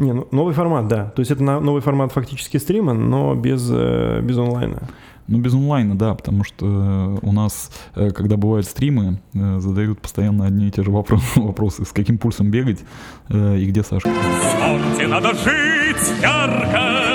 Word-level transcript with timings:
Не, 0.00 0.14
ну, 0.14 0.26
новый 0.30 0.54
формат, 0.54 0.88
да. 0.88 1.10
То 1.10 1.20
есть 1.20 1.30
это 1.30 1.42
новый 1.42 1.82
формат 1.82 2.10
фактически 2.10 2.56
стрима, 2.56 2.94
но 2.94 3.34
без, 3.34 3.68
э, 3.70 4.20
без 4.22 4.38
онлайна. 4.38 4.88
Ну, 5.28 5.38
без 5.38 5.52
онлайна, 5.52 5.94
да, 5.94 6.14
потому 6.14 6.42
что 6.42 6.66
э, 6.66 7.18
у 7.20 7.32
нас, 7.32 7.70
э, 7.94 8.10
когда 8.10 8.38
бывают 8.38 8.66
стримы, 8.66 9.20
задают 9.34 10.00
постоянно 10.00 10.46
одни 10.46 10.68
и 10.68 10.70
те 10.70 10.82
же 10.82 10.90
вопро- 10.90 11.20
вопросы. 11.36 11.84
С 11.84 11.92
каким 11.92 12.16
пульсом 12.16 12.50
бегать 12.50 12.80
и 13.28 13.66
где 13.68 13.82
Сашка? 13.82 14.08
В 14.08 15.06
надо 15.06 15.34
жить 15.34 16.14
ярко, 16.22 17.09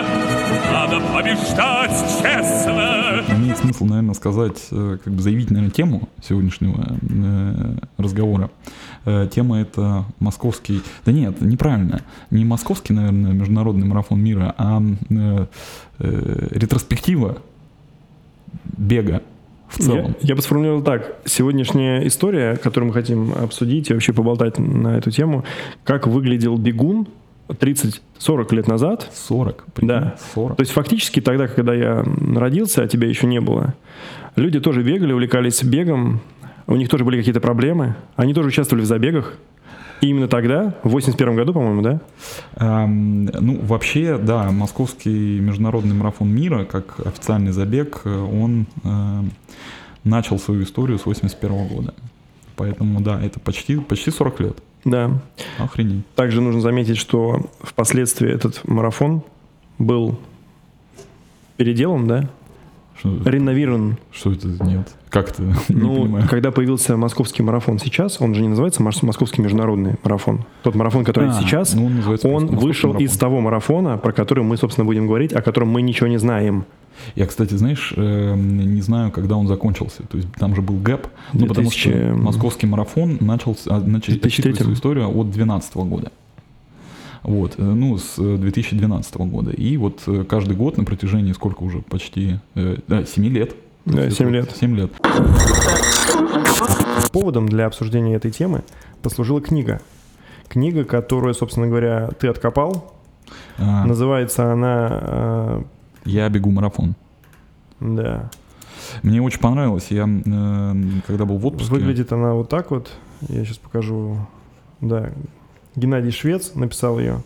надо 0.75 0.99
побеждать 1.13 2.21
честно. 2.21 3.23
Имеет 3.29 3.57
смысл, 3.57 3.85
наверное, 3.85 4.13
сказать, 4.13 4.61
э, 4.71 4.97
как 5.01 5.13
бы 5.13 5.21
заявить, 5.21 5.49
наверное, 5.49 5.71
тему 5.71 6.09
сегодняшнего 6.21 6.97
э, 7.01 7.77
разговора. 7.97 8.49
Э, 9.05 9.29
Тема 9.33 9.61
это 9.61 10.03
московский... 10.19 10.81
Да 11.05 11.13
нет, 11.13 11.39
неправильно. 11.39 12.01
Не 12.29 12.43
московский, 12.43 12.91
наверное, 12.91 13.31
международный 13.31 13.87
марафон 13.87 14.19
мира, 14.21 14.53
а 14.57 14.81
ретроспектива 15.99 17.37
бега 18.77 19.21
в 19.69 19.79
целом. 19.79 20.15
Я, 20.19 20.29
я 20.29 20.35
бы 20.35 20.41
сформулировал 20.41 20.81
так. 20.81 21.15
Сегодняшняя 21.23 22.05
история, 22.05 22.57
которую 22.57 22.89
мы 22.89 22.93
хотим 22.93 23.33
обсудить 23.33 23.89
и 23.89 23.93
вообще 23.93 24.11
поболтать 24.11 24.59
на 24.59 24.97
эту 24.97 25.09
тему, 25.09 25.45
как 25.85 26.05
выглядел 26.05 26.57
бегун 26.57 27.07
30-40 27.47 28.55
лет 28.55 28.67
назад. 28.67 29.09
40, 29.13 29.65
прикинь, 29.73 29.87
Да. 29.87 30.15
40. 30.33 30.57
То 30.57 30.61
есть 30.61 30.71
фактически 30.71 31.19
тогда, 31.21 31.47
когда 31.47 31.73
я 31.73 32.03
родился, 32.35 32.83
а 32.83 32.87
тебя 32.87 33.07
еще 33.07 33.27
не 33.27 33.39
было, 33.39 33.75
люди 34.35 34.59
тоже 34.59 34.83
бегали, 34.83 35.13
увлекались 35.13 35.63
бегом, 35.63 36.21
у 36.67 36.75
них 36.75 36.89
тоже 36.89 37.03
были 37.03 37.17
какие-то 37.17 37.41
проблемы, 37.41 37.95
они 38.15 38.33
тоже 38.33 38.49
участвовали 38.49 38.83
в 38.83 38.87
забегах. 38.87 39.33
И 40.01 40.07
именно 40.07 40.27
тогда, 40.27 40.75
в 40.83 40.89
81 40.89 41.35
году, 41.35 41.53
по-моему, 41.53 41.81
да? 41.81 42.01
Эм, 42.57 43.25
ну, 43.25 43.59
вообще, 43.61 44.17
да, 44.17 44.51
московский 44.51 45.39
международный 45.39 45.95
марафон 45.95 46.29
мира, 46.29 46.65
как 46.65 46.99
официальный 47.05 47.51
забег, 47.53 48.01
э, 48.03 48.09
он 48.09 48.67
э, 48.83 49.23
начал 50.03 50.37
свою 50.37 50.63
историю 50.63 50.99
с 50.99 51.05
81 51.05 51.67
года. 51.67 51.93
Поэтому, 52.57 52.99
да, 53.01 53.21
это 53.21 53.39
почти, 53.39 53.77
почти 53.77 54.11
40 54.11 54.39
лет. 54.41 54.57
Да. 54.85 55.19
Охренеть. 55.57 56.07
Также 56.15 56.41
нужно 56.41 56.61
заметить, 56.61 56.97
что 56.97 57.49
впоследствии 57.61 58.31
этот 58.31 58.65
марафон 58.67 59.23
был 59.79 60.17
переделан, 61.57 62.07
да? 62.07 62.29
Что, 62.99 63.17
Реновирован. 63.25 63.97
что 64.11 64.31
это? 64.31 64.47
Нет. 64.63 64.93
Как 65.15 65.29
это? 65.29 65.43
Ну, 65.69 66.01
понимаю. 66.03 66.27
когда 66.29 66.51
появился 66.51 66.97
московский 66.97 67.41
марафон 67.41 67.79
сейчас, 67.79 68.19
он 68.19 68.35
же 68.35 68.41
не 68.41 68.49
называется 68.49 68.83
мос- 68.83 69.01
московский 69.05 69.41
международный 69.41 69.95
марафон. 70.03 70.41
Тот 70.61 70.75
марафон, 70.75 71.05
который 71.05 71.29
А, 71.29 71.41
сейчас, 71.41 71.73
ну, 71.73 71.85
он 71.85 71.93
он 72.23 72.47
вышел 72.47 72.89
марафон. 72.89 73.05
из 73.05 73.17
того 73.17 73.39
марафона, 73.39 73.97
про 73.97 74.11
который 74.11 74.43
мы, 74.43 74.57
собственно, 74.57 74.83
будем 74.83 75.07
говорить, 75.07 75.31
о 75.31 75.41
котором 75.41 75.69
мы 75.69 75.81
ничего 75.81 76.07
не 76.07 76.17
знаем. 76.17 76.65
Я, 77.15 77.27
кстати, 77.27 77.53
знаешь, 77.53 77.93
э, 77.95 78.35
не 78.35 78.81
знаю, 78.81 79.09
когда 79.11 79.37
он 79.37 79.47
закончился. 79.47 80.03
То 80.03 80.17
есть 80.17 80.29
там 80.33 80.53
же 80.53 80.61
был 80.61 80.75
гэп. 80.75 81.07
Ну, 81.31 81.45
потому 81.47 81.71
что 81.71 81.89
2000, 81.89 82.11
московский 82.21 82.67
марафон 82.67 83.17
начал, 83.21 83.51
начал 83.65 83.85
2003. 83.85 84.27
отсчитывать 84.27 84.57
свою 84.57 84.73
историю 84.73 85.07
от 85.07 85.31
2012 85.31 85.75
года. 85.77 86.11
Вот, 87.23 87.55
э, 87.57 87.63
ну, 87.63 87.97
с 87.97 88.15
э, 88.17 88.37
2012 88.37 89.15
года. 89.15 89.51
И 89.51 89.77
вот 89.77 90.03
э, 90.07 90.25
каждый 90.27 90.57
год 90.57 90.77
на 90.77 90.83
протяжении 90.83 91.31
сколько 91.31 91.63
уже? 91.63 91.79
Почти, 91.79 92.39
э, 92.55 92.77
да, 92.89 93.05
7 93.05 93.25
лет. 93.27 93.55
Да, 93.85 94.09
семь 94.09 94.29
лет. 94.31 94.51
7 94.55 94.75
лет. 94.75 94.91
Поводом 97.11 97.47
для 97.47 97.65
обсуждения 97.67 98.15
этой 98.15 98.31
темы 98.31 98.63
послужила 99.01 99.41
книга. 99.41 99.81
Книга, 100.47 100.83
которую, 100.83 101.33
собственно 101.33 101.67
говоря, 101.67 102.09
ты 102.19 102.27
откопал. 102.27 102.93
А, 103.57 103.85
Называется 103.85 104.51
она... 104.51 104.99
э, 105.01 105.63
Я 106.05 106.29
бегу 106.29 106.51
марафон. 106.51 106.95
да. 107.79 108.29
Мне 109.01 109.19
очень 109.21 109.39
понравилось. 109.39 109.87
Я, 109.89 110.03
э, 110.07 110.73
когда 111.07 111.25
был 111.25 111.37
в 111.37 111.45
отпуске... 111.47 111.73
Выглядит 111.73 112.11
она 112.11 112.33
вот 112.33 112.49
так 112.49 112.69
вот. 112.71 112.91
Я 113.21 113.43
сейчас 113.43 113.57
покажу. 113.57 114.17
Да. 114.81 115.09
Геннадий 115.75 116.11
Швец 116.11 116.53
написал 116.53 116.99
ее. 116.99 117.21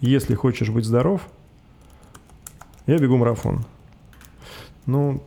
Если 0.00 0.34
хочешь 0.34 0.68
быть 0.68 0.84
здоров, 0.84 1.22
я 2.86 2.98
бегу 2.98 3.16
марафон. 3.16 3.64
Ну, 4.86 5.22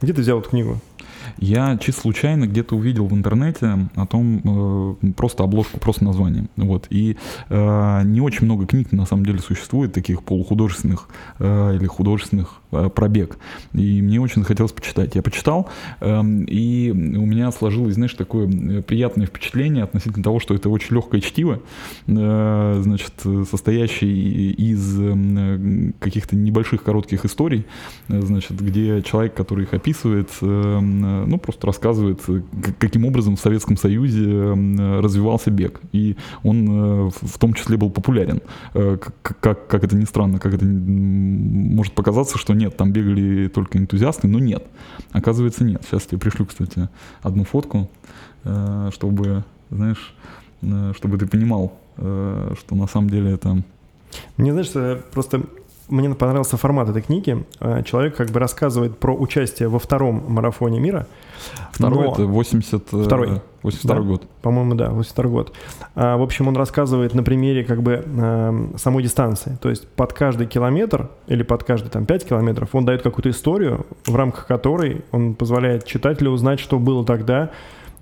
где 0.00 0.12
ты 0.12 0.20
взял 0.20 0.40
эту 0.40 0.50
книгу? 0.50 0.78
Я 1.38 1.76
чисто 1.78 2.02
случайно 2.02 2.46
где-то 2.46 2.76
увидел 2.76 3.06
в 3.06 3.14
интернете 3.14 3.88
о 3.94 4.06
том, 4.06 4.96
э, 5.02 5.12
просто 5.12 5.44
обложку, 5.44 5.78
просто 5.78 6.04
название. 6.04 6.48
Вот. 6.56 6.86
И 6.90 7.16
э, 7.48 8.02
не 8.04 8.20
очень 8.20 8.46
много 8.46 8.66
книг 8.66 8.92
на 8.92 9.06
самом 9.06 9.26
деле 9.26 9.38
существует, 9.38 9.92
таких 9.92 10.22
полухудожественных 10.22 11.08
э, 11.38 11.76
или 11.76 11.86
художественных 11.86 12.60
э, 12.72 12.88
пробег. 12.88 13.38
И 13.74 14.00
мне 14.02 14.20
очень 14.20 14.42
захотелось 14.42 14.72
почитать. 14.72 15.14
Я 15.14 15.22
почитал, 15.22 15.68
э, 16.00 16.22
и 16.46 16.90
у 16.92 17.26
меня 17.26 17.52
сложилось, 17.52 17.94
знаешь, 17.94 18.14
такое 18.14 18.48
э, 18.48 18.82
приятное 18.82 19.26
впечатление 19.26 19.84
относительно 19.84 20.24
того, 20.24 20.40
что 20.40 20.54
это 20.54 20.68
очень 20.70 20.94
легкое 20.94 21.20
чтиво, 21.20 21.60
э, 22.06 22.80
значит, 22.82 23.12
состоящее 23.48 24.52
из 24.52 24.98
э, 24.98 25.92
каких-то 26.00 26.36
небольших 26.36 26.82
коротких 26.82 27.24
историй, 27.24 27.66
э, 28.08 28.20
значит, 28.20 28.60
где 28.60 29.02
человек, 29.02 29.34
который 29.34 29.64
их 29.64 29.74
описывает, 29.74 30.30
э, 30.40 31.25
ну, 31.26 31.38
просто 31.38 31.66
рассказывает, 31.66 32.20
э, 32.28 32.42
каким 32.78 33.04
образом 33.04 33.36
в 33.36 33.40
Советском 33.40 33.76
Союзе 33.76 34.24
э, 34.24 35.00
развивался 35.00 35.50
бег. 35.50 35.80
И 35.92 36.16
он 36.42 37.08
э, 37.08 37.10
в 37.10 37.38
том 37.38 37.54
числе 37.54 37.76
был 37.76 37.90
популярен. 37.90 38.40
Как, 38.72 39.66
как, 39.68 39.84
это 39.84 39.96
ни 39.96 40.04
странно, 40.04 40.38
как 40.38 40.54
это 40.54 40.64
может 40.64 41.94
показаться, 41.94 42.38
что 42.38 42.54
нет, 42.54 42.76
там 42.76 42.92
бегали 42.92 43.48
только 43.48 43.78
энтузиасты, 43.78 44.28
но 44.28 44.38
нет. 44.38 44.64
Оказывается, 45.12 45.64
нет. 45.64 45.82
Сейчас 45.84 46.02
я 46.02 46.08
тебе 46.08 46.18
пришлю, 46.18 46.46
кстати, 46.46 46.88
одну 47.22 47.44
фотку, 47.44 47.90
чтобы, 48.42 49.44
знаешь, 49.70 50.14
чтобы 50.96 51.18
ты 51.18 51.26
понимал, 51.26 51.78
что 51.96 52.74
на 52.74 52.86
самом 52.86 53.10
деле 53.10 53.32
это... 53.32 53.62
Мне, 54.36 54.52
знаешь, 54.52 55.02
просто 55.12 55.42
мне 55.88 56.14
понравился 56.14 56.56
формат 56.56 56.88
этой 56.88 57.02
книги. 57.02 57.44
Э, 57.60 57.82
Человек 57.84 58.16
как 58.16 58.30
бы 58.30 58.40
рассказывает 58.40 58.98
про 58.98 59.14
участие 59.14 59.68
во 59.68 59.78
втором 59.78 60.24
марафоне 60.28 60.80
мира. 60.80 61.06
Второй 61.72 62.06
Но- 62.06 62.12
это 62.12 62.26
80, 62.26 62.92
э, 62.92 63.02
Второй. 63.04 63.40
82 63.62 63.96
Да. 63.96 64.00
год. 64.02 64.22
По-моему, 64.42 64.74
да, 64.74 64.90
82 64.90 65.30
год. 65.30 65.52
А, 65.94 66.16
в 66.16 66.22
общем, 66.22 66.48
он 66.48 66.56
рассказывает 66.56 67.14
на 67.14 67.22
примере 67.22 67.64
как 67.64 67.82
бы 67.82 68.04
эм, 68.06 68.78
самой 68.78 69.02
дистанции. 69.02 69.58
То 69.60 69.68
есть 69.70 69.88
под 69.88 70.12
каждый 70.12 70.46
километр 70.46 71.08
или 71.26 71.42
под 71.42 71.64
каждый 71.64 71.88
там 71.88 72.06
5 72.06 72.24
километров 72.28 72.70
он 72.74 72.84
дает 72.84 73.02
какую-то 73.02 73.30
историю, 73.30 73.86
в 74.06 74.14
рамках 74.14 74.46
которой 74.46 75.04
он 75.12 75.34
позволяет 75.34 75.84
читателю 75.84 76.30
узнать, 76.30 76.60
что 76.60 76.78
было 76.78 77.04
тогда 77.04 77.50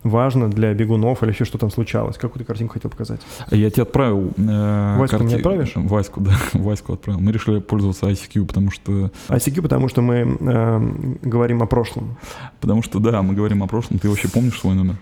важно 0.05 0.49
для 0.49 0.73
бегунов 0.75 1.23
или 1.23 1.31
еще 1.31 1.45
что 1.45 1.59
там 1.59 1.71
случалось. 1.71 2.17
Какую 2.17 2.41
ты 2.41 2.45
картинку 2.45 2.75
хотел 2.75 2.91
показать? 2.91 3.21
Я 3.51 3.71
тебе 3.71 3.83
отправил... 3.83 4.33
э, 4.37 4.97
Ваську 4.99 5.25
мне 5.25 5.37
отправишь? 5.37 5.73
Ваську, 5.75 6.21
да, 6.21 6.33
Ваську 6.53 6.93
отправил. 6.93 7.21
Мы 7.21 7.33
решили 7.33 7.59
пользоваться 7.61 8.07
ICQ, 8.07 8.47
потому 8.47 8.71
что, 8.71 9.11
ICQ, 9.29 9.63
потому 9.63 9.89
что 9.89 10.03
мы 10.03 10.15
эм, 10.15 11.19
говорим 11.23 11.63
о 11.63 11.67
прошлом. 11.67 12.17
потому 12.61 12.83
что, 12.83 13.01
да, 13.01 13.23
мы 13.23 13.35
говорим 13.35 13.63
о 13.63 13.67
прошлом. 13.67 13.99
Ты 13.99 14.09
вообще 14.09 14.29
помнишь 14.29 14.61
свой 14.61 14.75
номер? 14.75 14.97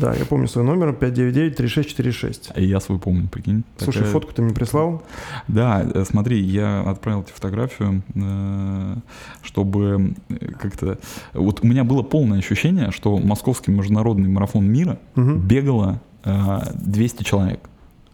Да, 0.00 0.14
я 0.14 0.24
помню 0.24 0.48
свой 0.48 0.64
номер 0.64 0.90
599-3646. 1.00 2.52
А 2.54 2.60
я 2.60 2.80
свой 2.80 2.98
помню, 2.98 3.28
прикинь. 3.28 3.64
Слушай, 3.78 3.98
Такая- 3.98 4.12
фотку 4.12 4.32
ты 4.32 4.42
мне 4.42 4.54
прислал. 4.54 5.02
Да, 5.48 5.82
э, 5.82 6.04
смотри, 6.08 6.40
я 6.40 6.82
отправил 6.82 7.22
тебе 7.22 7.34
фотографию, 7.34 8.02
э, 8.14 8.94
чтобы 9.42 10.14
э, 10.28 10.34
как-то... 10.60 10.98
Вот 11.34 11.60
у 11.62 11.66
меня 11.66 11.84
было 11.84 12.02
полное 12.02 12.38
ощущение, 12.38 12.90
что 12.90 13.18
московский 13.18 13.70
международный 13.72 14.28
марафон 14.28 14.64
мира 14.66 14.98
Мгм. 15.14 15.40
бегало 15.40 16.00
э, 16.24 16.58
200 16.74 17.22
человек. 17.24 17.60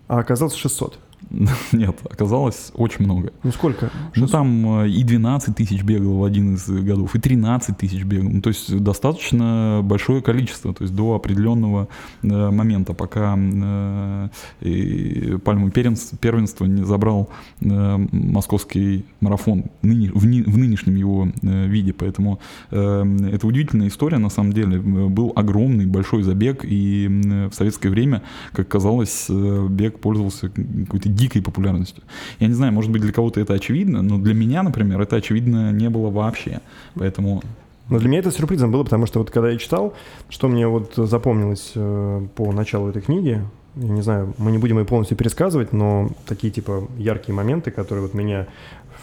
А 0.08 0.18
оказалось 0.18 0.54
600. 0.54 0.98
Нет, 1.72 1.96
оказалось 2.10 2.72
очень 2.74 3.04
много. 3.04 3.32
Ну 3.42 3.52
сколько? 3.52 3.90
Ну 4.16 4.26
600? 4.26 4.30
там 4.30 4.80
э, 4.82 4.88
и 4.88 5.02
12 5.04 5.54
тысяч 5.56 5.82
бегало 5.82 6.20
в 6.20 6.24
один 6.24 6.54
из 6.54 6.66
годов, 6.68 7.14
и 7.14 7.20
13 7.20 7.76
тысяч 7.76 8.02
бегало. 8.04 8.28
Ну, 8.30 8.40
то 8.40 8.48
есть 8.48 8.74
достаточно 8.78 9.80
большое 9.84 10.22
количество, 10.22 10.72
то 10.72 10.84
есть 10.84 10.94
до 10.94 11.14
определенного 11.14 11.88
э, 12.22 12.50
момента, 12.50 12.94
пока 12.94 13.36
э, 13.38 14.28
и 14.62 15.36
пальму 15.44 15.68
первенс- 15.68 16.16
первенства 16.18 16.64
не 16.66 16.84
забрал 16.84 17.28
э, 17.60 18.06
московский 18.12 19.04
марафон 19.20 19.64
ныне- 19.82 20.10
в, 20.14 20.26
ни- 20.26 20.42
в 20.42 20.56
нынешнем 20.56 20.96
его 20.96 21.28
э, 21.42 21.66
виде. 21.66 21.92
Поэтому 21.92 22.40
э, 22.70 23.16
это 23.32 23.46
удивительная 23.46 23.88
история, 23.88 24.18
на 24.18 24.30
самом 24.30 24.52
деле. 24.52 24.76
Э, 24.78 24.80
Был 25.08 25.32
огромный, 25.36 25.86
большой 25.86 26.22
забег, 26.22 26.64
и 26.64 27.08
в 27.50 27.54
советское 27.54 27.90
время, 27.90 28.22
как 28.52 28.68
казалось, 28.68 29.26
э, 29.28 29.66
бег 29.70 29.98
пользовался 30.00 30.48
какой-то 30.48 31.08
дикой 31.18 31.42
популярностью. 31.42 32.02
Я 32.38 32.48
не 32.48 32.54
знаю, 32.54 32.72
может 32.72 32.90
быть, 32.90 33.02
для 33.02 33.12
кого-то 33.12 33.40
это 33.40 33.54
очевидно, 33.54 34.02
но 34.02 34.18
для 34.18 34.34
меня, 34.34 34.62
например, 34.62 35.00
это 35.00 35.16
очевидно 35.16 35.72
не 35.72 35.90
было 35.90 36.10
вообще. 36.10 36.60
Поэтому 36.94 37.42
Но 37.90 37.98
для 37.98 38.08
меня 38.08 38.20
это 38.20 38.30
сюрпризом 38.30 38.70
было, 38.70 38.84
потому 38.84 39.06
что 39.06 39.18
вот 39.18 39.30
когда 39.30 39.50
я 39.50 39.58
читал, 39.58 39.94
что 40.28 40.48
мне 40.48 40.66
вот 40.66 40.94
запомнилось 40.96 41.72
э, 41.74 42.26
по 42.34 42.52
началу 42.52 42.88
этой 42.88 43.02
книги, 43.02 43.42
я 43.76 43.88
не 43.88 44.02
знаю, 44.02 44.34
мы 44.38 44.50
не 44.50 44.58
будем 44.58 44.78
ее 44.78 44.84
полностью 44.84 45.16
пересказывать, 45.16 45.72
но 45.72 46.10
такие 46.26 46.52
типа 46.52 46.88
яркие 46.98 47.34
моменты, 47.34 47.70
которые 47.70 48.02
вот 48.02 48.14
меня 48.14 48.46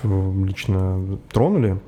лично 0.04 1.18
тронули, 1.32 1.80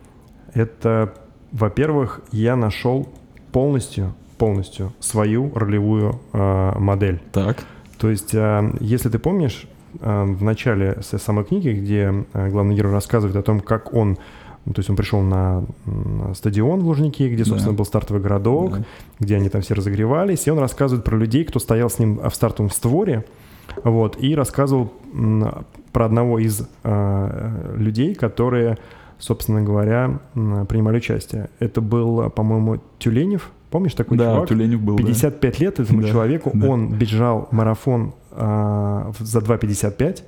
это, 0.53 1.13
во-первых, 1.51 2.21
я 2.31 2.55
нашел 2.55 3.07
полностью, 3.51 4.15
полностью 4.37 4.93
свою 4.99 5.51
ролевую 5.53 6.19
э, 6.33 6.79
модель. 6.79 7.21
Так. 7.31 7.65
То 7.97 8.09
есть, 8.09 8.33
э, 8.33 8.73
если 8.79 9.09
ты 9.09 9.19
помнишь, 9.19 9.67
в 9.99 10.43
начале 10.43 10.99
самой 11.01 11.45
книги, 11.45 11.69
где 11.69 12.25
э, 12.33 12.49
главный 12.49 12.75
герой 12.75 12.93
рассказывает 12.93 13.35
о 13.35 13.41
том, 13.41 13.59
как 13.59 13.93
он 13.93 14.17
ну, 14.65 14.73
то 14.73 14.79
есть 14.79 14.89
он 14.89 14.97
пришел 14.97 15.21
на, 15.21 15.63
стадион 16.33 16.81
в 16.81 16.87
Лужники, 16.87 17.23
где, 17.23 17.45
собственно, 17.45 17.71
да. 17.71 17.77
был 17.77 17.85
стартовый 17.85 18.21
городок, 18.21 18.79
да. 18.79 18.85
где 19.21 19.37
они 19.37 19.47
там 19.47 19.61
все 19.61 19.75
разогревались, 19.75 20.45
и 20.45 20.51
он 20.51 20.59
рассказывает 20.59 21.05
про 21.05 21.15
людей, 21.15 21.45
кто 21.45 21.59
стоял 21.59 21.89
с 21.89 21.99
ним 21.99 22.19
в 22.19 22.35
стартовом 22.35 22.69
створе, 22.69 23.23
вот, 23.85 24.21
и 24.21 24.35
рассказывал 24.35 24.91
про 25.93 26.05
одного 26.05 26.39
из 26.39 26.67
э, 26.83 27.73
людей, 27.77 28.13
которые, 28.13 28.77
собственно 29.19 29.61
говоря, 29.61 30.19
принимали 30.33 30.97
участие. 30.97 31.49
Это 31.59 31.79
был, 31.79 32.29
по-моему, 32.29 32.81
Тюленев, 32.99 33.51
помнишь 33.69 33.93
такой 33.93 34.17
да, 34.17 34.33
чувак? 34.33 34.49
Тюленев 34.49 34.81
был, 34.81 34.97
55 34.97 35.41
да. 35.41 35.65
лет 35.65 35.79
этому 35.79 36.01
да, 36.01 36.09
человеку, 36.09 36.51
да. 36.53 36.67
он 36.67 36.93
бежал 36.93 37.47
марафон 37.51 38.13
э, 38.31 39.11
за 39.19 39.39
2.55, 39.39 40.23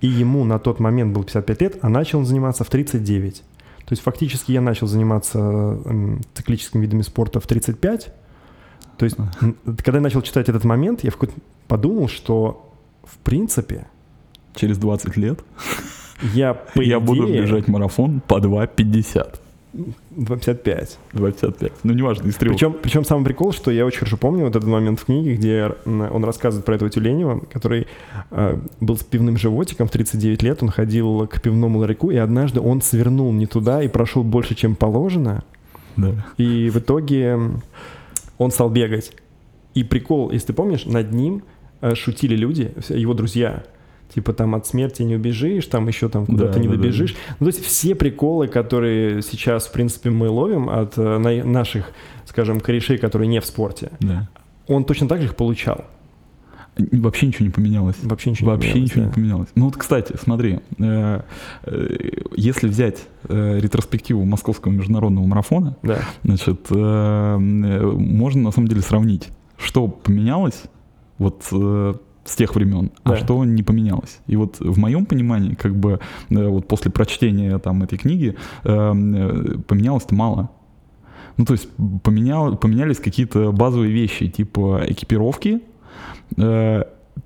и 0.00 0.06
ему 0.06 0.44
на 0.44 0.58
тот 0.58 0.80
момент 0.80 1.14
было 1.14 1.24
55 1.24 1.60
лет, 1.60 1.78
а 1.82 1.88
начал 1.88 2.20
он 2.20 2.26
заниматься 2.26 2.64
в 2.64 2.70
39. 2.70 3.36
То 3.36 3.92
есть 3.92 4.02
фактически 4.02 4.52
я 4.52 4.60
начал 4.60 4.86
заниматься 4.88 5.78
циклическими 6.34 6.82
видами 6.82 7.02
спорта 7.02 7.38
в 7.38 7.46
35. 7.46 8.12
То 8.98 9.04
есть, 9.04 9.16
когда 9.84 9.98
я 9.98 10.00
начал 10.00 10.22
читать 10.22 10.48
этот 10.48 10.64
момент, 10.64 11.04
я 11.04 11.12
подумал, 11.68 12.08
что 12.08 12.72
в 13.04 13.18
принципе... 13.18 13.86
Через 14.54 14.78
20 14.78 15.18
лет 15.18 15.40
я, 16.34 16.54
по 16.54 16.80
я 16.80 16.96
идее, 16.96 17.00
буду 17.00 17.26
бежать 17.26 17.68
марафон 17.68 18.20
по 18.26 18.38
2.50. 18.38 19.38
2.55. 20.16 20.98
2.55. 21.12 21.72
Ну, 21.82 21.92
неважно, 21.92 22.28
из 22.28 22.36
трех. 22.36 22.52
Причем, 22.52 22.76
причем 22.80 23.04
самый 23.04 23.24
прикол, 23.24 23.52
что 23.52 23.70
я 23.70 23.84
очень 23.86 23.98
хорошо 24.00 24.16
помню 24.16 24.44
вот 24.44 24.56
этот 24.56 24.68
момент 24.68 25.00
в 25.00 25.04
книге, 25.04 25.34
где 25.34 25.72
он 25.84 26.24
рассказывает 26.24 26.64
про 26.64 26.76
этого 26.76 26.90
Тюленева, 26.90 27.40
который 27.52 27.86
э, 28.30 28.58
был 28.80 28.96
с 28.96 29.02
пивным 29.02 29.36
животиком 29.36 29.88
в 29.88 29.90
39 29.90 30.42
лет, 30.42 30.62
он 30.62 30.70
ходил 30.70 31.26
к 31.26 31.40
пивному 31.40 31.78
ларьку, 31.78 32.10
и 32.10 32.16
однажды 32.16 32.60
он 32.60 32.80
свернул 32.82 33.32
не 33.32 33.46
туда 33.46 33.82
и 33.82 33.88
прошел 33.88 34.22
больше, 34.22 34.54
чем 34.54 34.74
положено. 34.74 35.44
Да. 35.96 36.26
И 36.36 36.70
в 36.70 36.78
итоге 36.78 37.38
он 38.38 38.50
стал 38.50 38.70
бегать. 38.70 39.12
И 39.74 39.84
прикол, 39.84 40.30
если 40.30 40.48
ты 40.48 40.52
помнишь, 40.52 40.86
над 40.86 41.12
ним 41.12 41.42
э, 41.80 41.94
шутили 41.94 42.36
люди, 42.36 42.72
его 42.88 43.14
друзья, 43.14 43.64
типа 44.16 44.32
там 44.32 44.54
от 44.54 44.66
смерти 44.66 45.02
не 45.02 45.14
убежишь, 45.16 45.66
там 45.66 45.86
еще 45.88 46.08
там 46.08 46.24
куда-то 46.24 46.54
Да, 46.54 46.58
не 46.58 46.68
да, 46.68 46.74
добежишь. 46.74 47.14
Ну, 47.38 47.44
то 47.46 47.52
есть 47.54 47.62
все 47.62 47.94
приколы, 47.94 48.48
которые 48.48 49.20
сейчас, 49.20 49.66
в 49.66 49.72
принципе, 49.72 50.08
мы 50.08 50.30
ловим 50.30 50.70
от 50.70 50.96
э, 50.96 51.18
на- 51.18 51.44
наших, 51.44 51.92
скажем, 52.24 52.60
корешей, 52.60 52.96
которые 52.96 53.28
не 53.28 53.40
в 53.40 53.44
спорте, 53.44 53.90
Да. 54.00 54.26
он 54.68 54.84
точно 54.84 55.06
так 55.06 55.20
же 55.20 55.26
их 55.26 55.36
получал. 55.36 55.84
Вообще 56.92 57.26
ничего 57.26 57.44
не 57.46 57.50
поменялось. 57.50 57.96
Вообще 58.02 58.30
ничего 58.30 58.50
Вообще 58.52 58.68
не 58.68 58.72
поменялось, 58.72 58.90
ничего 58.90 59.02
да. 59.02 59.08
не 59.08 59.14
поменялось. 59.14 59.48
Ну 59.54 59.64
вот, 59.66 59.76
кстати, 59.76 60.14
смотри, 60.22 60.60
э, 60.78 61.20
э, 61.64 61.96
если 62.36 62.68
взять 62.68 63.06
э, 63.28 63.58
ретроспективу 63.60 64.24
московского 64.24 64.72
международного 64.72 65.26
марафона, 65.26 65.76
Да. 65.82 65.98
значит, 66.24 66.60
э, 66.70 66.74
э, 66.74 67.86
можно 67.86 68.42
на 68.42 68.50
самом 68.50 68.68
деле 68.68 68.80
сравнить, 68.80 69.28
что 69.58 69.88
поменялось 69.88 70.62
вот 71.18 71.42
с 72.26 72.36
тех 72.36 72.54
времен, 72.54 72.90
а 73.04 73.10
Да. 73.10 73.16
что 73.16 73.44
не 73.44 73.62
поменялось. 73.62 74.18
И 74.26 74.36
вот 74.36 74.58
в 74.60 74.78
моем 74.78 75.06
понимании, 75.06 75.54
как 75.54 75.74
бы 75.74 76.00
э, 76.30 76.48
вот 76.48 76.68
после 76.68 76.90
прочтения 76.90 77.58
там 77.58 77.82
этой 77.82 77.96
книги 77.96 78.36
э, 78.64 78.68
э, 78.68 79.58
поменялось-то 79.66 80.14
мало. 80.14 80.50
Ну, 81.38 81.44
то 81.44 81.52
есть 81.52 81.68
поменял, 82.02 82.56
поменялись 82.56 82.98
какие-то 82.98 83.52
базовые 83.52 83.92
вещи, 83.92 84.28
типа 84.28 84.82
экипировки, 84.86 85.60
э, 86.36 86.82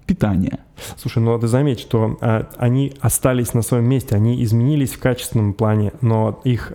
питания. 0.06 0.58
Слушай, 0.96 1.22
ну 1.22 1.38
ты 1.38 1.46
заметь, 1.46 1.80
что 1.80 2.16
а, 2.20 2.48
они 2.56 2.92
остались 3.00 3.54
на 3.54 3.62
своем 3.62 3.84
месте, 3.84 4.16
они 4.16 4.42
изменились 4.42 4.92
в 4.92 4.98
качественном 4.98 5.52
плане, 5.52 5.92
но 6.00 6.40
их, 6.44 6.72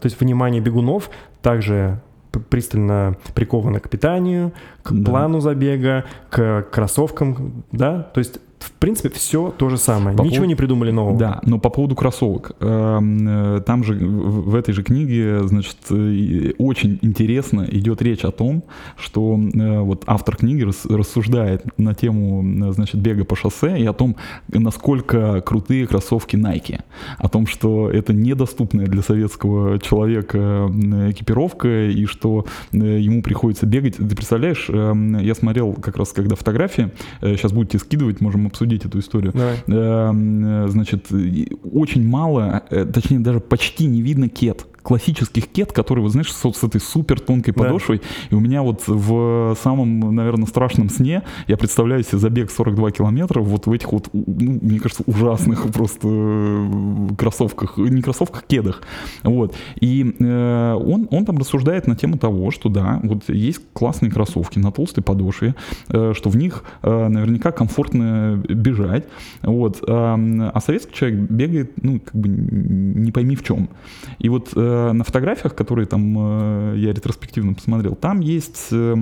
то 0.00 0.06
есть 0.06 0.20
внимание 0.20 0.60
бегунов 0.60 1.10
также 1.42 2.00
пристально 2.40 3.16
приковано 3.34 3.80
к 3.80 3.88
питанию, 3.88 4.52
к 4.82 4.92
Да. 4.92 5.10
плану 5.10 5.40
забега, 5.40 6.04
к 6.30 6.62
кроссовкам, 6.70 7.64
да, 7.72 8.02
то 8.02 8.18
есть 8.18 8.38
в 8.64 8.72
принципе 8.72 9.10
все 9.10 9.52
то 9.56 9.68
же 9.68 9.76
самое, 9.78 10.16
По 10.16 10.22
ничего 10.22 10.36
поводу- 10.36 10.48
не 10.48 10.54
придумали 10.54 10.90
нового. 10.90 11.18
Да, 11.18 11.40
но 11.44 11.58
по 11.58 11.70
поводу 11.70 11.94
кроссовок. 11.94 12.52
эм, 12.60 13.28
э, 13.28 13.60
Там 13.66 13.84
же 13.84 13.94
в 13.94 14.54
этой 14.54 14.72
же 14.74 14.82
книге, 14.82 15.46
значит, 15.46 15.76
э, 15.90 16.52
очень 16.58 16.98
интересно 17.02 17.66
идет 17.70 18.02
речь 18.02 18.24
о 18.24 18.30
том, 18.30 18.64
что 18.96 19.38
э, 19.54 19.80
вот 19.80 20.04
автор 20.06 20.36
книги 20.36 20.62
рас- 20.62 20.86
рассуждает 20.86 21.64
на 21.78 21.94
тему, 21.94 22.72
значит, 22.72 23.00
бега 23.00 23.24
по 23.24 23.36
шоссе 23.36 23.78
и 23.78 23.84
о 23.86 23.92
том, 23.92 24.16
насколько 24.48 25.40
крутые 25.42 25.86
кроссовки 25.86 26.36
Nike. 26.36 26.80
О 27.18 27.28
том, 27.28 27.46
что 27.46 27.90
это 27.90 28.12
недоступная 28.12 28.86
для 28.86 29.02
советского 29.02 29.78
человека 29.78 30.70
экипировка 31.10 31.88
и 31.88 32.06
что 32.06 32.46
ему 32.72 33.22
приходится 33.22 33.66
бегать. 33.66 33.96
Ты 33.96 34.14
представляешь, 34.16 34.66
эм, 34.68 35.18
я 35.18 35.34
смотрел 35.34 35.72
как 35.74 35.96
раз, 35.96 36.12
когда 36.12 36.36
фотографии, 36.36 36.90
сейчас 37.20 37.52
будете 37.52 37.78
скидывать, 37.78 38.20
можем 38.20 38.46
обсудить 38.54 38.84
эту 38.84 39.00
историю. 39.00 39.32
Давай. 39.32 39.56
Эм, 39.66 40.64
э, 40.64 40.68
значит, 40.68 41.06
очень 41.10 42.06
мало, 42.06 42.62
э, 42.70 42.84
точнее 42.84 43.18
даже 43.18 43.40
почти 43.40 43.86
не 43.86 44.00
видно 44.00 44.28
кет. 44.28 44.66
Классических 44.84 45.48
кет, 45.48 45.72
которые, 45.72 46.02
вот 46.02 46.12
знаешь, 46.12 46.32
с, 46.32 46.52
с 46.52 46.62
этой 46.62 46.80
супер 46.80 47.18
тонкой 47.18 47.52
Да. 47.52 47.64
подошвой. 47.64 48.00
И 48.30 48.34
у 48.34 48.40
меня 48.40 48.62
вот 48.62 48.82
в 48.86 49.56
самом, 49.60 50.14
наверное, 50.14 50.46
страшном 50.46 50.90
сне 50.90 51.22
я 51.48 51.56
представляю 51.56 52.04
себе 52.04 52.18
забег 52.18 52.50
42 52.50 52.90
километра 52.92 53.40
вот 53.40 53.66
в 53.66 53.72
этих 53.72 53.92
вот, 53.92 54.10
ну, 54.12 54.58
мне 54.62 54.78
кажется, 54.78 55.02
ужасных 55.06 55.66
просто 55.72 56.06
э, 56.08 57.08
кроссовках, 57.18 57.78
не 57.78 58.02
кроссовках, 58.02 58.44
кедах. 58.44 58.82
Вот. 59.22 59.56
И 59.80 60.14
э, 60.20 60.72
он, 60.74 61.08
он 61.10 61.24
там 61.24 61.38
рассуждает 61.38 61.86
на 61.86 61.96
тему 61.96 62.18
того, 62.18 62.50
что 62.50 62.68
да, 62.68 63.00
вот 63.02 63.28
есть 63.28 63.62
классные 63.72 64.12
кроссовки 64.12 64.58
на 64.58 64.70
толстой 64.70 65.02
подошве, 65.02 65.54
э, 65.88 66.12
что 66.14 66.28
в 66.28 66.36
них 66.36 66.62
э, 66.82 67.08
наверняка 67.08 67.50
комфортно 67.52 68.42
бежать. 68.48 69.04
Вот. 69.42 69.82
А, 69.88 70.18
а 70.52 70.60
советский 70.60 70.92
человек 70.94 71.20
бегает, 71.30 71.72
ну, 71.82 72.00
как 72.00 72.14
бы 72.14 72.28
не 72.28 73.12
пойми 73.12 73.34
в 73.34 73.42
чем. 73.42 73.70
И 74.18 74.28
вот 74.28 74.50
э, 74.54 74.73
на 74.92 75.04
фотографиях, 75.04 75.54
которые 75.54 75.86
там 75.86 76.14
э, 76.18 76.74
я 76.78 76.92
ретроспективно 76.92 77.54
посмотрел, 77.54 77.94
там 77.94 78.20
есть... 78.20 78.68
э, 78.72 78.94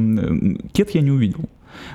кет 0.73 0.91
я 0.91 1.01
не 1.01 1.11
увидел. 1.11 1.45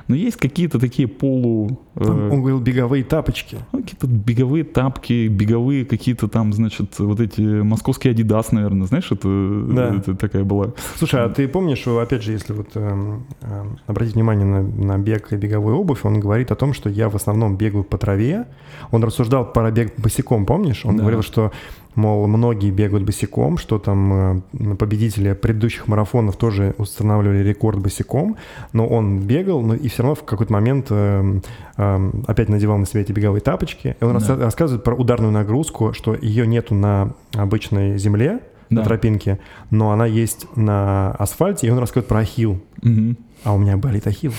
Но 0.08 0.16
есть 0.16 0.38
какие-то 0.38 0.80
такие 0.80 1.08
полу... 1.08 1.80
э, 1.96 2.04
Там 2.04 2.32
он 2.32 2.40
говорил 2.40 2.60
беговые 2.60 3.04
тапочки. 3.04 3.58
ну, 3.72 3.82
какие-то 3.84 4.08
беговые 4.08 4.64
тапки, 4.64 5.28
беговые 5.28 5.86
какие-то 5.86 6.28
там, 6.28 6.52
значит, 6.52 6.98
вот 6.98 7.20
эти 7.20 7.42
московские 7.62 8.12
Адидас, 8.12 8.52
наверное, 8.52 8.88
знаешь, 8.88 9.12
это, 9.12 9.28
Да. 9.72 9.96
это 9.96 10.16
такая 10.16 10.44
была. 10.44 10.74
Слушай, 10.96 11.24
а 11.26 11.30
ты 11.30 11.48
помнишь, 11.48 11.86
опять 11.88 12.24
же, 12.24 12.32
если 12.32 12.54
вот 12.54 12.70
эм, 12.74 13.28
эм, 13.42 13.78
обратить 13.86 14.16
внимание 14.16 14.46
на, 14.48 14.64
на 14.64 14.98
бег 14.98 15.32
и 15.32 15.36
беговую 15.36 15.76
обувь, 15.78 16.04
он 16.06 16.20
говорит 16.20 16.52
о 16.52 16.56
том, 16.56 16.74
что 16.74 16.90
я 16.90 17.08
в 17.10 17.16
основном 17.16 17.56
бегаю 17.56 17.84
по 17.84 18.00
траве. 18.00 18.48
Он 18.90 19.04
рассуждал 19.04 19.54
про 19.54 19.70
бег 19.70 19.94
босиком, 20.00 20.48
помнишь? 20.48 20.86
Он 20.86 20.96
Да. 20.98 21.02
говорил, 21.04 21.22
что, 21.22 21.52
мол, 21.98 22.28
многие 22.28 22.72
бегают 22.72 23.04
босиком, 23.06 23.58
что 23.58 23.80
там 23.80 24.42
э, 24.54 24.76
победители 24.76 25.34
предыдущих 25.34 25.88
марафонов 25.88 26.38
тоже 26.38 26.74
устанавливали 26.78 27.40
рекорд 27.40 27.80
босиком, 27.80 28.38
но 28.72 28.88
он 28.88 29.20
бегал, 29.20 29.62
но 29.62 29.74
и 29.76 29.88
все 29.90 30.04
равно 30.04 30.16
в 30.16 30.24
какой-то 30.24 30.54
момент 30.54 30.88
эм, 30.92 31.42
эм, 31.78 32.24
опять 32.28 32.50
надевал 32.50 32.78
на 32.78 32.86
себя 32.86 33.02
эти 33.02 33.12
беговые 33.12 33.42
тапочки. 33.42 33.98
И 34.00 34.04
он 34.04 34.14
Да. 34.14 34.20
рас- 34.20 34.40
рассказывает 34.40 34.84
про 34.84 34.96
ударную 34.96 35.32
нагрузку, 35.34 35.92
что 35.94 36.14
ее 36.16 36.46
нету 36.48 36.76
на 36.76 37.14
обычной 37.34 37.98
земле, 37.98 38.40
на 38.70 38.82
Да. 38.82 38.84
тропинке, 38.84 39.40
но 39.72 39.92
она 39.92 40.06
есть 40.06 40.46
на 40.56 41.12
асфальте, 41.12 41.68
и 41.68 41.70
он 41.72 41.80
рассказывает 41.80 42.08
про 42.10 42.20
ахилл. 42.20 42.60
Мгм. 42.84 43.18
А 43.44 43.54
у 43.54 43.58
меня 43.58 43.78
болит 43.78 44.08
ахилл. 44.08 44.34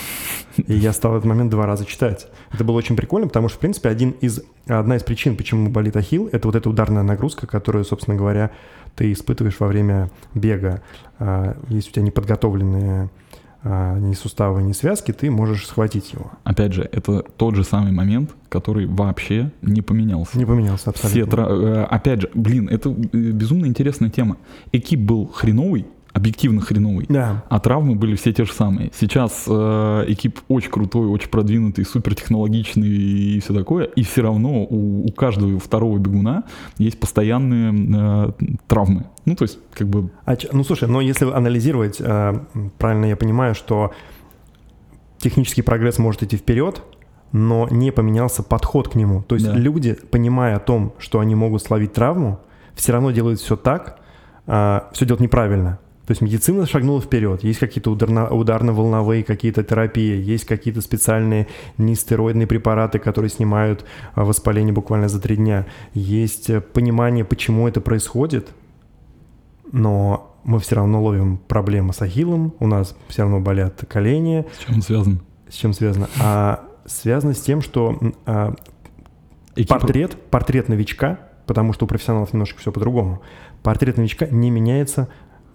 И 0.56 0.74
я 0.74 0.92
стал 0.92 1.12
этот 1.14 1.24
момент 1.24 1.50
два 1.50 1.66
раза 1.66 1.84
читать. 1.84 2.26
Это 2.52 2.64
было 2.64 2.76
очень 2.76 2.96
прикольно, 2.96 3.28
потому 3.28 3.48
что, 3.48 3.58
в 3.58 3.60
принципе, 3.60 3.88
один 3.88 4.10
из, 4.20 4.40
одна 4.66 4.96
из 4.96 5.02
причин, 5.04 5.36
почему 5.36 5.70
болит 5.70 5.96
ахилл, 5.96 6.28
это 6.32 6.48
вот 6.48 6.56
эта 6.56 6.68
ударная 6.68 7.02
нагрузка, 7.04 7.46
которую, 7.46 7.84
собственно 7.84 8.16
говоря, 8.16 8.50
ты 8.96 9.12
испытываешь 9.12 9.60
во 9.60 9.68
время 9.68 10.10
бега. 10.34 10.82
А, 11.20 11.56
Если 11.68 11.90
у 11.90 11.92
тебя 11.94 12.02
неподготовленные 12.06 13.08
а, 13.62 13.98
ни 13.98 14.14
суставы, 14.14 14.62
ни 14.62 14.72
связки, 14.72 15.12
ты 15.12 15.30
можешь 15.30 15.66
схватить 15.66 16.12
его. 16.12 16.32
Опять 16.44 16.72
же, 16.72 16.88
это 16.90 17.22
тот 17.22 17.54
же 17.54 17.62
самый 17.64 17.92
момент, 17.92 18.30
который 18.48 18.86
вообще 18.86 19.52
не 19.62 19.80
поменялся. 19.82 20.36
Не 20.36 20.44
поменялся 20.44 20.92
Все 20.92 21.06
абсолютно. 21.06 21.30
тра- 21.36 21.48
э, 21.50 21.84
опять 21.84 22.22
же, 22.22 22.30
блин, 22.34 22.68
это 22.68 22.90
э, 22.90 22.92
безумно 23.16 23.66
интересная 23.66 24.10
тема. 24.10 24.36
Экип 24.72 25.00
был 25.00 25.26
хреновый, 25.26 25.86
объективно 26.18 26.60
хреновый. 26.60 27.06
Да. 27.08 27.44
А 27.48 27.58
травмы 27.60 27.94
были 27.94 28.14
все 28.14 28.32
те 28.32 28.44
же 28.44 28.52
самые. 28.52 28.90
Сейчас 28.94 29.44
э, 29.48 30.04
экип 30.08 30.40
очень 30.48 30.70
крутой, 30.70 31.06
очень 31.08 31.30
продвинутый, 31.30 31.84
супертехнологичный 31.84 32.88
и 32.88 33.40
все 33.40 33.54
такое. 33.54 33.84
И 33.84 34.02
все 34.02 34.22
равно 34.22 34.64
у, 34.64 35.06
у 35.06 35.12
каждого 35.12 35.58
второго 35.58 35.98
бегуна 35.98 36.44
есть 36.76 37.00
постоянные 37.00 37.72
э, 37.96 38.32
травмы. 38.66 39.06
Ну, 39.24 39.34
то 39.34 39.44
есть, 39.44 39.58
как 39.72 39.88
бы... 39.88 40.10
А, 40.26 40.36
ну, 40.52 40.64
слушай, 40.64 40.88
но 40.88 41.00
если 41.00 41.30
анализировать, 41.30 41.96
э, 42.00 42.38
правильно 42.78 43.06
я 43.06 43.16
понимаю, 43.16 43.54
что 43.54 43.92
технический 45.18 45.62
прогресс 45.62 45.98
может 45.98 46.22
идти 46.22 46.36
вперед, 46.36 46.82
но 47.32 47.68
не 47.70 47.90
поменялся 47.92 48.42
подход 48.42 48.88
к 48.88 48.94
нему. 48.94 49.22
То 49.22 49.34
есть 49.34 49.46
Да. 49.46 49.54
люди, 49.54 49.96
понимая 50.10 50.56
о 50.56 50.60
том, 50.60 50.94
что 50.98 51.20
они 51.20 51.34
могут 51.34 51.62
словить 51.62 51.92
травму, 51.92 52.40
все 52.74 52.92
равно 52.92 53.10
делают 53.10 53.40
все 53.40 53.56
так, 53.56 53.98
все 54.46 55.04
делают 55.04 55.20
неправильно. 55.20 55.78
То 56.08 56.12
есть 56.12 56.22
медицина 56.22 56.64
шагнула 56.64 57.02
вперед. 57.02 57.44
Есть 57.44 57.58
какие-то 57.58 57.90
ударно- 57.94 58.30
ударно-волновые 58.30 59.22
какие-то 59.22 59.62
терапии, 59.62 60.16
есть 60.18 60.46
какие-то 60.46 60.80
специальные 60.80 61.48
нестероидные 61.76 62.46
препараты, 62.46 62.98
которые 62.98 63.28
снимают 63.28 63.84
а, 64.14 64.24
воспаление 64.24 64.72
буквально 64.72 65.08
за 65.10 65.20
три 65.20 65.36
дня. 65.36 65.66
Есть 65.92 66.48
э, 66.48 66.62
понимание, 66.62 67.26
почему 67.26 67.68
это 67.68 67.82
происходит, 67.82 68.48
но 69.70 70.34
мы 70.44 70.60
все 70.60 70.76
равно 70.76 71.02
ловим 71.02 71.36
проблемы 71.36 71.92
с 71.92 72.00
ахиллом, 72.00 72.54
у 72.58 72.66
нас 72.66 72.96
все 73.08 73.20
равно 73.24 73.40
болят 73.40 73.84
колени, 73.86 74.46
С 74.58 74.64
чем 74.64 74.74
он 74.76 74.80
связан? 74.82 75.20
с 75.50 75.54
чем 75.56 75.74
связано? 75.74 76.08
А 76.22 76.64
связано 76.86 77.34
с 77.34 77.40
тем, 77.40 77.60
что 77.60 77.98
а, 78.24 78.54
Экип- 79.56 79.68
портрет, 79.68 80.16
портрет 80.30 80.70
новичка, 80.70 81.18
потому 81.46 81.74
что 81.74 81.84
у 81.84 81.88
профессионалов 81.88 82.32
немножко 82.32 82.58
все 82.60 82.72
по-другому, 82.72 83.20
портрет 83.62 83.98
новичка 83.98 84.26
не 84.26 84.50
меняется 84.50 85.08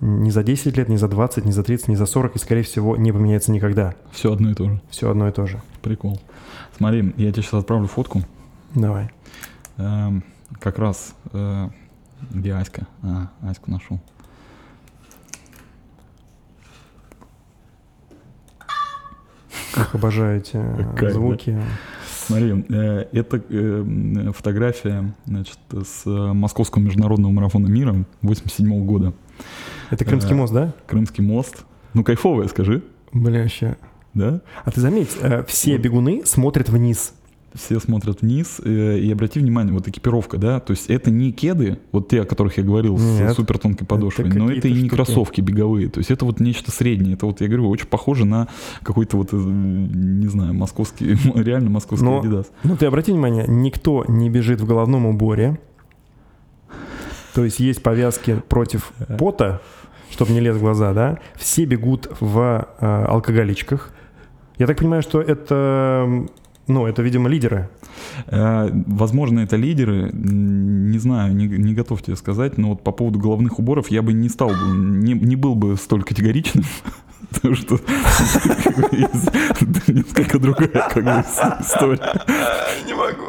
ни 0.03 0.29
за 0.31 0.43
10 0.43 0.75
лет, 0.77 0.89
ни 0.89 0.97
за 0.97 1.07
20, 1.07 1.45
ни 1.45 1.51
за 1.51 1.63
30, 1.63 1.87
ни 1.87 1.95
за 1.95 2.05
40, 2.05 2.35
и, 2.35 2.39
скорее 2.39 2.63
всего, 2.63 2.97
не 2.97 3.13
поменяется 3.13 3.51
никогда. 3.51 3.95
Все 4.11 4.33
одно 4.33 4.51
и 4.51 4.53
то 4.53 4.69
же. 4.69 4.81
Все 4.89 5.09
одно 5.09 5.29
и 5.29 5.31
то 5.31 5.45
же. 5.45 5.61
Прикол. 5.81 6.19
Смотри, 6.75 7.13
я 7.15 7.31
тебе 7.31 7.41
сейчас 7.41 7.53
отправлю 7.53 7.87
фотку. 7.87 8.21
Давай. 8.75 9.09
Эм, 9.77 10.23
как 10.59 10.77
раз 10.77 11.15
э, 11.31 11.69
где 12.31 12.53
Аська? 12.53 12.85
А, 13.01 13.29
Аську 13.41 13.71
нашел. 13.71 13.99
Как 19.73 19.95
обожаете 19.95 20.57
э, 20.57 20.83
Какая, 20.91 21.09
да? 21.09 21.13
звуки. 21.13 21.61
Смотри, 22.25 22.65
э, 22.69 23.05
это 23.13 23.41
э, 23.49 24.31
фотография 24.35 25.13
значит, 25.25 25.57
с 25.71 26.05
э, 26.05 26.09
Московского 26.09 26.81
международного 26.81 27.31
марафона 27.31 27.67
мира 27.67 28.05
87 28.21 28.85
года. 28.85 29.13
Это 29.93 30.05
Крымский 30.05 30.31
Э, 30.33 30.35
мост, 30.35 30.53
да? 30.53 30.73
Крымский 30.87 31.23
мост. 31.23 31.65
Ну, 31.93 32.03
кайфовая, 32.03 32.47
скажи, 32.47 32.81
Бля, 33.11 33.43
вообще. 33.43 33.77
да? 34.13 34.41
А 34.65 34.71
ты 34.71 34.81
заметь, 34.81 35.09
э, 35.21 35.43
все 35.47 35.77
бегуны 35.77 36.23
смотрят 36.25 36.69
вниз. 36.69 37.13
Все 37.53 37.79
смотрят 37.79 38.23
вниз, 38.23 38.59
э, 38.65 38.97
и 38.97 39.11
обрати 39.11 39.39
внимание, 39.39 39.71
вот 39.75 39.87
экипировка, 39.87 40.37
да, 40.39 40.59
то 40.59 40.71
есть 40.71 40.89
это 40.89 41.11
не 41.11 41.31
кеды, 41.31 41.77
вот 41.91 42.07
те, 42.09 42.21
о 42.21 42.25
которых 42.25 42.57
я 42.57 42.63
говорил, 42.63 42.97
Нет. 42.97 43.31
с 43.31 43.35
супер 43.35 43.59
тонкой 43.59 43.85
подошвой, 43.85 44.27
Это 44.27 44.39
но 44.39 44.51
это 44.51 44.67
и 44.67 44.71
не 44.71 44.77
штуки. 44.79 44.95
кроссовки 44.95 45.41
беговые, 45.41 45.87
то 45.89 45.99
есть 45.99 46.09
это 46.09 46.25
вот 46.25 46.39
нечто 46.39 46.71
среднее, 46.71 47.13
это 47.13 47.27
вот, 47.27 47.41
я 47.41 47.47
говорю, 47.47 47.69
очень 47.69 47.85
похоже 47.85 48.25
на 48.25 48.47
какой-то 48.81 49.17
вот, 49.17 49.31
не 49.33 50.25
знаю, 50.29 50.55
московский, 50.55 51.15
реально 51.35 51.69
московский 51.69 52.03
Но- 52.05 52.21
Адидас. 52.21 52.47
Ну, 52.63 52.75
ты 52.75 52.87
обрати 52.87 53.11
внимание, 53.11 53.45
никто 53.47 54.03
не 54.07 54.31
бежит 54.31 54.59
в 54.59 54.65
головном 54.65 55.05
уборе. 55.05 55.59
То 57.35 57.43
есть 57.45 57.59
есть 57.59 57.81
повязки 57.83 58.41
против 58.49 58.93
пота, 59.19 59.61
чтобы 60.13 60.31
не 60.31 60.39
лез 60.39 60.55
в 60.55 60.59
глаза, 60.59 60.93
да? 60.93 61.19
Все 61.35 61.65
бегут 61.65 62.07
в 62.19 62.67
э, 62.79 63.05
алкоголичках. 63.07 63.91
Я 64.57 64.67
так 64.67 64.77
понимаю, 64.77 65.01
что 65.01 65.19
это, 65.19 66.25
ну, 66.67 66.85
это, 66.85 67.01
видимо, 67.01 67.27
лидеры. 67.27 67.69
Э, 68.27 68.69
Возможно, 68.71 69.39
это 69.39 69.55
лидеры, 69.55 70.11
не 70.13 70.99
знаю, 70.99 71.35
не, 71.35 71.47
не 71.47 71.73
готов 71.73 72.03
тебе 72.03 72.15
сказать, 72.15 72.57
но 72.57 72.69
вот 72.69 72.83
по 72.83 72.91
поводу 72.91 73.19
головных 73.19 73.57
уборов 73.59 73.89
я 73.89 74.01
бы 74.03 74.13
не 74.13 74.29
стал, 74.29 74.51
не, 74.73 75.13
не 75.13 75.35
был 75.35 75.55
бы 75.55 75.75
столь 75.77 76.03
категоричным, 76.03 76.63
потому 77.33 77.55
что 77.55 77.79
несколько 79.87 80.39
другая 80.39 80.67
как 80.69 81.03
бы, 81.03 81.23
история. 81.61 81.99
Не 82.87 82.93
могу. 82.93 83.23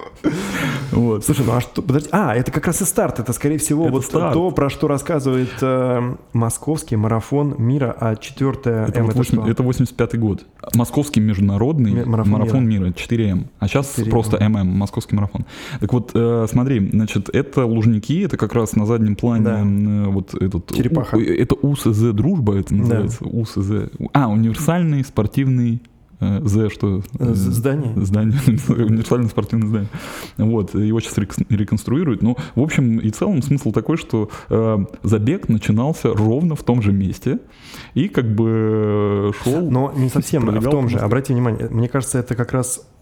Вот. 0.93 1.25
Слушай, 1.25 1.45
ну 1.47 1.53
а 1.55 1.61
что, 1.61 1.83
подожди, 1.83 2.09
а, 2.13 2.35
это 2.35 2.51
как 2.53 2.67
раз 2.67 2.81
и 2.81 2.85
старт, 2.85 3.19
это, 3.19 3.33
скорее 3.33 3.59
всего, 3.59 3.85
Это 3.85 3.93
вот 3.93 4.05
старт. 4.05 4.33
то, 4.33 4.51
про 4.53 4.71
что 4.71 4.89
рассказывает 4.89 5.51
э, 5.61 6.15
московский 6.33 6.97
марафон 6.97 7.55
мира, 7.59 7.95
а 7.99 8.17
четвертое 8.17 8.87
Это, 8.87 9.01
М, 9.01 9.07
вот 9.07 9.11
это 9.11 9.19
восемь- 9.19 9.43
что? 9.43 9.51
это 9.51 9.63
85-й 9.63 10.19
год. 10.19 10.47
Московский 10.75 11.21
международный 11.21 11.93
Ми- 11.93 12.05
марафон 12.05 12.33
марафон, 12.33 12.67
мира. 12.69 12.87
4М. 12.93 13.47
А 13.59 13.69
сейчас 13.69 13.99
4М. 13.99 14.11
просто 14.11 14.37
ММ, 14.49 14.67
московский 14.69 15.15
марафон. 15.17 15.45
Так 15.81 15.93
вот, 15.93 16.13
э, 16.15 16.47
смотри, 16.51 16.91
значит, 16.91 17.29
это 17.35 17.67
Лужники, 17.67 18.23
это 18.25 18.37
как 18.37 18.55
раз 18.55 18.75
на 18.77 18.87
заднем 18.87 19.17
плане 19.17 19.45
Да. 19.45 19.61
э, 19.61 20.07
вот 20.09 20.35
этот... 20.35 20.75
Черепаха. 20.75 21.17
у- 21.17 21.21
это 21.21 21.55
УСЗ 21.57 22.13
«Дружба» 22.13 22.57
это 22.59 22.75
называется. 22.75 23.25
УСЗ. 23.25 23.91
А, 24.13 24.29
универсальный 24.29 25.05
спортивный 25.05 25.83
э, 26.21 26.41
З, 26.45 26.71
что? 26.71 27.03
Э, 27.19 27.35
здание? 27.35 27.93
Здание, 27.97 28.39
универсальное 28.69 29.29
спортивное 29.29 29.69
здание. 29.69 29.89
Вот, 30.39 30.75
его 30.75 31.01
сейчас 31.01 31.19
реконструируют. 31.19 32.23
Ну, 32.23 32.37
в 32.55 32.61
общем 32.61 32.99
и 32.99 33.11
целом 33.11 33.43
смысл 33.43 33.73
такой, 33.73 33.97
что 33.97 34.31
э, 34.49 34.79
забег 35.03 35.49
начинался 35.49 36.13
ровно 36.15 36.55
в 36.55 36.63
том 36.63 36.83
же 36.83 36.93
месте 36.93 37.39
и 37.95 38.09
как 38.09 38.35
бы 38.35 39.33
шел... 39.43 39.71
Но 39.71 39.93
не 39.97 40.09
совсем 40.09 40.43
в 40.43 40.47
Пролегал 40.47 40.73
том 40.73 40.89
же. 40.89 40.93
просто. 40.93 41.07
Обрати 41.07 41.33
внимание, 41.33 41.69
мне 41.71 41.89
кажется, 41.89 42.19
это 42.19 42.35
как 42.35 42.53
раз 42.53 42.79
э, 42.79 42.94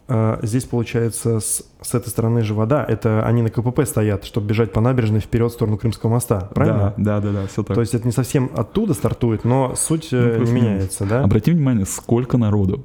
здесь 0.43 0.65
получается 0.65 1.41
с, 1.41 1.65
с 1.81 1.95
этой 1.95 2.09
стороны 2.09 2.43
же 2.43 2.55
вода. 2.55 2.85
Это 2.87 3.25
они 3.25 3.41
на 3.43 3.51
КПП 3.51 3.85
стоят, 3.87 4.25
чтобы 4.25 4.49
бежать 4.49 4.73
по 4.73 4.81
набережной 4.81 5.21
вперед 5.21 5.51
в 5.51 5.55
сторону 5.55 5.79
Крымского 5.79 6.11
моста. 6.11 6.51
Правильно? 6.55 6.93
Да, 6.97 7.21
да, 7.21 7.33
да, 7.33 7.41
да, 7.43 7.47
все 7.47 7.63
так. 7.63 7.75
То 7.75 7.81
есть 7.81 7.95
это 7.95 8.05
не 8.07 8.13
совсем 8.13 8.51
оттуда 8.57 8.95
стартует, 8.95 9.45
но 9.45 9.75
суть 9.77 10.09
э, 10.13 10.17
Ну, 10.21 10.31
не 10.31 10.37
плюс-минус. 10.39 10.65
меняется, 10.69 11.05
да? 11.07 11.23
Обрати 11.25 11.53
внимание, 11.53 11.87
сколько 11.87 12.37
народу. 12.37 12.85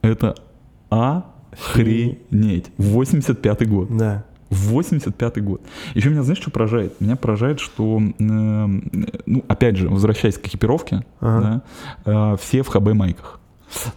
Это 0.00 0.36
охренеть. 0.90 2.70
85-й 2.78 3.66
год. 3.66 3.96
Да. 3.96 4.24
85-й 4.50 5.40
год. 5.42 5.60
Еще 5.94 6.08
меня, 6.08 6.22
знаешь, 6.22 6.38
что 6.40 6.50
поражает? 6.50 6.98
Меня 7.00 7.16
поражает, 7.16 7.60
что, 7.60 7.98
э, 8.00 8.02
ну, 8.18 9.44
опять 9.46 9.76
же, 9.76 9.88
возвращаясь 9.90 10.38
к 10.38 10.46
экипировке, 10.46 11.04
Ага. 11.20 11.62
да, 12.06 12.32
э, 12.32 12.36
все 12.40 12.62
в 12.62 12.68
ХБ-майках. 12.68 13.37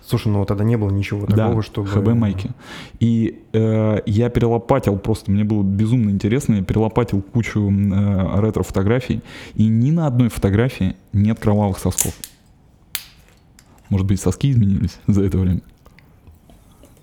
Слушай, 0.05 0.27
ну 0.29 0.45
тогда 0.45 0.63
не 0.63 0.75
было 0.77 0.89
ничего 0.89 1.25
такого, 1.25 1.55
да, 1.55 1.61
чтобы... 1.61 1.87
ХБ-майки. 1.87 2.51
И 2.99 3.41
э, 3.53 3.99
я 4.05 4.29
перелопатил 4.29 4.97
просто, 4.97 5.31
мне 5.31 5.43
было 5.43 5.63
безумно 5.63 6.09
интересно, 6.09 6.55
я 6.55 6.63
перелопатил 6.63 7.21
кучу 7.21 7.71
э, 7.71 8.41
ретро-фотографий, 8.41 9.21
и 9.55 9.67
ни 9.67 9.91
на 9.91 10.07
одной 10.07 10.29
фотографии 10.29 10.95
нет 11.13 11.39
кровавых 11.39 11.79
сосков. 11.79 12.13
Может 13.89 14.07
быть, 14.07 14.19
соски 14.19 14.51
изменились 14.51 14.97
за 15.07 15.23
это 15.23 15.37
время? 15.37 15.61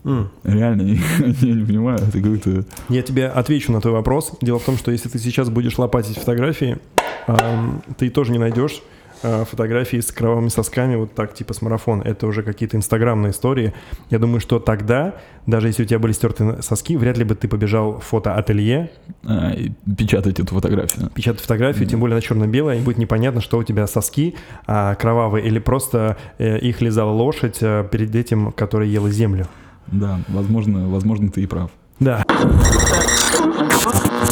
М. 0.05 0.31
Реально, 0.45 0.83
я, 0.83 0.97
я 1.27 1.55
не 1.55 1.65
понимаю, 1.65 1.99
это 1.99 2.13
какой-то... 2.13 2.65
Я 2.89 3.03
тебе 3.03 3.29
отвечу 3.29 3.73
на 3.73 3.81
твой 3.81 3.95
вопрос. 3.95 4.33
Дело 4.41 4.59
в 4.59 4.65
том, 4.65 4.77
что 4.77 4.91
если 4.91 5.09
ты 5.09 5.19
сейчас 5.19 5.51
будешь 5.51 5.79
лопатить 5.79 6.19
фотографии, 6.19 6.79
ам, 7.27 7.83
ты 7.97 8.11
тоже 8.11 8.33
не 8.33 8.39
найдешь 8.39 8.83
фотографии 9.23 10.01
с 10.01 10.13
кровавыми 10.13 10.49
сосками, 10.49 10.97
вот 10.97 11.15
так, 11.15 11.35
типа 11.35 11.55
с 11.55 11.63
марафона. 11.63 12.03
Это 12.03 12.27
уже 12.27 12.43
какие-то 12.43 12.77
инстаграмные 12.77 13.33
истории. 13.33 13.73
Я 14.11 14.19
думаю, 14.19 14.41
что 14.41 14.59
тогда, 14.59 15.17
даже 15.47 15.69
если 15.69 15.83
у 15.83 15.87
тебя 15.87 15.99
были 15.99 16.13
стерты 16.13 16.63
соски, 16.63 16.97
вряд 16.97 17.19
ли 17.19 17.25
бы 17.25 17.35
ты 17.35 17.49
побежал 17.49 17.99
в 17.99 18.05
фотоателье, 18.05 18.91
а, 19.25 19.51
и 19.51 19.73
печатать 19.97 20.39
эту 20.41 20.55
фотографию. 20.55 21.11
печатать 21.15 21.41
фотографию, 21.41 21.89
тем 21.89 22.01
более 22.01 22.17
на 22.17 22.23
черно-белое, 22.23 22.79
и 22.79 22.81
будет 22.81 22.99
непонятно, 22.99 23.41
что 23.41 23.59
у 23.59 23.65
тебя 23.65 23.87
соски 23.87 24.37
а, 24.67 24.95
кровавые, 24.95 25.47
или 25.47 25.59
просто 25.59 26.17
э, 26.39 26.59
их 26.59 26.81
лизала 26.81 27.11
лошадь 27.11 27.59
а, 27.63 27.85
перед 27.85 28.15
этим, 28.15 28.53
которая 28.53 28.89
ела 28.89 29.11
землю. 29.11 29.47
Да, 29.87 30.21
возможно, 30.29 30.89
возможно, 30.89 31.31
ты 31.31 31.43
и 31.43 31.47
прав. 31.47 31.71
Да. 32.01 32.25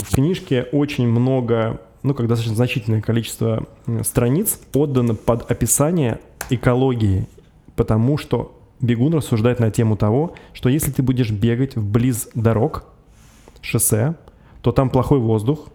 В 0.03 0.15
книжке 0.15 0.67
очень 0.73 1.09
много, 1.09 1.81
ну, 2.07 2.15
как 2.15 2.29
достаточно 2.29 2.55
значительное 2.55 3.03
количество 3.03 3.67
страниц 4.03 4.61
отдано 4.73 5.17
под 5.17 5.51
описание 5.51 6.21
экологии, 6.51 7.27
потому 7.75 8.17
что 8.17 8.57
бегун 8.81 9.15
рассуждает 9.15 9.59
на 9.59 9.73
тему 9.73 9.97
того, 9.97 10.35
что 10.53 10.69
если 10.69 10.93
ты 10.93 11.03
будешь 11.03 11.33
бегать 11.33 11.75
вблиз 11.75 12.29
дорог, 12.35 12.85
шоссе, 13.61 14.15
то 14.63 14.71
там 14.71 14.89
плохой 14.89 15.19
воздух, 15.19 15.69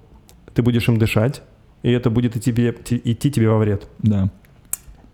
ты 0.53 0.61
будешь 0.61 0.87
им 0.87 0.97
дышать, 0.97 1.41
и 1.83 1.91
это 1.91 2.09
будет 2.09 2.37
идти 2.37 2.51
идти 2.51 3.31
тебе 3.31 3.49
во 3.49 3.57
вред. 3.57 3.89
Да. 3.99 4.31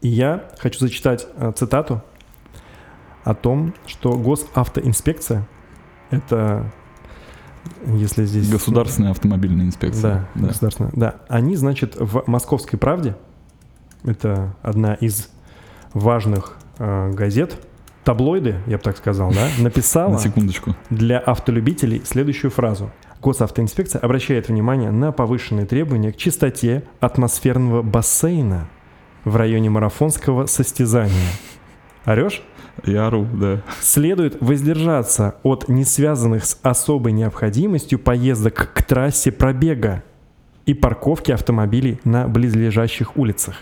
И 0.01 0.09
я 0.09 0.51
хочу 0.59 0.79
зачитать 0.79 1.27
э, 1.37 1.51
цитату 1.55 2.03
о 3.23 3.33
том, 3.33 3.73
что 3.87 4.13
госавтоинспекция 4.13 5.47
это 6.11 6.71
если 7.85 8.25
здесь 8.25 8.49
Государственная 8.49 9.11
автомобильная 9.11 9.65
инспекция. 9.65 10.27
да, 10.35 10.47
государственная, 10.47 10.91
да, 10.95 11.15
они 11.27 11.55
значит 11.55 11.95
в 11.97 12.23
Московской 12.27 12.77
правде 12.79 13.15
это 14.03 14.55
одна 14.61 14.93
из 14.93 15.29
важных 15.93 16.57
э, 16.79 17.11
газет, 17.11 17.57
таблоиды, 18.03 18.55
я 18.67 18.77
бы 18.77 18.83
так 18.83 18.97
сказал, 18.97 19.31
да, 19.31 19.47
написала 19.63 20.13
На 20.13 20.19
секундочку. 20.19 20.75
для 20.89 21.19
автолюбителей 21.19 22.01
следующую 22.05 22.51
фразу. 22.51 22.91
Госавтоинспекция 23.21 23.99
обращает 23.99 24.47
внимание 24.47 24.91
на 24.91 25.11
повышенные 25.11 25.65
требования 25.65 26.11
к 26.11 26.17
чистоте 26.17 26.83
атмосферного 26.99 27.81
бассейна 27.81 28.69
в 29.25 29.35
районе 29.35 29.69
марафонского 29.69 30.45
состязания. 30.45 31.31
Орешь? 32.05 32.43
Я 32.85 33.07
ору, 33.07 33.27
да. 33.33 33.61
Следует 33.81 34.37
воздержаться 34.41 35.35
от 35.43 35.67
несвязанных 35.67 36.45
с 36.45 36.59
особой 36.61 37.11
необходимостью 37.11 37.99
поездок 37.99 38.71
к 38.73 38.83
трассе 38.83 39.31
пробега 39.31 40.03
и 40.65 40.73
парковки 40.73 41.31
автомобилей 41.31 41.99
на 42.03 42.27
близлежащих 42.27 43.17
улицах. 43.17 43.55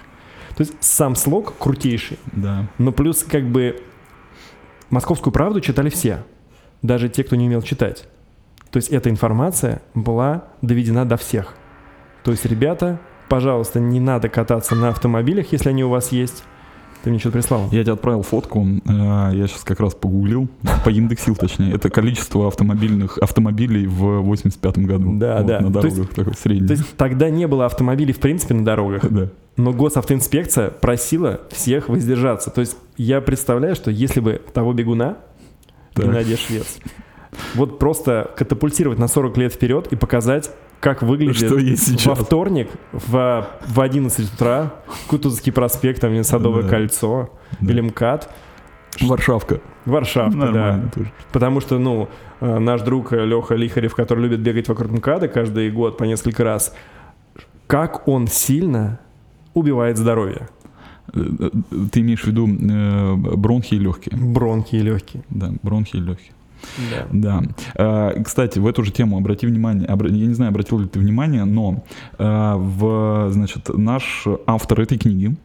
То 0.55 0.62
есть 0.62 0.74
сам 0.79 1.15
слог 1.15 1.57
крутейший, 1.57 2.17
Да. 2.31 2.67
но 2.77 2.91
плюс 2.91 3.24
как 3.24 3.43
бы 3.50 3.81
«Московскую 4.89 5.34
правду» 5.34 5.60
читали 5.62 5.89
все, 5.89 6.24
даже 6.81 7.10
те, 7.10 7.24
кто 7.24 7.36
не 7.36 7.48
умел 7.48 7.62
читать. 7.62 8.07
То 8.72 8.77
есть 8.77 8.89
эта 8.89 9.10
информация 9.10 9.81
была 9.93 10.45
доведена 10.62 11.05
до 11.05 11.17
всех. 11.17 11.53
То 12.24 12.31
есть, 12.31 12.45
ребята, 12.45 13.00
пожалуйста, 13.29 13.79
не 13.79 14.00
надо 14.00 14.29
кататься 14.29 14.75
на 14.75 14.89
автомобилях, 14.89 15.51
если 15.51 15.69
они 15.69 15.84
у 15.84 15.89
вас 15.89 16.12
есть. 16.12 16.43
Ты 17.06 17.12
мне 17.12 17.20
что-то 17.20 17.34
прислал. 17.38 17.70
Я 17.72 17.84
тебе 17.84 17.94
отправил 17.94 18.24
фотку, 18.24 18.66
э, 18.66 18.92
я 19.34 19.46
сейчас 19.48 19.64
как 19.64 19.80
раз 19.80 19.94
погуглил, 19.94 20.50
поиндексил 20.84 21.36
точнее, 21.36 21.72
это 21.76 21.92
количество 21.92 22.48
автомобильных 22.48 23.20
автомобилей 23.20 23.86
в 23.86 24.22
85 24.24 24.80
году. 24.80 25.14
Да, 25.20 25.38
Вот, 25.38 25.46
да. 25.46 25.60
На 25.62 25.72
То 25.72 25.82
есть- 25.86 25.96
дорогах 25.98 26.16
такой 26.16 26.34
средний. 26.34 26.68
То 26.68 26.74
есть 26.74 26.98
тогда 26.98 27.30
не 27.30 27.46
было 27.48 27.68
автомобилей 27.68 28.12
в 28.12 28.20
принципе 28.20 28.56
на 28.56 28.66
дорогах, 28.66 29.06
Да. 29.12 29.30
но 29.56 29.72
госавтоинспекция 29.72 30.72
просила 30.72 31.42
всех 31.52 31.90
воздержаться. 31.90 32.50
То 32.50 32.62
есть 32.62 32.76
я 32.98 33.22
представляю, 33.22 33.76
что 33.76 33.92
если 33.92 34.20
бы 34.20 34.42
того 34.54 34.74
бегуна, 34.74 35.18
Так. 35.94 36.06
Геннадия 36.08 36.38
Швец, 36.38 36.80
вот 37.54 37.78
просто 37.78 38.32
катапультировать 38.36 38.98
на 38.98 39.08
40 39.08 39.38
лет 39.38 39.54
вперед 39.54 39.88
и 39.92 39.96
показать, 39.96 40.50
как 40.79 41.01
выглядит 41.01 41.38
Что 41.38 41.58
есть 41.58 42.05
во 42.05 42.15
вторник 42.15 42.70
в, 42.91 43.48
в 43.67 43.82
11 43.82 44.34
утра 44.34 44.74
Кутузовский 45.08 45.51
проспект, 45.51 46.01
там 46.01 46.24
Садовое 46.24 46.63
Да. 46.63 46.70
кольцо, 46.70 47.29
Да. 47.60 47.72
или 47.72 47.82
МКАД, 47.82 48.29
Варшавка. 49.01 49.60
Варшавка, 49.86 50.38
да. 50.39 50.46
Нормально 50.46 50.91
тоже. 50.94 51.12
Потому 51.34 51.60
что, 51.60 51.77
ну, 51.79 52.08
э, 52.39 52.60
наш 52.60 52.82
друг 52.82 53.12
Леха 53.12 53.55
Лихарев, 53.55 53.94
который 53.94 54.22
любит 54.24 54.39
бегать 54.39 54.70
вокруг 54.70 54.91
МКАДа 54.91 55.27
каждый 55.27 55.70
год 55.70 55.98
по 55.98 56.05
несколько 56.05 56.44
раз, 56.46 56.74
как 57.67 58.08
он 58.08 58.27
сильно 58.27 59.00
убивает 59.53 59.98
здоровье. 59.98 60.48
Э, 61.13 61.20
э, 61.39 61.50
Ты 61.91 62.00
имеешь 62.01 62.22
в 62.24 62.27
виду 62.27 62.48
э, 62.48 63.15
бронхи 63.15 63.74
и 63.75 63.79
легкие? 63.79 64.17
Бронхи 64.17 64.75
и 64.75 64.82
легкие. 64.82 65.24
Да, 65.29 65.51
бронхи 65.62 65.98
и 65.98 66.00
легкие. 66.00 66.32
Да. 66.91 67.07
Да. 67.12 67.43
Э, 67.75 68.24
Кстати, 68.24 68.60
в 68.60 68.67
эту 68.67 68.84
же 68.84 68.91
тему 68.91 69.17
обрати 69.17 69.48
внимание, 69.48 69.88
я 69.88 70.27
не 70.27 70.34
знаю, 70.34 70.50
обратил 70.50 70.79
ли 70.79 70.88
ты 70.88 71.00
внимание, 71.00 71.45
но 71.45 71.84
э, 72.17 72.53
в, 72.55 73.29
значит, 73.31 73.69
наш 73.69 74.25
автор 74.45 74.81
этой 74.81 74.98
книги, 74.98 75.36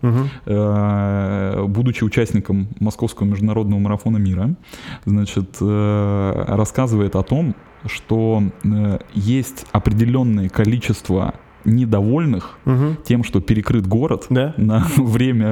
э, 0.46 1.64
будучи 1.66 2.04
участником 2.04 2.68
Московского 2.80 3.26
международного 3.26 3.80
марафона 3.80 4.18
мира, 4.18 4.54
значит, 5.04 5.56
рассказывает 5.60 7.16
о 7.16 7.22
том, 7.22 7.54
что 7.86 8.42
есть 9.14 9.66
определенное 9.72 10.48
количество 10.48 11.34
недовольных 11.64 12.58
Мгм. 12.64 12.96
тем, 13.04 13.24
что 13.24 13.40
перекрыт 13.40 13.86
город 13.86 14.26
Да. 14.30 14.54
на 14.58 14.86
время 14.96 15.46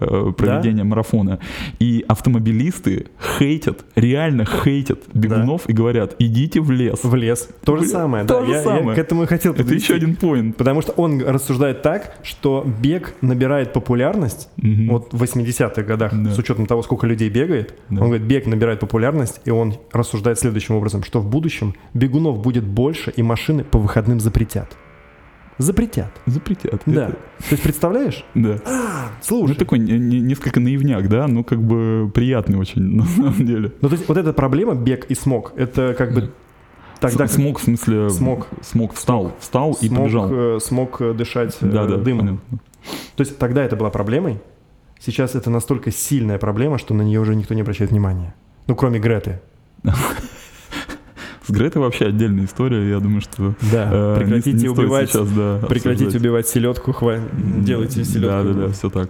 э, 0.00 0.32
проведения 0.36 0.84
марафона. 0.84 1.38
И 1.78 2.04
автомобилисты 2.08 3.06
хейтят, 3.38 3.84
реально 3.94 4.44
хейтят 4.44 5.00
бегунов 5.14 5.68
и 5.68 5.72
говорят, 5.72 6.14
идите 6.18 6.60
в 6.60 6.70
лес. 6.70 7.00
В 7.02 7.14
лес. 7.14 7.48
То 7.64 7.76
же 7.76 7.80
Блин, 7.82 7.90
самое, 7.92 8.24
то 8.24 8.40
да. 8.40 8.46
же 8.46 8.50
я, 8.52 8.56
я 8.58 8.62
самое. 8.64 8.94
к 8.96 8.98
этому 8.98 9.22
и 9.22 9.26
хотел 9.26 9.52
Это 9.52 9.62
подвести. 9.62 9.84
еще 9.84 9.94
один 9.94 10.16
поинт. 10.16 10.56
Потому 10.56 10.82
что 10.82 10.92
он 10.92 11.22
рассуждает 11.22 11.82
так, 11.82 12.16
что 12.22 12.64
бег 12.82 13.14
набирает 13.20 13.72
популярность. 13.72 14.48
Мгм. 14.56 14.88
Вот 14.88 15.12
в 15.12 15.22
80-х 15.22 15.82
годах, 15.82 16.12
Да. 16.14 16.30
с 16.32 16.38
учетом 16.38 16.66
того, 16.66 16.82
сколько 16.82 17.06
людей 17.06 17.28
бегает, 17.30 17.74
Да. 17.88 18.00
он 18.02 18.08
говорит, 18.08 18.26
бег 18.26 18.46
набирает 18.46 18.80
популярность, 18.80 19.40
и 19.44 19.50
он 19.50 19.74
рассуждает 19.92 20.38
следующим 20.38 20.74
образом, 20.74 21.02
что 21.04 21.20
в 21.20 21.28
будущем 21.28 21.74
бегунов 21.94 22.40
будет 22.42 22.64
больше, 22.64 23.10
и 23.16 23.22
машины 23.22 23.64
по 23.64 23.78
выходным 23.78 24.20
запретят. 24.20 24.76
Запретят. 25.58 26.10
Запретят. 26.26 26.82
Да. 26.86 27.08
Это- 27.08 27.12
То 27.12 27.50
есть 27.50 27.62
представляешь? 27.62 28.24
да. 28.34 28.58
Слушай. 29.20 29.50
Ну, 29.50 29.54
такой 29.56 29.78
не- 29.80 29.98
не- 29.98 30.20
несколько 30.20 30.60
наивняк, 30.60 31.08
да, 31.08 31.26
но 31.26 31.42
как 31.44 31.60
бы 31.62 32.10
приятный 32.14 32.58
очень, 32.58 32.82
на 32.82 33.04
самом 33.04 33.44
деле. 33.44 33.72
Ну, 33.80 33.88
то 33.88 33.94
есть 33.96 34.08
вот 34.08 34.16
эта 34.16 34.32
проблема, 34.32 34.74
бег 34.74 35.06
и 35.06 35.14
смог, 35.14 35.52
это 35.56 35.94
как 35.98 36.14
бы 36.14 36.30
тогда 37.00 37.26
С- 37.26 37.32
смог, 37.32 37.58
в 37.58 37.62
смысле... 37.64 38.08
Смог. 38.10 38.46
Смог 38.62 38.94
встал, 38.94 39.32
встал 39.40 39.76
и 39.80 39.88
смог, 39.88 39.98
побежал. 40.04 40.28
э, 40.32 40.60
смог 40.60 41.00
э, 41.00 41.12
дышать 41.14 41.56
э, 41.60 41.66
Да, 41.66 41.86
да, 41.86 41.96
дымом. 41.96 42.26
понятно. 42.26 42.58
То 43.16 43.20
есть 43.22 43.36
тогда 43.38 43.64
это 43.64 43.74
была 43.76 43.90
проблемой, 43.90 44.40
сейчас 45.00 45.34
это 45.34 45.50
настолько 45.50 45.90
сильная 45.90 46.38
проблема, 46.38 46.78
что 46.78 46.94
на 46.94 47.02
нее 47.02 47.20
уже 47.20 47.34
никто 47.34 47.54
не 47.54 47.62
обращает 47.62 47.90
внимания. 47.90 48.34
Ну, 48.68 48.76
кроме 48.76 48.98
Греты. 49.00 49.40
С 51.48 51.50
Гретой 51.50 51.80
вообще 51.82 52.06
отдельная 52.06 52.44
история, 52.44 52.88
я 52.88 53.00
думаю, 53.00 53.22
что... 53.22 53.54
Да, 53.72 53.88
э, 53.90 54.14
не- 54.18 54.20
прекратите 54.24 54.52
не 54.52 54.58
стоит 54.58 54.78
убивать, 54.78 55.10
сейчас, 55.10 55.28
да, 55.32 55.58
прекратите 55.68 56.04
обсуждать. 56.04 56.20
убивать 56.20 56.46
селедку, 56.48 56.92
хва... 56.92 57.16
делайте 57.58 58.04
селедку. 58.04 58.28
Да, 58.28 58.42
да, 58.42 58.52
да, 58.66 58.68
все 58.72 58.90
так. 58.90 59.08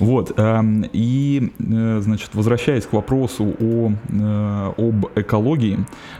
Вот. 0.00 0.32
эм, 0.36 0.84
И, 0.92 1.52
э, 1.60 2.00
значит, 2.02 2.30
возвращаясь 2.34 2.86
к 2.86 2.92
вопросу 2.92 3.54
о, 3.60 3.92
э, 4.08 4.72
об 4.76 5.06
экологии, 5.14 5.78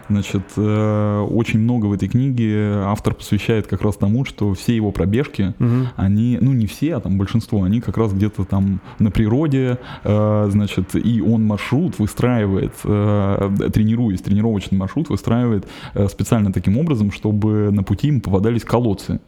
значит, 0.08 0.42
э, 0.56 1.20
очень 1.30 1.58
много 1.60 1.86
в 1.86 1.92
этой 1.92 2.08
книге 2.08 2.82
автор 2.84 3.14
посвящает 3.14 3.66
как 3.66 3.82
раз 3.82 3.96
тому, 3.96 4.24
что 4.24 4.54
все 4.54 4.74
его 4.76 4.92
пробежки, 4.92 5.54
Мгм. 5.58 5.88
они, 5.96 6.38
ну 6.40 6.52
не 6.52 6.66
все, 6.66 6.94
а 6.94 7.00
там 7.00 7.18
большинство, 7.18 7.64
они 7.64 7.80
как 7.80 7.96
раз 7.96 8.12
где-то 8.12 8.44
там 8.44 8.80
на 9.00 9.10
природе, 9.10 9.78
э, 10.04 10.48
значит, 10.50 10.94
и 10.94 11.20
он 11.20 11.44
маршрут 11.44 11.98
выстраивает, 11.98 12.72
э, 12.84 13.50
тренируясь, 13.72 14.20
тренировочный 14.22 14.78
маршрут 14.78 15.08
выстраивает 15.08 15.55
э, 15.94 16.08
специально 16.08 16.52
таким 16.52 16.78
образом, 16.78 17.10
чтобы 17.12 17.70
на 17.70 17.82
пути 17.82 18.08
ему 18.08 18.20
попадались 18.20 18.64
колодцы. 18.64 19.20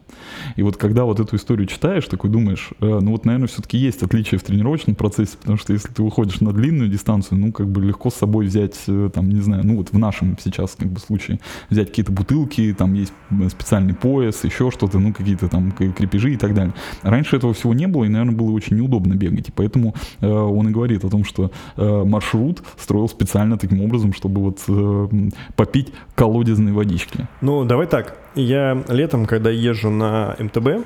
И 0.55 0.63
вот 0.63 0.77
когда 0.77 1.05
вот 1.05 1.19
эту 1.19 1.35
историю 1.35 1.67
читаешь, 1.67 2.05
такой 2.05 2.29
думаешь, 2.29 2.69
э, 2.81 2.99
ну 3.01 3.11
вот, 3.11 3.25
наверное, 3.25 3.47
все-таки 3.47 3.77
есть 3.77 4.03
отличие 4.03 4.39
в 4.39 4.43
тренировочном 4.43 4.95
процессе, 4.95 5.37
потому 5.37 5.57
что 5.57 5.73
если 5.73 5.89
ты 5.89 6.03
выходишь 6.03 6.41
на 6.41 6.51
длинную 6.51 6.89
дистанцию, 6.89 7.39
ну, 7.39 7.51
как 7.51 7.67
бы 7.69 7.81
легко 7.81 8.09
с 8.09 8.15
собой 8.15 8.45
взять, 8.45 8.77
э, 8.87 9.09
там, 9.13 9.29
не 9.29 9.41
знаю, 9.41 9.65
ну 9.65 9.77
вот 9.77 9.91
в 9.91 9.97
нашем 9.97 10.37
сейчас 10.39 10.75
как 10.77 10.89
бы 10.89 10.99
случае, 10.99 11.39
взять 11.69 11.89
какие-то 11.89 12.11
бутылки, 12.11 12.75
там 12.77 12.93
есть 12.93 13.13
специальный 13.49 13.93
пояс, 13.93 14.43
еще 14.43 14.71
что-то, 14.71 14.99
ну, 14.99 15.13
какие-то 15.13 15.47
там 15.47 15.71
крепежи 15.71 16.33
и 16.33 16.37
так 16.37 16.53
далее. 16.53 16.73
Раньше 17.01 17.37
этого 17.37 17.53
всего 17.53 17.73
не 17.73 17.87
было, 17.87 18.05
и, 18.05 18.09
наверное, 18.09 18.35
было 18.35 18.51
очень 18.51 18.77
неудобно 18.77 19.15
бегать, 19.15 19.49
и 19.49 19.51
поэтому 19.51 19.95
э, 20.19 20.27
он 20.27 20.67
и 20.67 20.71
говорит 20.71 21.03
о 21.05 21.09
том, 21.09 21.23
что 21.23 21.51
э, 21.77 22.03
маршрут 22.05 22.63
строил 22.77 23.07
специально 23.09 23.57
таким 23.57 23.81
образом, 23.81 24.13
чтобы 24.13 24.41
вот 24.41 24.59
э, 24.67 25.29
попить 25.55 25.89
колодезной 26.19 26.71
водички. 26.73 27.27
Ну, 27.41 27.63
давай 27.65 27.87
так. 27.87 28.17
Я 28.35 28.83
летом, 28.89 29.25
когда 29.25 29.49
езжу 29.49 29.89
на 29.89 30.35
МТБ, 30.39 30.85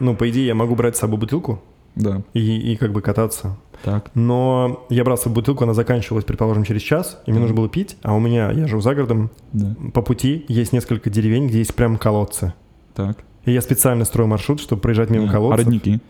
ну, 0.00 0.14
по 0.16 0.28
идее, 0.30 0.46
я 0.46 0.54
могу 0.54 0.74
брать 0.74 0.96
с 0.96 1.00
собой 1.00 1.18
бутылку 1.18 1.62
Да, 1.94 2.22
и, 2.34 2.72
и 2.72 2.76
как 2.76 2.92
бы 2.92 3.00
кататься. 3.02 3.56
так. 3.84 4.10
Но 4.14 4.86
я 4.90 5.04
брал 5.04 5.16
с 5.18 5.22
собой 5.22 5.36
бутылку, 5.36 5.64
она 5.64 5.74
заканчивалась, 5.74 6.24
предположим, 6.24 6.64
через 6.64 6.82
час, 6.82 7.20
и 7.26 7.30
мне 7.30 7.40
нужно 7.40 7.56
было 7.56 7.68
пить, 7.68 7.96
а 8.02 8.14
у 8.14 8.20
меня, 8.20 8.50
я 8.52 8.66
живу 8.66 8.80
за 8.80 8.94
городом, 8.94 9.30
Да, 9.52 9.74
по 9.92 10.02
пути 10.02 10.44
есть 10.48 10.72
несколько 10.72 11.10
деревень, 11.10 11.48
где 11.48 11.58
есть 11.58 11.74
прям 11.74 11.96
колодцы. 11.96 12.52
так. 12.94 13.18
И 13.44 13.52
я 13.52 13.60
специально 13.62 14.04
строю 14.04 14.28
маршрут, 14.28 14.60
чтобы 14.60 14.82
проезжать 14.82 15.10
мимо 15.10 15.28
А, 15.28 15.32
колодцев. 15.32 15.64
родники. 15.66 16.00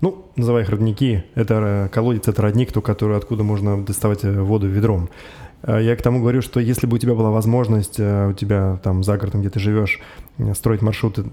Ну, 0.00 0.26
называй 0.36 0.62
их 0.64 0.70
родники. 0.70 1.22
Это 1.36 1.54
э, 1.54 1.88
колодец, 1.88 2.26
это 2.28 2.42
родник, 2.42 2.72
то, 2.72 2.80
который, 2.82 3.16
откуда 3.16 3.42
можно 3.44 3.82
доставать 3.84 4.24
э, 4.24 4.40
воду 4.42 4.66
ведром. 4.66 5.08
Э, 5.66 5.82
Я 5.82 5.96
к 5.96 6.02
тому 6.02 6.20
говорю, 6.20 6.42
что 6.42 6.60
если 6.60 6.86
бы 6.86 6.96
у 6.96 6.98
тебя 6.98 7.14
была 7.14 7.30
возможность, 7.30 7.96
э, 7.98 8.28
у 8.30 8.32
тебя 8.32 8.78
там 8.82 9.02
за 9.02 9.16
городом, 9.16 9.40
где 9.40 9.50
ты 9.50 9.60
живешь, 9.60 10.00
э, 10.38 10.54
строить 10.54 10.82
маршруты 10.82 11.24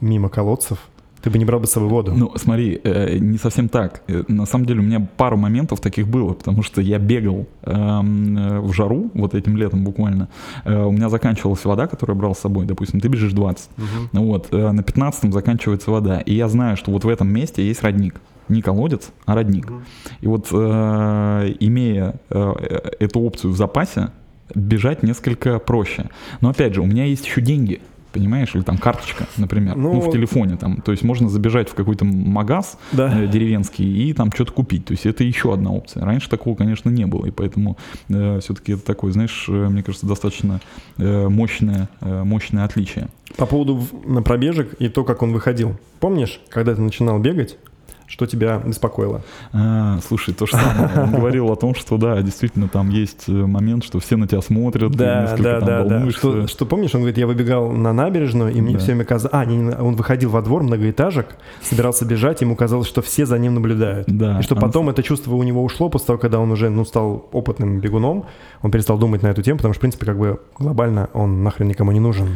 мимо 0.00 0.28
колодцев, 0.28 0.78
ты 1.22 1.30
бы 1.30 1.38
не 1.38 1.46
брал 1.46 1.58
бы 1.60 1.66
с 1.66 1.70
собой 1.70 1.88
воду. 1.88 2.12
Ну, 2.14 2.32
смотри, 2.36 2.78
э, 2.84 3.16
не 3.16 3.38
совсем 3.38 3.70
так. 3.70 4.02
На 4.28 4.44
самом 4.44 4.66
деле 4.66 4.80
у 4.80 4.82
меня 4.82 5.08
пару 5.16 5.38
моментов 5.38 5.80
таких 5.80 6.06
было, 6.06 6.34
потому 6.34 6.62
что 6.62 6.82
я 6.82 6.98
бегал 6.98 7.46
эм, 7.62 8.36
э, 8.36 8.60
в 8.60 8.72
жару, 8.74 9.10
вот 9.14 9.34
этим 9.34 9.56
летом 9.56 9.84
буквально. 9.84 10.28
Э, 10.66 10.82
у 10.84 10.90
меня 10.92 11.08
заканчивалась 11.08 11.64
вода, 11.64 11.86
которую 11.86 12.16
я 12.16 12.20
брал 12.20 12.34
с 12.34 12.40
собой. 12.40 12.66
Допустим, 12.66 13.00
ты 13.00 13.08
бежишь 13.08 13.32
20. 13.32 13.70
Мгм. 13.78 13.86
Ну 14.12 14.26
Вот, 14.26 14.48
э, 14.52 14.70
на 14.72 14.82
15 14.82 15.32
заканчивается 15.32 15.90
вода. 15.90 16.20
И 16.20 16.34
я 16.34 16.46
знаю, 16.48 16.76
что 16.76 16.90
вот 16.90 17.04
в 17.04 17.08
этом 17.08 17.32
месте 17.32 17.66
есть 17.66 17.82
родник. 17.82 18.20
Не 18.48 18.62
колодец, 18.62 19.10
а 19.26 19.34
родник. 19.34 19.70
И 20.20 20.26
вот, 20.26 20.48
э, 20.52 21.54
имея 21.60 22.14
э, 22.30 22.52
э, 22.60 22.90
эту 23.00 23.20
опцию 23.20 23.52
в 23.52 23.56
запасе, 23.56 24.10
бежать 24.54 25.02
несколько 25.02 25.58
проще. 25.58 26.10
Но 26.40 26.50
опять 26.50 26.74
же, 26.74 26.82
у 26.82 26.86
меня 26.86 27.04
есть 27.04 27.24
еще 27.26 27.40
деньги. 27.40 27.80
понимаешь, 28.12 28.54
или 28.54 28.62
там 28.62 28.78
карточка, 28.78 29.26
например, 29.38 29.74
ну, 29.74 29.94
Ну, 29.94 30.00
в 30.00 30.12
телефоне 30.12 30.56
там, 30.56 30.80
то 30.82 30.92
есть 30.92 31.02
можно 31.02 31.28
забежать 31.28 31.68
в 31.68 31.74
какой-то 31.74 32.04
магаз 32.04 32.78
Да. 32.92 33.12
э, 33.12 33.26
деревенский 33.26 33.84
и 34.08 34.12
там 34.12 34.30
что-то 34.32 34.52
купить, 34.52 34.84
то 34.84 34.92
есть 34.92 35.04
это 35.04 35.24
еще 35.24 35.52
одна 35.52 35.72
опция. 35.72 36.04
Раньше 36.04 36.30
такого, 36.30 36.54
конечно, 36.54 36.90
не 36.90 37.06
было, 37.06 37.26
и 37.26 37.32
поэтому 37.32 37.76
все-таки 38.06 38.74
это 38.74 38.84
такое, 38.84 39.10
знаешь, 39.12 39.46
э, 39.48 39.52
мне 39.68 39.82
кажется, 39.82 40.06
достаточно 40.06 40.60
э, 40.96 41.28
мощное, 41.28 41.88
э, 42.02 42.22
мощное 42.22 42.64
отличие. 42.64 43.08
По 43.36 43.46
поводу 43.46 43.82
на 44.06 44.22
пробежек 44.22 44.74
и 44.78 44.88
то, 44.88 45.02
как 45.02 45.22
он 45.22 45.32
выходил. 45.32 45.74
Помнишь, 45.98 46.40
когда 46.50 46.72
ты 46.76 46.82
начинал 46.82 47.18
бегать, 47.18 47.56
что 48.14 48.26
тебя 48.26 48.62
беспокоило? 48.64 49.22
А, 49.52 49.98
слушай, 50.06 50.32
то 50.32 50.46
самое. 50.46 50.88
Он 51.02 51.10
говорил 51.10 51.50
о 51.50 51.56
том, 51.56 51.74
что 51.74 51.96
да, 51.96 52.22
действительно, 52.22 52.68
там 52.68 52.88
есть 52.90 53.24
э, 53.26 53.32
момент, 53.32 53.82
что 53.82 53.98
все 53.98 54.16
на 54.16 54.28
тебя 54.28 54.40
смотрят, 54.40 54.92
Да, 54.92 55.22
несколько 55.22 55.42
да, 55.42 55.58
там 55.58 55.66
да, 55.66 55.82
волнуешься. 55.82 56.20
Что, 56.20 56.46
что 56.46 56.64
помнишь, 56.64 56.94
он 56.94 57.00
говорит, 57.00 57.18
я 57.18 57.26
выбегал 57.26 57.72
на 57.72 57.92
набережную, 57.92 58.52
и 58.54 58.60
мне 58.60 58.74
Да. 58.74 58.78
все 58.78 58.86
время 58.92 59.04
казалось... 59.04 59.34
А, 59.34 59.44
не, 59.44 59.68
он 59.74 59.96
выходил 59.96 60.30
во 60.30 60.42
двор 60.42 60.62
многоэтажек, 60.62 61.34
собирался 61.60 62.04
бежать, 62.04 62.40
ему 62.40 62.54
казалось, 62.54 62.86
что 62.86 63.02
все 63.02 63.26
за 63.26 63.36
ним 63.36 63.54
наблюдают. 63.54 64.06
Да, 64.06 64.38
и 64.38 64.42
что 64.44 64.54
потом 64.54 64.90
это 64.90 65.02
чувство 65.02 65.34
у 65.34 65.42
него 65.42 65.64
ушло 65.64 65.88
после 65.88 66.06
того, 66.06 66.18
когда 66.20 66.38
он 66.38 66.52
уже 66.52 66.70
ну, 66.70 66.84
стал 66.84 67.28
опытным 67.32 67.80
бегуном, 67.80 68.26
он 68.62 68.70
перестал 68.70 68.96
думать 68.96 69.24
на 69.24 69.28
эту 69.28 69.42
тему, 69.42 69.56
потому 69.56 69.74
что, 69.74 69.80
в 69.80 69.82
принципе, 69.82 70.06
как 70.06 70.18
бы 70.20 70.38
глобально 70.56 71.10
он 71.14 71.42
нахрен 71.42 71.66
никому 71.66 71.90
не 71.90 71.98
нужен. 71.98 72.28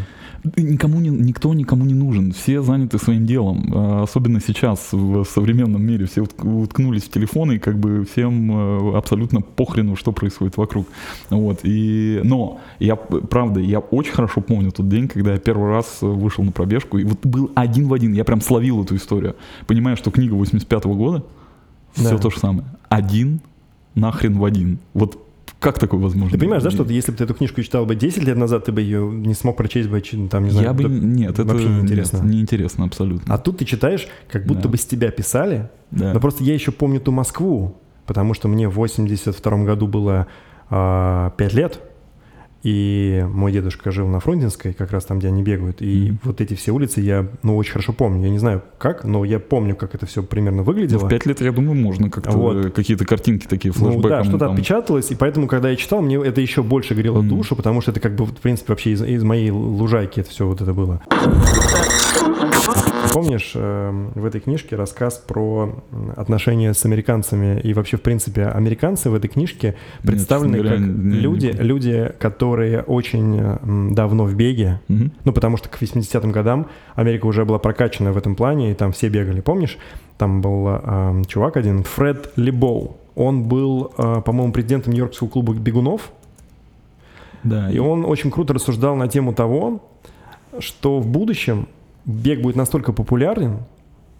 Никому 0.56 1.00
не, 1.00 1.08
никто 1.10 1.52
никому 1.52 1.84
не 1.84 1.94
нужен, 1.94 2.32
все 2.32 2.62
заняты 2.62 2.98
своим 2.98 3.26
делом, 3.26 3.70
А, 3.74 4.02
особенно 4.04 4.40
сейчас 4.40 4.88
в 4.92 5.24
современном 5.24 5.82
мире, 5.82 6.06
все 6.06 6.22
утк- 6.22 6.46
уткнулись 6.62 7.02
в 7.04 7.10
телефоны, 7.10 7.56
и 7.56 7.58
как 7.58 7.78
бы 7.78 8.04
всем 8.04 8.50
э, 8.52 8.96
абсолютно 8.96 9.40
похрену, 9.40 9.96
что 9.96 10.12
происходит 10.12 10.56
вокруг. 10.56 10.86
Вот, 11.30 11.60
и, 11.64 12.20
но 12.24 12.60
я, 12.78 12.94
правда, 12.96 13.60
я 13.60 13.80
очень 13.80 14.12
хорошо 14.12 14.40
помню 14.40 14.70
тот 14.70 14.88
день, 14.88 15.08
когда 15.08 15.32
я 15.32 15.38
первый 15.38 15.70
раз 15.70 15.98
вышел 16.02 16.44
на 16.44 16.52
пробежку, 16.52 16.98
и 16.98 17.04
вот 17.04 17.26
был 17.26 17.50
один 17.54 17.88
в 17.88 17.92
один, 17.92 18.12
я 18.14 18.24
прям 18.24 18.40
словил 18.40 18.82
эту 18.84 18.94
историю, 18.96 19.34
понимая, 19.66 19.96
что 19.96 20.10
книга 20.10 20.34
85 20.34 20.84
года, 20.86 21.24
все 21.94 22.10
Да. 22.10 22.18
то 22.18 22.30
же 22.30 22.38
самое, 22.38 22.64
один 22.88 23.40
нахрен 23.94 24.38
в 24.38 24.44
один, 24.44 24.78
вот 24.94 25.18
как 25.60 25.78
такое 25.78 26.00
возможно? 26.00 26.30
Ты 26.32 26.38
понимаешь, 26.38 26.62
да, 26.62 26.70
что 26.70 26.84
если 26.84 27.10
бы 27.10 27.16
ты 27.18 27.24
эту 27.24 27.34
книжку 27.34 27.62
читал 27.62 27.84
бы 27.84 27.96
10 27.96 28.22
лет 28.24 28.36
назад, 28.36 28.64
ты 28.66 28.72
бы 28.72 28.80
ее 28.80 29.10
не 29.10 29.34
смог 29.34 29.56
прочесть 29.56 29.88
бы, 29.88 30.00
там, 30.30 30.44
не 30.44 30.50
знаю. 30.50 30.68
Я 30.68 30.72
бы... 30.72 30.84
Нет, 30.84 31.32
это 31.38 31.44
вообще 31.44 31.68
не 31.68 31.80
интересно. 31.80 32.18
Нет, 32.18 32.26
неинтересно 32.26 32.84
абсолютно. 32.84 33.34
А 33.34 33.38
тут 33.38 33.58
ты 33.58 33.64
читаешь, 33.64 34.06
как 34.30 34.46
будто 34.46 34.62
Да. 34.62 34.68
бы 34.68 34.76
с 34.76 34.84
тебя 34.86 35.10
писали, 35.10 35.68
Да. 35.90 36.12
но 36.12 36.20
просто 36.20 36.44
я 36.44 36.54
еще 36.54 36.70
помню 36.70 37.00
ту 37.00 37.10
Москву, 37.10 37.76
потому 38.06 38.34
что 38.34 38.46
мне 38.48 38.68
в 38.68 38.74
82 38.74 39.64
году 39.64 39.86
было 39.88 40.26
5 40.70 41.54
лет, 41.54 41.80
и 42.62 43.24
мой 43.32 43.52
дедушка 43.52 43.90
жил 43.92 44.08
на 44.08 44.18
Фрунзенской, 44.20 44.72
как 44.72 44.90
раз 44.90 45.04
там, 45.04 45.18
где 45.20 45.28
они 45.28 45.42
бегают, 45.42 45.80
и 45.80 46.08
Мгм. 46.10 46.18
вот 46.24 46.40
эти 46.40 46.54
все 46.54 46.72
улицы 46.72 47.00
я, 47.00 47.26
ну, 47.42 47.56
очень 47.56 47.72
хорошо 47.72 47.92
помню. 47.92 48.24
Я 48.24 48.30
не 48.30 48.38
знаю 48.38 48.62
как, 48.78 49.04
но 49.04 49.24
я 49.24 49.38
помню, 49.38 49.76
как 49.76 49.94
это 49.94 50.06
все 50.06 50.22
примерно 50.22 50.62
выглядело. 50.64 51.00
Ну, 51.02 51.06
В 51.06 51.10
пять 51.10 51.24
лет, 51.26 51.40
я 51.40 51.52
думаю, 51.52 51.74
можно 51.80 52.10
как-то 52.10 52.30
Вот. 52.32 52.72
какие-то 52.74 53.04
картинки 53.04 53.46
такие 53.46 53.72
Ну 53.76 53.84
флешбеком. 53.84 54.10
да, 54.10 54.24
что-то 54.24 54.38
там. 54.46 54.52
отпечаталось, 54.52 55.10
и 55.10 55.14
поэтому, 55.14 55.46
когда 55.46 55.70
я 55.70 55.76
читал, 55.76 56.02
мне 56.02 56.16
это 56.16 56.40
еще 56.40 56.62
больше 56.62 56.94
грело 56.94 57.20
Мгм. 57.20 57.28
душу, 57.28 57.54
потому 57.56 57.80
что 57.80 57.92
это 57.92 58.00
как 58.00 58.14
бы, 58.16 58.24
в 58.26 58.32
принципе, 58.34 58.72
вообще 58.72 58.90
из, 58.92 59.02
из 59.02 59.22
моей 59.22 59.50
лужайки 59.50 60.20
это 60.20 60.30
все 60.30 60.46
вот 60.46 60.60
это 60.60 60.72
было. 60.74 61.00
Помнишь, 63.22 63.52
э, 63.54 64.06
в 64.14 64.24
этой 64.24 64.40
книжке 64.40 64.76
рассказ 64.76 65.18
про 65.18 65.74
отношения 66.16 66.72
с 66.72 66.84
американцами 66.84 67.60
и 67.60 67.74
вообще, 67.74 67.96
в 67.96 68.02
принципе, 68.02 68.44
американцы 68.46 69.10
в 69.10 69.14
этой 69.14 69.26
книжке 69.28 69.74
представлены 70.02 70.58
честно 70.58 70.70
как 70.70 70.78
говоря, 70.80 70.92
не- 71.02 71.14
не 71.16 71.20
люди, 71.20 71.46
люди, 71.58 72.12
которые 72.20 72.82
очень 72.82 73.94
давно 73.94 74.24
в 74.24 74.34
беге, 74.34 74.80
Мгм. 74.88 75.10
ну, 75.24 75.32
потому 75.32 75.56
что 75.56 75.68
к 75.68 75.78
80-м 75.82 76.30
годам 76.30 76.66
Америка 76.94 77.26
уже 77.26 77.44
была 77.44 77.58
прокачана 77.58 78.12
в 78.12 78.16
этом 78.16 78.36
плане, 78.36 78.70
и 78.70 78.74
там 78.74 78.92
все 78.92 79.08
бегали. 79.08 79.40
Помнишь, 79.40 79.78
там 80.16 80.40
был 80.40 80.68
э, 80.68 81.22
чувак 81.26 81.56
один, 81.56 81.82
Фред 81.82 82.32
Лебоу. 82.36 82.98
Он 83.16 83.42
был, 83.44 83.92
э, 83.98 84.22
по-моему, 84.24 84.52
президентом 84.52 84.92
Нью-Йоркского 84.92 85.28
клуба 85.28 85.54
бегунов, 85.54 86.12
Да, 87.42 87.68
и 87.70 87.78
он 87.78 88.04
очень 88.04 88.30
круто 88.30 88.54
рассуждал 88.54 88.94
на 88.96 89.08
тему 89.08 89.32
того, 89.32 89.80
что 90.60 90.98
в 91.00 91.06
будущем 91.06 91.66
бег 92.04 92.40
будет 92.42 92.56
настолько 92.56 92.92
популярен, 92.92 93.58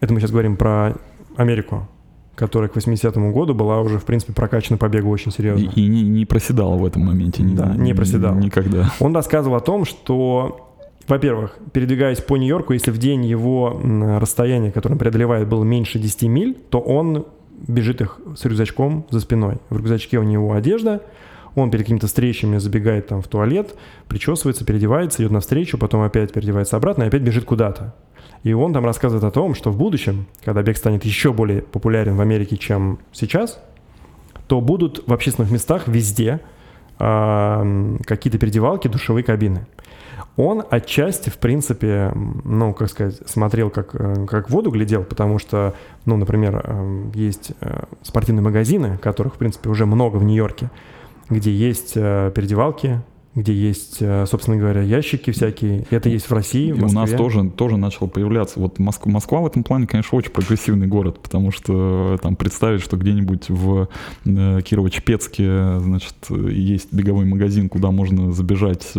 это 0.01 0.13
мы 0.13 0.21
сейчас 0.21 0.31
говорим 0.31 0.57
про 0.57 0.95
Америку, 1.37 1.89
которая 2.35 2.69
к 2.69 2.77
80-му 2.77 3.33
году 3.33 3.55
была 3.55 3.81
уже, 3.81 3.99
в 3.99 4.05
принципе, 4.05 4.33
прокачана 4.33 4.77
по 4.79 4.89
бегу 4.89 5.11
очень 5.11 5.33
серьезно. 5.33 5.65
и, 5.75 5.81
и 5.85 5.89
не, 5.89 6.03
не 6.03 6.25
проседал 6.25 6.79
в 6.79 6.85
этом 6.85 7.03
моменте. 7.07 7.43
ни- 7.43 7.55
Да, 7.55 7.75
не 7.77 7.95
проседал. 7.95 8.35
Никогда. 8.37 8.93
Он 9.01 9.15
рассказывал 9.15 9.57
о 9.57 9.61
том, 9.61 9.85
что, 9.85 10.71
во-первых, 11.09 11.57
передвигаясь 11.73 12.21
по 12.21 12.37
Нью-Йорку, 12.37 12.75
если 12.75 12.91
в 12.93 12.99
день 12.99 13.25
его 13.25 13.81
расстояние, 14.21 14.71
которое 14.71 14.95
он 14.95 14.99
преодолевает, 14.99 15.49
было 15.49 15.65
меньше 15.65 15.99
10 15.99 16.23
миль, 16.25 16.55
то 16.71 16.79
он 16.79 17.27
бежит 17.67 18.01
их 18.01 18.21
с 18.37 18.45
рюкзачком 18.45 19.05
за 19.11 19.19
спиной. 19.19 19.57
В 19.69 19.77
рюкзачке 19.79 20.19
у 20.19 20.23
него 20.23 20.53
одежда, 20.53 21.03
он 21.61 21.71
перед 21.71 21.85
какими-то 21.85 22.07
встречами 22.07 22.59
забегает 22.59 23.09
там 23.09 23.23
в 23.23 23.29
туалет, 23.29 23.75
причесывается, 24.09 24.65
переодевается, 24.65 25.23
идет 25.23 25.33
навстречу, 25.33 25.79
потом 25.79 26.03
опять 26.03 26.33
переодевается 26.33 26.77
обратно 26.77 27.05
и 27.05 27.07
опять 27.07 27.23
бежит 27.23 27.45
куда-то. 27.45 27.95
И 28.45 28.53
он 28.53 28.73
там 28.73 28.85
рассказывает 28.85 29.25
о 29.25 29.31
том, 29.31 29.55
что 29.55 29.71
в 29.71 29.77
будущем, 29.77 30.27
когда 30.45 30.63
бег 30.63 30.77
станет 30.77 31.05
еще 31.05 31.33
более 31.33 31.63
популярен 31.63 32.17
в 32.17 32.21
Америке, 32.21 32.57
чем 32.57 32.99
сейчас, 33.13 33.61
то 34.47 34.61
будут 34.61 35.07
в 35.07 35.13
общественных 35.13 35.51
местах 35.51 35.89
везде 35.89 36.41
м, 36.99 37.99
какие-то 38.05 38.39
переодевалки, 38.39 38.89
душевые 38.89 39.25
кабины. 39.25 39.67
Он 40.37 40.63
отчасти, 40.71 41.31
в 41.31 41.39
принципе, 41.39 42.13
ну, 42.45 42.73
как 42.73 42.89
сказать, 42.91 43.19
смотрел, 43.27 43.71
как, 43.71 43.91
э, 43.95 44.25
как 44.27 44.49
в 44.49 44.53
воду 44.53 44.71
глядел, 44.71 45.03
потому 45.03 45.41
что, 45.41 45.75
ну, 46.05 46.17
например, 46.17 46.63
э, 46.65 47.11
есть 47.15 47.53
э, 47.61 47.83
спортивные 48.03 48.45
магазины, 48.45 48.99
которых, 48.99 49.35
в 49.35 49.39
принципе, 49.39 49.69
уже 49.69 49.85
много 49.85 50.17
в 50.17 50.23
Нью-Йорке, 50.23 50.71
где 51.31 51.53
есть 51.53 51.93
э, 51.95 52.33
переодевалки, 52.35 53.01
где 53.41 53.53
есть, 53.55 53.99
э, 54.01 54.27
собственно 54.27 54.57
говоря, 54.57 54.83
ящики 54.83 55.31
всякие. 55.31 55.87
Это 55.91 56.09
есть 56.09 56.27
в 56.29 56.33
России, 56.33 56.73
в 56.73 56.79
И 56.81 56.85
у 56.85 56.93
нас 56.93 57.11
тоже, 57.11 57.49
тоже 57.51 57.77
начало 57.77 58.09
появляться. 58.09 58.61
Вот 58.61 58.79
Моск- 58.79 59.09
Москва 59.09 59.41
в 59.41 59.47
этом 59.47 59.63
плане, 59.65 59.87
конечно, 59.87 60.17
очень 60.19 60.31
прогрессивный 60.31 60.87
город, 60.87 61.21
потому 61.23 61.51
что 61.51 62.15
э, 62.15 62.19
там 62.23 62.37
представить, 62.37 62.83
что 62.83 62.97
где-нибудь 62.97 63.49
в 63.49 63.89
э, 64.25 64.61
Кирово-Чепецке, 64.61 65.81
значит, 65.81 66.15
есть 66.31 66.93
беговой 66.93 67.25
магазин, 67.25 67.69
куда 67.69 67.91
можно 67.91 68.33
забежать 68.33 68.93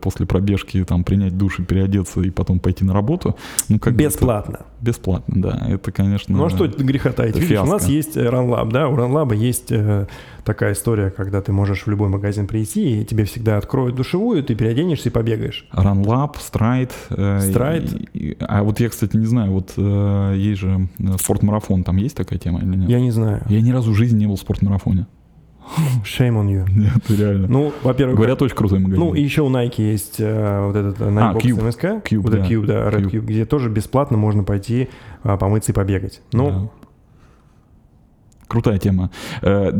после 0.00 0.26
пробежки, 0.26 0.84
там, 0.84 1.04
принять 1.04 1.36
душ 1.36 1.60
и 1.60 1.62
переодеться, 1.62 2.20
и 2.20 2.30
потом 2.30 2.58
пойти 2.58 2.84
на 2.84 2.92
работу. 2.92 3.36
Ну, 3.68 3.78
как 3.78 3.94
бы 3.94 4.02
это- 4.02 4.08
Бесплатно. 4.12 4.60
Бесплатно, 4.80 5.34
да. 5.42 5.66
Это, 5.68 5.90
конечно... 5.92 6.36
Ну 6.36 6.44
а 6.44 6.50
что 6.50 6.66
греха 6.68 7.10
таить? 7.12 7.36
Видишь, 7.36 7.60
у 7.60 7.66
нас 7.66 7.88
есть 7.88 8.16
RunLab, 8.16 8.70
да, 8.70 8.88
у 8.88 8.96
RunLab 8.96 9.34
есть 9.34 9.72
такая 10.44 10.72
история, 10.72 11.10
когда 11.10 11.42
ты 11.42 11.52
можешь 11.52 11.84
в 11.84 11.90
любой 11.90 12.08
магазин 12.08 12.46
прийти, 12.46 13.02
и 13.02 13.04
тебе 13.04 13.24
всегда 13.24 13.58
откроют 13.68 13.94
душевую, 13.96 14.42
ты 14.42 14.54
переоденешься 14.54 15.10
и 15.10 15.12
побегаешь. 15.12 15.66
RunLab, 15.72 16.36
Stride. 16.36 16.90
э, 17.10 17.40
Stride. 17.40 18.36
а 18.40 18.62
вот 18.62 18.80
я, 18.80 18.88
кстати, 18.88 19.14
не 19.16 19.26
знаю, 19.26 19.52
вот 19.52 19.74
э, 19.76 20.34
есть 20.36 20.60
же 20.60 20.88
э, 20.98 21.04
спортмарафон, 21.20 21.84
там 21.84 21.98
есть 21.98 22.16
такая 22.16 22.38
тема 22.38 22.60
или 22.60 22.76
нет? 22.76 22.88
Я 22.88 23.00
не 23.00 23.10
знаю. 23.10 23.42
Я 23.48 23.60
ни 23.60 23.70
разу 23.70 23.90
в 23.92 23.94
жизни 23.94 24.20
не 24.20 24.26
был 24.26 24.36
в 24.36 24.40
спортмарафоне. 24.40 25.06
Shame 26.02 26.32
on 26.42 26.46
you. 26.48 26.64
Нет, 26.70 27.10
реально. 27.10 27.46
Ну, 27.48 27.72
во-первых, 27.82 28.16
Говорят, 28.16 28.40
очень 28.40 28.56
крутой 28.56 28.78
магазин. 28.78 29.04
ну 29.04 29.14
и 29.14 29.20
еще 29.20 29.42
у 29.42 29.50
Nike 29.50 29.82
есть 29.82 30.16
э, 30.18 30.64
вот 30.64 30.74
этот 30.74 30.98
э, 31.02 31.04
А, 31.04 31.34
Nike 31.34 31.34
Box 31.34 31.42
Cube. 31.42 31.68
MSK, 31.68 32.02
Cube, 32.04 32.18
вот 32.20 32.32
да. 32.32 32.38
Cube, 32.38 32.64
да, 32.66 32.88
Red 32.88 33.02
Cube. 33.02 33.10
Cube, 33.10 33.26
где 33.26 33.44
тоже 33.44 33.68
бесплатно 33.68 34.16
можно 34.16 34.44
пойти 34.44 34.88
а, 35.22 35.36
помыться 35.36 35.72
и 35.72 35.74
побегать. 35.74 36.22
Ну, 36.32 36.50
Да. 36.50 36.70
Крутая 38.48 38.78
тема. 38.78 39.10
Э, 39.42 39.72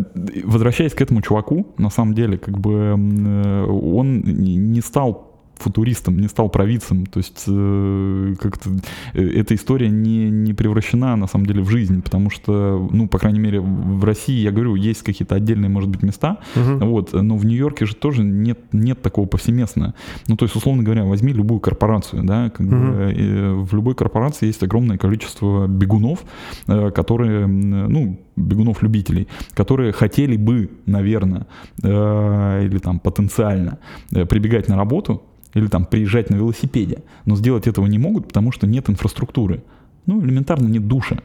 Возвращаясь 0.45 0.95
к 0.95 1.01
этому 1.01 1.23
чуваку, 1.23 1.67
на 1.79 1.91
самом 1.91 2.15
деле, 2.15 2.39
как 2.39 2.59
бы 2.59 2.73
э, 2.73 3.65
он 3.65 4.21
не 4.21 4.81
стал 4.81 5.28
футуристом, 5.59 6.19
не 6.19 6.29
стал 6.29 6.49
провидцем, 6.49 7.07
то 7.07 7.19
есть 7.19 7.45
э, 7.47 8.35
как-то 8.41 8.71
э, 9.15 9.23
эта 9.41 9.55
история 9.55 9.89
не, 9.89 10.31
не 10.31 10.55
превращена 10.55 11.17
на 11.17 11.27
самом 11.27 11.47
деле 11.47 11.63
в 11.63 11.71
жизнь, 11.71 12.03
потому 12.03 12.31
что, 12.31 12.89
ну, 12.93 13.09
по 13.09 13.19
крайней 13.19 13.41
мере, 13.41 13.61
в 13.61 14.05
России, 14.05 14.41
я 14.41 14.51
говорю, 14.51 14.75
есть 14.75 15.03
какие-то 15.03 15.35
отдельные, 15.35 15.69
может 15.69 15.91
быть, 15.91 16.03
места, 16.03 16.39
мгм. 16.55 16.79
вот, 16.89 17.13
но 17.13 17.37
в 17.37 17.45
Нью-Йорке 17.45 17.87
же 17.87 17.95
тоже 17.95 18.23
нет, 18.25 18.59
нет 18.73 19.03
такого 19.03 19.27
повсеместно. 19.27 19.95
Ну, 20.29 20.37
то 20.37 20.45
есть, 20.45 20.57
условно 20.57 20.83
говоря, 20.83 21.05
возьми 21.05 21.33
любую 21.33 21.61
корпорацию, 21.61 22.23
да, 22.25 22.51
как 22.51 22.67
бы, 22.67 22.77
Мгм. 22.77 22.93
э, 23.01 23.53
в 23.55 23.75
любой 23.75 23.95
корпорации 23.95 24.47
есть 24.47 24.63
огромное 24.63 24.99
количество 24.99 25.67
бегунов, 25.67 26.25
э, 26.67 26.91
которые, 26.91 27.43
м, 27.43 27.89
ну, 27.93 28.21
бегунов-любителей, 28.37 29.27
которые 29.55 29.93
хотели 29.93 30.37
бы, 30.37 30.71
наверное, 30.87 31.47
э, 31.83 32.67
или 32.67 32.79
там 32.79 33.01
потенциально 33.01 33.79
э, 34.13 34.25
прибегать 34.27 34.69
на 34.69 34.77
работу, 34.77 35.23
или 35.59 35.67
там 35.69 35.85
приезжать 35.85 36.31
на 36.31 36.37
велосипеде, 36.37 37.03
но 37.27 37.37
сделать 37.37 37.67
этого 37.67 37.87
не 37.87 37.99
могут, 37.99 38.29
потому 38.29 38.53
что 38.53 38.67
нет 38.67 38.89
инфраструктуры. 38.89 39.63
Ну, 40.07 40.25
элементарно 40.25 40.67
нет 40.67 40.87
душа. 40.89 41.19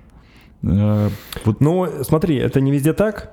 Э, 0.64 1.10
Вот 1.46 1.62
Ну, 1.62 1.88
смотри, 2.04 2.36
это 2.36 2.60
не 2.62 2.72
везде 2.72 2.94
так, 2.94 3.32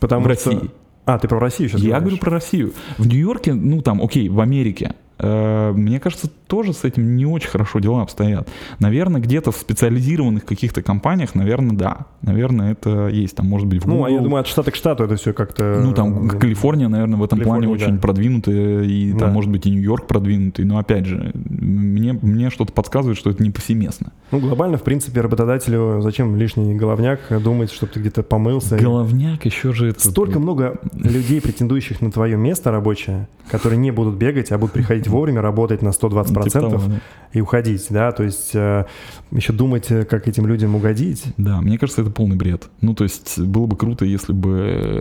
потому 0.00 0.22
в 0.26 0.32
что... 0.34 0.50
России. 0.50 0.70
А, 1.04 1.18
ты 1.18 1.26
про 1.26 1.40
Россию 1.40 1.68
сейчас 1.68 1.80
Я 1.80 1.88
говоришь? 1.98 2.02
говорю 2.04 2.16
про 2.18 2.30
Россию. 2.30 2.72
В 2.96 3.06
Нью-Йорке, 3.08 3.54
ну 3.54 3.82
там, 3.82 4.00
окей, 4.00 4.28
в 4.28 4.38
Америке, 4.40 4.94
мне 5.22 6.00
кажется, 6.00 6.28
тоже 6.46 6.72
с 6.72 6.84
этим 6.84 7.16
не 7.16 7.24
очень 7.24 7.48
хорошо 7.48 7.78
дела 7.78 8.02
обстоят. 8.02 8.48
Наверное, 8.78 9.20
где-то 9.20 9.52
в 9.52 9.56
специализированных 9.56 10.44
каких-то 10.44 10.82
компаниях, 10.82 11.34
наверное, 11.34 11.76
да. 11.76 12.06
Наверное, 12.20 12.72
это 12.72 13.08
есть. 13.08 13.36
Там, 13.36 13.46
может 13.46 13.66
быть, 13.66 13.82
в 13.82 13.86
Google. 13.86 13.98
Ну, 13.98 14.04
а 14.04 14.10
я 14.10 14.20
думаю, 14.20 14.40
от 14.40 14.46
штата 14.46 14.70
к 14.70 14.76
штату 14.76 15.04
это 15.04 15.16
все 15.16 15.32
как-то... 15.32 15.80
Ну, 15.82 15.92
там 15.94 16.26
э, 16.26 16.38
Калифорния, 16.38 16.88
наверное, 16.88 17.18
в 17.18 17.24
этом 17.24 17.38
Калифорния, 17.38 17.68
плане 17.68 17.82
очень 17.82 17.94
да. 17.94 18.00
продвинутая, 18.00 18.82
и 18.82 19.12
Да. 19.12 19.18
там, 19.20 19.32
может 19.32 19.50
быть, 19.50 19.66
и 19.66 19.70
Нью-Йорк 19.70 20.06
продвинутый. 20.06 20.64
Но, 20.64 20.78
опять 20.78 21.06
же, 21.06 21.32
мне, 21.34 22.12
мне 22.20 22.50
что-то 22.50 22.72
подсказывает, 22.72 23.16
что 23.16 23.30
это 23.30 23.42
не 23.42 23.50
повсеместно. 23.50 24.12
Ну, 24.30 24.40
глобально, 24.40 24.76
в 24.76 24.82
принципе, 24.82 25.20
работодателю 25.20 26.00
зачем 26.02 26.36
лишний 26.36 26.74
головняк 26.74 27.20
думать, 27.42 27.70
чтобы 27.70 27.92
ты 27.92 28.00
где-то 28.00 28.22
помылся. 28.22 28.76
Головняк 28.76 29.44
еще 29.44 29.72
же 29.72 29.88
это... 29.88 30.00
Столько 30.00 30.38
много 30.38 30.78
людей, 30.94 31.40
претендующих 31.40 32.00
на 32.00 32.10
твое 32.10 32.36
место 32.36 32.70
рабочее, 32.70 33.28
которые 33.50 33.78
не 33.78 33.90
будут 33.90 34.16
бегать, 34.16 34.52
а 34.52 34.58
будут 34.58 34.72
приходить 34.72 35.08
вовремя, 35.12 35.40
работать 35.42 35.82
на 35.82 35.88
120% 35.90 36.42
Типа 36.44 36.50
того, 36.60 36.82
да. 36.88 37.00
и 37.32 37.40
уходить, 37.40 37.86
да, 37.90 38.12
то 38.12 38.22
есть 38.24 38.50
э, 38.54 38.84
еще 39.30 39.52
думать, 39.52 39.90
э, 39.90 40.04
как 40.04 40.28
этим 40.28 40.46
людям 40.46 40.74
угодить. 40.74 41.24
Да, 41.36 41.60
мне 41.60 41.78
кажется, 41.78 42.02
это 42.02 42.10
полный 42.10 42.36
бред. 42.36 42.68
Ну, 42.80 42.94
то 42.94 43.04
есть 43.04 43.38
было 43.40 43.66
бы 43.66 43.76
круто, 43.76 44.04
если 44.04 44.32
бы 44.32 44.50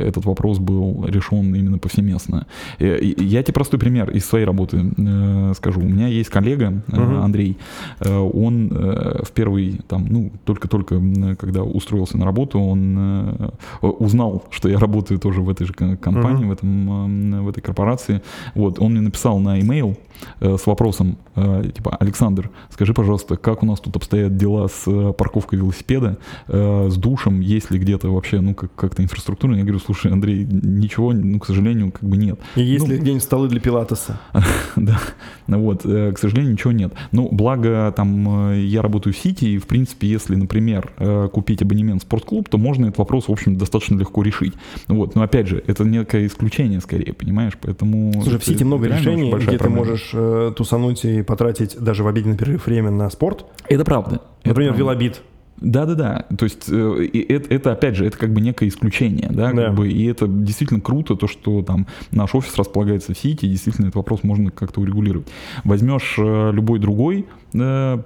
этот 0.02 0.26
вопрос 0.26 0.60
был 0.60 1.06
решен 1.08 1.54
именно 1.56 1.78
повсеместно. 1.78 2.45
Э, 2.80 3.00
Я 3.02 3.43
тебе 3.43 3.54
простой 3.54 3.80
пример 3.80 4.10
из 4.12 4.26
своей 4.26 4.45
работы 4.45 4.78
э, 4.97 5.54
скажу. 5.56 5.80
У 5.82 5.84
меня 5.89 6.08
есть 6.08 6.30
коллега 6.30 6.84
э, 6.91 7.00
Мгм. 7.00 7.21
Андрей. 7.24 7.58
Э, 8.00 8.17
Он 8.17 8.69
э, 8.71 9.24
в 9.24 9.32
первый, 9.32 9.80
там, 9.88 10.06
ну, 10.10 10.32
только-только, 10.45 11.02
когда 11.39 11.63
устроился 11.63 12.17
на 12.17 12.26
работу, 12.26 12.60
он 12.60 12.95
э, 12.97 13.50
узнал, 13.82 14.43
что 14.52 14.69
я 14.69 14.78
работаю 14.80 15.19
тоже 15.19 15.41
в 15.41 15.50
этой 15.50 15.65
же 15.67 15.74
ко- 15.74 15.97
компании, 15.97 16.45
Мгм. 16.45 16.50
в, 16.50 16.52
этом, 16.54 17.34
э, 17.36 17.41
в 17.41 17.50
этой 17.50 17.62
корпорации. 17.62 18.21
Вот, 18.56 18.80
он 18.80 18.91
мне 18.93 19.02
написал 19.02 19.39
на 19.39 19.58
e-mail 19.58 19.90
э, 20.39 20.58
с 20.58 20.65
вопросом, 20.65 21.17
э, 21.36 21.69
типа, 21.75 21.95
Александр, 21.99 22.49
скажи, 22.69 22.93
пожалуйста, 22.93 23.38
как 23.38 23.63
у 23.63 23.65
нас 23.65 23.80
тут 23.80 23.95
обстоят 23.95 24.36
дела 24.38 24.67
с 24.67 24.84
э, 24.88 25.13
парковкой 25.13 25.60
велосипеда, 25.60 26.17
э, 26.47 26.89
с 26.89 26.95
душем, 26.97 27.39
есть 27.39 27.71
ли 27.71 27.80
где-то 27.80 28.10
вообще, 28.13 28.41
ну, 28.41 28.54
как- 28.54 28.73
как-то 28.75 29.04
инфраструктура? 29.04 29.56
Я 29.56 29.63
говорю, 29.63 29.80
слушай, 29.80 30.12
Андрей, 30.12 30.45
ничего, 30.45 31.13
ну, 31.13 31.39
к 31.39 31.45
сожалению, 31.45 31.91
как 31.91 32.04
бы 32.08 32.17
нет. 32.17 32.39
И 32.56 32.62
есть 32.63 32.86
Ну, 32.88 32.93
ли 32.93 32.99
где-нибудь 32.99 33.23
столы 33.23 33.47
для 33.47 33.60
пилатеса? 33.60 34.19
да, 34.75 34.99
ну 35.47 35.60
вот, 35.62 35.84
к 35.84 36.17
сожалению, 36.19 36.54
ничего 36.54 36.71
нет. 36.71 36.93
Ну, 37.12 37.30
благо, 37.32 37.93
там, 37.95 38.54
я 38.62 38.82
работаю 38.82 39.13
в 39.13 39.17
Сити, 39.17 39.45
и, 39.45 39.58
в 39.58 39.67
принципе, 39.67 40.08
если, 40.08 40.36
например, 40.36 40.91
купить 41.34 41.62
абонемент 41.62 42.01
в 42.01 42.06
спортклуб, 42.06 42.49
то 42.49 42.58
можно 42.58 42.86
этот 42.86 42.97
вопрос, 42.99 43.27
в 43.27 43.32
общем, 43.32 43.56
достаточно 43.58 43.97
легко 43.97 44.21
решить. 44.23 44.54
Вот, 44.88 45.15
но, 45.15 45.23
опять 45.23 45.47
же, 45.47 45.63
это 45.67 45.84
некое 45.84 46.27
исключение, 46.27 46.80
скорее, 46.82 47.13
понимаешь, 47.13 47.54
поэтому... 47.60 48.12
Слушай, 48.21 48.39
в 48.39 48.45
Сити 48.45 48.63
много 48.63 48.88
решений, 48.88 49.32
где 49.34 49.51
ты 49.51 49.58
проблема. 49.58 49.81
Можешь 49.89 50.10
э, 50.13 50.54
тусануть 50.56 51.04
и 51.06 51.22
потратить 51.24 51.78
даже 51.80 52.04
в 52.04 52.08
обеденный 52.08 52.38
перерыв 52.38 52.65
время 52.65 52.91
на 52.91 53.10
спорт. 53.10 53.46
Это 53.67 53.84
правда. 53.86 54.15
Это 54.41 54.50
Например, 54.50 54.72
правда. 54.74 54.84
велобит. 54.84 55.22
Да-да-да, 55.58 56.26
то 56.39 56.46
есть 56.46 56.65
э, 56.70 57.10
это, 57.30 57.54
это, 57.54 57.72
опять 57.74 57.96
же, 57.96 58.08
это 58.08 58.17
как 58.17 58.34
бы 58.34 58.41
некое 58.41 58.67
исключение, 58.67 59.30
да, 59.30 59.48
как 59.48 59.56
Да. 59.56 59.72
бы, 59.72 59.89
и 59.91 60.06
это 60.06 60.26
действительно 60.28 60.82
круто, 60.82 61.15
то, 61.15 61.28
что 61.28 61.62
там 61.62 61.86
наш 62.12 62.34
офис 62.34 62.58
располагается 62.58 63.13
в 63.13 63.17
Сити, 63.20 63.46
действительно 63.46 63.86
этот 63.86 63.98
вопрос 63.98 64.24
можно 64.24 64.50
как-то 64.50 64.82
урегулировать. 64.82 65.28
Возьмешь 65.63 66.15
э, 66.17 66.52
любой 66.52 66.80
другой, 66.80 67.28
э, 67.54 67.98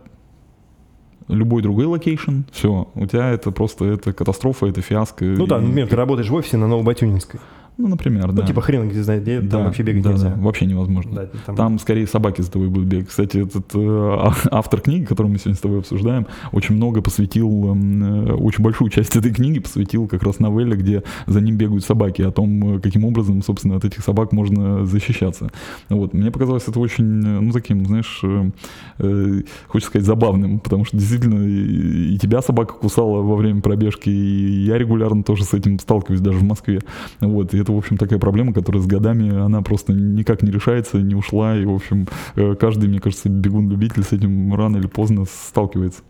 любой 1.29 1.61
другой 1.61 1.85
location, 1.85 2.41
все, 2.51 2.87
у 2.93 3.05
тебя 3.05 3.29
это 3.31 3.51
просто, 3.51 3.85
это 3.85 4.13
катастрофа, 4.13 4.67
это 4.67 4.81
фиаско. 4.81 5.23
Ну 5.25 5.47
да, 5.47 5.57
и- 5.57 5.61
например, 5.61 5.87
ты 5.87 5.95
работаешь 5.95 6.29
в 6.29 6.33
офисе 6.35 6.57
на 6.57 6.67
Новобатюнинской. 6.67 7.39
Ну, 7.77 7.87
например, 7.89 8.31
да. 8.31 8.41
Ну, 8.41 8.47
типа 8.47 8.61
хрен 8.61 8.87
где 8.89 9.03
знает, 9.03 9.23
где 9.23 9.39
там 9.39 9.49
Да, 9.49 9.59
вообще 9.65 9.83
бегать 9.83 10.01
да, 10.03 10.11
нельзя. 10.11 10.29
да, 10.29 10.41
вообще 10.41 10.65
невозможно. 10.65 11.11
Да, 11.13 11.29
там- 11.45 11.55
Там 11.55 11.79
скорее 11.79 12.07
собаки 12.07 12.41
за 12.41 12.49
тобой 12.51 12.69
будут 12.69 12.87
бегать. 12.87 13.09
Кстати, 13.09 13.37
этот 13.39 13.65
э, 13.75 13.79
а- 13.79 14.33
автор 14.51 14.79
книги, 14.79 15.03
которую 15.03 15.33
мы 15.33 15.39
сегодня 15.39 15.55
с 15.57 15.59
тобой 15.59 15.79
обсуждаем, 15.79 16.25
очень 16.53 16.75
много 16.75 17.01
посвятил, 17.01 17.71
эм, 17.71 18.27
э, 18.29 18.33
очень 18.33 18.63
большую 18.63 18.89
часть 18.89 19.15
этой 19.17 19.33
книги 19.33 19.59
посвятил 19.59 20.07
как 20.07 20.23
раз 20.23 20.39
новелле, 20.39 20.75
где 20.77 21.03
за 21.27 21.41
ним 21.41 21.57
бегают 21.57 21.83
собаки, 21.83 22.21
о 22.21 22.31
том, 22.31 22.77
э, 22.77 22.79
каким 22.79 23.03
образом, 23.03 23.41
собственно, 23.41 23.75
от 23.75 23.83
этих 23.83 24.03
собак 24.03 24.31
можно 24.31 24.85
защищаться. 24.85 25.49
Вот. 25.89 26.13
Мне 26.13 26.31
показалось 26.31 26.63
это 26.67 26.79
очень, 26.79 27.05
э, 27.25 27.39
ну, 27.41 27.51
таким, 27.51 27.85
знаешь, 27.85 28.19
э, 28.23 28.51
э, 28.99 29.41
хочется 29.67 29.89
сказать, 29.89 30.05
забавным, 30.07 30.59
потому 30.59 30.85
что 30.85 30.95
действительно 30.97 31.43
и, 31.45 32.15
и 32.15 32.17
тебя 32.19 32.41
собака 32.41 32.73
кусала 32.75 33.21
во 33.21 33.35
время 33.35 33.59
пробежки, 33.61 34.09
и 34.09 34.63
я 34.65 34.77
регулярно 34.77 35.23
тоже 35.23 35.43
с 35.43 35.53
этим 35.53 35.77
сталкиваюсь 35.79 36.21
даже 36.21 36.39
в 36.39 36.43
Москве. 36.43 36.79
Вот, 37.19 37.53
и 37.53 37.64
это, 37.65 37.73
в 37.73 37.77
общем, 37.77 37.97
такая 37.97 38.19
проблема, 38.19 38.53
которая 38.53 38.81
с 38.81 38.85
годами, 38.85 39.43
она 39.43 39.63
просто 39.63 39.91
никак 39.91 40.43
не 40.43 40.51
решается, 40.51 40.97
не 40.97 41.15
ушла, 41.15 41.57
и, 41.57 41.65
в 41.65 41.73
общем, 41.73 42.07
э, 42.35 42.53
каждый, 42.55 42.87
мне 42.87 42.99
кажется, 42.99 43.27
бегун-любитель 43.27 44.03
с 44.03 44.11
этим 44.11 44.53
рано 44.53 44.77
или 44.77 44.85
поздно 44.85 45.25
сталкивается. 45.25 46.03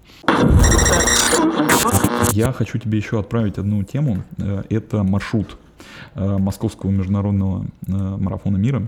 Я 2.33 2.51
хочу 2.51 2.77
тебе 2.77 2.97
еще 2.97 3.19
отправить 3.19 3.57
одну 3.57 3.83
тему. 3.83 4.23
Э, 4.37 4.63
Это 4.69 5.03
маршрут 5.03 5.57
э, 6.15 6.37
Московского 6.37 6.89
международного 6.91 7.65
марафона 7.87 8.57
мира. 8.57 8.87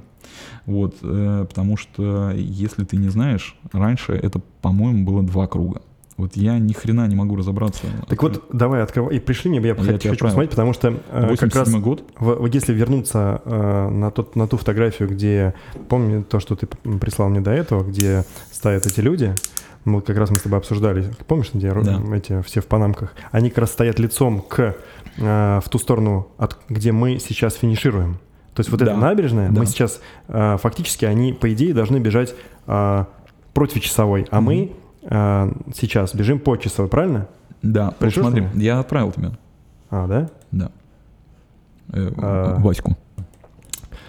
Вот, 0.65 0.97
потому 0.99 1.77
что, 1.77 2.31
если 2.35 2.83
ты 2.83 2.97
не 2.97 3.07
знаешь, 3.07 3.55
раньше 3.71 4.11
это, 4.11 4.41
по-моему, 4.61 5.05
было 5.05 5.23
два 5.23 5.47
круга. 5.47 5.81
Вот 6.17 6.35
я 6.35 6.57
ни 6.57 6.73
хрена 6.73 7.07
не 7.07 7.15
могу 7.15 7.35
разобраться. 7.35 7.85
Так 8.07 8.21
вот, 8.23 8.43
давай 8.51 8.81
открывай. 8.81 9.15
И 9.15 9.19
пришли 9.19 9.51
мне, 9.51 9.59
я, 9.59 9.67
Я 9.67 9.75
хочу, 9.75 9.93
отправил. 9.95 10.17
посмотреть, 10.17 10.49
потому 10.49 10.73
что 10.73 10.87
э, 11.11 11.35
как 11.37 11.55
раз 11.55 11.67
87 11.69 11.81
год. 11.81 12.03
в- 12.19 12.45
если 12.47 12.73
вернуться 12.73 13.41
э, 13.45 13.89
на, 13.89 14.09
тот, 14.09 14.35
на 14.35 14.47
ту 14.47 14.57
фотографию, 14.57 15.09
где, 15.09 15.53
помню 15.89 16.23
то, 16.23 16.39
что 16.39 16.55
ты 16.55 16.65
прислал 16.65 17.29
мне 17.29 17.39
до 17.41 17.51
этого, 17.51 17.83
где 17.83 18.23
стоят 18.51 18.87
эти 18.87 18.99
люди, 18.99 19.35
мы 19.85 20.01
как 20.01 20.17
раз 20.17 20.31
мы 20.31 20.37
с 20.37 20.41
тобой 20.41 20.57
обсуждали, 20.57 21.05
помнишь, 21.27 21.51
где 21.53 21.71
Да. 21.71 22.01
эти 22.15 22.41
все 22.41 22.61
в 22.61 22.65
панамках, 22.65 23.13
они 23.31 23.49
как 23.49 23.59
раз 23.59 23.71
стоят 23.73 23.99
лицом 23.99 24.41
к, 24.41 24.75
э, 25.17 25.59
в 25.63 25.69
ту 25.69 25.77
сторону, 25.77 26.29
от, 26.39 26.57
где 26.67 26.91
мы 26.91 27.19
сейчас 27.19 27.53
финишируем. 27.53 28.15
То 28.55 28.61
есть 28.61 28.71
вот 28.71 28.79
Да. 28.79 28.87
эта 28.87 28.95
набережная, 28.97 29.49
Да. 29.51 29.59
мы 29.59 29.65
сейчас, 29.67 30.01
э, 30.29 30.57
фактически, 30.59 31.05
они, 31.05 31.31
по 31.33 31.53
идее, 31.53 31.75
должны 31.75 31.97
бежать 31.99 32.33
э, 32.65 33.05
против 33.53 33.81
часовой, 33.81 34.25
а 34.31 34.41
мы 34.41 34.71
э, 35.03 35.51
сейчас 35.75 36.13
бежим 36.15 36.39
по 36.39 36.55
часовой, 36.57 36.89
правильно? 36.89 37.27
Да, 37.61 37.85
вот 37.85 37.95
Пришлешь 37.97 38.25
смотри, 38.25 38.47
я 38.55 38.79
отправил 38.79 39.11
тебе. 39.11 39.31
А, 39.89 40.07
да? 40.07 40.29
Да. 40.51 40.71
Э, 41.93 42.11
А. 42.17 42.55
Ваську. 42.59 42.95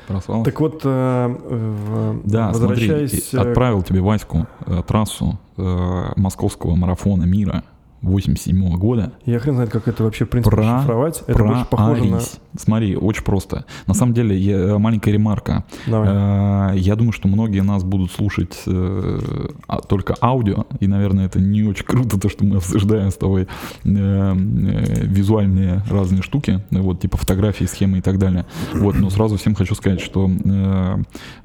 Прослал. 0.06 0.42
Так 0.42 0.58
вот, 0.60 0.80
э, 0.84 1.26
в- 1.28 2.20
Да, 2.24 2.52
смотри, 2.54 2.88
возвращаясь... 2.88 3.34
и 3.34 3.36
э, 3.36 3.40
отправил 3.40 3.82
тебе 3.82 4.00
Ваську 4.00 4.46
э, 4.66 4.82
трассу 4.86 5.38
э, 5.56 6.12
московского 6.16 6.74
марафона 6.76 7.24
мира 7.24 7.62
87 8.02 8.76
года. 8.76 9.12
Я 9.26 9.38
хрен 9.40 9.54
знает, 9.54 9.70
как 9.70 9.88
это 9.88 10.04
вообще, 10.04 10.24
в 10.24 10.28
принципе, 10.30 10.54
Про- 10.56 10.80
шифровать. 10.80 11.22
Это 11.26 11.42
больше 11.44 11.66
похоже 11.70 12.04
на... 12.04 12.20
Смотри, 12.56 12.96
очень 12.96 13.24
просто. 13.24 13.64
На 13.86 13.94
самом 13.94 14.14
деле, 14.14 14.36
я- 14.36 14.78
маленькая 14.78 15.12
ремарка. 15.12 15.64
Давай. 15.86 16.74
Э, 16.74 16.78
Я 16.78 16.96
думаю, 16.96 17.12
что 17.12 17.28
многие 17.28 17.62
нас 17.62 17.82
будут 17.84 18.10
слушать 18.12 18.56
э, 18.66 19.20
а- 19.66 19.80
только 19.80 20.14
аудио, 20.20 20.64
и, 20.80 20.86
наверное, 20.86 21.26
это 21.26 21.40
не 21.40 21.62
очень 21.64 21.84
круто, 21.84 22.18
то, 22.20 22.28
что 22.28 22.44
мы 22.44 22.56
обсуждаем 22.56 23.10
с 23.10 23.14
тобой 23.16 23.42
э, 23.42 23.46
э, 23.84 25.04
визуальные 25.04 25.82
разные 25.90 26.22
штуки, 26.22 26.62
вот, 26.70 27.00
типа 27.00 27.16
фотографии, 27.16 27.64
схемы 27.64 27.98
и 27.98 28.00
так 28.00 28.18
далее. 28.18 28.46
Вот, 28.74 28.96
но 28.96 29.10
сразу 29.10 29.36
всем 29.36 29.54
хочу 29.54 29.74
сказать, 29.74 30.00
что 30.00 30.28
э, 30.28 30.96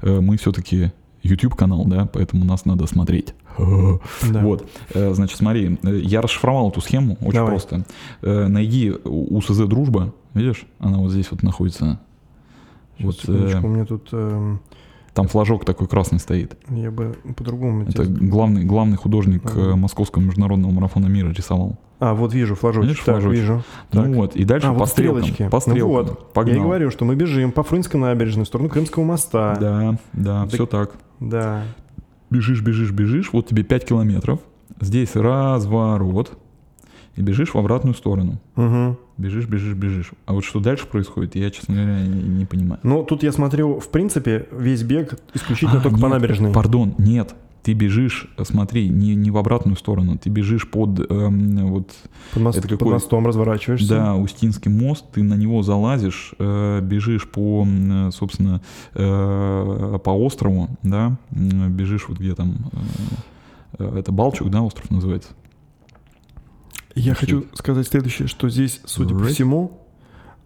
э, 0.02 0.20
мы 0.20 0.36
все-таки 0.36 0.92
YouTube-канал, 1.22 1.84
да, 1.86 2.06
поэтому 2.12 2.44
нас 2.44 2.64
надо 2.66 2.86
смотреть. 2.86 3.34
Да. 3.58 4.40
Вот, 4.40 4.68
э, 4.94 5.14
значит, 5.14 5.38
смотри, 5.38 5.78
э, 5.82 5.98
я 6.02 6.20
расшифровал 6.20 6.70
эту 6.70 6.80
схему 6.80 7.16
очень 7.20 7.34
Давай. 7.34 7.50
просто. 7.52 7.84
Э, 8.22 8.46
Найди 8.48 8.90
УСЗ 9.04 9.66
«Дружба», 9.66 10.12
видишь, 10.34 10.66
она 10.78 10.98
вот 10.98 11.10
здесь 11.10 11.30
вот 11.30 11.42
находится. 11.42 12.00
Сейчас, 12.98 13.26
Вот, 13.26 13.34
э, 13.36 13.60
у 13.62 13.68
меня 13.68 13.84
тут... 13.84 14.08
эм, 14.12 14.60
Там 15.14 15.26
флажок 15.28 15.64
такой 15.64 15.86
красный 15.88 16.18
стоит. 16.20 16.56
я 16.70 16.90
бы 16.90 17.16
по-другому... 17.36 17.84
Это 17.88 18.04
главный, 18.04 18.64
главный 18.64 18.96
художник 18.96 19.42
Ага. 19.46 19.60
э, 19.60 19.74
Московского 19.74 20.22
международного 20.22 20.72
марафона 20.72 21.06
мира 21.06 21.30
рисовал. 21.30 21.76
А, 22.00 22.12
вот 22.14 22.34
вижу 22.34 22.54
флажочек. 22.56 22.88
Видишь 22.90 23.04
так, 23.04 23.14
флажочек? 23.16 23.40
вижу. 23.40 23.64
Так. 23.90 24.06
Ну 24.06 24.14
вот, 24.14 24.36
и 24.36 24.44
дальше 24.44 24.66
А, 24.66 24.72
по 24.72 24.80
вот 24.80 24.88
стрелкам. 24.88 25.22
стрелочки. 25.22 25.48
По 25.48 25.56
Ну 25.56 25.60
стрелкам. 25.60 25.88
вот, 25.88 26.32
Погнал. 26.32 26.54
Я 26.54 26.60
и 26.60 26.64
говорю, 26.64 26.90
что 26.90 27.04
мы 27.04 27.14
бежим 27.14 27.52
по 27.52 27.62
Фрунзенской 27.62 28.00
набережной 28.00 28.44
в 28.44 28.48
сторону 28.48 28.68
Крымского 28.68 29.04
моста. 29.04 29.56
Да, 29.60 29.98
да, 30.12 30.42
Так- 30.42 30.52
все 30.52 30.66
так. 30.66 30.92
Да. 31.20 31.62
Бежишь, 32.30 32.62
бежишь, 32.62 32.90
бежишь, 32.90 33.32
вот 33.32 33.48
тебе 33.48 33.62
5 33.62 33.84
километров. 33.86 34.40
Здесь 34.80 35.14
разворот. 35.14 36.36
И 37.16 37.22
бежишь 37.22 37.54
в 37.54 37.56
обратную 37.56 37.94
сторону. 37.94 38.40
Мгм. 38.56 38.98
Бежишь, 39.18 39.46
бежишь, 39.46 39.74
бежишь. 39.74 40.10
А 40.26 40.32
вот 40.32 40.44
что 40.44 40.58
дальше 40.58 40.86
происходит, 40.88 41.36
я, 41.36 41.48
честно 41.50 41.74
говоря, 41.76 42.00
не, 42.02 42.22
не 42.22 42.44
понимаю. 42.44 42.80
Ну, 42.82 43.04
тут 43.04 43.22
я 43.22 43.30
смотрю, 43.30 43.78
в 43.78 43.88
принципе, 43.88 44.48
весь 44.50 44.82
бег 44.82 45.16
исключительно 45.32 45.78
А, 45.78 45.82
только 45.82 45.98
по 45.98 46.06
нет, 46.06 46.14
набережной. 46.14 46.52
Пардон, 46.52 46.94
нет. 46.98 47.34
Ты 47.64 47.72
бежишь, 47.72 48.28
смотри, 48.42 48.90
не, 48.90 49.14
не 49.14 49.30
в 49.30 49.38
обратную 49.38 49.76
сторону, 49.76 50.18
ты 50.18 50.28
бежишь 50.28 50.70
под 50.70 51.00
эм, 51.10 51.66
вот... 51.68 51.92
Под, 52.34 52.42
мост, 52.42 52.58
это 52.58 52.68
под 52.68 52.78
какой- 52.78 52.92
мостом 52.92 53.26
разворачиваешься. 53.26 53.88
Да, 53.88 54.14
Устинский 54.16 54.70
мост, 54.70 55.06
ты 55.12 55.22
на 55.22 55.32
него 55.34 55.62
залазишь, 55.62 56.34
э, 56.38 56.80
бежишь 56.82 57.26
по, 57.28 57.62
м, 57.62 58.12
собственно, 58.12 58.60
э, 58.92 59.98
по 60.04 60.10
острову, 60.10 60.68
да, 60.82 61.16
бежишь 61.30 62.06
вот 62.08 62.18
где 62.18 62.34
там, 62.34 62.70
э, 62.72 62.78
э, 63.78 63.98
это 63.98 64.12
Балчук, 64.12 64.50
да, 64.50 64.60
остров 64.60 64.90
называется? 64.90 65.30
Я 66.94 67.14
хочу 67.14 67.46
сказать 67.54 67.88
следующее, 67.88 68.28
что 68.28 68.48
здесь, 68.50 68.80
судя 68.84 69.14
по 69.14 69.20
Right. 69.22 69.32
всему, 69.32 69.80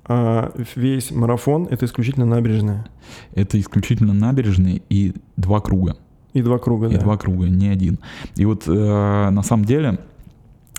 а, 0.04 0.52
весь 0.76 1.10
марафон— 1.10 1.66
это 1.70 1.84
исключительно 1.84 2.24
набережная. 2.24 2.86
Это 3.34 3.60
исключительно 3.60 4.14
набережные 4.14 4.82
и 4.88 5.14
два 5.36 5.60
круга. 5.60 5.96
И 6.38 6.42
два 6.42 6.58
круга, 6.58 6.88
И 6.88 6.94
да. 6.94 7.00
два 7.00 7.16
круга, 7.16 7.46
не 7.48 7.68
один. 7.68 7.98
И 8.36 8.44
вот 8.44 8.64
э, 8.68 9.30
на 9.30 9.42
самом 9.42 9.64
деле, 9.64 9.98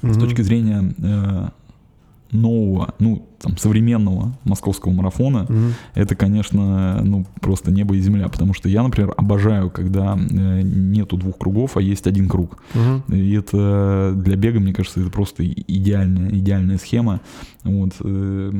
с 0.02 0.04
Мгм. 0.04 0.20
точки 0.20 0.42
зрения 0.42 0.94
э, 1.02 1.50
нового, 2.32 2.94
ну, 3.00 3.26
там, 3.42 3.58
современного 3.58 4.34
московского 4.44 4.92
марафона, 4.92 5.46
Мгм. 5.50 5.74
это, 5.96 6.16
конечно, 6.16 7.02
ну, 7.04 7.26
просто 7.42 7.72
небо 7.72 7.96
и 7.96 8.00
земля, 8.02 8.28
потому 8.28 8.54
что 8.54 8.70
я, 8.70 8.84
например, 8.84 9.14
обожаю, 9.18 9.70
когда 9.70 10.18
э, 10.18 10.62
нету 10.62 11.18
двух 11.18 11.38
кругов, 11.38 11.78
а 11.78 11.82
есть 11.82 12.06
один 12.08 12.28
круг. 12.28 12.58
Мгм. 12.74 13.04
И 13.16 13.34
это 13.34 14.14
для 14.16 14.36
бега, 14.36 14.60
мне 14.60 14.74
кажется, 14.74 15.00
это 15.02 15.10
просто 15.10 15.46
идеальная, 15.46 16.30
идеальная 16.32 16.78
схема, 16.78 17.22
вот, 17.64 17.92
э, 18.02 18.52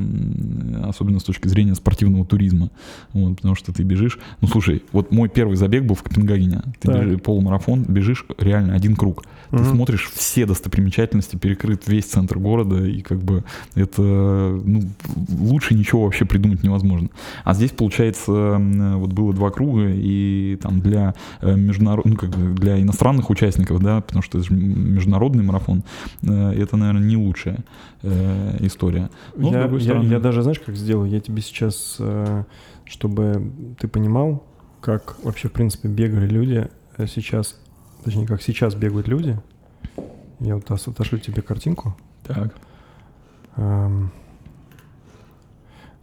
особенно 0.86 1.20
с 1.20 1.24
точки 1.24 1.48
зрения 1.48 1.76
спортивного 1.76 2.26
туризма, 2.26 2.70
вот, 3.14 3.38
потому 3.38 3.56
что 3.56 3.74
ты 3.74 3.84
бежишь, 3.84 4.20
ну, 4.42 4.48
слушай, 4.48 4.84
вот 4.92 5.12
мой 5.12 5.30
первый 5.30 5.56
забег 5.56 5.84
был 5.86 5.96
в 5.96 6.04
Копенгагене, 6.04 6.62
ты 6.80 6.88
Так. 6.88 7.06
бежи- 7.08 7.18
полумарафон, 7.18 7.84
бежишь 7.84 8.26
реально 8.38 8.74
один 8.76 8.96
круг, 8.96 9.24
ты 9.52 9.58
Мгм. 9.58 9.66
смотришь 9.76 10.10
все 10.14 10.46
достопримечательности, 10.46 11.36
перекрыт 11.36 11.88
весь 11.88 12.06
центр 12.06 12.38
города, 12.40 12.84
и 12.86 13.02
как 13.02 13.20
бы 13.24 13.44
это, 13.76 14.60
ну, 14.70 14.82
лучше 15.40 15.74
ничего 15.76 16.04
вообще 16.04 16.26
придумать 16.26 16.64
невозможно. 16.64 17.10
А 17.44 17.54
здесь, 17.54 17.72
получается, 17.72 18.32
вот 18.98 19.12
было 19.14 19.34
два 19.34 19.50
круга, 19.50 19.88
и 19.90 20.58
там 20.62 20.82
для 20.82 21.14
э, 21.42 21.56
международ... 21.56 22.06
ну, 22.06 22.16
как 22.16 22.30
бы 22.30 22.54
для 22.60 22.82
иностранных 22.82 23.30
участников, 23.30 23.82
да, 23.82 24.02
потому 24.02 24.22
что 24.22 24.38
это 24.38 24.48
же 24.48 24.54
международный 24.54 25.44
марафон, 25.44 25.84
э, 26.22 26.54
это, 26.54 26.78
наверное, 26.78 27.04
не 27.04 27.18
лучшая 27.18 27.60
э, 28.04 28.58
история. 28.62 29.10
Но, 29.36 29.52
я, 29.52 29.62
я- 29.66 29.80
стороны- 29.80 30.10
я 30.10 30.20
даже, 30.20 30.42
знаешь, 30.44 30.60
как 30.60 30.76
сделаю? 30.76 31.10
Я 31.10 31.20
тебе 31.20 31.42
сейчас, 31.42 32.00
чтобы 32.86 33.52
ты 33.80 33.88
понимал, 33.88 34.44
как 34.82 35.18
вообще, 35.24 35.50
в 35.50 35.52
принципе, 35.52 35.88
бегали 35.90 36.28
люди 36.28 36.70
сейчас, 37.08 37.60
точнее, 38.04 38.26
как 38.28 38.42
сейчас 38.42 38.76
бегают 38.76 39.08
люди. 39.08 39.38
Я 40.40 40.56
вот 40.56 40.72
отошлю 40.72 41.20
тебе 41.20 41.42
картинку. 41.42 41.98
Так. 42.24 42.54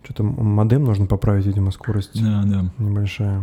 Что-то 0.06 0.22
модем 0.22 0.84
нужно 0.84 1.06
поправить, 1.06 1.46
видимо, 1.46 1.72
скорость 1.72 2.22
Да, 2.22 2.44
да. 2.46 2.64
небольшая. 2.78 3.42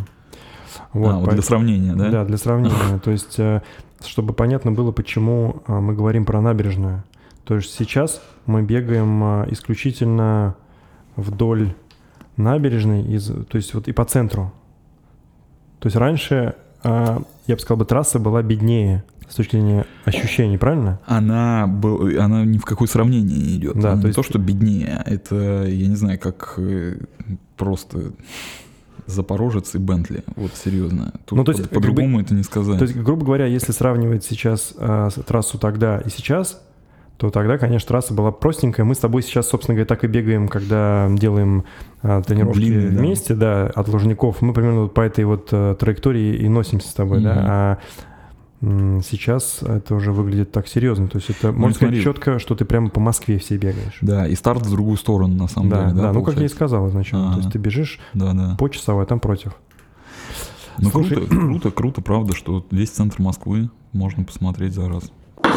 а, 0.93 0.97
вот 0.97 1.26
по- 1.26 1.32
для 1.32 1.41
сравнения, 1.41 1.93
да? 1.93 2.10
Да, 2.10 2.23
для 2.26 2.38
сравнения. 2.38 2.99
То 3.04 3.12
есть, 3.12 3.38
э, 3.38 3.62
чтобы 4.06 4.34
понятно 4.34 4.71
было, 4.71 4.93
почему 4.93 5.62
э, 5.67 5.73
мы 5.78 5.93
говорим 5.93 6.23
про 6.23 6.39
набережную. 6.39 7.04
То 7.43 7.56
есть 7.56 7.73
сейчас 7.73 8.21
мы 8.45 8.62
бегаем 8.62 9.41
э, 9.43 9.47
исключительно 9.52 10.56
вдоль 11.17 11.73
набережной, 12.38 13.04
из, 13.13 13.28
то 13.28 13.58
есть 13.58 13.73
вот 13.73 13.89
и 13.89 13.91
по 13.91 14.06
центру. 14.06 14.54
То 15.80 15.88
есть 15.88 15.97
раньше, 15.97 16.56
я 16.84 17.19
бы 17.45 17.60
сказал, 17.60 17.78
бы 17.78 17.84
трасса 17.86 18.17
была 18.19 18.41
беднее 18.41 19.04
с 19.33 19.35
точки 19.35 19.55
зрения 19.55 19.85
ощущений, 20.05 20.59
правильно? 20.59 20.99
Она, 21.07 21.65
был, 21.65 22.07
она 22.21 22.45
ни 22.45 22.59
в 22.59 22.65
какое 22.65 22.87
сравнение 22.87 23.35
не 23.35 23.55
идет. 23.55 23.73
Да, 23.79 23.93
Она 23.93 24.01
то 24.01 24.07
не 24.07 24.09
есть- 24.09 24.15
то, 24.15 24.21
что 24.21 24.37
беднее, 24.37 25.01
это, 25.07 25.65
я 25.67 25.87
не 25.87 25.95
знаю, 25.95 26.19
как 26.19 26.53
э, 26.57 26.97
просто 27.57 28.11
Запорожец 29.07 29.73
и 29.75 29.79
Бентли. 29.79 30.23
Вот 30.35 30.51
серьезно. 30.55 31.11
Тут 31.25 31.37
Ну, 31.37 31.43
то 31.43 31.51
есть, 31.51 31.67
по-другому 31.69 32.21
это 32.21 32.33
не 32.35 32.43
сказать. 32.43 32.77
То 32.77 32.85
есть, 32.85 32.95
грубо 32.95 33.25
говоря, 33.25 33.47
если 33.47 33.71
сравнивать 33.71 34.23
сейчас 34.23 34.73
э, 34.77 35.09
трассу 35.25 35.57
тогда 35.57 35.97
и 35.99 36.09
сейчас, 36.09 36.61
то 37.17 37.29
тогда, 37.31 37.57
конечно, 37.57 37.87
трасса 37.87 38.13
была 38.13 38.31
простенькая. 38.31 38.85
Мы 38.85 38.93
с 38.95 38.99
тобой 38.99 39.23
сейчас, 39.23 39.49
собственно 39.49 39.75
говоря, 39.75 39.87
так 39.87 40.03
и 40.03 40.07
бегаем, 40.07 40.47
когда 40.47 41.09
делаем 41.11 41.63
э, 42.03 42.21
тренировки 42.25 42.59
Длинные, 42.59 42.89
да. 42.91 42.99
вместе, 42.99 43.33
да, 43.33 43.65
от 43.67 43.87
Лужников. 43.87 44.41
Мы 44.41 44.53
примерно 44.53 44.81
вот 44.83 44.93
по 44.93 45.01
этой 45.01 45.25
вот 45.25 45.49
э, 45.51 45.75
траектории 45.79 46.35
и 46.35 46.47
носимся 46.47 46.87
с 46.87 46.93
тобой, 46.93 47.17
Мгм. 47.17 47.25
да. 47.25 47.43
А 47.45 47.77
сейчас 49.04 49.62
это 49.62 49.93
уже 49.95 50.12
выглядит 50.13 50.52
так 50.54 50.67
серьезно. 50.67 51.08
То 51.10 51.17
есть 51.17 51.30
это, 51.30 51.52
можно 51.52 51.76
сказать, 51.76 51.95
смотри. 51.95 52.04
четко, 52.04 52.39
что 52.39 52.56
ты 52.56 52.63
прямо 52.63 52.89
по 52.89 52.99
Москве 53.02 53.38
все 53.38 53.58
бегаешь. 53.58 53.97
Да, 54.02 54.26
и 54.28 54.36
старт 54.36 54.65
в 54.65 54.71
другую 54.71 54.95
сторону, 54.97 55.36
на 55.36 55.47
самом 55.49 55.69
Да, 55.69 55.89
деле. 55.89 56.02
да, 56.02 56.13
ну 56.13 56.23
как 56.23 56.38
я 56.38 56.45
и 56.45 56.47
сказал 56.49 56.88
изначально. 56.89 57.26
То 57.26 57.32
Ага. 57.34 57.39
есть 57.41 57.52
ты 57.52 57.60
бежишь 57.60 57.99
Да, 58.13 58.32
да. 58.34 58.56
по 58.58 58.69
часовой, 58.69 59.04
а 59.04 59.06
там 59.06 59.19
против. 59.19 59.54
Ну 60.80 60.89
Слушай- 60.89 61.17
круто, 61.17 61.30
круто, 61.36 61.71
круто, 61.71 62.02
правда, 62.02 62.34
что 62.36 62.65
весь 62.71 62.89
центр 62.91 63.21
Москвы 63.21 63.69
можно 63.91 64.23
посмотреть 64.23 64.73
за 64.73 64.88
раз. 64.88 65.12
У 65.43 65.47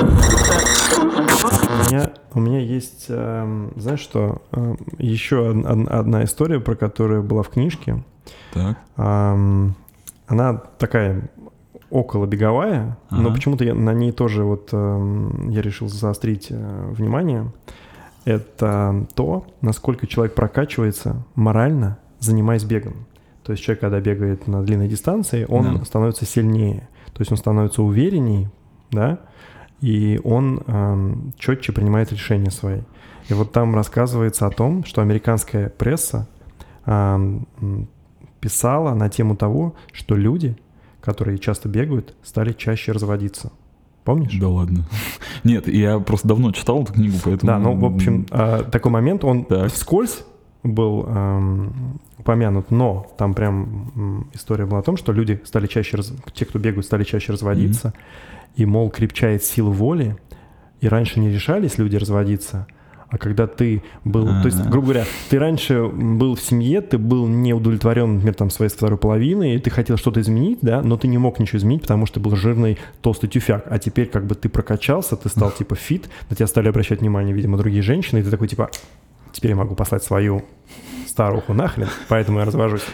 меня, 1.90 2.11
у 2.35 2.40
меня 2.40 2.59
есть, 2.59 3.07
эм, 3.09 3.73
знаешь 3.77 4.01
что, 4.01 4.42
эм, 4.53 4.77
еще 4.99 5.51
од- 5.51 5.64
од- 5.64 5.88
одна 5.88 6.25
история, 6.25 6.61
про 6.61 6.75
которую 6.75 7.23
была 7.23 7.42
в 7.42 7.49
книжке. 7.51 8.03
Так, 8.53 8.79
Ам, 8.97 9.75
Она 10.29 10.55
такая 10.55 11.31
около 11.90 12.27
беговая, 12.27 12.96
но 13.11 13.27
Ага. 13.27 13.35
почему-то 13.35 13.64
я 13.64 13.75
на 13.75 13.92
ней 13.94 14.12
тоже 14.12 14.44
вот 14.44 14.70
эм, 14.72 15.49
я 15.51 15.62
решил 15.62 15.88
заострить 15.88 16.49
э, 16.51 16.90
внимание. 16.92 17.53
Это 18.25 19.07
то, 19.14 19.46
насколько 19.61 20.07
человек 20.07 20.35
прокачивается 20.35 21.25
морально, 21.37 21.99
занимаясь 22.18 22.64
бегом. 22.64 23.07
То 23.44 23.53
есть 23.53 23.62
человек, 23.62 23.81
когда 23.81 24.01
бегает 24.01 24.49
на 24.49 24.62
длинной 24.62 24.88
дистанции, 24.88 25.46
он 25.49 25.79
Да. 25.79 25.85
становится 25.85 26.25
сильнее. 26.27 26.88
То 27.14 27.20
есть 27.20 27.31
он 27.31 27.38
становится 27.38 27.83
уверенней, 27.83 28.49
да, 28.90 29.20
и 29.81 30.20
он 30.25 30.61
эм, 30.66 31.33
четче 31.38 31.72
принимает 31.72 32.11
решения 32.12 32.51
свои. 32.51 32.81
И 33.29 33.35
вот 33.35 33.53
там 33.53 33.75
рассказывается 33.75 34.46
о 34.46 34.51
том, 34.51 34.85
что 34.85 35.03
американская 35.03 35.68
пресса 35.68 36.27
м, 36.85 37.46
писала 38.40 38.94
на 38.94 39.09
тему 39.09 39.37
того, 39.37 39.75
что 39.92 40.14
люди, 40.16 40.57
которые 41.07 41.38
часто 41.38 41.69
бегают, 41.69 42.14
стали 42.25 42.53
чаще 42.53 42.90
разводиться. 42.92 43.53
Помнишь? 44.05 44.37
да 44.40 44.49
ладно. 44.49 44.85
Нет, 45.45 45.69
я 45.69 45.99
просто 46.01 46.29
давно 46.29 46.51
читал 46.53 46.83
эту 46.83 46.92
книгу, 46.92 47.16
поэтому... 47.25 47.51
Да, 47.53 47.59
ну, 47.59 47.75
в 47.77 47.85
общем, 47.85 48.27
а, 48.31 48.64
такой 48.64 48.90
момент, 48.92 49.25
он 49.25 49.45
Так. 49.45 49.73
вскользь 49.73 50.25
был 50.64 51.05
ам, 51.09 51.99
упомянут, 52.19 52.71
но 52.73 53.07
там 53.16 53.35
прям 53.35 54.29
история 54.35 54.66
была 54.66 54.81
о 54.81 54.83
том, 54.83 54.97
что 54.97 55.12
люди 55.12 55.40
стали 55.45 55.66
чаще, 55.69 55.97
раз- 55.97 56.12
те, 56.35 56.45
кто 56.45 56.59
бегают, 56.59 56.85
стали 56.87 57.05
чаще 57.05 57.33
разводиться, 57.33 57.95
и, 58.57 58.66
мол, 58.66 58.90
крепчает 58.90 59.45
сила 59.45 59.71
воли, 59.71 60.16
и 60.81 60.88
раньше 60.88 61.21
не 61.21 61.31
решались 61.31 61.79
люди 61.79 61.97
разводиться, 61.97 62.66
а 63.09 63.19
когда 63.19 63.47
ты 63.47 63.83
был, 64.05 64.27
то 64.27 64.47
есть, 64.47 64.61
грубо 64.69 64.88
говоря, 64.88 65.05
ты 65.31 65.38
раньше 65.38 65.87
был 65.87 66.35
в 66.35 66.40
семье, 66.40 66.81
ты 66.81 66.99
был 66.99 67.27
не 67.29 67.55
удовлетворен, 67.55 68.14
например, 68.14 68.35
там, 68.35 68.51
своей 68.51 68.71
второй 68.71 68.99
половиной, 68.99 69.55
и 69.55 69.59
ты 69.59 69.71
хотел 69.71 69.97
что-то 69.97 70.21
изменить, 70.21 70.59
да, 70.62 70.83
но 70.83 70.97
ты 70.97 71.07
не 71.09 71.19
мог 71.19 71.38
ничего 71.38 71.59
изменить, 71.59 71.83
потому 71.83 72.07
что 72.07 72.19
был 72.21 72.35
жирный 72.35 72.79
толстый 73.03 73.29
тюфяк, 73.29 73.64
а 73.71 73.79
теперь 73.79 74.07
как 74.07 74.27
бы 74.27 74.35
ты 74.35 74.49
прокачался, 74.49 75.16
ты 75.16 75.29
стал 75.29 75.51
типа 75.53 75.77
fit, 75.76 76.09
на 76.31 76.37
тебя 76.37 76.47
стали 76.49 76.69
обращать 76.69 77.01
внимание, 77.01 77.35
видимо, 77.35 77.57
другие 77.59 77.83
женщины, 77.83 78.19
и 78.19 78.23
ты 78.23 78.31
такой 78.31 78.49
типа, 78.49 78.71
теперь 79.33 79.53
я 79.53 79.57
могу 79.57 79.75
послать 79.77 80.03
свою 80.03 80.42
старуху 81.07 81.55
нахрен, 81.55 81.88
поэтому 82.09 82.40
я 82.40 82.45
развожусь. 82.45 82.85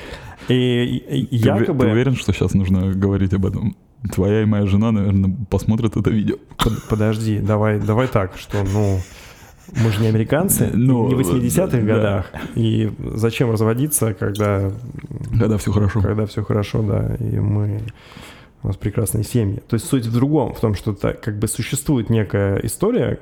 И, 0.49 0.55
и- 0.97 1.39
Ты, 1.39 1.49
якобы... 1.49 1.85
ты 1.87 1.91
уверен, 1.93 2.17
что 2.17 2.33
сейчас 2.33 2.53
нужно 2.55 2.93
говорить 2.93 3.33
об 3.33 3.47
этом? 3.47 3.77
Твоя 4.13 4.43
и 4.43 4.45
моя 4.45 4.67
жена, 4.67 4.91
наверное, 4.91 5.35
посмотрят 5.49 5.97
это 5.97 6.11
видео. 6.11 6.35
Под- 6.59 6.89
Подожди, 6.89 7.39
давай, 7.39 7.79
давай 7.79 8.09
так, 8.09 8.37
что, 8.37 8.63
ну, 8.65 8.99
мы 9.71 9.91
же 9.91 10.01
не 10.01 10.09
американцы, 10.09 10.71
Ну, 10.73 11.09
не 11.09 11.15
в 11.15 11.21
80-х 11.21 11.77
да. 11.79 11.81
годах. 11.81 12.33
И 12.55 12.91
зачем 13.15 13.51
разводиться, 13.51 14.15
когда, 14.15 14.71
Когда 15.39 15.57
все 15.59 15.73
хорошо. 15.73 16.01
когда 16.01 16.27
все 16.27 16.43
хорошо, 16.45 16.83
да, 16.83 17.15
и 17.19 17.39
мы 17.39 17.81
у 18.63 18.69
нас 18.69 18.77
прекрасные 18.77 19.25
семьи. 19.25 19.61
То 19.69 19.75
есть 19.75 19.87
суть 19.89 20.07
в 20.07 20.13
другом, 20.13 20.53
в 20.55 20.61
том, 20.61 20.75
что 20.75 20.93
так, 20.93 21.21
как 21.21 21.39
бы 21.39 21.49
существует 21.49 22.11
некая 22.11 22.59
история, 22.59 23.19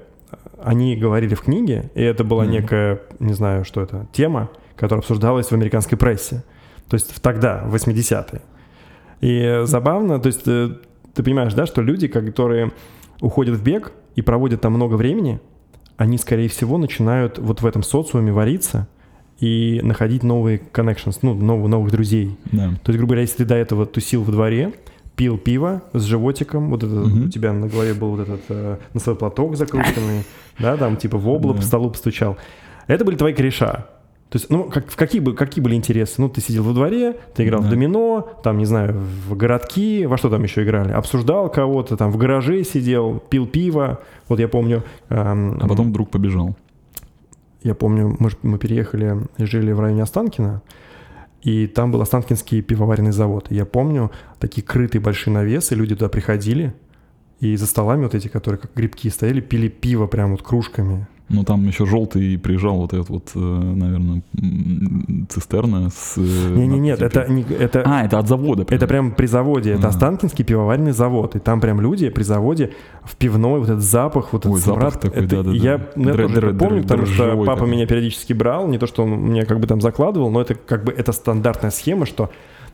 они 0.62 0.96
говорили 0.96 1.34
в 1.34 1.40
книге, 1.42 1.90
и 1.94 2.02
это 2.02 2.24
была 2.24 2.44
Мгм. 2.44 2.52
некая, 2.52 3.00
не 3.20 3.32
знаю, 3.32 3.64
что 3.64 3.80
это, 3.80 4.06
тема, 4.12 4.50
которая 4.76 5.00
обсуждалась 5.00 5.46
в 5.46 5.52
американской 5.52 5.96
прессе. 5.96 6.42
То 6.88 6.94
есть 6.94 7.20
тогда, 7.22 7.62
в 7.66 7.74
80-е. 7.74 8.42
И 9.20 9.62
забавно, 9.64 10.18
то 10.18 10.26
есть 10.26 10.42
э, 10.46 10.70
ты 11.14 11.22
понимаешь, 11.22 11.54
да, 11.54 11.66
что 11.66 11.82
люди, 11.82 12.08
которые 12.08 12.72
уходят 13.20 13.56
в 13.56 13.62
бег 13.62 13.92
и 14.16 14.22
проводят 14.22 14.60
там 14.60 14.72
много 14.74 14.94
времени, 14.94 15.40
они, 16.00 16.16
скорее 16.16 16.48
всего, 16.48 16.78
начинают 16.78 17.38
вот 17.38 17.60
в 17.60 17.66
этом 17.66 17.82
социуме 17.82 18.32
вариться 18.32 18.88
и 19.38 19.80
находить 19.82 20.22
новые 20.22 20.58
connections, 20.72 21.18
ну, 21.22 21.34
новых, 21.34 21.68
новых 21.68 21.90
друзей. 21.92 22.38
Да. 22.52 22.68
То 22.82 22.90
есть, 22.92 22.98
грубо 22.98 23.08
говоря, 23.08 23.20
если 23.22 23.38
ты 23.38 23.44
до 23.44 23.54
этого 23.54 23.84
тусил 23.84 24.22
в 24.22 24.30
дворе, 24.30 24.72
пил 25.14 25.36
пиво 25.36 25.82
с 25.92 26.02
животиком, 26.04 26.70
вот 26.70 26.82
это 26.82 26.94
Мгм. 26.94 27.26
у 27.26 27.28
тебя 27.28 27.52
на 27.52 27.66
голове 27.68 27.92
был 27.92 28.10
вот 28.16 28.20
этот 28.20 28.40
э, 28.48 28.76
носовой 28.94 29.18
платок 29.18 29.56
закрученный, 29.56 30.24
да, 30.58 30.78
там 30.78 30.96
типа 30.96 31.18
в 31.18 31.28
облако 31.28 31.56
по 31.56 31.60
Да. 31.62 31.66
столу 31.66 31.90
постучал. 31.90 32.38
Это 32.86 33.04
были 33.04 33.16
твои 33.16 33.34
кореша. 33.34 33.86
То 34.30 34.38
есть, 34.38 34.48
ну, 34.48 34.70
как, 34.70 34.88
в 34.88 34.96
какие, 34.96 35.20
бы, 35.20 35.34
какие 35.34 35.60
были 35.62 35.74
интересы? 35.74 36.14
Ну, 36.18 36.28
ты 36.28 36.40
сидел 36.40 36.62
во 36.62 36.72
дворе, 36.72 37.16
ты 37.34 37.44
играл 37.44 37.60
в 37.60 37.64
Да. 37.64 37.70
домино, 37.70 38.28
там, 38.44 38.58
не 38.58 38.64
знаю, 38.64 38.96
в 39.28 39.36
городки, 39.36 40.06
во 40.06 40.16
что 40.16 40.30
там 40.30 40.44
еще 40.44 40.62
играли? 40.62 40.92
Обсуждал 40.92 41.50
кого-то, 41.50 41.96
там, 41.96 42.12
в 42.12 42.16
гараже 42.16 42.62
сидел, 42.62 43.18
пил 43.18 43.46
пиво. 43.48 43.98
Вот 44.28 44.38
я 44.38 44.46
помню... 44.46 44.84
эм, 45.08 45.58
А 45.60 45.66
потом 45.66 45.88
вдруг 45.90 46.10
побежал. 46.10 46.54
я 47.64 47.74
помню, 47.74 48.16
мы, 48.20 48.30
мы 48.42 48.58
переехали 48.58 49.16
жили 49.38 49.72
в 49.72 49.80
районе 49.80 50.04
Останкина, 50.04 50.62
и 51.42 51.66
там 51.66 51.90
был 51.90 52.00
Останкинский 52.00 52.62
пивоваренный 52.62 53.12
завод. 53.12 53.46
И 53.50 53.56
я 53.56 53.64
помню 53.66 54.12
такие 54.38 54.62
крытые 54.62 55.02
большие 55.02 55.34
навесы, 55.34 55.74
люди 55.74 55.94
туда 55.96 56.08
приходили, 56.08 56.72
и 57.40 57.56
за 57.56 57.66
столами 57.66 58.04
вот 58.04 58.14
эти, 58.14 58.28
которые 58.28 58.60
как 58.60 58.70
грибки 58.76 59.08
стояли, 59.10 59.40
пили 59.40 59.66
пиво 59.68 60.06
прям 60.06 60.30
вот 60.30 60.42
кружками. 60.42 61.08
Ну, 61.32 61.44
там 61.44 61.64
еще 61.66 61.86
желтый 61.86 62.36
приезжал 62.38 62.78
вот 62.78 62.92
этот 62.92 63.08
вот, 63.08 63.30
наверное, 63.34 64.22
цистерна 65.28 65.88
с... 65.90 66.14
э, 66.18 66.20
Не-не-нет, 66.20 67.00
надписью 67.00 67.22
это, 67.22 67.32
не, 67.32 67.42
это, 67.42 67.82
А, 67.86 68.04
это 68.04 68.18
от 68.18 68.28
завода. 68.28 68.66
это 68.68 68.86
прям 68.86 69.12
при 69.12 69.26
заводе, 69.26 69.72
это 69.72 69.82
Да. 69.82 69.88
Останкинский 69.88 70.44
пивоваренный 70.44 70.92
завод, 70.92 71.36
и 71.36 71.38
там 71.38 71.60
прям 71.60 71.80
люди 71.80 72.08
при 72.08 72.24
заводе 72.24 72.72
в 73.04 73.14
пивной, 73.16 73.60
вот 73.60 73.68
этот 73.68 73.82
запах, 73.84 74.32
вот 74.32 74.40
этот 74.42 74.52
Ой, 74.54 74.60
запах 74.60 74.80
смрад, 74.94 75.00
такой, 75.00 75.24
это 75.24 75.36
да-да-да. 75.36 75.56
Я, 75.56 75.86
ну, 75.94 76.08
я 76.08 76.14
Др- 76.14 76.22
тоже 76.22 76.36
это 76.38 76.46
др- 76.48 76.58
помню, 76.58 76.78
др- 76.80 76.82
потому 76.88 77.06
что 77.06 77.36
папа 77.44 77.54
такой. 77.60 77.70
меня 77.70 77.86
периодически 77.86 78.32
брал, 78.32 78.66
не 78.66 78.78
то, 78.78 78.86
что 78.88 79.04
он 79.04 79.10
мне 79.10 79.44
как 79.44 79.60
бы 79.60 79.66
там 79.66 79.80
закладывал, 79.80 80.30
но 80.30 80.40
это 80.40 80.54
как 80.54 80.84
бы 80.84 80.92
это 80.92 81.12
стандартная 81.12 81.70
схема, 81.70 82.06
что 82.06 82.30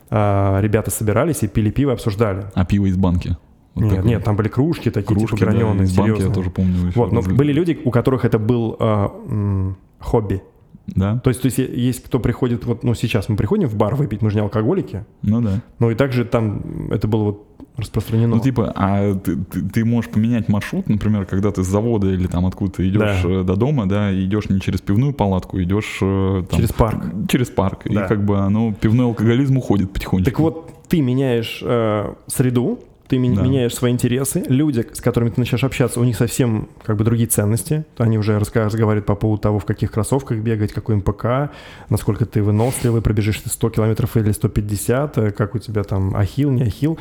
а, 0.09 0.59
ребята 0.61 0.89
собирались 0.89 1.43
и 1.43 1.47
пили 1.47 1.69
пиво, 1.69 1.93
обсуждали. 1.93 2.45
А 2.55 2.65
пиво 2.65 2.85
из 2.87 2.97
банки. 2.97 3.37
Вот 3.81 3.91
нет, 3.91 4.05
нет, 4.05 4.23
там 4.23 4.35
были 4.35 4.47
кружки 4.47 4.89
такие, 4.89 5.15
кружки, 5.15 5.37
типа 5.37 5.51
да, 5.51 5.57
граненые, 5.57 5.85
из 5.85 5.95
банки 5.95 6.21
я 6.21 6.29
тоже 6.29 6.49
помню. 6.49 6.91
Вот, 6.95 7.11
но 7.11 7.21
были 7.21 7.51
люди, 7.53 7.79
у 7.83 7.91
которых 7.91 8.25
это 8.25 8.39
был 8.39 8.75
а, 8.79 9.11
м, 9.29 9.77
хобби. 9.99 10.41
Да? 10.87 11.19
То 11.19 11.29
есть, 11.29 11.41
то 11.41 11.47
есть 11.47 11.57
есть 11.57 12.03
кто 12.05 12.17
приходит, 12.19 12.65
вот, 12.65 12.83
ну 12.85 12.93
сейчас 12.95 13.27
мы 13.27 13.35
приходим 13.35 13.67
в 13.67 13.75
бар 13.75 13.95
выпить, 13.95 14.21
мы 14.21 14.29
же 14.29 14.37
не 14.37 14.41
алкоголики, 14.41 15.03
Ну 15.21 15.41
да. 15.41 15.61
но 15.79 15.91
и 15.91 15.95
также 15.95 16.23
там 16.23 16.87
это 16.91 17.09
было 17.09 17.23
вот 17.23 17.43
распространено. 17.75 18.37
Ну, 18.37 18.41
типа, 18.41 18.71
а 18.73 19.13
ты, 19.15 19.35
ты- 19.35 19.61
ты 19.63 19.83
можешь 19.85 20.09
поменять 20.09 20.47
маршрут, 20.47 20.87
например, 20.87 21.25
когда 21.25 21.51
ты 21.51 21.61
с 21.61 21.67
завода 21.67 22.07
или 22.07 22.25
там 22.27 22.45
откуда-то 22.45 22.87
идешь 22.87 23.21
Да. 23.21 23.29
э, 23.29 23.43
до 23.43 23.55
дома, 23.57 23.85
да, 23.85 24.11
и 24.13 24.23
идешь 24.23 24.47
не 24.49 24.61
через 24.61 24.79
пивную 24.79 25.11
палатку, 25.13 25.61
идешь 25.61 25.99
э, 26.01 26.43
там, 26.49 26.57
Через 26.57 26.71
парк. 26.71 27.03
Через 27.27 27.49
парк. 27.49 27.81
Да. 27.85 28.05
И 28.05 28.07
как 28.07 28.23
бы 28.23 28.37
оно, 28.39 28.73
пивной 28.73 29.05
алкоголизм 29.07 29.57
уходит 29.57 29.91
потихонечку. 29.91 30.31
Так 30.31 30.39
вот, 30.39 30.71
ты 30.87 31.01
меняешь 31.01 31.59
э, 31.61 32.13
среду, 32.27 32.79
ты 33.07 33.17
Да. 33.17 33.41
меняешь 33.41 33.73
свои 33.73 33.91
интересы. 33.91 34.43
Люди, 34.47 34.85
с 34.93 35.01
которыми 35.01 35.29
ты 35.29 35.39
начинаешь 35.39 35.63
общаться, 35.63 35.99
у 35.99 36.03
них 36.03 36.15
совсем 36.17 36.67
как 36.83 36.97
бы 36.97 37.03
другие 37.03 37.27
ценности. 37.27 37.85
Они 37.97 38.17
уже 38.17 38.37
разговаривают 38.39 39.05
по 39.05 39.15
поводу 39.15 39.41
того, 39.41 39.59
в 39.59 39.65
каких 39.65 39.91
кроссовках 39.91 40.37
бегать, 40.39 40.73
какой 40.73 40.95
МПК, 40.97 41.51
насколько 41.89 42.25
ты 42.25 42.43
выносливый, 42.43 43.01
пробежишь 43.01 43.39
ты 43.41 43.49
100 43.49 43.69
километров 43.69 44.17
или 44.17 44.31
150, 44.31 45.17
э, 45.17 45.31
как 45.31 45.55
у 45.55 45.59
тебя 45.59 45.83
там 45.83 46.15
ахилл, 46.15 46.51
не 46.51 46.63
ахилл. 46.63 46.97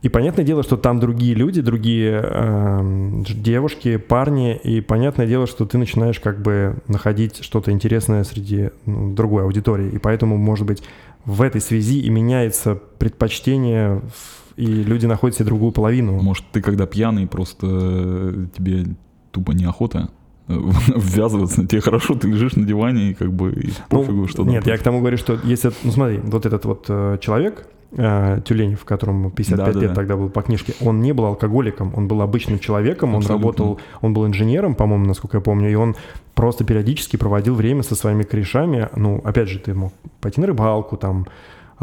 И 0.00 0.08
понятное 0.08 0.44
дело, 0.44 0.64
что 0.64 0.76
там 0.76 0.98
другие 0.98 1.34
люди, 1.34 1.60
другие 1.60 2.20
дж- 2.20 3.34
девушки, 3.34 3.98
парни, 3.98 4.56
и 4.56 4.80
понятное 4.80 5.28
дело, 5.28 5.46
что 5.46 5.64
ты 5.64 5.78
начинаешь 5.78 6.18
как 6.18 6.42
бы 6.42 6.74
находить 6.88 7.44
что-то 7.44 7.70
интересное 7.70 8.24
среди 8.24 8.70
ну, 8.84 9.14
другой 9.14 9.44
аудитории. 9.44 9.90
И 9.90 9.98
поэтому, 9.98 10.36
может 10.36 10.66
быть, 10.66 10.82
в 11.24 11.40
этой 11.40 11.60
связи 11.60 12.00
и 12.00 12.10
меняется 12.10 12.80
предпочтение, 12.98 14.00
в- 14.12 14.41
и 14.56 14.66
люди 14.66 15.06
находят 15.06 15.36
себе 15.36 15.46
другую 15.46 15.72
половину. 15.72 16.20
Может, 16.20 16.44
ты 16.52 16.60
когда 16.60 16.86
пьяный, 16.86 17.26
просто 17.26 17.66
э, 17.70 18.46
тебе 18.56 18.86
тупо 19.30 19.52
неохота 19.52 20.10
э, 20.48 20.54
ввязываться, 20.96 21.66
тебе 21.66 21.80
хорошо, 21.80 22.14
ты 22.14 22.28
лежишь 22.28 22.56
на 22.56 22.64
диване 22.64 23.10
и 23.10 23.14
как 23.14 23.32
бы 23.32 23.52
и 23.52 23.72
Ну, 23.90 24.00
пофигу, 24.02 24.28
что 24.28 24.44
там 24.44 24.48
Нет, 24.48 24.66
я 24.66 24.76
к 24.76 24.82
тому 24.82 25.00
говорю, 25.00 25.16
что 25.16 25.38
если... 25.44 25.72
Ну 25.82 25.92
смотри, 25.92 26.18
вот 26.18 26.46
этот 26.46 26.64
вот 26.64 26.86
э, 26.88 27.18
человек, 27.20 27.66
э, 27.92 28.40
Тюленев, 28.44 28.84
которому 28.84 29.30
55 29.30 29.66
лет 29.66 29.74
Да-да-да. 29.74 29.94
тогда 29.94 30.16
был 30.16 30.28
по 30.28 30.42
книжке, 30.42 30.74
он 30.80 31.00
не 31.00 31.12
был 31.12 31.26
алкоголиком, 31.26 31.92
он 31.96 32.08
был 32.08 32.22
обычным 32.22 32.58
человеком, 32.58 33.10
он 33.10 33.16
Абсолютно. 33.16 33.42
работал, 33.42 33.80
он 34.00 34.12
был 34.12 34.26
инженером, 34.26 34.74
по-моему, 34.74 35.06
насколько 35.06 35.38
я 35.38 35.40
помню, 35.40 35.70
и 35.70 35.74
он 35.74 35.96
просто 36.34 36.64
периодически 36.64 37.16
проводил 37.16 37.54
время 37.54 37.82
со 37.82 37.94
своими 37.94 38.22
корешами. 38.22 38.88
Ну, 38.96 39.20
опять 39.24 39.48
же, 39.48 39.58
ты 39.58 39.74
мог 39.74 39.92
пойти 40.20 40.40
на 40.40 40.46
рыбалку, 40.46 40.96
там, 40.96 41.26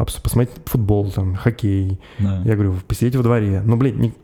посмотреть 0.04 0.50
футбол, 0.66 1.10
там, 1.10 1.34
хоккей. 1.34 2.00
Да. 2.18 2.42
Я 2.44 2.54
говорю, 2.54 2.74
посидеть 2.86 3.16
во 3.16 3.22
дворе. 3.22 3.62
Ну, 3.64 3.76
блин, 3.76 4.00
ни- 4.00 4.14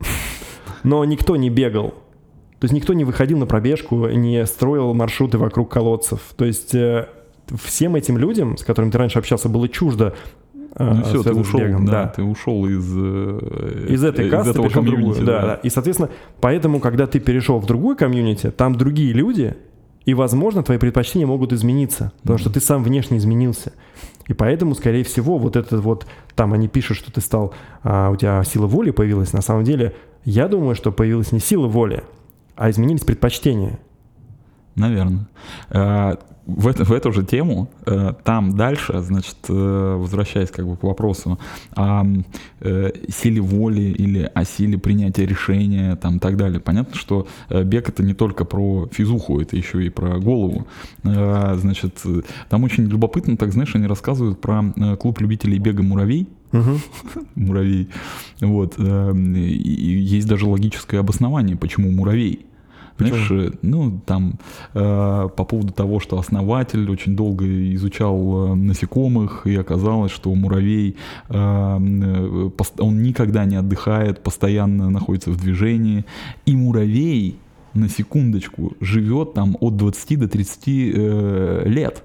но 0.84 1.04
никто 1.04 1.36
не 1.36 1.50
бегал. 1.50 1.94
То 2.60 2.64
есть 2.64 2.74
никто 2.74 2.92
не 2.92 3.04
выходил 3.04 3.38
на 3.38 3.46
пробежку, 3.46 4.08
не 4.08 4.44
строил 4.46 4.92
маршруты 4.94 5.38
вокруг 5.38 5.70
колодцев. 5.70 6.20
То 6.36 6.44
есть 6.44 6.74
э, 6.74 7.08
всем 7.56 7.94
этим 7.94 8.18
людям, 8.18 8.56
с 8.56 8.64
которыми 8.64 8.90
ты 8.90 8.98
раньше 8.98 9.18
общался, 9.20 9.48
было 9.48 9.68
чуждо 9.68 10.14
э, 10.74 10.92
Ну 10.92 11.02
все, 11.04 11.22
ты 11.22 11.34
ушел, 11.34 11.60
бегом, 11.60 11.84
да, 11.86 12.08
ты 12.08 12.24
ушел 12.24 12.66
из 12.66 12.84
э, 12.96 13.86
из 13.90 14.02
этой 14.02 14.26
из 14.26 14.30
касты 14.30 14.50
этого 14.50 14.66
перешел 14.66 14.82
в 14.82 14.86
другую. 14.86 15.14
комьюнити, 15.14 15.24
Да, 15.24 15.42
да. 15.46 15.54
И, 15.62 15.68
соответственно, 15.70 16.10
поэтому, 16.40 16.80
когда 16.80 17.06
ты 17.06 17.20
перешел 17.20 17.60
в 17.60 17.66
другую 17.66 17.96
комьюнити, 17.96 18.50
там 18.50 18.74
другие 18.74 19.12
люди, 19.12 19.56
и, 20.04 20.14
возможно, 20.14 20.62
твои 20.62 20.78
предпочтения 20.78 21.26
могут 21.26 21.52
измениться, 21.52 22.12
потому 22.22 22.38
что 22.38 22.50
ты 22.50 22.60
сам 22.60 22.82
внешне 22.82 23.18
изменился. 23.18 23.72
И 24.26 24.34
поэтому, 24.34 24.74
скорее 24.74 25.04
всего, 25.04 25.38
вот 25.38 25.56
этот 25.56 25.80
вот, 25.82 26.06
там 26.34 26.52
они 26.52 26.68
пишут, 26.68 26.96
что 26.98 27.12
ты 27.12 27.20
стал, 27.20 27.54
а, 27.82 28.10
у 28.10 28.16
тебя 28.16 28.42
сила 28.44 28.66
воли 28.66 28.90
появилась, 28.90 29.32
на 29.32 29.42
самом 29.42 29.64
деле, 29.64 29.94
я 30.24 30.48
думаю, 30.48 30.74
что 30.74 30.92
появилась 30.92 31.32
не 31.32 31.40
сила 31.40 31.66
воли, 31.66 32.04
а 32.56 32.70
изменились 32.70 33.04
предпочтения. 33.04 33.78
Наверное. 34.74 35.26
В, 36.48 36.66
это- 36.66 36.84
в 36.84 36.92
эту 36.92 37.12
же 37.12 37.24
тему, 37.24 37.68
э, 37.86 38.14
там 38.24 38.56
дальше, 38.56 39.00
значит, 39.02 39.36
э, 39.48 39.96
возвращаясь 40.00 40.50
как 40.50 40.66
бы 40.66 40.76
к 40.76 40.82
вопросу 40.82 41.38
о 41.76 42.04
э, 42.60 42.90
силе 43.08 43.40
воли 43.40 43.82
или 43.82 44.30
о 44.34 44.44
силе 44.44 44.78
принятия 44.78 45.26
решения, 45.26 45.94
там, 45.96 46.16
и 46.16 46.18
так 46.18 46.36
далее. 46.36 46.58
Понятно, 46.58 46.94
что 46.96 47.26
э, 47.50 47.62
бег 47.64 47.88
это 47.90 48.02
не 48.02 48.14
только 48.14 48.44
про 48.46 48.88
физуху, 48.90 49.40
это 49.40 49.56
еще 49.56 49.84
и 49.84 49.90
про 49.90 50.18
голову. 50.18 50.66
Э, 51.04 51.54
Значит, 51.58 52.02
там 52.48 52.64
очень 52.64 52.84
любопытно, 52.84 53.36
так 53.36 53.52
знаешь, 53.52 53.74
они 53.76 53.86
рассказывают 53.86 54.40
про 54.40 54.64
э, 54.74 54.96
клуб 54.96 55.20
любителей 55.20 55.58
бега 55.58 55.82
«Муравей», 55.82 56.28
муравей. 57.34 57.88
Вот. 58.40 58.74
э, 58.78 59.12
и 59.16 60.16
есть 60.16 60.26
даже 60.26 60.46
логическое 60.46 60.98
обоснование, 61.00 61.56
почему 61.56 61.90
муравей. 61.90 62.46
Э, 63.00 63.50
ну, 63.62 64.00
там, 64.06 64.38
э, 64.74 65.28
по 65.36 65.44
поводу 65.44 65.72
того, 65.72 66.00
что 66.00 66.18
основатель 66.18 66.90
очень 66.90 67.16
долго 67.16 67.44
изучал 67.74 68.52
э, 68.52 68.54
насекомых, 68.54 69.46
и 69.46 69.56
оказалось, 69.56 70.12
что 70.12 70.34
муравей, 70.34 70.96
э, 71.28 71.34
э, 71.34 72.50
он 72.78 73.02
никогда 73.02 73.44
не 73.44 73.56
отдыхает, 73.56 74.22
постоянно 74.22 74.90
находится 74.90 75.30
в 75.30 75.36
движении, 75.36 76.04
и 76.46 76.56
муравей, 76.56 77.38
на 77.74 77.88
секундочку, 77.88 78.72
живет 78.80 79.34
там 79.34 79.56
от 79.60 79.76
20 79.76 80.18
до 80.18 80.28
30 80.28 80.62
э, 80.66 81.62
лет. 81.66 82.02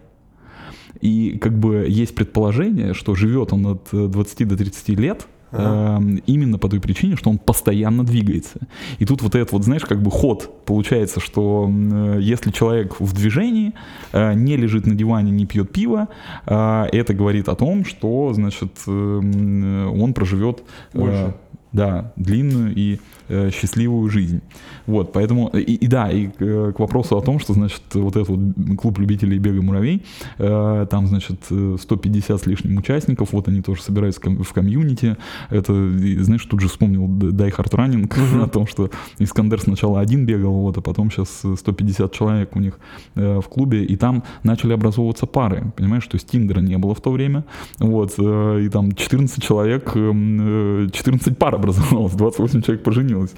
И 1.01 1.37
как 1.41 1.57
бы 1.57 1.85
есть 1.89 2.15
предположение, 2.15 2.93
что 2.93 3.15
живет 3.15 3.53
он 3.53 3.65
от 3.67 3.89
э, 3.91 4.07
20 4.07 4.47
до 4.47 4.57
30 4.57 4.89
лет, 4.89 5.27
Ага. 5.53 5.97
эм, 5.97 6.15
именно 6.25 6.57
по 6.57 6.67
той 6.67 6.79
причине, 6.79 7.15
что 7.15 7.29
он 7.29 7.37
постоянно 7.37 8.03
двигается. 8.03 8.59
И 8.99 9.05
тут 9.05 9.21
вот 9.21 9.35
этот 9.35 9.51
вот, 9.51 9.63
знаешь, 9.63 9.83
как 9.83 10.01
бы 10.01 10.11
ход 10.11 10.65
получается, 10.65 11.19
что 11.19 11.69
э, 11.69 12.17
если 12.21 12.51
человек 12.51 12.99
в 12.99 13.13
движении, 13.13 13.73
э, 14.11 14.33
не 14.33 14.57
лежит 14.57 14.85
на 14.87 14.95
диване, 14.95 15.31
не 15.31 15.45
пьет 15.45 15.71
пиво, 15.71 16.07
э, 16.45 16.85
это 16.91 17.13
говорит 17.13 17.49
о 17.49 17.55
том, 17.55 17.85
что, 17.85 18.33
значит, 18.33 18.71
эм, 18.87 19.63
э, 19.63 20.01
он 20.01 20.13
проживет 20.13 20.63
э, 20.93 20.99
Больше. 20.99 21.33
Да, 21.73 22.13
длинную 22.15 22.73
и 22.75 22.99
э, 23.27 23.49
счастливую 23.51 24.09
жизнь. 24.09 24.41
Вот, 24.85 25.11
поэтому, 25.11 25.49
и, 25.49 25.73
и 25.73 25.87
да, 25.87 26.11
и 26.11 26.29
э, 26.39 26.71
к 26.75 26.79
вопросу 26.79 27.17
о 27.17 27.21
том, 27.21 27.39
что, 27.39 27.53
значит, 27.53 27.81
вот 27.93 28.15
этот 28.15 28.29
вот 28.29 28.77
клуб 28.77 28.99
любителей 28.99 29.39
бега 29.39 29.61
«Муравей», 29.61 30.03
э, 30.37 30.87
там, 30.89 31.07
значит, 31.07 31.39
э, 31.49 31.77
150 31.79 32.41
с 32.41 32.45
лишним 32.45 32.77
участников, 32.77 33.33
вот 33.33 33.47
они 33.47 33.61
тоже 33.61 33.81
собираются 33.81 34.21
ком- 34.21 34.43
в 34.43 34.53
комьюнити, 34.53 35.17
это, 35.49 35.73
и, 35.73 36.17
знаешь, 36.19 36.45
тут 36.45 36.59
же 36.59 36.67
вспомнил 36.67 37.07
Die 37.07 37.55
Hard 37.55 37.71
Running 37.71 38.43
о 38.43 38.47
том, 38.47 38.67
что 38.67 38.91
Искандер 39.17 39.59
сначала 39.59 39.99
один 39.99 40.25
бегал, 40.25 40.53
вот, 40.53 40.77
а 40.77 40.81
потом 40.81 41.09
сейчас 41.09 41.43
150 41.57 42.11
человек 42.13 42.55
у 42.55 42.59
них 42.59 42.79
э, 43.15 43.39
в 43.39 43.47
клубе, 43.47 43.83
и 43.83 43.95
там 43.95 44.23
начали 44.43 44.73
образовываться 44.73 45.25
пары, 45.25 45.71
понимаешь, 45.75 46.05
то 46.05 46.15
есть 46.15 46.29
Тиндера 46.29 46.59
не 46.59 46.77
было 46.77 46.93
в 46.93 47.01
то 47.01 47.11
время, 47.11 47.45
вот, 47.79 48.13
э, 48.19 48.61
и 48.65 48.69
там 48.69 48.91
14 48.91 49.41
человек, 49.41 49.95
эм, 49.95 50.85
э, 50.85 50.89
14 50.91 51.35
пар 51.37 51.62
образовалось, 51.63 52.13
28 52.15 52.61
человек 52.61 52.83
поженилось, 52.83 53.33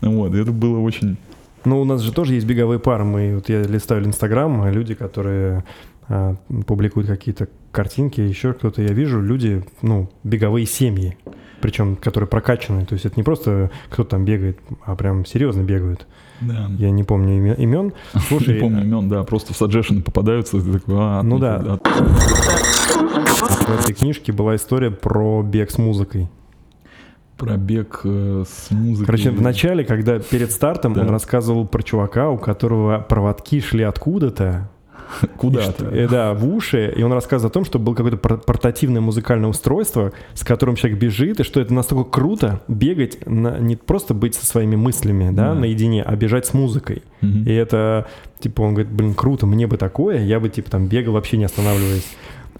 вот, 0.00 0.34
и 0.34 0.38
это 0.38 0.52
было 0.52 0.78
очень... 0.80 1.16
Ну, 1.64 1.80
у 1.80 1.84
нас 1.84 2.02
же 2.02 2.12
тоже 2.12 2.34
есть 2.34 2.46
беговые 2.46 2.78
пары. 2.78 3.04
Мы, 3.04 3.34
вот 3.34 3.48
я 3.48 3.62
листаю 3.62 4.04
Инстаграм, 4.06 4.62
а 4.62 4.70
люди, 4.70 4.94
которые 4.94 5.64
а, 6.08 6.36
публикуют 6.66 7.08
какие-то 7.08 7.48
картинки, 7.72 8.20
еще 8.20 8.52
кто-то, 8.54 8.80
я 8.80 8.92
вижу, 8.92 9.20
люди, 9.20 9.64
ну, 9.82 10.08
беговые 10.24 10.66
семьи. 10.66 11.16
причем 11.60 11.96
которые 11.96 12.28
прокачанные. 12.28 12.86
То 12.86 12.94
есть 12.94 13.04
это 13.04 13.16
не 13.16 13.24
просто 13.24 13.70
кто-то 13.90 14.10
там 14.10 14.24
бегает, 14.24 14.58
а 14.84 14.94
прям 14.94 15.26
серьезно 15.26 15.62
бегают. 15.62 16.06
Да. 16.40 16.70
Я 16.78 16.90
не 16.90 17.02
помню 17.04 17.38
име- 17.38 17.56
имен. 17.56 17.92
Слушай, 18.28 18.54
не 18.54 18.60
помню 18.60 18.82
имен, 18.84 19.08
да, 19.08 19.24
просто 19.24 19.52
в 19.52 19.56
саджешены 19.56 20.00
попадаются. 20.02 20.60
такой, 20.60 20.80
а, 20.88 21.22
ну, 21.22 21.38
да. 21.38 21.80
в 23.66 23.80
этой 23.80 23.94
книжке 23.94 24.32
была 24.32 24.56
история 24.56 24.90
про 24.90 25.42
бег 25.42 25.70
с 25.70 25.78
музыкой. 25.78 26.28
Пробег 27.38 28.00
э, 28.04 28.44
с 28.46 28.70
музыкой. 28.70 29.06
Короче, 29.06 29.30
в 29.30 29.40
начале, 29.40 29.84
когда 29.84 30.18
перед 30.18 30.50
стартом 30.52 30.92
Да. 30.94 31.02
он 31.02 31.10
рассказывал 31.10 31.66
про 31.66 31.82
чувака, 31.82 32.30
у 32.30 32.36
которого 32.38 32.98
проводки 32.98 33.60
шли 33.60 33.84
откуда-то, 33.84 34.68
И 35.22 35.26
Куда-то. 35.38 35.86
э, 35.86 36.06
да, 36.06 36.34
в 36.34 36.46
уши, 36.46 36.92
и 36.94 37.02
он 37.02 37.14
рассказывает 37.14 37.50
о 37.52 37.54
том, 37.54 37.64
что 37.64 37.78
было 37.78 37.94
какое-то 37.94 38.18
пор- 38.18 38.38
портативное 38.40 39.00
музыкальное 39.00 39.48
устройство, 39.48 40.12
с 40.34 40.44
которым 40.44 40.76
человек 40.76 40.98
бежит, 41.00 41.40
и 41.40 41.44
что 41.44 41.60
это 41.62 41.72
настолько 41.72 42.10
круто 42.10 42.60
бегать, 42.68 43.26
на- 43.26 43.58
не 43.58 43.76
просто 43.76 44.12
быть 44.12 44.34
со 44.34 44.44
своими 44.44 44.76
мыслями, 44.76 45.30
да, 45.34 45.54
Да. 45.54 45.60
наедине, 45.60 46.02
а 46.02 46.14
бежать 46.14 46.44
с 46.44 46.52
музыкой. 46.52 47.02
Мгм. 47.22 47.44
И 47.44 47.52
это, 47.52 48.06
типа, 48.38 48.60
он 48.60 48.74
говорит, 48.74 48.92
блин, 48.92 49.14
круто, 49.14 49.46
мне 49.46 49.66
бы 49.66 49.78
такое, 49.78 50.22
я 50.24 50.40
бы, 50.40 50.50
типа, 50.50 50.70
там 50.72 50.88
бегал 50.88 51.14
вообще 51.14 51.38
не 51.38 51.44
останавливаясь. 51.44 52.06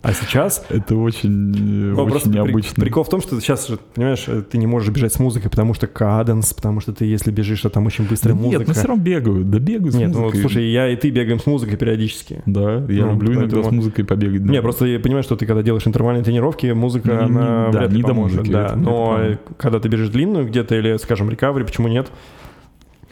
А 0.01 0.13
сейчас 0.13 0.65
Это 0.71 0.95
очень, 0.97 1.51
э, 1.51 1.95
ну, 1.95 2.03
очень 2.03 2.11
просто 2.11 2.29
при- 2.31 2.37
необычно. 2.37 2.83
прикол 2.83 3.03
в 3.03 3.09
том, 3.09 3.21
что 3.21 3.41
сейчас 3.41 3.69
понимаешь, 3.95 4.25
э, 4.29 4.43
ты 4.49 4.57
не 4.57 4.67
можешь 4.69 4.91
бежать 4.91 5.13
с 5.13 5.19
музыкой, 5.19 5.51
потому 5.51 5.75
что 5.75 5.89
каденс, 5.89 6.55
потому 6.55 6.79
что 6.81 6.93
ты, 6.93 7.05
если 7.05 7.33
бежишь, 7.33 7.63
то 7.63 7.69
там 7.69 7.85
очень 7.87 8.05
Да 8.05 8.11
быстрая 8.11 8.35
нет, 8.37 8.45
музыка. 8.45 8.65
ну 8.69 8.73
все 8.75 8.87
равно 8.87 9.03
бегают, 9.03 9.51
да 9.51 9.59
бегают 9.59 9.95
с 9.95 9.99
Нет, 9.99 10.11
ну 10.11 10.19
вот, 10.19 10.23
музыкой. 10.27 10.41
слушай, 10.43 10.71
я 10.71 10.89
и 10.89 10.95
ты 10.97 11.11
бегаем 11.11 11.41
с 11.41 11.47
музыкой 11.47 11.77
периодически. 11.77 12.43
Да, 12.47 12.75
я 12.89 13.07
Ну, 13.07 13.13
люблю 13.15 13.33
иногда 13.35 13.57
поэтому- 13.57 13.65
с 13.65 13.71
музыкой 13.73 14.05
побегать. 14.05 14.45
да. 14.45 14.53
Не, 14.53 14.63
просто 14.63 14.87
я 14.87 15.01
понимаю, 15.01 15.25
что 15.25 15.35
ты 15.35 15.47
когда 15.47 15.63
делаешь 15.63 15.87
интервальные 15.87 16.23
тренировки, 16.23 16.67
музыка, 16.69 17.09
Не- 17.11 17.17
не- 17.17 17.23
она 17.25 17.69
да, 17.73 17.79
вряд 17.81 17.91
ли 17.91 17.97
не 17.97 18.03
поможет. 18.05 18.39
музыки, 18.39 18.53
да. 18.53 18.67
это- 18.67 18.77
Но 18.77 19.19
это 19.19 19.41
когда 19.57 19.81
ты 19.81 19.89
бежишь 19.89 20.11
длинную 20.11 20.47
где-то 20.47 20.77
или, 20.77 20.97
скажем, 20.99 21.29
рекавери, 21.29 21.65
почему 21.65 21.89
нет? 21.89 22.07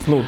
Ну, 0.06 0.22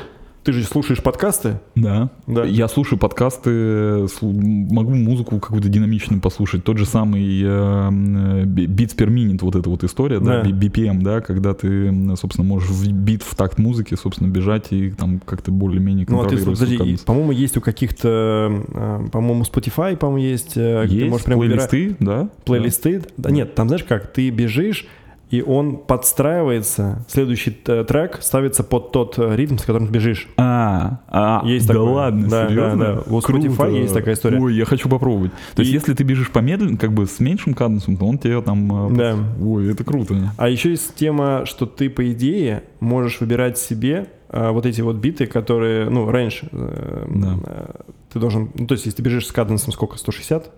ты 0.48 0.54
же 0.54 0.64
слушаешь 0.64 1.02
подкасты? 1.02 1.60
Да. 1.74 2.08
Да. 2.26 2.42
Я 2.44 2.68
слушаю 2.68 2.98
подкасты, 2.98 4.06
могу 4.22 4.94
музыку 4.94 5.38
какую-то 5.40 5.68
динамичную 5.68 6.22
послушать. 6.22 6.64
Тот 6.64 6.78
же 6.78 6.86
самый 6.86 7.42
э, 7.44 8.44
би- 8.46 8.64
Beats 8.66 8.96
per 8.96 9.08
minute, 9.08 9.40
вот 9.42 9.56
эта 9.56 9.68
вот 9.68 9.84
история, 9.84 10.20
да, 10.20 10.40
Да. 10.42 10.48
BPM, 10.48 11.02
да, 11.02 11.20
когда 11.20 11.52
ты, 11.52 11.92
собственно, 12.16 12.48
можешь 12.48 12.70
в 12.70 12.90
бит 12.90 13.22
в 13.22 13.34
такт 13.36 13.58
музыки, 13.58 13.94
собственно, 13.94 14.28
бежать 14.28 14.68
и 14.72 14.90
там 14.90 15.20
как-то 15.20 15.50
более-менее 15.52 16.06
Ну, 16.08 16.18
а 16.20 16.22
ты, 16.24 16.36
контролировать 16.36 16.60
подожди, 16.60 16.96
по-моему, 17.04 17.32
есть 17.32 17.58
у 17.58 17.60
каких-то, 17.60 18.64
э, 18.68 19.06
по-моему, 19.12 19.42
Spotify, 19.42 19.98
по-моему, 19.98 20.26
есть, 20.30 20.56
э, 20.56 20.84
где 20.86 20.94
ты 20.94 21.00
Есть 21.02 21.10
можешь 21.10 21.26
прям 21.26 21.40
выбирать- 21.40 21.68
плейлисты, 21.68 21.96
да? 22.02 22.30
плейлисты. 22.46 23.02
Да. 23.18 23.30
нет, 23.30 23.54
там 23.54 23.68
знаешь 23.68 23.84
как, 23.84 24.10
ты 24.14 24.30
бежишь, 24.30 24.86
и 25.30 25.42
он 25.42 25.76
подстраивается, 25.76 27.04
следующий 27.08 27.50
т- 27.50 27.84
трек 27.84 28.18
ставится 28.22 28.64
под 28.64 28.92
тот 28.92 29.18
э, 29.18 29.36
ритм, 29.36 29.58
с 29.58 29.62
которым 29.64 29.88
ты 29.88 29.92
бежишь. 29.92 30.26
А, 30.38 31.00
а, 31.08 31.42
Есть 31.44 31.66
да 31.66 31.74
такое. 31.74 31.90
ладно, 31.92 32.28
Да, 32.28 32.48
серьезно? 32.48 32.84
да, 32.84 32.94
да. 32.94 33.00
У 33.14 33.18
Spotify 33.18 33.78
есть 33.78 33.92
такая 33.94 34.14
история. 34.14 34.40
Ой, 34.40 34.54
я 34.54 34.64
хочу 34.64 34.88
попробовать. 34.88 35.32
То 35.54 35.60
есть, 35.60 35.70
И- 35.70 35.74
если 35.74 35.92
ты 35.94 36.02
бежишь 36.02 36.30
помедленно, 36.30 36.78
как 36.78 36.92
бы 36.92 37.06
с 37.06 37.20
меньшим 37.20 37.52
каденсом, 37.54 37.96
то 37.98 38.06
он 38.06 38.16
тебе 38.18 38.40
там... 38.40 38.92
э, 38.92 38.96
Да. 38.96 39.16
Ой, 39.44 39.70
это 39.72 39.84
круто. 39.84 40.32
А 40.38 40.48
еще 40.48 40.70
есть 40.70 40.94
тема, 40.94 41.44
что 41.44 41.66
ты, 41.66 41.90
по 41.90 42.10
идее, 42.10 42.64
можешь 42.80 43.20
выбирать 43.20 43.58
себе 43.58 44.06
вот 44.30 44.66
эти 44.66 44.80
вот 44.82 44.96
биты, 44.96 45.26
которые, 45.26 45.88
ну, 45.90 46.10
раньше 46.10 46.48
э, 46.52 47.06
Да. 47.14 47.34
э, 47.44 47.66
ты 48.12 48.18
должен, 48.18 48.50
ну, 48.54 48.66
то 48.66 48.72
есть, 48.74 48.86
если 48.86 48.96
ты 48.96 49.02
бежишь 49.02 49.26
с 49.26 49.32
каденсом 49.32 49.72
сколько, 49.72 49.96
160? 49.98 50.50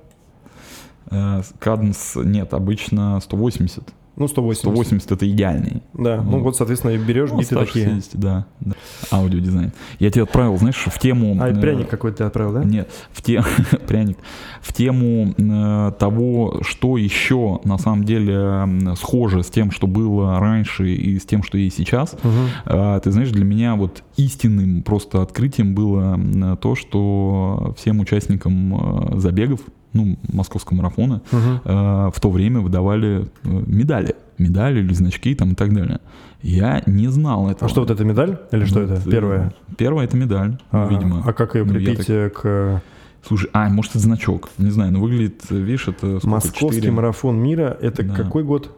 Э, 1.11 1.43
Каденс, 1.59 2.14
нет, 2.16 2.55
обычно 2.55 3.18
180. 3.21 3.83
Ну, 4.17 4.29
180. 4.29 4.63
180 4.63 5.13
это 5.13 5.31
идеальный. 5.31 5.83
Да, 5.95 6.17
ну 6.23 6.33
Ну. 6.39 6.41
вот, 6.43 6.57
соответственно, 6.57 6.93
и 6.93 6.99
берешь 6.99 7.31
Ну, 7.31 7.39
биты 7.41 7.55
такие. 7.55 7.87
160, 7.87 8.21
да, 8.21 8.47
да. 8.61 8.73
Аудиодизайн. 9.11 9.73
Я 9.99 10.11
тебе 10.11 10.25
отправил, 10.25 10.57
знаешь, 10.59 10.83
в 10.87 10.99
тему... 10.99 11.37
А, 11.41 11.49
э, 11.49 11.61
пряник 11.61 11.89
какой-то 11.89 12.19
ты 12.19 12.25
отправил, 12.25 12.53
да? 12.53 12.65
Нет, 12.65 12.91
в 13.13 13.23
те... 13.23 13.43
пряник. 13.87 14.19
В 14.61 14.73
тему 14.75 15.35
э, 15.39 15.93
того, 15.99 16.59
что 16.63 16.97
еще 16.99 17.61
на 17.65 17.79
самом 17.79 18.05
деле 18.05 18.35
м, 18.35 18.95
схоже 18.97 19.43
с 19.43 19.49
тем, 19.49 19.71
что 19.71 19.87
было 19.87 20.39
раньше 20.39 20.91
и 20.93 21.19
с 21.19 21.25
тем, 21.25 21.43
что 21.43 21.57
есть 21.57 21.77
сейчас. 21.79 22.15
Мгм. 22.23 22.33
А, 22.67 23.01
Ты 23.01 23.11
знаешь, 23.13 23.31
для 23.31 23.45
меня 23.45 23.75
вот 23.77 24.03
истинным 24.17 24.83
просто 24.83 25.23
открытием 25.23 25.75
было 25.75 26.21
то, 26.61 26.75
что 26.75 27.75
всем 27.79 28.01
участникам 28.01 29.15
э, 29.15 29.19
забегов, 29.19 29.61
ну, 29.93 30.16
московского 30.32 30.76
марафона, 30.76 31.22
Мгм. 31.32 31.61
э, 31.64 32.11
в 32.14 32.20
то 32.20 32.30
время 32.30 32.61
выдавали 32.61 33.26
э, 33.45 33.49
медали. 33.66 34.14
Медали 34.38 34.80
или 34.80 34.93
значки 34.95 35.34
там 35.34 35.53
и 35.53 35.55
так 35.55 35.74
далее. 35.74 36.01
Я 36.43 36.82
не 36.86 37.09
знал 37.09 37.51
этого. 37.51 37.66
А 37.66 37.68
что, 37.68 37.80
вот 37.82 37.91
эта 37.91 38.05
медаль? 38.05 38.38
Или 38.53 38.64
что 38.64 38.80
Вот, 38.80 38.91
это? 38.91 39.09
э, 39.09 39.11
Первая? 39.11 39.53
Первая 39.76 40.07
это 40.07 40.16
медаль, 40.16 40.59
А, 40.70 40.88
видимо. 40.88 41.22
а 41.26 41.32
как 41.32 41.55
ее 41.55 41.64
Ну, 41.64 41.72
крепить 41.74 41.99
так- 42.07 42.09
э, 42.09 42.30
к 42.30 42.82
Слушай, 43.22 43.51
а, 43.53 43.68
может, 43.68 43.91
это 43.93 43.99
значок. 43.99 44.49
Не 44.57 44.70
знаю, 44.70 44.93
но 44.95 45.01
выглядит, 45.01 45.43
видишь, 45.51 45.88
это 45.88 46.07
сколько, 46.20 46.26
Московский 46.28 46.76
четыре? 46.76 46.91
марафон 46.91 47.36
мира? 47.38 47.76
Это 47.82 48.03
Да. 48.03 48.14
какой 48.14 48.45
год? 48.45 48.74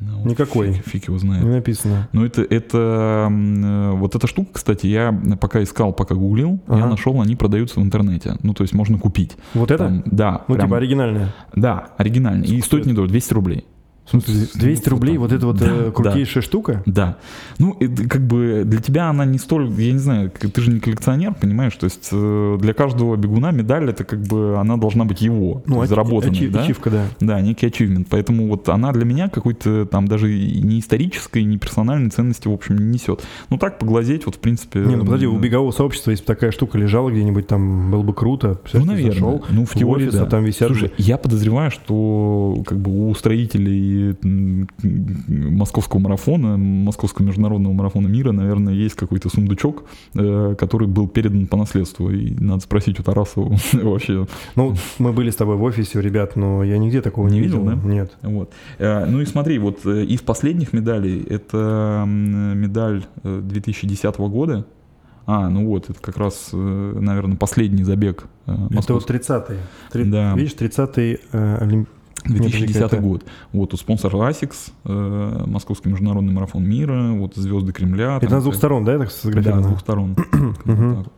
Ну, 0.00 0.24
Никакой. 0.30 0.72
Фиг, 0.72 0.86
фиг 0.86 1.08
его 1.08 1.18
знает. 1.18 1.42
Не 1.44 1.50
написано. 1.50 2.08
Ну, 2.12 2.24
это, 2.24 2.42
это, 2.42 3.28
э, 3.30 3.90
вот 3.96 4.14
эта 4.14 4.26
штука, 4.26 4.50
кстати, 4.52 4.86
я 4.86 5.12
пока 5.40 5.62
искал, 5.62 5.92
пока 5.92 6.14
гуглил, 6.14 6.60
я 6.68 6.74
Ага. 6.74 6.86
нашел, 6.90 7.20
они 7.20 7.36
продаются 7.36 7.80
в 7.80 7.82
интернете. 7.82 8.36
Ну, 8.42 8.54
то 8.54 8.62
есть 8.62 8.74
можно 8.74 8.98
купить. 8.98 9.36
Вот 9.54 9.70
это? 9.70 9.84
Там, 9.86 10.02
да, 10.06 10.42
Ну, 10.46 10.54
прям- 10.54 10.66
типа 10.68 10.76
оригинальная. 10.76 11.34
да, 11.54 11.88
оригинальный. 11.96 12.46
И 12.46 12.60
стоит? 12.60 12.86
недорого, 12.86 13.10
200 13.10 13.32
рублей. 13.34 13.64
В 14.08 14.10
смысле, 14.10 14.46
200 14.54 14.88
Ну, 14.88 14.90
рублей, 14.90 15.18
вот 15.18 15.32
эта 15.32 15.46
вот 15.46 15.58
Да, 15.58 15.66
э, 15.68 15.84
да. 15.86 15.90
крутейшая 15.90 16.42
штука? 16.42 16.82
Да. 16.86 17.18
Ну, 17.58 17.76
это 17.78 18.08
как 18.08 18.26
бы 18.26 18.62
для 18.64 18.80
тебя 18.80 19.10
она 19.10 19.24
не 19.26 19.38
столь, 19.38 19.70
я 19.78 19.92
не 19.92 19.98
знаю, 19.98 20.30
ты 20.30 20.60
же 20.60 20.70
не 20.70 20.80
коллекционер, 20.80 21.34
понимаешь? 21.34 21.74
То 21.74 21.84
есть 21.84 22.08
э, 22.12 22.58
для 22.60 22.72
каждого 22.72 23.16
бегуна 23.16 23.50
медаль 23.50 23.90
это 23.90 24.04
как 24.04 24.20
бы 24.22 24.56
она 24.58 24.78
должна 24.78 25.04
быть 25.04 25.20
его, 25.20 25.62
Ну, 25.66 25.76
есть 25.82 25.86
ачи- 25.86 25.88
заработанной, 25.94 26.38
ачи- 26.38 26.48
да? 26.50 26.62
ачивка, 26.62 26.90
да. 26.90 27.04
Да, 27.20 27.40
некий 27.42 27.66
ачивмент. 27.66 28.08
Поэтому 28.08 28.48
вот 28.48 28.68
она 28.70 28.92
для 28.92 29.04
меня 29.04 29.28
какой-то 29.28 29.84
там 29.86 30.08
даже 30.08 30.28
не 30.28 30.80
исторической, 30.80 31.44
не 31.44 31.58
персональной 31.58 32.08
ценности, 32.10 32.48
в 32.48 32.52
общем, 32.52 32.78
не 32.78 32.86
несет. 32.94 33.22
Ну 33.50 33.58
так, 33.58 33.78
поглазеть, 33.78 34.24
вот 34.24 34.36
в 34.36 34.38
принципе... 34.38 34.80
Не, 34.80 34.96
ну 34.96 35.04
подожди, 35.04 35.26
у 35.26 35.38
бегового 35.38 35.70
сообщества, 35.72 36.12
если 36.12 36.22
бы 36.24 36.26
такая 36.28 36.50
штука 36.50 36.78
лежала 36.78 37.10
где-нибудь, 37.10 37.46
там 37.46 37.90
было 37.90 38.02
бы 38.02 38.14
круто. 38.14 38.58
Ну, 38.72 38.84
наверное. 38.86 39.12
зашел 39.12 39.44
ну, 39.50 39.66
в 39.66 39.74
теории, 39.74 40.06
офис, 40.06 40.14
а 40.18 40.24
да. 40.24 40.30
там 40.30 40.44
висят... 40.44 40.68
Слушай, 40.68 40.92
я 40.96 41.18
подозреваю, 41.18 41.70
что 41.70 42.62
как 42.66 42.78
бы 42.78 43.10
у 43.10 43.14
строителей 43.14 43.97
московского 45.28 46.00
марафона, 46.00 46.56
московского 46.56 47.26
международного 47.26 47.72
марафона 47.72 48.06
мира, 48.08 48.32
наверное, 48.32 48.74
есть 48.74 48.94
какой-то 48.94 49.28
сундучок, 49.28 49.84
э, 50.14 50.54
который 50.58 50.88
был 50.88 51.08
передан 51.08 51.46
по 51.46 51.56
наследству. 51.56 52.10
И 52.10 52.34
надо 52.38 52.60
спросить 52.62 52.98
у 53.00 53.02
Тарасова 53.02 53.56
вообще. 53.72 54.26
Ну, 54.56 54.74
мы 54.98 55.12
были 55.12 55.30
с 55.30 55.36
тобой 55.36 55.56
в 55.56 55.62
офисе 55.62 56.00
ребят, 56.00 56.36
но 56.36 56.62
я 56.64 56.78
нигде 56.78 57.00
такого 57.02 57.28
не, 57.28 57.34
Не 57.34 57.40
видел, 57.42 57.62
видел. 57.64 57.76
да? 57.82 57.88
Нет. 57.88 58.16
Вот. 58.22 58.52
Э, 58.78 59.06
Ну 59.06 59.20
и 59.20 59.26
смотри, 59.26 59.58
вот 59.58 59.80
э, 59.86 60.04
из 60.04 60.20
последних 60.20 60.72
медалей, 60.72 61.22
это 61.28 62.04
медаль 62.06 63.04
э, 63.24 63.40
2010 63.44 64.16
года. 64.18 64.64
А, 65.30 65.50
ну 65.50 65.66
вот, 65.66 65.90
это 65.90 66.00
как 66.00 66.16
раз, 66.16 66.50
наверное, 66.52 67.36
последний 67.36 67.84
забег 67.84 68.24
э, 68.46 68.52
Это 68.52 68.60
вот 68.62 68.70
московского. 68.72 69.16
30-й. 69.16 69.56
Три- 69.92 70.04
Да. 70.04 70.34
Видишь, 70.34 70.54
30-й 70.54 71.20
э, 71.32 71.58
Олимп- 71.60 71.88
2010 72.28 72.76
это- 72.82 72.96
год. 72.98 73.24
Вот, 73.52 73.70
тут 73.70 73.80
спонсор 73.80 74.14
ASICS, 74.14 74.70
э, 74.84 75.44
Московский 75.46 75.88
международный 75.90 76.32
марафон 76.32 76.64
мира, 76.64 77.12
вот 77.12 77.34
звезды 77.36 77.72
Кремля. 77.72 78.16
Это 78.18 78.28
там 78.28 78.40
с 78.40 78.44
двух 78.44 78.54
сторон, 78.54 78.84
да, 78.84 78.92
я 78.92 78.98
так 78.98 79.08
Да, 79.08 79.12
с 79.14 79.16
сфотографировано? 79.18 79.62
двух 79.68 79.80
сторон. 79.80 80.16
Вот. 80.64 81.08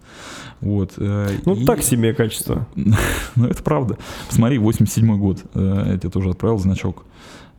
Вот. 0.60 0.92
э, 0.98 1.28
Ну, 1.46 1.54
и- 1.54 1.64
так 1.64 1.82
себе 1.82 2.12
качество. 2.14 2.66
Ну, 3.36 3.46
это 3.46 3.62
правда. 3.62 3.96
Посмотри, 4.28 4.58
87 4.58 5.16
год. 5.18 5.42
э, 5.54 5.84
Я 5.92 5.98
тебе 5.98 6.10
тоже 6.10 6.30
отправил 6.30 6.58
значок. 6.58 7.04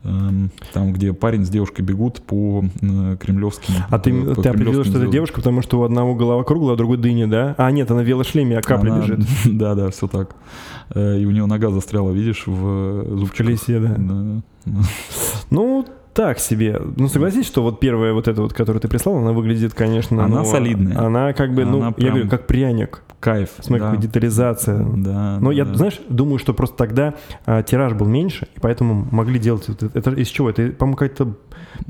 Эм, 0.04 0.50
Там, 0.74 0.94
где 0.94 1.14
парень 1.14 1.46
с 1.46 1.50
девушкой 1.50 1.82
бегут 1.82 2.22
по 2.22 2.64
э, 2.82 3.18
кремлевским... 3.20 3.76
А 3.90 4.00
ты, 4.00 4.12
по 4.34 4.42
ты 4.42 4.50
определил, 4.50 4.84
что 4.84 4.98
это 4.98 5.08
девушка, 5.08 5.36
потому 5.38 5.62
что 5.62 5.80
у 5.80 5.84
одного 5.84 6.16
голова 6.16 6.44
круглая, 6.44 6.74
а 6.74 6.78
другой 6.78 6.98
дыня, 6.98 7.28
да? 7.28 7.54
А, 7.58 7.70
нет, 7.72 7.92
она 7.92 8.02
в 8.02 8.06
велошлеме, 8.06 8.58
а 8.58 8.62
капля 8.62 8.92
Она- 8.94 9.02
бежит. 9.02 9.20
Да, 9.46 9.76
да, 9.76 9.90
все 9.92 10.08
так. 10.08 10.36
Э, 10.96 11.20
И 11.20 11.26
у 11.26 11.32
нее 11.32 11.46
нога 11.46 11.70
застряла, 11.70 12.12
видишь, 12.12 12.44
в 12.48 12.52
э, 12.66 13.14
В 13.14 13.20
зубчиках. 13.20 13.46
колесе, 13.46 13.80
да. 13.80 13.96
Да. 13.98 14.72
Ну, 15.52 15.86
так 16.14 16.40
себе. 16.40 16.82
Ну, 16.98 17.08
согласись, 17.08 17.46
что 17.46 17.64
вот 17.64 17.80
первая 17.80 18.14
вот 18.14 18.28
эта 18.28 18.42
вот, 18.42 18.54
которую 18.54 18.82
ты 18.82 18.88
прислал, 18.88 19.18
она 19.18 19.32
выглядит, 19.32 19.74
конечно... 19.74 20.26
Она 20.26 20.40
ну, 20.40 20.46
солидная. 20.46 21.00
Она 21.00 21.34
как 21.34 21.54
бы, 21.54 21.66
ну, 21.66 21.78
Она 21.78 21.88
я 21.88 21.92
прям- 21.94 22.10
говорю, 22.10 22.30
как 22.30 22.48
пряник. 22.48 23.02
Кайф. 23.20 23.50
Смотри, 23.60 23.80
да. 23.80 23.86
какая 23.92 24.02
детализация. 24.02 24.84
Да. 24.98 25.38
Но 25.40 25.52
я, 25.52 25.64
да. 25.64 25.76
знаешь, 25.76 26.02
думаю, 26.10 26.40
что 26.40 26.54
просто 26.54 26.76
тогда 26.76 27.14
а, 27.46 27.62
тираж 27.62 27.94
был 27.94 28.08
меньше, 28.08 28.48
и 28.56 28.60
поэтому 28.60 29.08
могли 29.12 29.38
делать 29.40 29.70
это. 29.70 29.92
Это 29.94 30.12
из 30.12 30.28
чего? 30.28 30.50
Это, 30.50 30.72
по-моему, 30.72 30.98
какая-то 30.98 31.36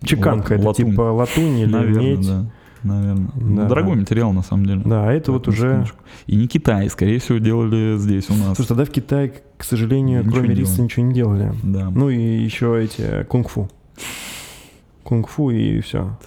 чеканка. 0.04 0.54
Лат- 0.54 0.60
это 0.60 0.68
латунь. 0.68 0.92
типа 0.92 1.02
латунь 1.02 1.58
или 1.60 1.72
Наверное, 1.72 2.02
медь. 2.02 2.28
да. 2.28 2.52
Наверное. 2.84 3.30
Ну, 3.36 3.56
Да. 3.62 3.68
Дорогой 3.68 3.96
материал, 3.96 4.34
на 4.34 4.44
самом 4.44 4.66
деле. 4.66 4.82
Да, 4.84 5.08
а 5.08 5.14
это 5.14 5.32
вот 5.32 5.48
уже... 5.48 5.70
секундочку. 5.70 5.98
И 6.28 6.36
не 6.36 6.48
Китай, 6.48 6.90
скорее 6.90 7.20
всего, 7.20 7.38
делали 7.38 7.98
здесь 7.98 8.30
у 8.30 8.34
нас. 8.34 8.56
Слушай, 8.56 8.70
тогда 8.70 8.86
в 8.86 8.90
Китае, 8.90 9.34
к 9.58 9.64
сожалению, 9.64 10.22
Ничего 10.22 10.36
кроме 10.36 10.56
риса 10.56 10.82
ничего 10.82 11.06
не 11.06 11.14
делали. 11.14 11.54
Да. 11.64 11.90
Ну 11.90 12.10
и 12.10 12.18
еще 12.18 12.84
эти 12.84 13.24
кунг-фу. 13.24 13.70
Кунг-фу 15.04 15.50
и 15.52 15.80
все. 15.82 16.18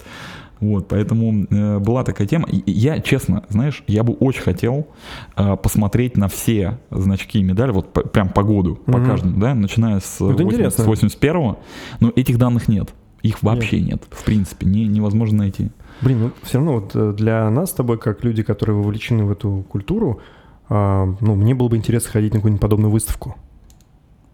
Вот, 0.61 0.87
поэтому 0.87 1.45
э, 1.49 1.79
была 1.79 2.03
такая 2.03 2.27
тема. 2.27 2.47
И 2.49 2.71
я, 2.71 2.99
честно, 3.01 3.43
знаешь, 3.49 3.83
я 3.87 4.03
бы 4.03 4.13
очень 4.13 4.41
хотел 4.41 4.87
э, 5.35 5.57
посмотреть 5.57 6.15
на 6.17 6.27
все 6.29 6.79
значки 6.91 7.39
и 7.39 7.43
медали, 7.43 7.71
вот 7.71 7.91
по- 7.91 8.01
прям 8.01 8.29
по 8.29 8.41
году, 8.41 8.75
по 8.85 8.97
Мгм. 8.97 9.05
каждому, 9.05 9.37
да, 9.39 9.53
начиная 9.53 9.99
с, 9.99 10.15
Это 10.15 10.25
80 10.43 10.53
интересно. 10.53 10.83
с 10.83 10.87
81 10.87 11.55
но 11.99 12.11
этих 12.15 12.37
данных 12.37 12.67
нет. 12.69 12.93
Их 13.21 13.43
вообще 13.43 13.81
нет, 13.81 14.03
в 14.11 14.23
принципе, 14.23 14.65
не, 14.67 14.87
невозможно 14.87 15.39
найти. 15.39 15.71
Блин, 16.01 16.19
ну 16.21 16.31
все 16.43 16.57
равно 16.59 16.73
вот 16.75 16.91
э, 16.95 17.13
для 17.17 17.49
нас 17.49 17.71
с 17.71 17.73
тобой, 17.73 17.97
как 17.97 18.23
люди, 18.23 18.41
которые 18.43 18.77
вовлечены 18.77 19.25
в 19.25 19.31
эту 19.31 19.65
культуру, 19.67 20.21
а, 20.69 21.05
ну, 21.19 21.35
мне 21.35 21.53
было 21.53 21.67
бы 21.67 21.75
интересно 21.77 22.11
ходить 22.11 22.33
на 22.33 22.39
какую-нибудь 22.39 22.61
подобную 22.61 22.91
выставку. 22.91 23.35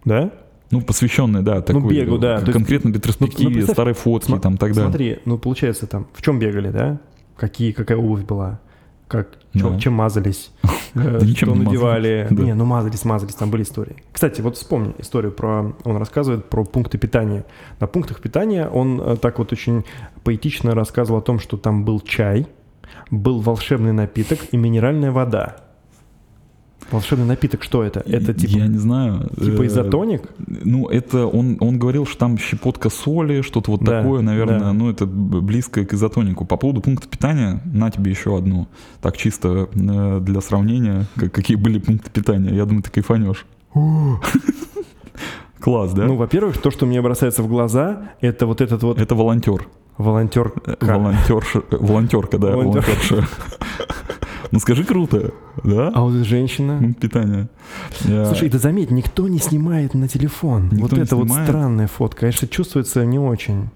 Да? 0.06 0.32
Ну, 0.72 0.82
посвященные, 0.82 1.43
да, 1.43 1.61
такой, 1.61 1.93
бегу, 1.93 2.17
да, 2.17 2.38
к- 2.38 2.39
то 2.39 2.45
есть- 2.47 2.53
конкретно 2.53 2.89
ну, 2.89 2.95
ретроспективе, 2.95 3.53
представь, 3.53 3.76
старой 3.76 3.93
фотки, 3.93 4.38
там, 4.39 4.57
так 4.57 4.74
далее. 4.74 4.89
Смотри, 4.89 5.19
ну, 5.26 5.38
получается, 5.38 5.86
там, 5.88 6.07
в 6.13 6.22
чем 6.22 6.39
бегали, 6.39 6.69
да? 6.69 6.99
Какие, 7.38 7.72
какая 7.72 7.97
обувь 7.97 8.24
была? 8.24 8.59
Как, 9.07 9.32
чё- 9.53 9.72
Да. 9.72 9.80
чем 9.80 9.93
мазались? 9.93 10.51
э, 10.95 11.19
Да 11.19 11.26
Что 11.28 11.53
надевали? 11.53 12.22
мазались, 12.24 12.38
да. 12.38 12.43
Не, 12.45 12.53
ну 12.53 12.63
мазались, 12.65 13.03
мазались, 13.03 13.36
там 13.36 13.49
были 13.51 13.63
истории. 13.63 13.97
Кстати, 14.13 14.39
вот 14.39 14.55
вспомни 14.55 14.93
историю 14.99 15.34
про... 15.34 15.74
Он 15.84 15.97
рассказывает 15.97 16.45
про 16.49 16.63
пункты 16.63 16.97
питания. 16.97 17.43
На 17.82 17.88
пунктах 17.88 18.22
питания 18.22 18.67
он 18.69 19.01
э, 19.01 19.17
так 19.17 19.39
вот 19.39 19.51
очень 19.51 19.84
поэтично 20.24 20.74
рассказывал 20.74 21.19
о 21.19 21.22
том, 21.22 21.39
что 21.39 21.57
там 21.57 21.84
был 21.84 21.99
чай, 21.99 22.47
был 23.09 23.41
волшебный 23.41 23.91
напиток 23.91 24.39
и 24.51 24.57
минеральная 24.57 25.11
вода. 25.11 25.57
Волшебный 26.92 27.26
напиток, 27.26 27.64
что 27.64 27.84
это? 27.84 28.02
Это 28.06 28.34
типа, 28.34 28.52
Я 28.52 28.68
не 28.68 28.78
знаю. 28.78 29.30
типа 29.39 29.62
э, 29.64 29.68
изотоник? 29.68 30.24
Ну, 30.48 30.88
это 30.88 31.26
он, 31.26 31.58
он 31.60 31.80
говорил, 31.80 32.06
что 32.06 32.18
там 32.20 32.38
щепотка 32.38 32.89
соли, 32.89 33.42
что-то 33.42 33.72
вот 33.72 33.82
Да, 33.84 34.02
такое, 34.02 34.22
наверное, 34.22 34.60
да. 34.60 34.74
ну, 34.74 34.89
это 34.89 35.06
близко 35.06 35.86
к 35.86 35.94
изотонику. 35.94 36.46
По 36.46 36.58
поводу 36.58 36.82
пункта 36.82 37.08
питания, 37.08 37.62
на 37.66 37.89
тебе 37.92 38.12
еще 38.12 38.38
одну. 38.38 38.68
Так 39.02 39.18
чисто 39.18 39.70
э, 39.74 40.20
для 40.22 40.42
сравнения, 40.42 41.06
как- 41.16 41.32
какие 41.32 41.56
были 41.58 41.80
пункты 41.80 42.10
питания. 42.12 42.54
Я 42.54 42.66
думаю, 42.66 42.84
ты 42.84 42.92
кайфанешь. 42.92 43.46
Класс, 45.60 45.94
да? 45.94 46.06
Ну, 46.06 46.16
во-первых, 46.16 46.58
то, 46.58 46.72
что 46.72 46.86
мне 46.88 47.02
бросается 47.02 47.44
в 47.44 47.48
глаза, 47.48 48.10
это 48.20 48.48
вот 48.48 48.62
этот 48.62 48.82
вот 48.84 49.00
это 49.00 49.14
волонтер. 49.16 49.68
волонтер. 49.98 50.54
Э, 50.66 50.76
Волонтерша, 50.82 51.62
э, 51.70 51.78
волонтерка, 51.80 52.38
да, 52.39 52.52
Волонтер. 52.52 52.82
волонтерша. 52.84 53.28
Ну 54.52 54.60
скажи 54.60 54.84
круто, 54.84 55.32
да? 55.64 55.91
А 55.93 56.02
вот 56.02 56.14
женщина. 56.14 56.80
Я- 58.06 58.26
Слушай, 58.26 58.49
да 58.49 58.58
заметь, 58.58 58.91
никто 58.91 59.28
не 59.28 59.39
снимает 59.39 59.93
на 59.93 60.08
телефон. 60.08 60.66
Никто 60.72 60.82
вот 60.82 60.93
это 60.97 61.16
вот 61.16 61.28
странная 61.45 61.88
фотка. 61.88 62.22
Конечно, 62.22 62.47
чувствуется 62.47 63.06
не 63.06 63.18
очень. 63.20 63.70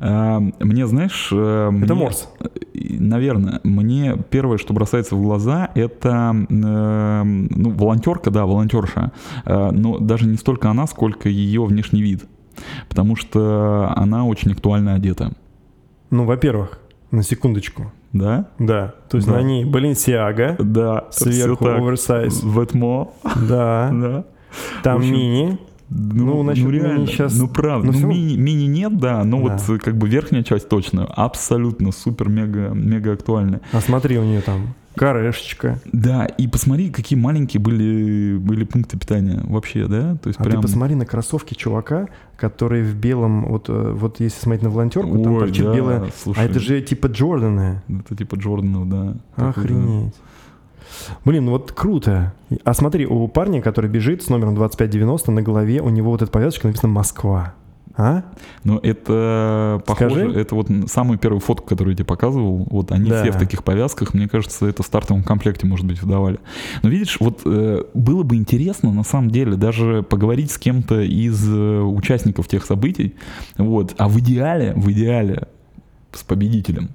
А, 0.00 0.38
Мне, 0.60 0.86
знаешь... 0.86 1.28
э, 1.32 1.70
Это 1.82 1.94
мне- 1.94 2.04
Морс. 2.04 2.28
Наверное, 2.74 3.60
мне 3.64 4.16
первое, 4.30 4.58
что 4.58 4.72
бросается 4.72 5.16
в 5.16 5.22
глаза, 5.22 5.70
это 5.74 6.36
э, 6.48 7.22
ну, 7.24 7.70
волонтерка, 7.70 8.30
да, 8.30 8.46
волонтерша, 8.46 9.10
Э, 9.44 9.70
но 9.72 9.98
даже 9.98 10.26
не 10.26 10.36
столько 10.36 10.70
она, 10.70 10.86
сколько 10.86 11.28
ее 11.28 11.64
внешний 11.64 12.02
вид, 12.02 12.26
потому 12.88 13.16
что 13.16 13.92
она 13.96 14.24
очень 14.24 14.52
актуально 14.52 14.94
одета, 14.94 15.32
Ну, 16.10 16.24
во-первых, 16.26 16.78
на 17.10 17.22
секундочку. 17.24 17.92
Да? 18.12 18.46
Да. 18.58 18.94
То 19.08 19.16
есть 19.18 19.28
Да. 19.28 19.34
на 19.34 19.42
ней 19.42 19.64
Баленсиага, 19.64 20.56
Да, 20.58 21.06
сверху 21.10 21.66
оверсайз. 21.66 22.42
Ветмо, 22.42 23.12
Да. 23.48 23.90
да. 23.92 24.24
Там 24.82 25.02
мини. 25.02 25.58
Ну, 25.90 26.42
насчет 26.42 26.66
мини 26.66 26.76
реально, 26.78 27.06
щас- 27.06 27.34
ну 27.38 27.48
правда, 27.48 27.86
ну, 27.86 27.92
ну, 27.92 27.98
всё 27.98 28.06
равно- 28.08 28.20
мини, 28.20 28.36
мини 28.36 28.64
нет, 28.66 28.98
да, 28.98 29.24
но 29.24 29.36
Да. 29.48 29.56
вот 29.68 29.80
как 29.82 29.96
бы 29.96 30.08
верхняя 30.08 30.42
часть 30.42 30.68
точно 30.68 31.06
абсолютно 31.06 31.92
супер 31.92 32.28
мега 32.28 32.70
мега 32.74 33.12
актуальная. 33.14 33.60
А 33.72 33.80
смотри, 33.80 34.18
у 34.18 34.22
нее 34.24 34.40
там 34.42 34.74
корешечка. 34.96 35.80
Да, 35.92 36.26
и 36.26 36.48
посмотри, 36.48 36.90
какие 36.90 37.16
маленькие 37.18 37.60
были, 37.60 38.36
были 38.36 38.64
пункты 38.64 38.98
питания 38.98 39.40
вообще, 39.44 39.86
да? 39.86 40.16
То 40.16 40.28
есть 40.28 40.40
А 40.40 40.44
прям... 40.44 40.56
ты 40.56 40.62
посмотри 40.62 40.94
на 40.96 41.06
кроссовки 41.06 41.54
чувака, 41.54 42.08
который 42.36 42.82
в 42.82 42.94
белом, 42.96 43.46
вот, 43.46 43.66
э, 43.68 43.92
вот 43.96 44.18
если 44.20 44.40
смотреть 44.40 44.64
на 44.64 44.70
волонтерку, 44.70 45.16
там 45.22 45.32
Ой, 45.34 45.40
торчит 45.40 45.64
да, 45.64 45.74
белая. 45.74 46.04
слушай, 46.22 46.40
А 46.40 46.44
это 46.44 46.58
же 46.60 46.80
типа 46.82 47.06
Джорданы. 47.06 47.80
Это 47.88 48.16
типа 48.16 48.34
Джорданов, 48.34 48.88
да. 48.88 49.14
Такой, 49.36 49.50
Охренеть. 49.64 50.14
Блин, 51.24 51.46
ну 51.46 51.52
вот 51.52 51.72
круто. 51.72 52.32
А 52.64 52.74
смотри, 52.74 53.06
у 53.06 53.28
парня, 53.28 53.60
который 53.62 53.90
бежит 53.90 54.22
с 54.22 54.28
номером 54.28 54.54
2590, 54.54 55.30
на 55.32 55.42
голове 55.42 55.80
у 55.80 55.88
него 55.88 56.10
вот 56.10 56.22
эта 56.22 56.30
повязочка 56.30 56.66
написано 56.66 56.92
«Москва». 56.92 57.54
А? 58.00 58.22
Но 58.62 58.78
это 58.80 59.82
похоже, 59.84 60.20
Скажи. 60.20 60.40
это 60.40 60.54
вот 60.54 60.68
самую 60.86 61.18
первую 61.18 61.40
фотку, 61.40 61.66
которую 61.66 61.94
я 61.94 61.96
тебе 61.96 62.04
показывал, 62.04 62.64
вот 62.70 62.92
они 62.92 63.10
Да. 63.10 63.22
все 63.22 63.32
в 63.32 63.38
таких 63.38 63.64
повязках, 63.64 64.14
мне 64.14 64.28
кажется, 64.28 64.66
это 64.66 64.84
в 64.84 64.86
стартовом 64.86 65.24
комплекте, 65.24 65.66
может 65.66 65.84
быть, 65.84 66.00
выдавали. 66.00 66.38
Но 66.84 66.90
видишь, 66.90 67.16
вот 67.18 67.40
э, 67.44 67.82
было 67.94 68.22
бы 68.22 68.36
интересно, 68.36 68.92
на 68.92 69.02
самом 69.02 69.32
деле, 69.32 69.56
даже 69.56 70.04
поговорить 70.04 70.52
с 70.52 70.58
кем-то 70.58 71.00
из 71.00 71.44
э, 71.48 71.80
участников 71.80 72.46
тех 72.46 72.64
событий, 72.64 73.16
вот, 73.56 73.96
а 73.98 74.08
в 74.08 74.16
идеале, 74.20 74.74
в 74.76 74.92
идеале 74.92 75.48
с 76.12 76.22
победителем. 76.22 76.90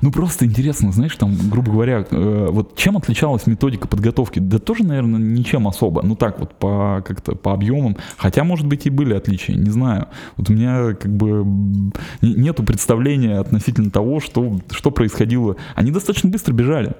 Ну, 0.00 0.10
просто 0.10 0.44
интересно, 0.46 0.92
знаешь, 0.92 1.14
там, 1.16 1.34
грубо 1.50 1.72
говоря, 1.72 2.06
э, 2.10 2.48
вот 2.50 2.76
чем 2.76 2.96
отличалась 2.96 3.46
методика 3.46 3.88
подготовки? 3.88 4.38
Да 4.38 4.58
тоже, 4.58 4.84
наверное, 4.84 5.20
ничем 5.20 5.68
особо. 5.68 6.02
Ну, 6.02 6.16
так 6.16 6.38
вот, 6.40 6.54
по, 6.58 7.02
как-то 7.06 7.34
по 7.34 7.52
объемам. 7.52 7.96
Хотя, 8.16 8.44
может 8.44 8.66
быть, 8.66 8.86
и 8.86 8.90
были 8.90 9.14
отличия, 9.14 9.56
не 9.56 9.70
знаю. 9.70 10.08
Вот 10.36 10.50
у 10.50 10.52
меня, 10.52 10.94
как 10.94 11.14
бы, 11.14 11.44
нету 12.22 12.62
представления 12.62 13.38
относительно 13.38 13.90
того, 13.90 14.20
что, 14.20 14.60
что 14.70 14.90
происходило. 14.90 15.56
Они 15.74 15.90
достаточно 15.90 16.30
быстро 16.30 16.52
бежали. 16.52 16.94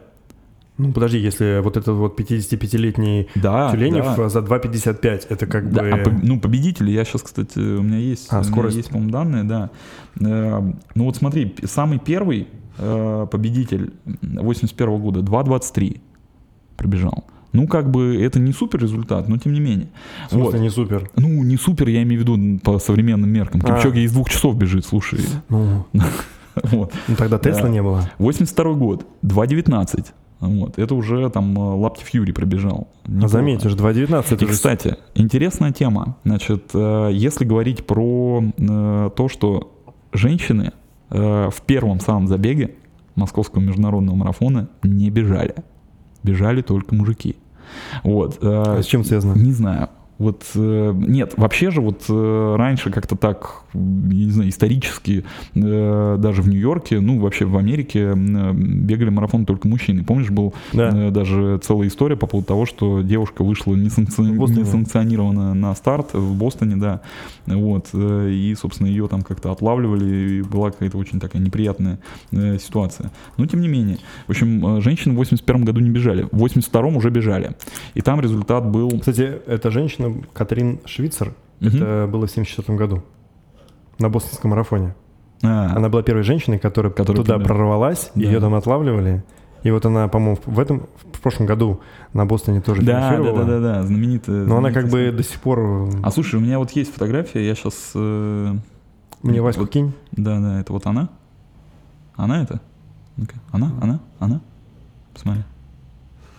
Ну, 0.79 0.93
подожди, 0.93 1.19
если 1.19 1.61
вот 1.63 1.79
этот 1.79 1.97
вот 1.97 2.21
55-летний 2.21 3.29
Да, 3.35 3.71
Тюленев 3.73 4.15
да. 4.17 4.29
за 4.29 4.41
2,55, 4.41 5.27
это 5.31 5.47
как 5.47 5.73
Да, 5.73 5.83
бы... 5.83 5.91
а 5.91 6.21
ну, 6.23 6.39
победители, 6.39 6.91
я 6.91 7.05
сейчас, 7.05 7.23
кстати, 7.23 7.59
у 7.59 7.83
меня 7.83 7.97
есть, 7.97 8.29
А, 8.31 8.43
у 8.43 8.57
меня 8.57 8.69
есть, 8.69 8.91
по-моему, 8.91 9.11
данные, 9.11 9.45
да. 9.45 9.71
Э, 10.21 10.61
Ну 10.95 11.05
вот 11.05 11.17
смотри, 11.17 11.55
самый 11.65 11.99
первый 11.99 12.49
э, 12.79 13.27
победитель 13.31 13.93
81 14.23 14.99
года 15.01 15.21
2.23 15.21 16.01
пробежал. 16.77 17.25
Ну, 17.53 17.67
как 17.67 17.91
бы 17.91 18.21
это 18.23 18.39
не 18.39 18.53
супер 18.53 18.81
результат, 18.81 19.29
но 19.29 19.39
тем 19.39 19.55
не 19.55 19.61
менее. 19.61 19.89
В 20.29 20.33
смысле, 20.33 20.51
Вот. 20.51 20.61
не 20.61 20.71
супер. 20.71 21.11
Ну, 21.17 21.43
не 21.43 21.57
супер, 21.57 21.89
я 21.89 22.03
имею 22.03 22.23
в 22.23 22.29
виду 22.29 22.59
по 22.61 22.79
современным 22.79 23.31
меркам. 23.31 23.63
А. 23.65 23.73
Кипчоги 23.77 24.01
из 24.01 24.13
двух 24.13 24.29
часов 24.29 24.57
бежит, 24.57 24.85
слушай. 24.85 25.21
Ну, 25.49 25.87
Вот. 26.65 26.93
ну 27.09 27.17
тогда 27.17 27.39
Тесла 27.39 27.63
Да. 27.65 27.69
не 27.71 27.83
было. 27.83 28.11
82 28.19 28.73
год, 28.75 29.07
2.19. 29.23 30.07
Вот. 30.41 30.79
Это 30.79 30.95
уже 30.95 31.31
там 31.31 31.57
э, 31.57 31.61
Лапти 31.77 32.05
Фьюри 32.05 32.33
пробежал. 32.33 32.89
А 33.05 33.11
Неплохо. 33.11 33.29
заметишь, 33.29 33.73
2,19 33.73 34.25
это 34.35 34.45
И, 34.45 34.49
же... 34.49 34.53
кстати, 34.53 34.97
интересная 35.15 35.73
тема. 35.73 36.17
Значит, 36.25 36.71
э, 36.75 37.11
если 37.13 37.47
говорить 37.47 37.87
про 37.87 38.43
то, 39.17 39.29
что 39.31 39.73
женщины 40.13 40.73
э, 41.11 41.51
в 41.51 41.63
первом 41.63 42.01
самом 42.01 42.29
забеге 42.29 42.75
московского 43.15 43.61
международного 43.61 44.17
марафона 44.17 44.69
не 44.83 45.11
бежали. 45.11 45.55
Бежали 46.23 46.63
только 46.63 46.95
мужики. 46.95 47.37
Вот. 48.03 48.39
э, 48.43 48.63
А 48.79 48.83
с 48.83 48.87
чем 48.87 49.05
связано? 49.05 49.35
Не 49.35 49.53
знаю. 49.53 49.89
Вот 50.19 50.45
э, 50.55 50.93
нет, 50.97 51.35
вообще 51.37 51.71
же 51.71 51.83
вот 51.83 52.05
э, 52.09 52.55
раньше 52.57 52.91
как-то 52.91 53.17
так, 53.17 53.65
я 53.75 53.81
не 54.25 54.31
знаю, 54.31 54.49
исторически 54.49 55.25
э, 55.55 56.17
даже 56.19 56.41
в 56.41 56.49
Нью-Йорке, 56.49 57.01
ну 57.01 57.21
вообще 57.21 57.45
в 57.45 57.57
Америке 57.59 58.15
бегали 58.15 59.11
марафон 59.11 59.45
только 59.45 59.69
мужчины. 59.69 60.05
Помнишь, 60.05 60.31
был 60.31 60.55
Да. 60.73 61.11
даже 61.11 61.59
целая 61.63 61.89
история 61.89 62.17
по 62.17 62.27
поводу 62.27 62.47
того, 62.49 62.65
что 62.65 63.03
девушка 63.03 63.45
вышла 63.45 63.75
несанкци- 63.75 64.23
несанкционированно 64.61 65.53
на 65.55 65.75
старт 65.75 66.15
в 66.15 66.35
Бостоне, 66.35 66.77
да, 66.77 67.03
вот, 67.47 67.89
и, 67.95 68.55
собственно, 68.59 68.89
ее 68.89 69.09
там 69.09 69.23
как-то 69.23 69.53
отлавливали, 69.53 70.39
и 70.39 70.43
была 70.43 70.71
какая-то 70.71 70.97
очень 70.99 71.21
такая 71.21 71.43
неприятная 71.43 71.99
ситуация. 72.59 73.11
Но, 73.37 73.47
тем 73.47 73.61
не 73.61 73.69
менее, 73.69 73.99
в 74.27 74.31
общем, 74.31 74.81
женщины 74.81 75.15
в 75.15 75.17
81 75.19 75.65
году 75.65 75.81
не 75.81 75.91
бежали, 75.91 76.27
в 76.33 76.39
82 76.39 76.83
уже 76.97 77.11
бежали, 77.11 77.53
и 77.95 78.01
там 78.01 78.21
результат 78.21 78.67
был... 78.67 78.91
Кстати, 78.99 79.33
эта 79.47 79.71
женщина, 79.71 80.06
Катрин 80.33 80.81
Швицер, 80.85 81.35
Мгм. 81.61 81.77
это 81.77 82.09
было 82.11 82.27
в 82.27 82.31
74 82.31 82.77
году 82.79 83.03
на 83.99 84.09
бостонском 84.11 84.51
марафоне. 84.51 84.95
А, 85.43 85.73
Она 85.77 85.89
была 85.89 86.03
первой 86.03 86.23
женщиной, 86.23 86.59
которая, 86.59 86.93
Которая 86.93 87.23
туда 87.23 87.35
туда. 87.35 87.45
прорвалась, 87.47 88.11
Да. 88.15 88.23
ее 88.23 88.41
там 88.41 88.55
отлавливали. 88.55 89.23
И 89.63 89.71
вот 89.71 89.85
она, 89.85 90.07
по-моему, 90.09 90.39
в 90.47 90.59
этом, 90.61 90.87
в 91.13 91.21
прошлом 91.21 91.47
году 91.47 91.81
на 92.13 92.25
Бостоне 92.25 92.61
тоже 92.61 92.83
да, 92.83 92.93
да, 92.93 93.09
финишировала. 93.11 93.45
да, 93.45 93.61
да, 93.61 93.61
да, 93.61 93.83
знаменитая. 93.83 94.45
Но 94.47 94.59
она 94.59 94.71
как 94.71 94.85
бы 94.85 94.91
знаменитая 94.91 95.17
до 95.17 95.23
сих 95.25 95.41
пор... 95.41 95.89
А 96.03 96.11
слушай, 96.11 96.37
у 96.37 96.41
меня 96.41 96.59
вот 96.59 96.71
есть 96.73 96.93
фотография, 96.93 97.45
я 97.47 97.55
сейчас... 97.55 97.93
Мне 99.23 99.41
Ваську 99.43 99.63
вот- 99.63 99.71
кинь. 99.71 99.93
Да, 100.13 100.39
да, 100.41 100.61
это 100.61 100.73
вот 100.73 100.87
она. 100.87 101.09
Она 102.17 102.43
это? 102.43 102.61
Она, 103.51 103.73
она, 103.81 104.01
она. 104.21 104.41
Посмотри. 105.15 105.43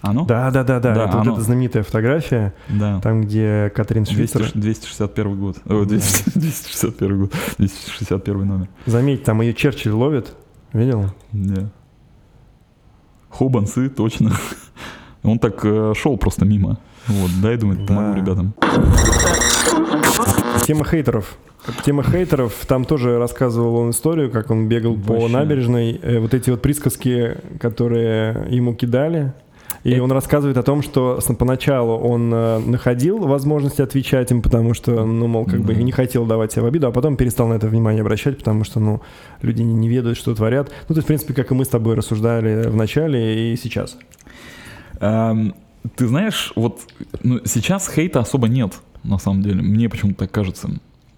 Оно? 0.01 0.25
Да, 0.25 0.51
да, 0.51 0.63
да, 0.63 0.79
да. 0.79 0.93
Да, 0.93 1.03
это 1.05 1.17
вот 1.17 1.21
оно. 1.27 1.33
эта 1.33 1.41
знаменитая 1.41 1.83
фотография, 1.83 2.53
Да. 2.69 2.99
там, 3.01 3.21
где 3.23 3.71
Катрин 3.75 4.03
200 4.03 4.15
Швейцер. 4.37 4.51
261 4.53 5.39
год. 5.39 5.57
О, 5.65 5.85
200 5.85 6.31
261 6.39 7.19
год. 7.21 7.33
261 7.57 8.47
номер. 8.47 8.67
Заметь, 8.85 9.23
там 9.23 9.41
ее 9.41 9.53
Черчилль 9.53 9.91
ловит. 9.93 10.35
Видел? 10.73 11.05
Да. 11.31 11.69
Хобансы, 13.29 13.89
точно. 13.89 14.31
Он 15.23 15.39
так 15.39 15.59
э, 15.65 15.93
шел 15.95 16.15
просто 16.17 16.45
мимо. 16.45 16.77
Вот, 17.07 17.31
дай, 17.41 17.57
помогу 17.57 17.85
Да. 17.87 18.15
ребятам. 18.15 18.53
Тема 20.65 20.85
хейтеров. 20.85 21.37
Тема 21.85 22.03
хейтеров, 22.03 22.53
там 22.67 22.85
тоже 22.85 23.17
рассказывал 23.17 23.75
он 23.77 23.89
историю, 23.89 24.31
как 24.31 24.51
он 24.51 24.67
бегал 24.69 24.95
по 24.95 25.13
Вообще. 25.13 25.27
набережной, 25.29 25.99
э, 26.01 26.19
вот 26.19 26.33
эти 26.33 26.49
вот 26.49 26.61
присказки, 26.61 27.37
которые 27.59 28.47
ему 28.49 28.73
кидали. 28.73 29.33
И 29.87 29.99
он 29.99 30.11
рассказывает 30.11 30.57
о 30.57 30.63
том, 30.63 30.81
что 30.81 31.17
поначалу 31.39 31.97
он 31.97 32.29
э, 32.33 32.59
находил 32.59 33.19
возможность 33.19 33.79
отвечать 33.79 34.29
им, 34.31 34.41
потому 34.41 34.73
что, 34.73 35.05
ну, 35.05 35.27
мол, 35.27 35.45
как 35.45 35.61
бы 35.61 35.73
не 35.75 35.93
хотел 35.93 36.25
давать 36.25 36.51
себя 36.51 36.63
в 36.63 36.65
обиду, 36.65 36.87
а 36.87 36.91
потом 36.91 37.15
перестал 37.15 37.47
на 37.47 37.53
это 37.53 37.67
внимание 37.69 38.01
обращать, 38.01 38.37
потому 38.37 38.65
что, 38.65 38.81
ну, 38.81 39.01
люди 39.41 39.61
не, 39.61 39.73
не 39.73 39.87
ведают, 39.87 40.17
что 40.17 40.35
творят. 40.35 40.69
Ну, 40.89 40.95
то 40.95 40.99
есть, 40.99 41.05
в 41.05 41.07
принципе, 41.07 41.33
как 41.33 41.51
и 41.51 41.53
мы 41.53 41.63
с 41.63 41.69
тобой 41.69 41.95
рассуждали 41.95 42.67
в 42.67 42.75
начале 42.75 43.53
и 43.53 43.55
сейчас. 43.55 43.97
Эм, 44.99 45.55
ты 45.95 46.05
знаешь, 46.07 46.51
вот 46.57 46.81
ну, 47.23 47.39
сейчас 47.45 47.89
хейта 47.89 48.19
особо 48.19 48.49
нет, 48.49 48.73
на 49.03 49.19
самом 49.19 49.41
деле. 49.41 49.61
Мне 49.61 49.87
почему-то 49.87 50.19
так 50.19 50.31
кажется. 50.31 50.69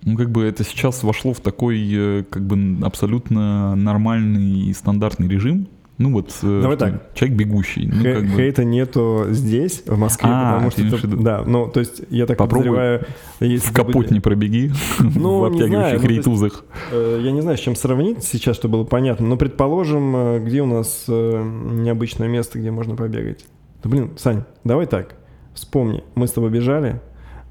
Ну, 0.04 0.16
как 0.16 0.30
бы 0.30 0.44
это 0.44 0.64
сейчас 0.64 1.02
вошло 1.02 1.34
в 1.34 1.40
такой, 1.40 1.90
э, 1.92 2.24
как 2.30 2.46
бы, 2.46 2.86
абсолютно 2.86 3.76
нормальный 3.76 4.70
и 4.70 4.74
стандартный 4.74 5.28
режим. 5.28 5.68
Ну 6.00 6.14
вот, 6.14 6.34
э, 6.44 6.60
Давай 6.62 6.78
что 6.78 6.86
так. 6.92 7.14
человек 7.14 7.38
бегущий. 7.38 7.86
Ну, 7.92 8.02
Хе- 8.02 8.14
как 8.16 8.24
бы, 8.24 8.30
Хейта 8.38 8.64
нету 8.64 9.26
здесь, 9.32 9.84
в 9.86 9.98
Москве, 9.98 10.30
А, 10.34 10.54
потому 10.54 10.72
что... 10.72 10.82
это- 10.82 11.08
да, 11.18 11.44
ну, 11.46 11.68
то 11.68 11.82
есть, 11.82 12.02
я 12.10 12.26
так 12.26 12.38
Попробуй 12.38 12.70
подозреваю... 12.70 13.06
Если 13.42 13.70
в 13.70 13.74
капот 13.74 14.10
не 14.10 14.22
пробеги 14.22 14.72
Ну, 15.00 15.06
в 15.06 15.12
не 15.12 15.20
знаю, 15.20 15.44
обтягивающих 15.48 15.92
ну, 15.92 15.94
есть- 15.94 16.06
рейтузах. 16.06 16.64
Э, 16.94 17.20
Я 17.22 17.32
не 17.32 17.42
знаю, 17.42 17.58
с 17.58 17.60
чем 17.60 17.76
сравнить 17.76 18.24
сейчас, 18.24 18.56
чтобы 18.56 18.78
было 18.78 18.84
понятно, 18.86 19.28
но 19.28 19.36
предположим, 19.36 20.16
э, 20.16 20.40
где 20.40 20.62
у 20.62 20.66
нас 20.66 21.04
необычное 21.08 22.30
место, 22.30 22.60
где 22.60 22.72
можно 22.72 22.96
побегать. 22.96 23.46
Да 23.84 23.90
блин, 23.90 24.12
Сань, 24.18 24.44
давай 24.64 24.86
так, 24.88 25.16
вспомни, 25.54 26.04
мы 26.16 26.28
с 26.28 26.32
тобой 26.32 26.50
бежали 26.50 27.02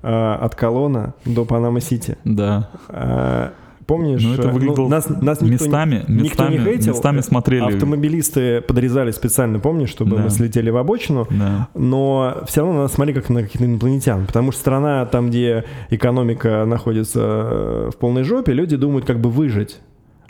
от 0.01 0.55
Колона 0.55 1.15
до 1.27 1.45
Панама-Сити. 1.45 2.17
Да. 2.25 2.71
Э, 2.89 3.51
Помнишь, 3.89 4.23
Ну, 4.23 4.35
это 4.35 4.49
э, 4.49 4.53
выглядело 4.53 4.87
нас, 4.87 5.09
нас 5.09 5.41
никто, 5.41 5.45
не- 5.47 5.51
местами, 5.53 5.95
никто 6.07 6.13
не 6.49 6.59
местами, 6.59 6.59
хейтил. 6.75 6.93
местами 6.93 7.21
смотрели. 7.23 7.73
Автомобилисты 7.75 8.61
подрезали 8.61 9.11
специально, 9.13 9.59
помнишь, 9.59 9.89
чтобы 9.89 10.17
Да. 10.17 10.23
мы 10.25 10.31
слетели 10.31 10.69
в 10.71 10.77
обочину. 10.77 11.27
Да. 11.31 11.69
Но 11.75 12.43
все 12.47 12.61
равно 12.61 12.83
надо 12.83 12.93
смотреть 12.93 13.17
как 13.17 13.31
на 13.31 13.43
каких-то 13.43 13.65
инопланетян, 13.65 14.27
потому 14.27 14.53
что 14.53 14.61
страна, 14.61 15.07
там, 15.07 15.31
где 15.31 15.65
экономика 15.89 16.65
находится 16.67 17.21
э, 17.23 17.91
в 17.95 17.97
полной 17.97 18.25
жопе, 18.25 18.53
люди 18.53 18.77
думают 18.77 19.07
как 19.07 19.21
бы 19.21 19.31
выжить. 19.31 19.79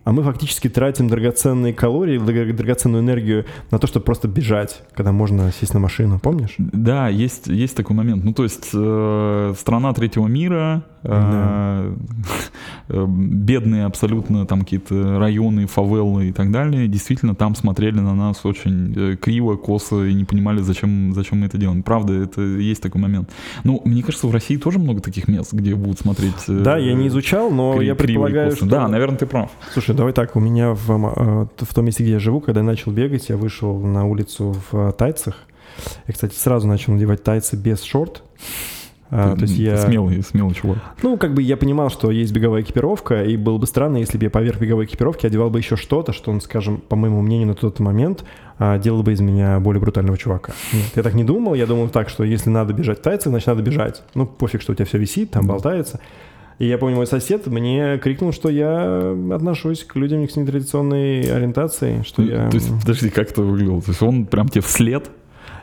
А 0.08 0.12
мы 0.12 0.22
фактически 0.22 0.70
тратим 0.70 1.06
драгоценные 1.08 1.74
калории, 1.74 2.18
драго- 2.18 2.54
драгоценную 2.54 3.02
энергию 3.02 3.44
на 3.70 3.78
то, 3.78 3.86
чтобы 3.86 4.06
просто 4.06 4.26
бежать, 4.26 4.80
когда 4.94 5.12
можно 5.12 5.52
сесть 5.52 5.74
на 5.74 5.80
машину, 5.80 6.18
помнишь? 6.18 6.54
Да, 6.56 7.08
есть, 7.08 7.46
есть 7.46 7.76
такой 7.76 7.94
момент. 7.94 8.24
Ну, 8.24 8.32
то 8.32 8.42
есть 8.42 8.70
э, 8.72 9.52
страна 9.58 9.92
третьего 9.92 10.26
мира, 10.26 10.82
э, 11.02 11.92
э, 12.88 13.06
бедные 13.06 13.84
абсолютно 13.84 14.46
там 14.46 14.60
какие-то 14.60 15.18
районы, 15.18 15.66
фавелы 15.66 16.28
и 16.28 16.32
так 16.32 16.50
далее, 16.52 16.88
действительно 16.88 17.34
там 17.34 17.54
смотрели 17.54 18.00
на 18.00 18.14
нас 18.14 18.46
очень 18.46 18.94
э, 18.96 19.16
криво, 19.16 19.56
косо 19.56 20.04
и 20.06 20.14
не 20.14 20.24
понимали, 20.24 20.62
зачем, 20.62 21.12
зачем 21.12 21.40
мы 21.40 21.46
это 21.48 21.58
делаем. 21.58 21.82
Правда, 21.82 22.14
это 22.14 22.40
есть 22.40 22.82
такой 22.82 23.02
момент. 23.02 23.28
Ну, 23.62 23.82
мне 23.84 24.02
кажется, 24.02 24.26
в 24.26 24.32
России 24.32 24.56
тоже 24.56 24.78
много 24.78 25.02
таких 25.02 25.28
мест, 25.28 25.52
где 25.52 25.74
будут 25.74 25.98
смотреть... 25.98 26.32
э, 26.48 26.60
Да, 26.62 26.78
я 26.78 26.94
не 26.94 27.08
изучал, 27.08 27.50
но 27.50 27.74
кри- 27.76 27.88
я 27.88 27.94
предполагаю, 27.94 28.52
что... 28.56 28.64
Да, 28.64 28.88
наверное, 28.88 29.18
ты 29.18 29.26
прав. 29.26 29.50
Слушай, 29.74 29.97
давай 29.98 30.12
так, 30.12 30.36
у 30.36 30.40
меня 30.40 30.72
в, 30.74 30.90
э, 30.90 31.46
в 31.64 31.74
том 31.74 31.84
месте, 31.84 32.04
где 32.04 32.12
я 32.12 32.18
живу, 32.18 32.40
когда 32.40 32.60
я 32.60 32.66
начал 32.66 32.92
бегать, 32.92 33.28
я 33.28 33.36
вышел 33.36 33.78
на 33.78 34.06
улицу 34.06 34.56
в 34.70 34.88
э, 34.88 34.92
тайцах. 34.92 35.36
Я, 36.06 36.14
кстати, 36.14 36.34
сразу 36.34 36.66
начал 36.66 36.92
надевать 36.92 37.22
тайцы 37.22 37.56
без 37.56 37.82
шорт. 37.82 38.22
А, 39.10 39.34
то 39.34 39.42
есть 39.42 39.56
я... 39.56 39.78
Смелый, 39.78 40.22
смелый 40.22 40.54
чувак. 40.54 40.78
Ну, 41.02 41.16
как 41.16 41.34
бы 41.34 41.42
я 41.42 41.56
понимал, 41.56 41.88
что 41.88 42.10
есть 42.10 42.32
беговая 42.32 42.62
экипировка, 42.62 43.24
и 43.24 43.36
было 43.36 43.58
бы 43.58 43.66
странно, 43.66 43.96
если 43.96 44.18
бы 44.18 44.24
я 44.24 44.30
поверх 44.30 44.60
беговой 44.60 44.84
экипировки 44.84 45.26
одевал 45.26 45.50
бы 45.50 45.58
еще 45.58 45.76
что-то, 45.76 46.12
что 46.12 46.30
он, 46.30 46.40
скажем, 46.40 46.76
по 46.76 46.94
моему 46.94 47.20
мнению, 47.22 47.48
на 47.48 47.54
тот 47.54 47.80
момент 47.80 48.24
а, 48.58 48.78
делал 48.78 49.02
бы 49.02 49.12
из 49.12 49.20
меня 49.20 49.58
более 49.60 49.80
брутального 49.80 50.16
чувака. 50.18 50.52
Нет, 50.72 50.92
я 50.94 51.02
так 51.02 51.14
не 51.14 51.24
думал, 51.24 51.54
я 51.54 51.66
думал 51.66 51.88
так, 51.88 52.08
что 52.08 52.22
если 52.22 52.50
надо 52.50 52.72
бежать 52.72 52.98
в 52.98 53.02
тайцах, 53.02 53.30
значит 53.30 53.48
надо 53.48 53.62
бежать. 53.62 54.02
Ну, 54.14 54.26
пофиг, 54.26 54.60
что 54.60 54.72
у 54.72 54.74
тебя 54.74 54.84
все 54.84 54.98
висит, 54.98 55.30
там 55.30 55.46
болтается. 55.46 56.00
И 56.58 56.66
я 56.66 56.76
помню, 56.76 56.96
мой 56.96 57.06
сосед 57.06 57.46
мне 57.46 57.98
крикнул, 57.98 58.32
что 58.32 58.48
я 58.48 59.16
отношусь 59.32 59.84
к 59.84 59.94
людям 59.96 60.28
с 60.28 60.34
нетрадиционной 60.36 61.20
ориентацией, 61.32 62.02
что 62.04 62.22
я... 62.22 62.48
То 62.50 62.56
есть, 62.56 62.68
подожди, 62.80 63.10
как 63.10 63.30
это 63.30 63.42
выглядело? 63.42 63.80
То 63.80 63.90
есть 63.90 64.02
он 64.02 64.26
прям 64.26 64.48
тебе 64.48 64.62
вслед 64.62 65.08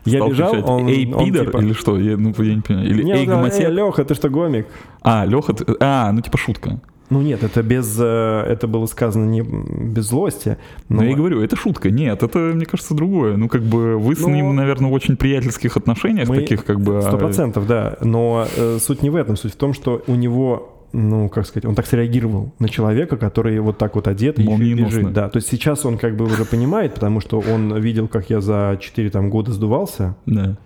Я 0.06 0.20
стал 0.20 0.30
бежал, 0.30 0.52
кричать, 0.54 0.70
он- 0.70 0.88
Эй, 0.88 1.14
он 1.14 1.26
пидор, 1.26 1.46
типа- 1.48 1.58
или 1.58 1.74
что? 1.74 2.00
Я, 2.00 2.16
ну, 2.16 2.34
я 2.38 2.56
не 2.56 2.62
понимаю. 2.62 2.88
Или 2.90 3.04
Не, 3.04 3.12
эй, 3.12 3.20
он 3.22 3.26
гомосек? 3.28 3.66
«Эй, 3.68 3.72
Леха, 3.74 4.06
ты 4.06 4.16
что, 4.16 4.30
гомик? 4.30 4.68
А, 5.02 5.26
Леха, 5.26 5.54
ты- 5.54 5.66
а, 5.82 6.12
ну 6.14 6.22
типа 6.22 6.38
шутка. 6.38 6.80
Ну 7.12 7.22
нет, 7.22 7.44
это 7.44 7.62
без, 7.62 7.98
э, 8.00 8.44
это 8.48 8.68
было 8.68 8.88
сказано 8.88 9.26
не 9.26 9.42
без 9.42 10.06
злости. 10.06 10.58
Но 10.90 11.04
я 11.04 11.12
и 11.12 11.14
говорю, 11.14 11.42
это 11.42 11.56
шутка. 11.56 11.92
Нет, 11.92 12.24
это, 12.24 12.40
мне 12.40 12.66
кажется, 12.66 12.96
другое. 12.96 13.38
Ну, 13.38 13.48
как 13.48 13.62
бы 13.62 14.00
вы 14.00 14.16
с 14.16 14.22
Ну, 14.22 14.30
ним, 14.30 14.56
наверное, 14.56 14.90
в 14.90 14.94
очень 14.94 15.16
приятельских 15.16 15.78
отношениях, 15.78 16.28
Мы- 16.30 16.38
таких 16.38 16.66
как 16.66 16.80
бы... 16.82 16.98
а, 16.98 17.02
Сто 17.04 17.18
процентов, 17.18 17.68
да. 17.68 17.98
Но 18.02 18.48
э, 18.58 18.80
суть 18.80 19.04
не 19.04 19.12
в 19.12 19.16
этом. 19.18 19.36
Суть 19.38 19.54
в 19.54 19.56
том, 19.56 19.74
что 19.76 20.02
у 20.08 20.16
него 20.16 20.75
ну, 20.94 21.30
как 21.30 21.46
сказать, 21.46 21.66
он 21.66 21.76
так 21.76 21.86
среагировал 21.86 22.54
на 22.60 22.70
человека, 22.70 23.18
который 23.18 23.60
вот 23.60 23.78
так 23.78 23.96
вот 23.96 24.08
одет 24.08 24.40
и 24.40 24.44
бежит. 24.44 25.14
Да, 25.14 25.30
то 25.30 25.38
есть 25.38 25.50
сейчас 25.50 25.86
он 25.86 25.98
как 25.98 26.16
бы 26.16 26.26
уже 26.26 26.46
понимает, 26.46 26.94
потому 26.94 27.20
что 27.20 27.40
он 27.40 27.78
видел, 27.78 28.08
как 28.08 28.30
я 28.30 28.42
за 28.42 28.78
4 28.80 29.10
там, 29.10 29.30
года 29.30 29.52
сдувался, 29.52 30.16
Да. 30.26 30.58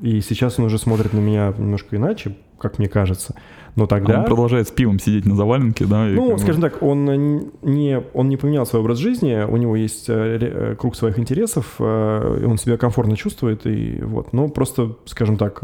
и 0.00 0.20
сейчас 0.20 0.58
он 0.58 0.66
уже 0.66 0.78
смотрит 0.78 1.12
на 1.12 1.18
меня 1.18 1.54
немножко 1.56 1.96
иначе, 1.96 2.36
как 2.58 2.78
мне 2.78 2.88
кажется. 2.88 3.34
Но 3.76 3.84
А 3.84 3.86
тогда... 3.86 4.20
он 4.20 4.24
продолжает 4.24 4.66
с 4.66 4.72
пивом 4.72 4.98
сидеть 4.98 5.24
на 5.24 5.36
заваленке, 5.36 5.84
да? 5.84 6.06
Ну, 6.06 6.30
как 6.30 6.40
скажем 6.40 6.60
так, 6.62 6.82
он 6.82 7.50
не, 7.62 8.02
он 8.12 8.28
не 8.28 8.36
поменял 8.36 8.66
свой 8.66 8.82
образ 8.82 8.98
жизни, 8.98 9.44
у 9.48 9.56
него 9.56 9.76
есть 9.76 10.08
э, 10.08 10.38
э, 10.40 10.74
круг 10.76 10.96
своих 10.96 11.20
интересов, 11.20 11.76
э, 11.78 12.44
он 12.44 12.58
себя 12.58 12.76
комфортно 12.76 13.16
чувствует, 13.16 13.66
и 13.66 14.00
вот. 14.02 14.32
Но 14.32 14.48
просто, 14.48 14.96
скажем 15.04 15.36
так, 15.36 15.62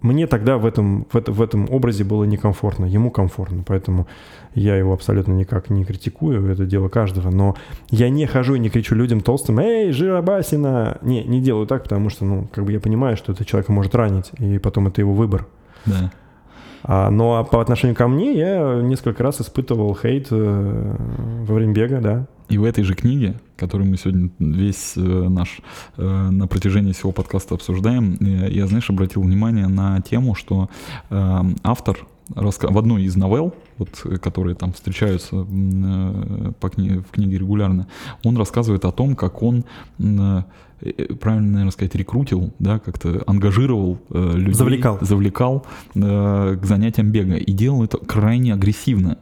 мне 0.00 0.26
тогда 0.26 0.58
в 0.58 0.66
этом, 0.66 1.06
в, 1.12 1.16
это- 1.16 1.32
в 1.32 1.42
этом 1.42 1.68
образе 1.70 2.04
было 2.04 2.24
некомфортно, 2.24 2.84
ему 2.84 3.10
комфортно, 3.10 3.62
поэтому 3.66 4.06
я 4.54 4.76
его 4.76 4.92
абсолютно 4.92 5.32
никак 5.32 5.70
не 5.70 5.84
критикую, 5.84 6.50
это 6.50 6.64
дело 6.66 6.88
каждого, 6.88 7.30
но 7.30 7.56
я 7.90 8.08
не 8.08 8.26
хожу 8.26 8.54
и 8.54 8.58
не 8.58 8.70
кричу 8.70 8.94
людям 8.94 9.20
толстым, 9.20 9.58
эй, 9.58 9.92
жиробасина, 9.92 10.98
не, 11.02 11.24
не 11.24 11.40
делаю 11.40 11.66
так, 11.66 11.82
потому 11.84 12.10
что, 12.10 12.24
ну, 12.24 12.48
как 12.52 12.64
бы 12.64 12.72
я 12.72 12.80
понимаю, 12.80 13.16
что 13.16 13.32
это 13.32 13.44
человека 13.44 13.72
может 13.72 13.94
ранить, 13.94 14.30
и 14.38 14.58
потом 14.58 14.86
это 14.86 15.00
его 15.00 15.12
выбор. 15.12 15.46
Да. 15.86 16.10
А, 16.84 17.10
но 17.10 17.44
по 17.44 17.60
отношению 17.60 17.96
ко 17.96 18.06
мне 18.08 18.34
я 18.38 18.80
несколько 18.82 19.22
раз 19.22 19.40
испытывал 19.40 19.96
хейт 19.96 20.28
э, 20.30 20.96
во 21.46 21.54
время 21.54 21.72
бега, 21.72 22.00
да. 22.00 22.26
И 22.48 22.56
в 22.56 22.64
этой 22.64 22.82
же 22.84 22.94
книге, 22.94 23.40
которую 23.56 23.90
мы 23.90 23.96
сегодня 23.98 24.30
весь 24.38 24.94
э, 24.96 25.00
наш 25.00 25.60
э, 25.96 26.02
на 26.30 26.46
протяжении 26.46 26.92
всего 26.92 27.12
подкаста 27.12 27.54
обсуждаем, 27.54 28.16
э, 28.20 28.50
я, 28.50 28.66
знаешь, 28.66 28.88
обратил 28.88 29.22
внимание 29.22 29.68
на 29.68 30.00
тему, 30.00 30.34
что 30.34 30.70
автор 31.10 32.06
в 32.28 32.78
одной 32.78 33.04
из 33.04 33.16
новелл, 33.16 33.54
вот, 33.78 34.04
которые 34.22 34.54
там 34.54 34.72
встречаются 34.72 35.30
по 35.36 36.66
кни- 36.68 37.00
в 37.00 37.10
книге 37.10 37.38
регулярно, 37.38 37.86
он 38.22 38.36
рассказывает 38.36 38.84
о 38.84 38.92
том, 38.92 39.16
как 39.16 39.42
он 39.42 39.64
правильно, 41.20 41.48
наверное, 41.50 41.70
сказать, 41.70 41.94
рекрутил, 41.94 42.52
да, 42.58 42.78
как-то 42.78 43.22
ангажировал 43.26 43.98
э, 44.10 44.32
людей, 44.34 44.54
Завлекал. 44.54 44.98
завлекал 45.00 45.66
э, 45.94 46.58
к 46.60 46.64
занятиям 46.64 47.10
бега 47.10 47.34
и 47.34 47.52
делал 47.52 47.82
это 47.82 47.98
крайне 47.98 48.52
агрессивно. 48.54 49.18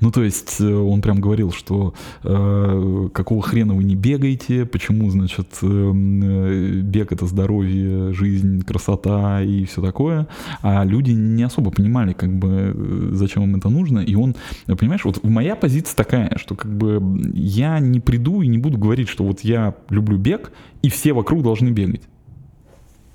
Ну, 0.00 0.10
то 0.10 0.22
есть 0.22 0.60
э, 0.60 0.72
он 0.72 1.00
прям 1.02 1.20
говорил, 1.20 1.52
что 1.52 1.94
э, 2.22 3.08
какого 3.12 3.42
хрена 3.42 3.74
вы 3.74 3.84
не 3.84 3.96
бегаете, 3.96 4.66
почему, 4.66 5.10
значит, 5.10 5.48
э, 5.62 5.66
э, 5.66 6.80
бег 6.80 7.12
это 7.12 7.26
здоровье, 7.26 8.12
жизнь, 8.12 8.62
красота 8.62 9.42
и 9.42 9.64
все 9.64 9.82
такое. 9.82 10.26
А 10.62 10.84
люди 10.84 11.12
не 11.12 11.42
особо 11.42 11.70
понимали, 11.70 12.12
как 12.12 12.36
бы, 12.36 12.72
э, 12.74 13.08
зачем 13.12 13.44
им 13.44 13.56
это 13.56 13.68
нужно. 13.68 14.00
И 14.00 14.14
он, 14.14 14.34
понимаешь, 14.66 15.04
вот 15.04 15.22
моя 15.24 15.56
позиция 15.56 15.96
такая, 15.96 16.36
что 16.36 16.54
как 16.54 16.74
бы 16.76 17.02
я 17.34 17.78
не 17.78 18.00
приду 18.00 18.42
и 18.42 18.46
не 18.46 18.58
буду 18.58 18.78
говорить, 18.78 19.08
что 19.08 19.24
вот 19.24 19.40
я 19.40 19.74
люблю 19.90 20.18
бег, 20.18 20.52
и 20.82 20.88
все 20.88 21.12
вокруг 21.12 21.42
должны 21.42 21.70
бегать. 21.70 22.02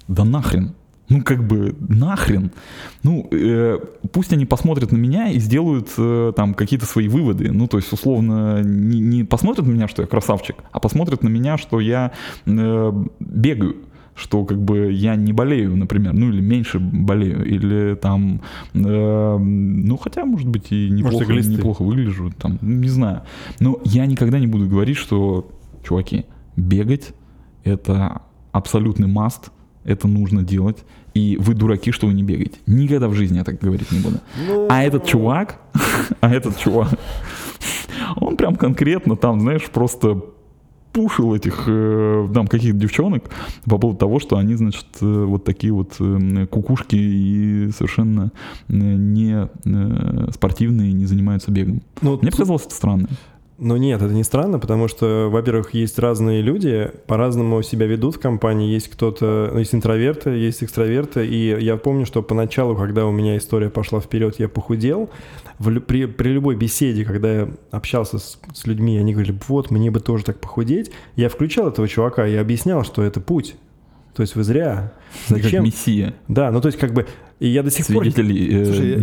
Да 0.08 0.24
нахрен. 0.26 0.74
Ну, 1.10 1.24
как 1.24 1.44
бы, 1.44 1.76
нахрен. 1.80 2.52
Ну, 3.04 3.28
э, 3.32 3.80
пусть 4.12 4.32
они 4.32 4.46
посмотрят 4.46 4.92
на 4.92 4.98
меня 4.98 5.30
и 5.30 5.40
сделают 5.40 5.90
э, 5.98 6.34
там 6.36 6.54
какие-то 6.54 6.86
свои 6.86 7.08
выводы. 7.08 7.52
Ну, 7.52 7.68
то 7.68 7.78
есть, 7.78 7.92
условно, 7.92 8.62
не, 8.64 9.00
не 9.00 9.24
посмотрят 9.24 9.66
на 9.66 9.72
меня, 9.72 9.88
что 9.88 10.04
я 10.04 10.08
красавчик, 10.08 10.58
а 10.72 10.80
посмотрят 10.80 11.24
на 11.24 11.30
меня, 11.30 11.58
что 11.58 11.80
я 11.80 12.12
э, 12.46 13.04
бегаю, 13.20 13.76
что 14.20 14.44
как 14.46 14.62
бы 14.62 14.92
я 14.92 15.16
не 15.16 15.34
болею, 15.34 15.76
например, 15.76 16.14
ну 16.14 16.30
или 16.30 16.42
меньше 16.42 16.80
болею, 16.80 17.46
или 17.46 17.96
там, 17.96 18.42
э, 18.74 19.38
ну 19.38 19.98
хотя, 19.98 20.26
может 20.26 20.48
быть, 20.48 20.72
и 20.72 20.90
неплохо, 20.90 21.26
глисты. 21.26 21.54
неплохо 21.54 21.84
выгляжу, 21.84 22.32
там, 22.38 22.60
не 22.62 22.90
знаю. 22.90 23.24
Но 23.60 23.80
я 23.86 24.06
никогда 24.06 24.40
не 24.40 24.48
буду 24.48 24.68
говорить, 24.68 24.98
что, 24.98 25.50
чуваки, 25.84 26.26
бегать 26.56 27.14
это 27.64 28.22
абсолютный 28.52 29.08
маст, 29.08 29.52
это 29.86 30.08
нужно 30.08 30.44
делать, 30.44 30.84
и 31.20 31.38
вы 31.38 31.54
дураки, 31.54 31.92
что 31.92 32.08
вы 32.08 32.14
не 32.14 32.24
бегаете. 32.24 32.58
Никогда 32.66 33.08
в 33.08 33.14
жизни 33.14 33.38
я 33.38 33.44
так 33.44 33.60
говорить 33.60 33.92
не 33.92 34.00
буду. 34.00 34.20
А 34.70 34.84
этот 34.84 35.06
чувак, 35.06 35.60
а 36.22 36.34
этот 36.34 36.58
чувак, 36.58 36.90
он 38.16 38.38
прям 38.38 38.56
конкретно 38.56 39.16
там, 39.16 39.42
знаешь, 39.42 39.64
просто 39.64 40.22
пушил 40.92 41.36
этих 41.36 41.66
э, 41.68 42.28
там 42.34 42.48
каких-то 42.48 42.78
девчонок 42.78 43.26
по 43.66 43.78
поводу 43.78 44.00
того, 44.00 44.20
что 44.20 44.38
они, 44.38 44.56
значит, 44.56 44.88
э, 45.02 45.24
вот 45.26 45.44
такие 45.44 45.72
вот 45.72 45.96
э, 46.00 46.48
кукушки 46.48 46.96
и 46.96 47.70
совершенно 47.76 48.32
не 48.68 49.48
спортивные, 50.32 50.94
не 50.94 51.06
занимаются 51.06 51.52
бегом. 51.52 51.82
Ну, 52.02 52.18
Мне 52.22 52.32
показалось 52.32 52.66
это 52.66 52.76
странно. 52.76 53.08
Ну 53.62 53.76
нет, 53.76 54.02
это 54.02 54.14
не 54.14 54.24
странно, 54.24 54.58
потому 54.58 54.88
что, 54.88 55.28
во-первых, 55.30 55.74
есть 55.74 56.00
разные 56.00 56.42
люди, 56.42 56.92
по-разному 57.08 57.62
себя 57.62 57.88
ведут 57.88 58.16
в 58.16 58.20
компании. 58.20 58.72
Есть 58.72 58.88
кто-то, 58.88 59.54
есть 59.58 59.76
интроверты, 59.76 60.30
есть 60.30 60.64
экстраверты. 60.64 61.28
И 61.28 61.62
я 61.62 61.76
помню, 61.76 62.06
что 62.06 62.22
поначалу, 62.22 62.76
когда 62.78 63.06
у 63.06 63.12
меня 63.12 63.36
история 63.36 63.70
пошла 63.70 64.00
вперед, 64.00 64.40
я 64.40 64.48
похудел. 64.48 65.10
В 65.58 65.78
при, 65.82 66.06
при 66.06 66.30
любой 66.30 66.56
беседе, 66.56 67.04
когда 67.04 67.34
я 67.34 67.50
общался 67.72 68.18
с, 68.18 68.40
с 68.54 68.66
людьми, 68.66 68.98
они 68.98 69.12
говорили, 69.12 69.38
вот, 69.50 69.72
мне 69.72 69.92
бы 69.92 70.00
тоже 70.00 70.24
так 70.24 70.40
похудеть. 70.40 70.92
Я 71.18 71.28
включал 71.28 71.68
этого 71.68 71.86
чувака 71.90 72.26
и 72.26 72.36
объяснял, 72.36 72.86
что 72.86 73.04
это 73.04 73.20
путь. 73.20 73.56
То 74.16 74.22
есть 74.22 74.36
вы 74.36 74.44
зря. 74.44 74.94
Как 75.28 75.42
Зачем? 75.42 75.66
мессия, 75.66 76.14
Да, 76.28 76.52
ну 76.52 76.62
то 76.62 76.68
есть 76.68 76.80
как 76.80 76.94
бы... 76.94 77.08
И 77.40 77.48
я 77.48 77.64
до 77.64 77.72
сих 77.72 77.88
пор... 77.88 78.04
свидетелей 78.04 78.62
э, 78.62 78.66
Слушай, 78.66 78.90
я-. 78.90 78.98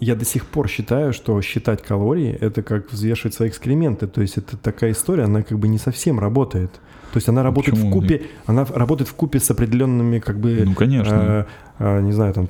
Я 0.00 0.14
до 0.16 0.24
сих 0.24 0.46
пор 0.46 0.68
считаю, 0.68 1.12
что 1.12 1.40
считать 1.42 1.82
калории— 1.82 2.36
это 2.40 2.62
как 2.62 2.90
взвешивать 2.90 3.34
свои 3.34 3.48
экскременты. 3.48 4.06
То 4.06 4.22
есть 4.22 4.38
это 4.38 4.56
такая 4.56 4.92
история, 4.92 5.24
она 5.24 5.42
как 5.42 5.58
бы 5.58 5.68
не 5.68 5.78
совсем 5.78 6.18
работает. 6.18 6.70
То 7.12 7.16
есть 7.16 7.28
она 7.28 7.42
работает 7.42 7.76
почему? 7.76 7.90
в 7.90 7.92
купе, 7.92 8.22
она 8.46 8.64
работает 8.64 9.08
в 9.08 9.14
купе 9.14 9.40
с 9.40 9.50
определенными 9.50 10.18
как 10.18 10.38
бы, 10.38 10.62
Ну, 10.66 10.74
конечно. 10.74 11.46
э, 11.78 11.84
э, 11.84 12.00
не 12.02 12.12
знаю, 12.12 12.34
там 12.34 12.46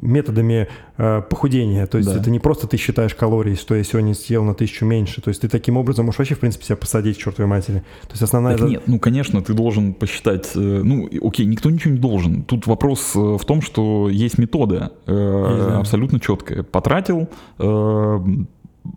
методами 0.00 0.68
э, 0.96 1.22
похудения. 1.28 1.86
То 1.86 1.98
есть 1.98 2.12
Да. 2.12 2.20
это 2.20 2.30
не 2.30 2.38
просто 2.40 2.66
ты 2.66 2.76
считаешь 2.76 3.14
калории, 3.14 3.54
что 3.54 3.74
я 3.74 3.84
сегодня 3.84 4.14
съел 4.14 4.44
на 4.44 4.54
тысячу 4.54 4.84
меньше. 4.84 5.20
То 5.22 5.28
есть 5.28 5.40
ты 5.42 5.48
таким 5.48 5.76
образом 5.76 6.06
можешь 6.06 6.18
вообще 6.18 6.34
в 6.34 6.40
принципе 6.40 6.64
себя 6.64 6.76
посадить 6.76 7.16
к 7.18 7.20
чертовой 7.20 7.48
матери. 7.48 7.78
То 8.02 8.12
есть 8.12 8.22
основная 8.22 8.56
Так 8.56 8.68
нет, 8.68 8.82
ну, 8.86 8.98
конечно, 8.98 9.40
ты 9.42 9.54
должен 9.54 9.94
посчитать, 9.94 10.50
э, 10.56 10.58
ну, 10.58 11.08
окей, 11.22 11.46
никто 11.46 11.70
ничего 11.70 11.94
не 11.94 12.00
должен. 12.00 12.42
Тут 12.42 12.66
вопрос 12.66 13.12
э, 13.14 13.18
в 13.18 13.44
том, 13.44 13.62
что 13.62 14.08
есть 14.10 14.38
метода 14.38 14.92
э, 15.06 15.76
абсолютно 15.78 16.18
четкая. 16.20 16.62
Потратил, 16.62 17.28
э, 17.58 18.18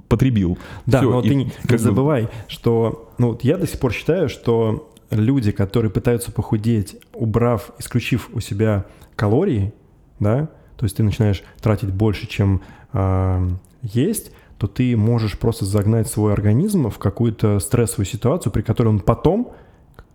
потребил. 0.07 0.57
Да, 0.85 0.99
Всё, 0.99 1.11
но 1.11 1.19
и 1.21 1.29
ты 1.29 1.35
не, 1.35 1.45
не 1.45 1.51
как 1.51 1.71
бы- 1.71 1.77
забывай, 1.77 2.29
что 2.47 3.11
ну, 3.17 3.29
вот 3.29 3.43
я 3.43 3.57
до 3.57 3.67
сих 3.67 3.79
пор 3.79 3.93
считаю, 3.93 4.29
что 4.29 4.89
люди, 5.09 5.51
которые 5.51 5.91
пытаются 5.91 6.31
похудеть, 6.31 6.97
убрав, 7.13 7.71
исключив 7.79 8.29
у 8.33 8.39
себя 8.39 8.85
калории, 9.15 9.73
да, 10.19 10.49
то 10.77 10.85
есть 10.85 10.97
ты 10.97 11.03
начинаешь 11.03 11.43
тратить 11.61 11.91
больше, 11.91 12.27
чем 12.27 12.61
а, 12.93 13.47
есть, 13.83 14.31
то 14.57 14.67
ты 14.67 14.95
можешь 14.95 15.37
просто 15.37 15.65
загнать 15.65 16.07
свой 16.07 16.33
организм 16.33 16.89
в 16.89 16.97
какую-то 16.97 17.59
стрессовую 17.59 18.05
ситуацию, 18.05 18.51
при 18.53 18.61
которой 18.61 18.89
он 18.89 18.99
потом, 18.99 19.53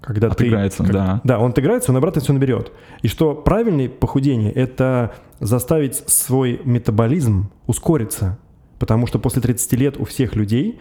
когда 0.01 0.29
Отыграется, 0.29 0.79
ты... 0.79 0.85
как- 0.85 0.93
да. 0.93 1.21
Да, 1.25 1.39
он 1.41 1.51
отыграется, 1.51 1.91
он 1.91 1.97
обратно 1.97 2.21
все 2.21 2.33
наберет. 2.33 2.73
И 3.03 3.09
что 3.09 3.35
правильное 3.35 3.89
похудение– 3.89 4.53
это 4.55 5.15
заставить 5.41 5.97
свой 6.09 6.61
метаболизм 6.65 7.51
ускориться. 7.67 8.39
Потому 8.79 9.07
что 9.07 9.19
после 9.19 9.43
30 9.43 9.73
лет 9.75 9.97
у 9.99 10.05
всех 10.05 10.35
людей, 10.37 10.79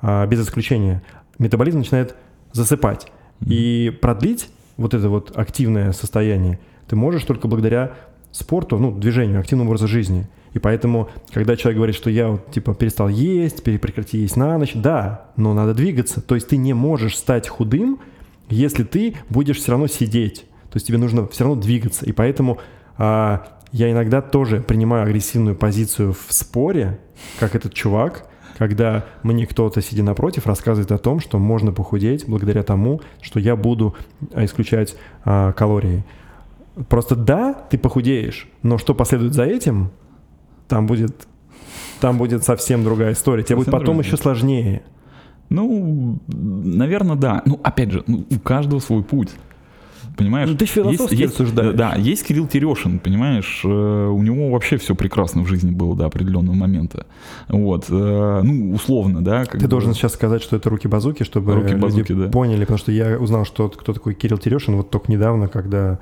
а, 0.00 0.26
без 0.26 0.42
исключения, 0.42 1.02
метаболизм 1.38 1.78
начинает 1.78 2.14
засыпать. 2.52 3.10
И 3.46 3.96
продлить 4.02 4.50
вот 4.76 4.94
это 4.94 5.08
вот 5.08 5.36
активное 5.36 5.92
состояние 5.92 6.58
ты 6.88 6.96
можешь 6.96 7.24
только 7.24 7.46
благодаря 7.48 7.92
спорту, 8.32 8.78
ну, 8.78 8.92
движению, 8.92 9.40
активному 9.40 9.70
образу 9.70 9.86
жизни. 9.86 10.26
И 10.54 10.58
поэтому, 10.58 11.10
когда 11.32 11.56
человек 11.56 11.76
говорит, 11.76 11.94
что 11.94 12.10
я 12.10 12.28
вот, 12.28 12.50
типа 12.50 12.74
перестал 12.74 13.08
есть, 13.08 13.62
прекрати 13.62 14.18
есть 14.18 14.36
на 14.36 14.58
ночь, 14.58 14.72
да, 14.74 15.26
но 15.36 15.54
надо 15.54 15.74
двигаться. 15.74 16.20
То 16.20 16.34
есть 16.34 16.48
ты 16.48 16.56
не 16.56 16.72
можешь 16.72 17.16
стать 17.16 17.48
худым, 17.48 18.00
если 18.48 18.84
ты 18.84 19.16
будешь 19.28 19.58
все 19.58 19.72
равно 19.72 19.86
сидеть. 19.86 20.46
То 20.70 20.76
есть 20.76 20.86
тебе 20.86 20.98
нужно 20.98 21.28
все 21.28 21.44
равно 21.44 21.60
двигаться. 21.60 22.06
И 22.06 22.12
поэтому 22.12 22.58
а, 22.96 23.57
я 23.72 23.90
иногда 23.90 24.20
тоже 24.20 24.60
принимаю 24.60 25.04
агрессивную 25.04 25.56
позицию 25.56 26.12
в 26.12 26.32
споре, 26.32 26.98
как 27.38 27.54
этот 27.54 27.74
чувак, 27.74 28.26
когда 28.56 29.04
мне 29.22 29.46
кто-то, 29.46 29.80
сидя 29.80 30.02
напротив, 30.02 30.46
рассказывает 30.46 30.90
о 30.90 30.98
том, 30.98 31.20
что 31.20 31.38
можно 31.38 31.72
похудеть 31.72 32.26
благодаря 32.26 32.62
тому, 32.62 33.00
что 33.20 33.38
я 33.38 33.54
буду 33.56 33.94
а, 34.32 34.44
исключать 34.44 34.96
а, 35.24 35.52
калории. 35.52 36.04
Просто 36.88 37.14
да, 37.14 37.54
ты 37.54 37.78
похудеешь, 37.78 38.48
но 38.62 38.78
что 38.78 38.94
последует 38.94 39.34
за 39.34 39.44
этим, 39.44 39.90
там 40.66 40.86
будет, 40.86 41.26
там 42.00 42.18
будет 42.18 42.44
совсем 42.44 42.84
другая 42.84 43.12
история. 43.12 43.42
Тебе 43.42 43.56
будет 43.56 43.66
Совсем 43.66 43.80
потом 43.80 43.96
другая. 43.96 44.12
еще 44.12 44.16
сложнее. 44.16 44.82
Ну, 45.48 46.20
наверное, 46.28 47.16
да. 47.16 47.42
Ну, 47.46 47.58
опять 47.62 47.90
же, 47.90 48.04
ну, 48.06 48.26
у 48.30 48.38
каждого 48.38 48.80
свой 48.80 49.02
путь. 49.02 49.30
Понимаешь? 50.18 50.48
Ну, 50.48 50.56
ты 50.56 50.66
философски 50.66 51.22
рассуждаешь. 51.22 51.74
Да, 51.74 51.94
есть 51.94 52.26
Кирилл 52.26 52.48
Терешин, 52.48 52.98
понимаешь, 52.98 53.62
э, 53.64 53.68
у 53.68 54.20
него 54.20 54.50
вообще 54.50 54.76
все 54.76 54.96
прекрасно 54.96 55.42
в 55.42 55.46
жизни 55.46 55.70
было 55.70 55.94
до 55.94 56.06
определенного 56.06 56.56
момента. 56.56 57.06
Вот, 57.48 57.86
э, 57.88 58.40
ну, 58.42 58.74
условно, 58.74 59.22
да. 59.22 59.44
как 59.44 59.60
Ты 59.60 59.66
бы. 59.66 59.68
должен 59.68 59.94
сейчас 59.94 60.14
сказать, 60.14 60.42
что 60.42 60.56
это 60.56 60.68
руки-базуки, 60.70 61.22
чтобы 61.22 61.54
Руки-базуки, 61.54 62.12
люди 62.12 62.24
да. 62.24 62.30
поняли, 62.30 62.60
потому 62.60 62.78
что 62.78 62.90
я 62.90 63.16
узнал, 63.16 63.44
что 63.44 63.68
кто 63.68 63.92
такой 63.92 64.14
Кирилл 64.14 64.38
Терешин 64.38 64.74
вот 64.74 64.90
только 64.90 65.10
недавно, 65.12 65.46
когда 65.46 66.00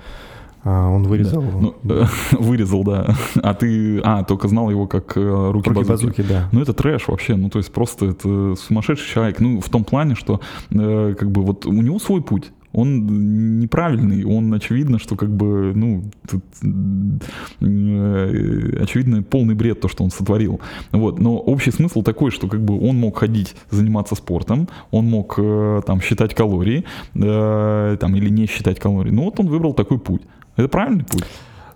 а, 0.68 0.88
он 0.88 1.04
вырезал 1.04 1.42
Ну, 1.42 1.74
э, 1.84 2.04
вырезал, 2.32 2.82
да. 2.82 3.14
А 3.40 3.54
ты, 3.54 4.00
а, 4.02 4.24
только 4.24 4.48
знал 4.48 4.68
его 4.68 4.88
как 4.88 5.16
э, 5.16 5.20
руки-базуки. 5.20 5.90
руки-базуки, 5.90 6.22
да. 6.22 6.48
Ну, 6.50 6.60
это 6.60 6.72
трэш 6.72 7.06
вообще, 7.06 7.36
ну, 7.36 7.50
то 7.50 7.58
есть 7.58 7.72
просто 7.72 8.06
это 8.06 8.56
сумасшедший 8.56 9.06
человек, 9.06 9.38
ну, 9.38 9.60
в 9.60 9.68
том 9.68 9.84
плане, 9.84 10.16
что, 10.16 10.40
э, 10.70 11.14
как 11.16 11.30
бы, 11.30 11.42
вот 11.42 11.66
у 11.66 11.72
него 11.72 12.00
свой 12.00 12.20
путь, 12.20 12.50
он 12.76 13.58
неправильный, 13.58 14.24
он, 14.24 14.52
очевидно, 14.52 14.98
что, 14.98 15.16
как 15.16 15.34
бы, 15.34 15.72
ну, 15.74 16.04
тут, 16.30 16.44
э, 16.62 18.82
очевидно, 18.82 19.22
полный 19.22 19.54
бред 19.54 19.80
то, 19.80 19.88
что 19.88 20.04
он 20.04 20.10
сотворил, 20.10 20.60
вот, 20.92 21.18
но 21.18 21.38
общий 21.38 21.70
смысл 21.70 22.02
такой, 22.02 22.30
что, 22.30 22.48
как 22.48 22.60
бы, 22.60 22.78
он 22.78 22.96
мог 22.96 23.18
ходить, 23.18 23.56
заниматься 23.70 24.14
спортом, 24.14 24.68
он 24.90 25.06
мог, 25.06 25.36
э, 25.38 25.80
там, 25.86 26.02
считать 26.02 26.34
калории, 26.34 26.84
э, 27.14 27.96
там, 27.98 28.14
или 28.14 28.28
не 28.28 28.46
считать 28.46 28.78
калории, 28.78 29.10
ну, 29.10 29.24
вот 29.24 29.40
он 29.40 29.46
выбрал 29.46 29.72
такой 29.72 29.98
путь, 29.98 30.22
это 30.56 30.68
правильный 30.68 31.04
путь, 31.04 31.24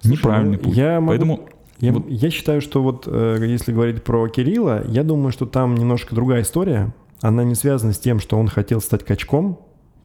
Слушай, 0.03 0.19
неправильный 0.19 0.59
ну, 0.59 0.65
путь, 0.65 0.77
я 0.77 1.01
могу- 1.01 1.09
поэтому... 1.09 1.41
Я, 1.81 1.95
Вот. 1.95 2.11
я 2.11 2.29
считаю, 2.29 2.61
что 2.61 2.83
вот 2.83 3.05
э, 3.07 3.39
если 3.41 3.73
говорить 3.73 4.05
про 4.05 4.29
Кирилла, 4.29 4.85
я 4.87 5.03
думаю, 5.03 5.33
что 5.33 5.47
там 5.47 5.75
немножко 5.75 6.15
другая 6.15 6.43
история. 6.43 6.93
Она 7.23 7.43
не 7.43 7.55
связана 7.55 7.95
с 7.95 7.99
тем, 7.99 8.21
что 8.21 8.39
он 8.39 8.49
хотел 8.49 8.83
стать 8.83 9.03
качком, 9.03 9.59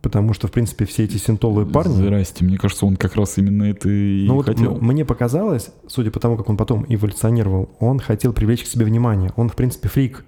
потому 0.06 0.34
что, 0.34 0.48
в 0.48 0.52
принципе, 0.52 0.86
все 0.86 1.06
эти 1.06 1.18
синтоловые 1.18 1.66
парни... 1.66 1.94
Здрасте, 1.94 2.46
мне 2.46 2.60
кажется, 2.60 2.86
он 2.86 2.96
как 2.96 3.16
раз 3.16 3.40
именно 3.40 3.64
это 3.64 3.90
и 3.90 4.28
Ну 4.28 4.36
вот 4.36 4.46
хотел. 4.46 4.76
мне 4.80 5.04
показалось, 5.04 5.72
судя 5.88 6.12
по 6.12 6.20
тому, 6.20 6.38
как 6.38 6.48
он 6.48 6.58
потом 6.58 6.86
эволюционировал, 6.88 7.70
он 7.80 7.98
хотел 7.98 8.32
привлечь 8.32 8.64
к 8.64 8.68
себе 8.68 8.86
внимание. 8.86 9.32
Он, 9.36 9.50
в 9.50 9.56
принципе, 9.56 9.90
фрик. 9.90 10.24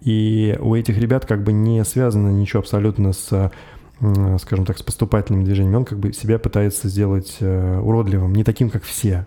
И 0.00 0.58
у 0.60 0.74
этих 0.74 0.98
ребят 0.98 1.24
как 1.24 1.44
бы 1.44 1.52
не 1.52 1.84
связано 1.84 2.30
ничего 2.30 2.58
абсолютно 2.58 3.12
с, 3.12 3.52
скажем 4.40 4.66
так, 4.66 4.76
с 4.76 4.82
поступательными 4.82 5.44
движениями. 5.44 5.76
Он 5.76 5.84
как 5.84 6.00
бы 6.00 6.12
себя 6.12 6.40
пытается 6.40 6.88
сделать 6.88 7.36
э, 7.38 7.78
уродливым, 7.78 8.34
не 8.34 8.42
таким, 8.42 8.70
как 8.70 8.82
все. 8.82 9.24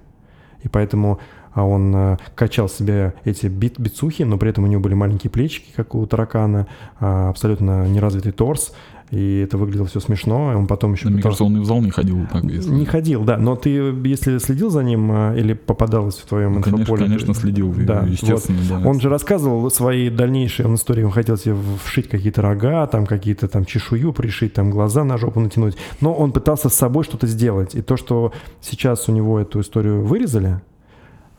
И 0.61 0.67
поэтому 0.67 1.21
а, 1.53 1.63
он 1.65 1.95
э, 1.95 2.17
качал 2.35 2.69
себе 2.69 3.13
эти 3.23 3.47
бит 3.47 3.79
бицухи, 3.79 4.23
но 4.23 4.37
при 4.37 4.49
этом 4.49 4.63
у 4.63 4.67
него 4.67 4.81
были 4.81 4.93
маленькие 4.93 5.31
плечики, 5.31 5.71
как 5.75 5.95
у 5.95 6.05
таракана, 6.05 6.67
а, 6.99 7.29
абсолютно 7.29 7.87
неразвитый 7.87 8.31
торс, 8.31 8.73
и 9.11 9.39
это 9.39 9.57
выглядело 9.57 9.87
все 9.87 9.99
смешно. 9.99 10.51
И 10.51 10.55
он 10.55 10.67
потом 10.67 10.93
еще 10.93 11.05
Да, 11.05 11.09
мне 11.11 11.17
пытался- 11.19 11.39
кажется, 11.39 11.43
он 11.45 11.57
и 11.57 11.59
в 11.61 11.65
зал 11.65 11.81
не 11.81 11.89
ходил 11.89 12.27
так, 12.31 12.43
если... 12.43 12.69
не 12.69 12.85
ходил, 12.85 13.23
да. 13.23 13.37
Но 13.37 13.55
ты, 13.55 13.69
если 14.05 14.37
следил 14.37 14.69
за 14.69 14.83
ним 14.83 15.09
а, 15.11 15.33
или 15.35 15.53
попадалось 15.53 16.17
в 16.17 16.25
твоем 16.25 16.53
Ну, 16.53 16.61
конечно, 16.61 16.81
инфополе? 16.81 17.05
конечно, 17.05 17.33
следил, 17.33 17.73
Да, 17.73 18.03
естественно, 18.07 18.59
да. 18.69 18.87
Он 18.87 18.99
же 18.99 19.09
рассказывал 19.09 19.69
свои 19.71 20.09
дальнейшие 20.09 20.67
он 20.67 20.75
истории. 20.75 21.03
Он 21.03 21.11
хотел 21.11 21.37
себе 21.37 21.55
вшить 21.83 22.07
какие-то 22.07 22.41
рога, 22.41 22.85
там 22.87 23.05
какие-то 23.05 23.47
там 23.47 23.65
чешую 23.65 24.13
пришить, 24.13 24.53
там 24.53 24.69
глаза 24.69 25.03
на 25.03 25.17
жопу 25.17 25.39
натянуть. 25.39 25.75
Но 26.01 26.13
он 26.13 26.31
пытался 26.31 26.69
с 26.69 26.73
собой 26.75 27.03
что-то 27.03 27.25
сделать. 27.27 27.75
И 27.75 27.81
то, 27.81 27.97
что 27.97 28.31
сейчас 28.61 29.09
у 29.09 29.11
него 29.11 29.39
эту 29.39 29.61
историю 29.61 30.03
вырезали, 30.05 30.61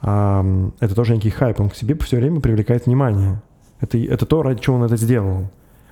это 0.02 0.94
тоже 0.94 1.14
некий 1.14 1.30
хайп. 1.30 1.60
Он 1.60 1.68
к 1.70 1.74
себе 1.76 1.96
все 2.00 2.16
время 2.16 2.40
привлекает 2.40 2.86
внимание. 2.86 3.42
Это, 3.80 3.98
это 3.98 4.26
то, 4.26 4.42
ради 4.42 4.60
чего 4.60 4.76
он 4.76 4.82
это 4.84 4.96
сделал. 4.96 5.50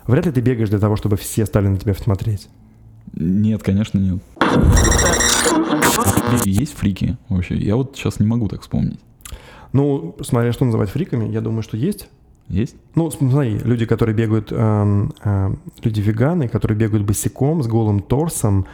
Вряд 0.09 0.25
ли 0.25 0.33
ты 0.33 0.41
бегаешь 0.41 0.71
для 0.71 0.79
того, 0.79 0.97
чтобы 0.97 1.17
все 1.17 1.45
стали 1.45 1.69
на 1.69 1.77
тебя 1.77 1.93
смотреть. 1.93 2.49
Нет, 3.13 3.63
конечно, 3.63 3.99
нет. 3.99 4.23
Есть 6.45 6.75
фрики 6.75 7.19
вообще? 7.29 7.57
Я 7.57 7.77
вот 7.77 7.95
сейчас 7.95 8.19
не 8.19 8.27
могу 8.27 8.49
так 8.49 8.63
вспомнить. 8.63 8.99
Ну, 9.75 10.17
смотря 10.23 10.53
что 10.53 10.65
называть 10.65 10.89
фриками, 10.89 11.31
я 11.31 11.43
думаю, 11.43 11.63
что 11.63 11.77
есть. 11.77 12.09
Есть? 12.49 12.77
Ну, 12.95 13.11
смотри, 13.11 13.59
люди, 13.59 13.85
которые 13.85 14.17
бегают, 14.17 14.51
эм, 14.51 15.13
э, 15.23 15.51
люди 15.83 16.01
веганы, 16.01 16.49
которые 16.49 16.79
бегают 16.79 17.07
босиком, 17.07 17.63
с 17.63 17.67
голым 17.67 18.01
торсом, 18.01 18.65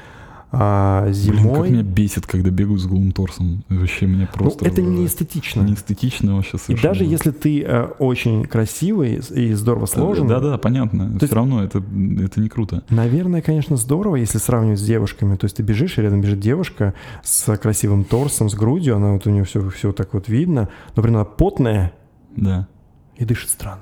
а, 0.58 1.02
Блин, 1.02 1.14
как 1.14 1.14
зимой. 1.14 1.70
меня 1.70 1.82
бесит, 1.82 2.26
когда 2.26 2.50
бегают 2.50 2.80
с 2.80 2.86
голым 2.86 3.12
торсом. 3.12 3.64
Вообще 3.68 4.06
мне 4.06 4.28
ну, 4.32 4.38
просто... 4.38 4.66
это 4.66 4.82
не 4.82 5.06
эстетично. 5.06 5.62
Не 5.62 5.74
эстетично 5.74 6.36
вообще 6.36 6.56
И 6.56 6.60
совершенно. 6.60 6.92
даже 6.92 7.04
если 7.04 7.30
ты 7.30 7.62
э, 7.62 7.84
очень 7.98 8.44
красивый 8.44 9.20
и 9.34 9.52
здорово 9.52 9.86
сложен, 9.86 10.26
Да-да, 10.26 10.56
понятно. 10.58 11.10
есть- 11.14 11.26
Все 11.26 11.34
равно 11.34 11.62
это, 11.64 11.78
это 11.78 12.40
не 12.40 12.48
круто. 12.48 12.82
наверное, 12.90 13.42
конечно, 13.42 13.76
здорово, 13.76 14.16
если 14.16 14.38
сравнивать 14.38 14.78
с 14.80 14.84
девушками. 14.84 15.36
То 15.36 15.44
есть 15.46 15.56
ты 15.56 15.62
бежишь, 15.62 15.98
и 15.98 16.02
рядом 16.02 16.20
бежит 16.20 16.40
девушка 16.40 16.94
с 17.22 17.56
красивым 17.56 18.04
торсом, 18.04 18.48
с 18.48 18.54
грудью, 18.54 18.96
она 18.96 19.12
вот 19.12 19.26
у 19.26 19.30
нее 19.30 19.44
все, 19.44 19.68
все 19.70 19.92
так 19.92 20.14
вот 20.14 20.28
видно, 20.28 20.68
но 20.96 21.02
при 21.02 21.10
этом 21.10 21.16
она 21.16 21.24
потная 21.24 21.92
Да. 22.36 22.68
и 23.16 23.24
дышит 23.24 23.50
странно. 23.50 23.80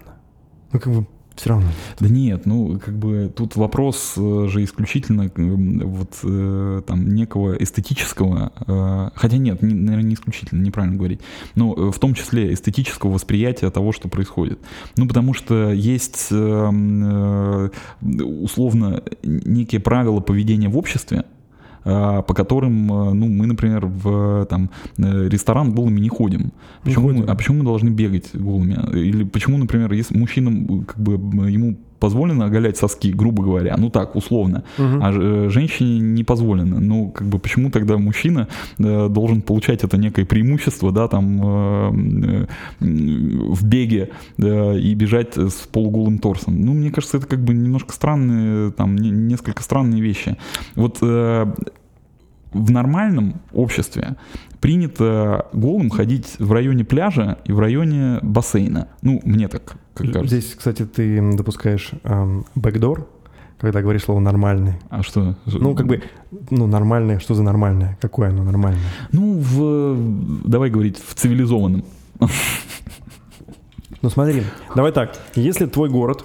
Ну, 0.73 0.81
как 0.81 0.93
бы 0.93 1.07
все 1.43 1.51
равно. 1.51 1.67
Да 1.99 2.09
нет, 2.09 2.47
ну 2.47 2.79
как 2.79 2.97
бы 2.97 3.29
тут 3.35 3.57
вопрос 3.57 4.15
э, 4.17 4.47
же 4.49 4.63
исключительно 4.63 5.23
э, 5.23 5.31
вот 5.35 6.21
э, 6.23 6.83
там 6.87 7.13
некого 7.13 7.55
эстетического, 7.55 8.53
хотя 9.17 9.39
нет, 9.39 9.61
не- 9.61 9.75
наверное, 9.75 10.09
не 10.11 10.15
исключительно, 10.15 10.63
неправильно 10.63 10.97
говорить, 10.97 11.21
но 11.57 11.91
в 11.91 11.99
том 11.99 12.15
числе 12.15 12.55
эстетического 12.55 13.11
восприятия 13.11 13.71
того, 13.71 13.91
что 13.91 14.09
происходит. 14.09 14.61
Ну 14.97 15.09
потому 15.09 15.35
что 15.35 15.73
есть 15.73 16.29
э, 16.31 16.71
э, 16.73 17.69
условно 18.23 19.03
некие 19.25 19.81
правила 19.81 20.21
поведения 20.21 20.69
в 20.69 20.79
обществе, 20.79 21.25
по 21.85 22.35
которым, 22.35 22.93
э, 22.93 23.13
ну, 23.15 23.27
мы, 23.29 23.47
например, 23.47 23.87
в 23.87 24.47
там, 24.47 24.71
э, 24.99 25.29
ресторан 25.29 25.73
голыми 25.75 26.01
не 26.01 26.09
ходим. 26.09 26.53
Почему, 26.85 27.09
мы- 27.09 27.15
ходим. 27.15 27.31
а 27.31 27.35
почему 27.35 27.59
мы 27.59 27.65
должны 27.65 27.89
бегать 27.91 28.31
голыми? 28.35 28.79
Или 28.97 29.25
почему, 29.25 29.59
например, 29.59 29.93
если 29.93 30.17
мужчинам, 30.17 30.85
как 30.85 30.99
бы, 30.99 31.15
ему 31.51 31.77
позволено 32.03 32.47
оголять 32.47 32.77
соски, 32.77 33.13
грубо 33.13 33.43
говоря, 33.45 33.77
ну 33.79 33.89
так, 33.91 34.17
условно, 34.17 34.63
Мгм. 34.79 35.01
а 35.03 35.13
э, 35.13 35.49
женщине 35.51 36.01
не 36.01 36.25
позволено. 36.25 36.81
Ну, 36.81 37.11
как 37.11 37.29
бы, 37.29 37.39
почему 37.39 37.71
тогда 37.71 37.97
мужчина 37.97 38.49
э, 38.79 39.09
должен 39.09 39.41
получать 39.41 39.85
это 39.85 39.97
некое 39.97 40.25
преимущество, 40.25 40.91
да, 40.93 41.07
там, 41.09 41.41
э, 41.45 42.47
э, 42.81 42.85
в 43.55 43.65
беге 43.65 44.09
э, 44.39 44.79
и 44.79 44.95
бежать 44.95 45.37
с 45.37 45.55
полуголым 45.73 46.19
торсом? 46.19 46.61
Ну, 46.61 46.73
мне 46.75 46.91
кажется, 46.91 47.19
это 47.19 47.27
как 47.27 47.39
бы 47.45 47.55
немножко 47.55 47.93
странные, 47.93 48.73
там, 48.73 48.97
не- 48.97 49.11
несколько 49.11 49.63
странные 49.63 50.03
вещи. 50.03 50.37
Вот 50.77 50.99
э, 51.03 51.47
в 52.53 52.71
нормальном 52.71 53.41
обществе 53.53 54.17
принято 54.61 55.47
голым 55.53 55.91
ходить 55.91 56.37
в 56.39 56.53
районе 56.53 56.85
пляжа 56.85 57.39
и 57.45 57.53
в 57.53 57.59
районе 57.59 58.19
бассейна. 58.23 58.89
Ну, 59.03 59.21
мне 59.25 59.49
так 59.49 59.77
как 59.95 60.13
кажется. 60.13 60.39
Здесь, 60.39 60.55
кстати, 60.55 60.85
ты 60.85 61.37
допускаешь 61.37 61.91
эм, 62.05 62.47
бэкдор, 62.55 63.09
когда 63.61 63.83
говоришь 63.83 64.05
слово 64.05 64.21
«нормальный». 64.21 64.75
А 64.89 65.03
что? 65.03 65.37
Ну, 65.47 65.75
как 65.75 65.87
бы, 65.87 66.03
ну, 66.51 66.67
нормальное, 66.67 67.19
что 67.19 67.35
за 67.35 67.43
нормальное? 67.43 67.99
Какое 68.01 68.31
оно 68.31 68.43
нормальное? 68.45 68.83
Ну, 69.13 69.39
в, 69.39 70.49
давай 70.49 70.71
говорить, 70.71 70.99
в 71.05 71.15
цивилизованном. 71.15 71.85
Ну, 74.03 74.11
смотри, 74.11 74.43
давай 74.75 74.91
так. 74.91 75.17
Если 75.37 75.67
твой 75.67 75.89
город 75.89 76.25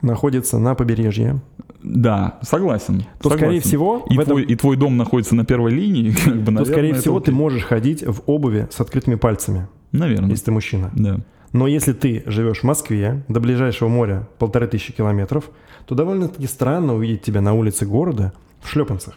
находится 0.00 0.58
на 0.58 0.76
побережье, 0.76 1.40
Да, 1.88 2.38
согласен. 2.42 3.00
то, 3.20 3.30
согласен. 3.30 3.38
скорее 3.38 3.60
всего, 3.60 4.04
и, 4.10 4.14
этом- 4.14 4.24
твой, 4.26 4.42
и 4.42 4.56
твой 4.56 4.76
дом 4.76 4.96
находится 4.96 5.34
на 5.36 5.44
первой 5.44 5.70
линии, 5.72 6.10
как 6.24 6.34
бы, 6.36 6.44
то, 6.46 6.50
наверное, 6.50 6.64
скорее 6.64 6.90
это 6.90 7.00
всего, 7.00 7.20
ты 7.20 7.30
окей. 7.30 7.34
можешь 7.38 7.62
ходить 7.64 8.02
в 8.06 8.22
обуви 8.26 8.68
с 8.70 8.80
открытыми 8.80 9.14
пальцами, 9.14 9.68
Наверное, 9.92 10.30
если 10.30 10.46
ты 10.46 10.50
мужчина. 10.52 10.90
да. 10.94 11.18
Но 11.52 11.66
если 11.68 11.92
ты 11.92 12.22
живешь 12.26 12.58
в 12.60 12.64
Москве, 12.64 13.22
до 13.28 13.40
ближайшего 13.40 13.88
моря 13.88 14.28
полторы 14.38 14.66
тысячи 14.66 14.92
километров, 14.92 15.48
то 15.86 15.94
довольно-таки 15.94 16.46
странно 16.48 16.94
увидеть 16.94 17.22
тебя 17.22 17.40
на 17.40 17.54
улице 17.54 17.86
города 17.86 18.32
в 18.60 18.68
шлепанцах. 18.68 19.14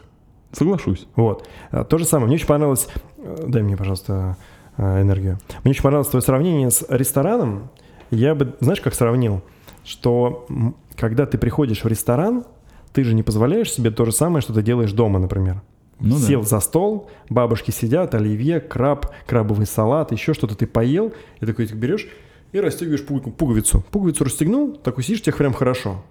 Соглашусь. 0.53 1.07
Вот. 1.15 1.45
А, 1.71 1.83
То 1.83 1.97
же 1.97 2.05
самое. 2.05 2.27
Мне 2.27 2.35
очень 2.35 2.45
понравилось... 2.47 2.87
э, 3.17 3.45
Дай 3.47 3.61
мне, 3.63 3.75
пожалуйста, 3.75 4.37
э, 4.77 5.01
энергию. 5.01 5.39
Мне 5.63 5.71
очень 5.71 5.81
понравилось 5.83 6.07
твое 6.07 6.21
сравнение 6.21 6.69
с 6.71 6.85
рестораном. 6.87 7.71
Я 8.09 8.35
бы, 8.35 8.53
знаешь, 8.61 8.79
как 8.79 8.93
сравнил? 8.93 9.41
Что 9.83 10.47
когда 10.95 11.25
ты 11.25 11.37
приходишь 11.37 11.83
в 11.83 11.87
ресторан, 11.87 12.45
ты 12.93 13.03
же 13.03 13.13
не 13.15 13.23
позволяешь 13.23 13.71
себе 13.71 13.91
то 13.91 14.05
же 14.05 14.11
самое, 14.11 14.41
что 14.41 14.53
ты 14.53 14.61
делаешь 14.61 14.91
дома, 14.93 15.19
например. 15.19 15.61
Ну 15.99 16.15
да. 16.15 16.21
Сел 16.21 16.43
за 16.43 16.59
стол, 16.61 17.09
бабушки 17.29 17.71
сидят, 17.71 18.15
оливье, 18.15 18.59
краб, 18.61 19.07
крабовый 19.27 19.65
салат, 19.65 20.11
еще 20.13 20.33
что-то 20.33 20.55
ты 20.55 20.65
поел, 20.65 21.13
и 21.41 21.45
такой 21.45 21.67
ты 21.67 21.75
берешь 21.75 22.07
и 22.53 22.59
расстегиваешь 22.59 23.03
пуг- 23.03 23.31
пуговицу. 23.33 23.83
Пуговицу 23.91 24.23
расстегнул, 24.23 24.75
такой 24.75 25.03
сидишь, 25.03 25.21
тебе 25.21 25.35
прям 25.35 25.53
хорошо. 25.53 26.01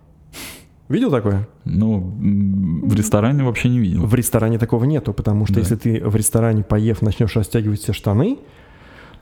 Видел 0.88 1.10
такое? 1.10 1.46
Ну, 1.64 1.98
в 2.00 2.94
ресторане 2.94 3.44
вообще 3.44 3.68
не 3.68 3.78
видел. 3.78 4.06
В 4.06 4.14
ресторане 4.14 4.58
такого 4.58 4.84
нету, 4.84 5.12
потому 5.12 5.44
что 5.46 5.54
Да. 5.56 5.60
если 5.60 5.76
ты 5.76 6.00
в 6.06 6.16
ресторане, 6.16 6.62
поев, 6.64 7.02
начнешь 7.02 7.34
растягивать 7.36 7.80
все 7.80 7.92
штаны, 7.92 8.38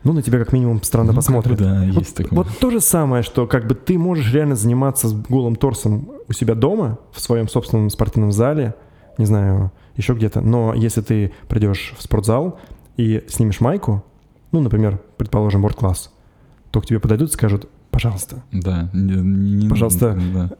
ну, 0.06 0.12
на 0.14 0.22
тебя 0.22 0.38
как 0.38 0.52
минимум 0.52 0.82
странно 0.82 1.12
Ну, 1.12 1.16
посмотрят. 1.16 1.58
да, 1.58 1.82
вот, 1.92 1.98
есть 2.02 2.14
такое. 2.16 2.36
вот 2.36 2.48
то 2.58 2.70
же 2.70 2.80
самое, 2.80 3.22
что 3.22 3.46
как 3.46 3.66
бы 3.66 3.74
ты 3.74 3.98
можешь 3.98 4.32
реально 4.32 4.54
заниматься 4.54 5.08
с 5.08 5.12
голым 5.12 5.56
торсом 5.56 6.10
у 6.28 6.32
себя 6.32 6.54
дома, 6.54 6.98
в 7.12 7.20
своем 7.20 7.48
собственном 7.48 7.90
спортивном 7.90 8.32
зале, 8.32 8.74
не 9.18 9.26
знаю, 9.26 9.72
еще 9.96 10.14
где-то. 10.14 10.40
Но 10.40 10.74
если 10.74 11.00
ты 11.00 11.32
придешь 11.48 11.94
в 11.98 12.02
спортзал 12.02 12.58
и 12.96 13.24
снимешь 13.28 13.60
майку, 13.60 14.04
ну, 14.52 14.60
например, 14.60 15.00
предположим, 15.16 15.64
world-класс, 15.66 16.12
то 16.70 16.80
к 16.80 16.86
тебе 16.86 17.00
подойдут 17.00 17.30
и 17.30 17.32
скажут, 17.32 17.68
пожалуйста, 17.96 18.42
Да. 18.52 18.90
не- 18.92 19.14
не- 19.64 19.68
Пожалуйста. 19.70 20.18
да. 20.34 20.50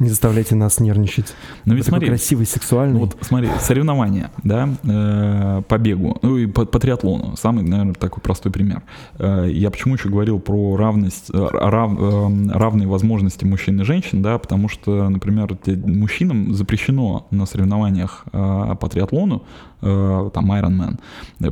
не 0.00 0.08
заставляйте 0.08 0.56
нас 0.56 0.80
нервничать. 0.80 1.32
Вы 1.64 1.76
ведь 1.76 1.86
смотри, 1.86 2.08
красивый, 2.08 2.44
сексуальный. 2.46 2.94
Ну 2.94 3.00
Вот 3.06 3.16
смотри, 3.20 3.48
соревнования, 3.60 4.32
да, 4.42 4.68
э, 4.82 5.62
по 5.68 5.78
бегу, 5.78 6.18
ну 6.22 6.36
и 6.36 6.46
по, 6.46 6.66
по 6.66 6.80
триатлону, 6.80 7.36
самый, 7.36 7.62
наверное, 7.62 7.94
такой 7.94 8.20
простой 8.20 8.50
пример. 8.50 8.82
Э, 9.20 9.46
я 9.48 9.70
почему 9.70 9.94
еще 9.94 10.08
говорил 10.08 10.40
про 10.40 10.76
равность, 10.76 11.30
э, 11.32 11.48
рав- 11.52 11.96
э, 12.00 12.48
равные 12.58 12.88
возможности 12.88 13.44
мужчин 13.44 13.80
и 13.80 13.84
женщин, 13.84 14.22
да, 14.22 14.38
потому 14.38 14.68
что, 14.68 15.08
например, 15.08 15.56
мужчинам 15.86 16.52
запрещено 16.54 17.28
на 17.30 17.46
соревнованиях 17.46 18.24
э, 18.32 18.74
по 18.80 18.88
триатлону, 18.88 19.44
э, 19.82 20.30
там 20.34 20.50
Ironman, 20.50 20.98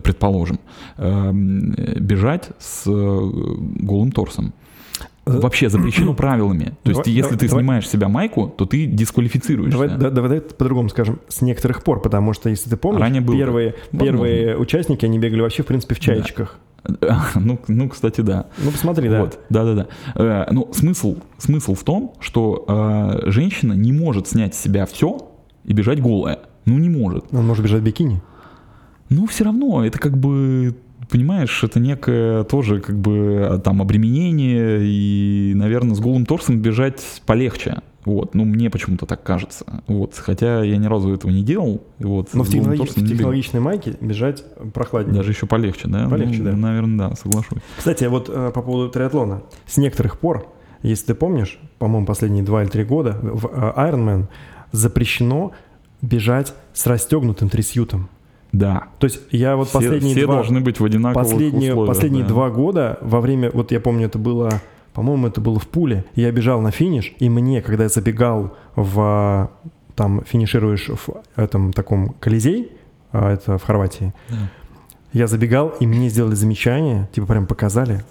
предположим, 0.01 0.59
э, 0.97 1.31
бежать 1.33 2.51
с 2.59 2.83
голым 2.87 4.11
торсом. 4.11 4.53
Э, 5.29 5.41
Вообще 5.41 5.69
запрещено 5.69 6.15
правилами. 6.15 6.77
То 6.83 6.91
есть, 6.91 7.03
Давай- 7.03 7.11
если 7.13 7.37
ты 7.37 7.47
давай- 7.49 7.63
снимаешь 7.63 7.89
себя 7.89 8.09
майку, 8.09 8.49
то 8.49 8.65
ты 8.67 8.87
дисквалифицируешься. 8.87 9.73
Давай, 9.79 9.89
да- 9.89 10.11
давай, 10.11 10.29
давай 10.31 10.41
по-другому 10.41 10.89
скажем, 10.89 11.21
с 11.29 11.41
некоторых 11.43 11.83
пор, 11.85 12.01
потому 12.03 12.33
что, 12.33 12.49
если 12.49 12.71
ты 12.71 12.77
помнишь, 12.77 13.01
Ранее 13.01 13.21
было 13.21 13.37
первые, 13.37 13.75
первые 13.93 14.57
участники, 14.57 15.05
они 15.05 15.19
бегали 15.19 15.41
вообще, 15.43 15.63
в 15.63 15.67
принципе, 15.67 15.95
в 15.95 16.01
чаечках. 16.01 16.59
Ну, 17.35 17.59
ну, 17.69 17.89
кстати, 17.89 18.21
да. 18.23 18.47
Ну, 18.65 18.71
посмотри, 18.71 19.09
да. 19.11 19.21
Вот, 19.21 19.39
да, 19.51 19.65
да, 19.65 19.75
да. 19.75 19.87
Э, 20.15 20.47
ну, 20.53 20.71
смысл, 20.73 21.17
смысл 21.37 21.75
в 21.75 21.83
том, 21.83 22.15
что 22.21 22.65
э, 22.67 23.31
женщина 23.31 23.75
не 23.75 23.93
может 23.93 24.29
снять 24.29 24.55
с 24.55 24.61
себя 24.61 24.87
все 24.87 25.29
и 25.65 25.73
бежать 25.75 26.01
голая. 26.01 26.39
Ну, 26.65 26.79
не 26.79 26.89
может. 26.89 27.25
Он 27.33 27.47
может 27.47 27.65
бежать 27.65 27.81
в 27.83 27.85
бикини. 27.85 28.23
Ну, 29.11 29.27
все 29.27 29.45
равно, 29.45 29.85
это 29.85 29.99
как 29.99 30.17
бы, 30.17 30.77
понимаешь, 31.11 31.63
это 31.65 31.81
некое 31.81 32.45
тоже 32.45 32.81
как 32.81 32.99
бы 32.99 33.47
а, 33.51 33.59
там 33.59 33.83
обременение, 33.83 34.81
и, 34.83 35.53
наверное, 35.55 35.95
с 35.95 36.01
голым 36.01 36.27
торсом 36.27 36.61
бежать 36.61 37.23
полегче. 37.27 37.83
Вот, 38.05 38.35
ну, 38.35 38.45
мне 38.45 38.71
почему-то 38.71 39.05
так 39.05 39.23
кажется. 39.23 39.67
Вот, 39.87 40.15
хотя 40.15 40.63
я 40.63 40.77
ни 40.79 40.87
разу 40.87 41.13
этого 41.13 41.31
не 41.31 41.43
делал. 41.43 41.83
Вот, 41.99 42.31
Но 42.33 42.43
в, 42.43 42.49
технологи- 42.49 42.87
в 42.89 42.95
технологичной 43.09 43.61
майке 43.61 43.97
бежать 44.01 44.45
прохладнее. 44.73 45.15
Даже 45.15 45.33
еще 45.33 45.47
полегче, 45.47 45.89
да? 45.89 46.09
Полегче, 46.09 46.39
Ну, 46.39 46.45
да. 46.53 46.57
Наверное, 46.57 47.11
да, 47.11 47.17
соглашусь. 47.17 47.59
Кстати, 47.77 48.05
вот 48.05 48.31
э, 48.33 48.51
по 48.55 48.63
поводу 48.63 48.91
триатлона. 48.91 49.43
С 49.67 49.77
некоторых 49.77 50.19
пор, 50.19 50.49
если 50.83 51.07
ты 51.07 51.15
помнишь, 51.15 51.59
по-моему, 51.79 52.07
последние 52.07 52.45
два 52.45 52.63
или 52.63 52.71
три 52.71 52.85
года 52.85 53.19
в 53.21 53.47
э, 53.47 53.73
Ironman 53.77 54.29
запрещено 54.73 55.53
бежать 56.01 56.55
с 56.73 56.87
расстегнутым 56.87 57.49
трясютом. 57.51 58.09
Да. 58.59 58.85
То 58.99 59.05
есть 59.07 59.21
я 59.31 59.57
вот 59.57 59.69
все 59.69 59.79
последние 59.79 60.15
все 60.17 60.25
два... 60.27 60.35
должны 60.37 60.61
быть 60.61 60.81
в 60.81 60.85
одинаковых 60.85 61.29
Последние, 61.29 61.73
условиях. 61.73 61.95
последние 61.97 62.23
да. 62.25 62.29
два 62.31 62.51
года 62.51 62.99
во 63.01 63.21
время, 63.21 63.51
вот 63.53 63.71
я 63.73 63.81
помню, 63.81 64.07
это 64.07 64.19
было, 64.19 64.51
по-моему, 64.95 65.27
это 65.29 65.41
было 65.41 65.59
в 65.59 65.67
Пуле, 65.69 66.05
я 66.15 66.31
бежал 66.33 66.61
на 66.61 66.71
финиш, 66.71 67.13
и 67.19 67.29
мне, 67.29 67.63
когда 67.63 67.85
я 67.85 67.89
забегал 67.89 68.57
в, 68.75 69.51
там, 69.95 70.23
финишируешь 70.25 70.89
в 70.89 71.09
этом 71.37 71.73
таком 71.73 72.15
Колизей, 72.21 72.73
а, 73.13 73.33
это 73.33 73.59
в 73.59 73.63
Хорватии, 73.65 74.13
Да. 74.29 74.37
я 75.13 75.27
забегал, 75.27 75.69
и 75.81 75.87
мне 75.87 76.09
сделали 76.09 76.35
замечание, 76.35 77.09
типа 77.13 77.27
прям 77.27 77.47
показали, 77.47 78.05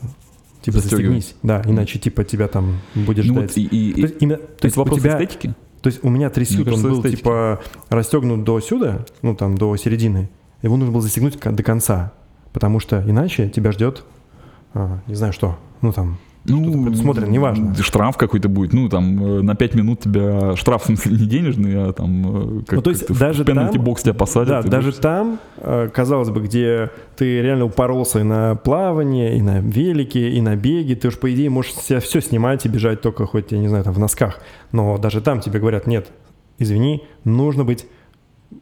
типа 0.61 0.79
застегнись, 0.79 1.35
да, 1.43 1.61
иначе 1.65 1.99
типа 1.99 2.23
тебя 2.23 2.47
там 2.47 2.79
будет 2.95 3.25
Ну 3.25 3.33
ждать. 3.33 3.49
вот 3.49 3.57
и, 3.57 3.63
и- 3.65 3.93
То 3.93 4.01
есть, 4.01 4.15
именно- 4.21 4.37
то 4.37 4.65
есть 4.65 4.77
у 4.77 4.79
вопрос 4.81 4.99
тебя, 4.99 5.15
эстетики? 5.23 5.53
то 5.81 5.87
есть 5.87 6.03
у 6.03 6.09
меня 6.09 6.29
трясют, 6.29 6.65
Мне 6.67 6.75
он 6.75 6.81
был 6.81 6.99
эстетики. 6.99 7.17
типа 7.19 7.61
расстегнут 7.89 8.43
до 8.43 8.59
сюда, 8.59 9.05
ну 9.21 9.35
там 9.35 9.57
до 9.57 9.75
середины, 9.77 10.29
его 10.62 10.78
нужно 10.78 10.91
было 10.91 11.01
застегнуть 11.01 11.39
до 11.39 11.64
конца, 11.64 12.14
потому 12.53 12.80
что 12.80 13.03
иначе 13.08 13.49
тебя 13.49 13.72
ждет, 13.72 14.03
а, 14.74 14.99
не 15.08 15.16
знаю 15.16 15.34
что, 15.34 15.58
ну 15.82 15.91
там, 15.91 16.18
ну, 16.49 16.86
предусмотрено, 16.86 17.30
неважно. 17.30 17.76
Штраф 17.76 18.16
какой-то 18.16 18.47
будет. 18.47 18.72
Ну, 18.72 18.88
там, 18.88 19.39
э, 19.39 19.41
на 19.41 19.55
5 19.55 19.76
минут 19.76 19.99
тебя 19.99 20.55
штраф, 20.55 20.84
в 20.84 20.86
смысле, 20.88 21.18
не 21.18 21.26
денежный, 21.26 21.89
а 21.89 21.93
там, 21.93 22.60
э, 22.60 22.64
как 22.66 22.78
ну, 22.78 22.82
то 22.82 22.89
есть 22.89 23.08
даже 23.20 23.43
в 23.43 23.45
пенальти 23.45 23.78
бокс 23.78 24.03
тебя 24.03 24.14
посадят. 24.14 24.64
Да, 24.64 24.70
даже 24.70 24.89
будешь... 24.89 25.01
там, 25.01 25.39
э, 25.58 25.89
казалось 25.93 26.30
бы, 26.30 26.41
где 26.41 26.89
ты 27.18 27.41
реально 27.41 27.66
упоролся 27.66 28.20
и 28.20 28.24
на 28.24 28.55
плавание, 28.55 29.38
и 29.38 29.41
на 29.41 29.60
велике, 29.60 30.30
и 30.30 30.41
на 30.41 30.55
беге, 30.55 30.95
ты 30.95 31.10
уж, 31.10 31.18
по 31.18 31.32
идее, 31.34 31.49
можешь 31.49 31.74
себя 31.74 31.99
все 31.99 32.22
снимать 32.22 32.66
и 32.66 32.70
бежать 32.70 33.01
только 33.01 33.26
хоть, 33.26 33.51
я 33.51 33.58
не 33.58 33.68
знаю, 33.68 33.84
там, 33.84 33.93
в 33.93 33.99
носках. 33.99 34.39
Но 34.72 34.97
даже 34.97 35.20
там 35.20 35.41
тебе 35.41 35.60
говорят, 35.60 35.86
нет, 35.86 36.12
извини, 36.60 37.03
нужно 37.26 37.66
быть 37.66 37.88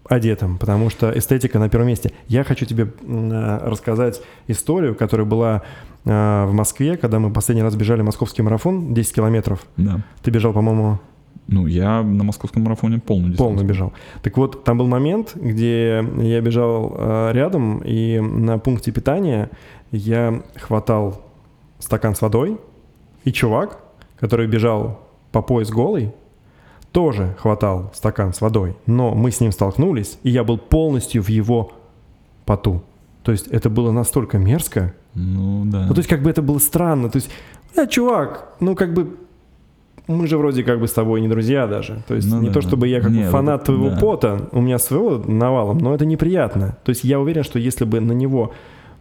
одетым, 0.07 0.57
потому 0.57 0.89
что 0.89 1.11
эстетика 1.17 1.59
на 1.59 1.69
первом 1.69 1.87
месте. 1.87 2.11
Я 2.27 2.43
хочу 2.43 2.65
тебе 2.65 2.91
рассказать 3.03 4.21
историю, 4.47 4.95
которая 4.95 5.25
была 5.25 5.63
в 6.03 6.51
Москве, 6.51 6.97
когда 6.97 7.19
мы 7.19 7.31
последний 7.31 7.63
раз 7.63 7.75
бежали 7.75 8.01
московский 8.01 8.43
марафон, 8.43 8.93
10 8.93 9.15
километров. 9.15 9.65
Да. 9.77 10.01
Ты 10.21 10.31
бежал, 10.31 10.53
по-моему... 10.53 10.99
Ну, 11.47 11.67
я 11.67 12.01
на 12.01 12.23
московском 12.23 12.63
марафоне 12.63 12.99
полный 12.99 13.29
дистанцию. 13.29 13.55
Полный 13.55 13.63
бежал. 13.67 13.93
Так 14.23 14.35
вот, 14.37 14.63
там 14.63 14.79
был 14.79 14.87
момент, 14.87 15.33
где 15.35 16.03
я 16.17 16.41
бежал 16.41 16.95
э, 16.97 17.31
рядом, 17.33 17.83
и 17.85 18.19
на 18.19 18.57
пункте 18.57 18.91
питания 18.91 19.51
я 19.91 20.41
хватал 20.55 21.21
стакан 21.77 22.15
с 22.15 22.21
водой, 22.21 22.57
и 23.25 23.31
чувак, 23.31 23.79
который 24.19 24.47
бежал 24.47 25.07
по 25.31 25.43
пояс 25.43 25.69
голый, 25.69 26.13
тоже 26.95 27.35
хватал 27.39 27.91
стакан 27.93 28.33
с 28.33 28.39
водой, 28.39 28.77
но 28.85 29.13
мы 29.13 29.29
с 29.29 29.41
ним 29.41 29.51
столкнулись, 29.51 30.17
и 30.23 30.29
я 30.29 30.45
был 30.45 30.57
полностью 30.57 31.21
в 31.21 31.27
его 31.27 31.73
поту. 32.45 32.83
То 33.21 33.33
есть 33.33 33.49
это 33.49 33.69
было 33.69 33.91
настолько 33.91 34.37
мерзко. 34.37 34.93
Ну 35.13 35.63
да. 35.65 35.87
Ну 35.87 35.93
то 35.93 35.99
есть 35.99 36.07
как 36.07 36.23
бы 36.23 36.29
это 36.29 36.41
было 36.41 36.57
странно. 36.57 37.09
То 37.09 37.17
есть, 37.17 37.29
я 37.75 37.85
чувак, 37.85 38.55
ну 38.61 38.75
как 38.75 38.93
бы 38.93 39.17
мы 40.07 40.25
же 40.27 40.37
вроде 40.37 40.63
как 40.63 40.79
бы 40.79 40.87
с 40.87 40.93
тобой 40.93 41.19
не 41.19 41.27
друзья 41.27 41.67
даже. 41.67 42.01
То 42.07 42.15
есть 42.15 42.31
ну, 42.31 42.39
не 42.39 42.47
да, 42.47 42.53
то, 42.53 42.61
чтобы 42.61 42.87
я 42.87 43.01
как 43.01 43.11
Нет, 43.11 43.29
фанат 43.29 43.63
это, 43.63 43.73
твоего 43.73 43.89
да. 43.89 43.97
пота, 43.97 44.49
у 44.53 44.61
меня 44.61 44.77
своего 44.77 45.17
навалом, 45.17 45.79
но 45.79 45.93
это 45.93 46.05
неприятно. 46.05 46.77
То 46.85 46.91
есть 46.91 47.03
я 47.03 47.19
уверен, 47.19 47.43
что 47.43 47.59
если 47.59 47.83
бы 47.83 47.99
на 47.99 48.13
него 48.13 48.53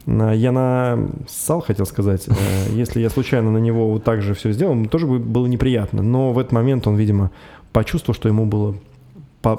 я 0.07 0.53
на 0.53 0.99
ссал, 1.27 1.63
хотел 1.63 1.87
сказать. 1.87 2.29
Э, 2.29 2.33
если 2.73 3.01
я 3.01 3.09
случайно 3.09 3.51
на 3.51 3.59
него 3.59 3.91
вот 3.91 4.05
так 4.05 4.21
же 4.21 4.35
все 4.35 4.53
сделал, 4.53 4.85
тоже 4.87 5.07
бы 5.07 5.19
было 5.19 5.47
неприятно. 5.47 6.03
Но 6.03 6.33
в 6.33 6.39
этот 6.39 6.53
момент 6.53 6.87
он, 6.87 6.97
видимо, 6.97 7.31
почувствовал, 7.75 8.15
что 8.15 8.29
ему 8.29 8.47
было 8.47 8.77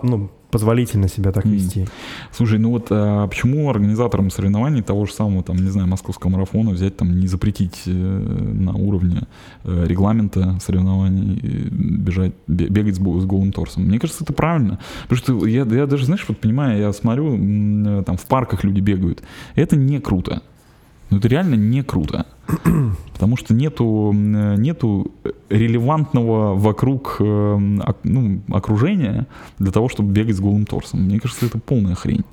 ну, 0.01 0.31
позволительно 0.49 1.09
себя 1.09 1.31
так 1.31 1.45
вести. 1.45 1.81
Mm. 1.81 1.89
Слушай, 2.31 2.59
ну 2.59 2.71
вот 2.71 2.87
а 2.89 3.27
почему 3.27 3.69
организаторам 3.69 4.31
соревнований 4.31 4.81
того 4.81 5.05
же 5.05 5.13
самого, 5.13 5.43
там, 5.43 5.57
не 5.57 5.69
знаю, 5.69 5.87
московского 5.87 6.31
марафона 6.31 6.71
взять, 6.71 6.95
там, 6.95 7.19
не 7.19 7.27
запретить 7.27 7.81
э, 7.85 7.91
на 7.91 8.73
уровне 8.73 9.23
э, 9.65 9.85
регламента 9.85 10.57
соревнований 10.61 11.39
э, 11.43 11.67
бежать, 11.69 12.31
бегать 12.47 12.95
с, 12.95 12.99
с 12.99 13.25
голым 13.25 13.51
торсом? 13.51 13.83
Мне 13.83 13.99
кажется, 13.99 14.23
это 14.23 14.33
правильно. 14.33 14.79
Потому 15.07 15.17
что 15.17 15.45
я, 15.45 15.65
я 15.65 15.85
даже, 15.85 16.05
знаешь, 16.05 16.25
вот 16.27 16.39
понимаю, 16.39 16.79
я 16.79 16.93
смотрю, 16.93 17.35
там, 18.03 18.15
в 18.15 18.25
парках 18.25 18.63
люди 18.63 18.79
бегают. 18.79 19.23
Это 19.55 19.75
не 19.75 19.99
круто. 19.99 20.41
Ну, 21.09 21.17
это 21.17 21.27
реально 21.27 21.55
не 21.55 21.83
круто. 21.83 22.25
Потому 23.13 23.37
что 23.37 23.53
нету, 23.53 24.11
нету 24.13 25.11
релевантного 25.49 26.55
вокруг 26.55 27.17
э, 27.19 27.57
ну, 28.03 28.41
окружения 28.49 29.27
для 29.57 29.71
того, 29.71 29.89
чтобы 29.89 30.11
бегать 30.11 30.35
с 30.35 30.39
голым 30.39 30.65
торсом. 30.65 31.03
Мне 31.03 31.19
кажется, 31.19 31.45
это 31.45 31.59
полная 31.59 31.95
хрень. 31.95 32.25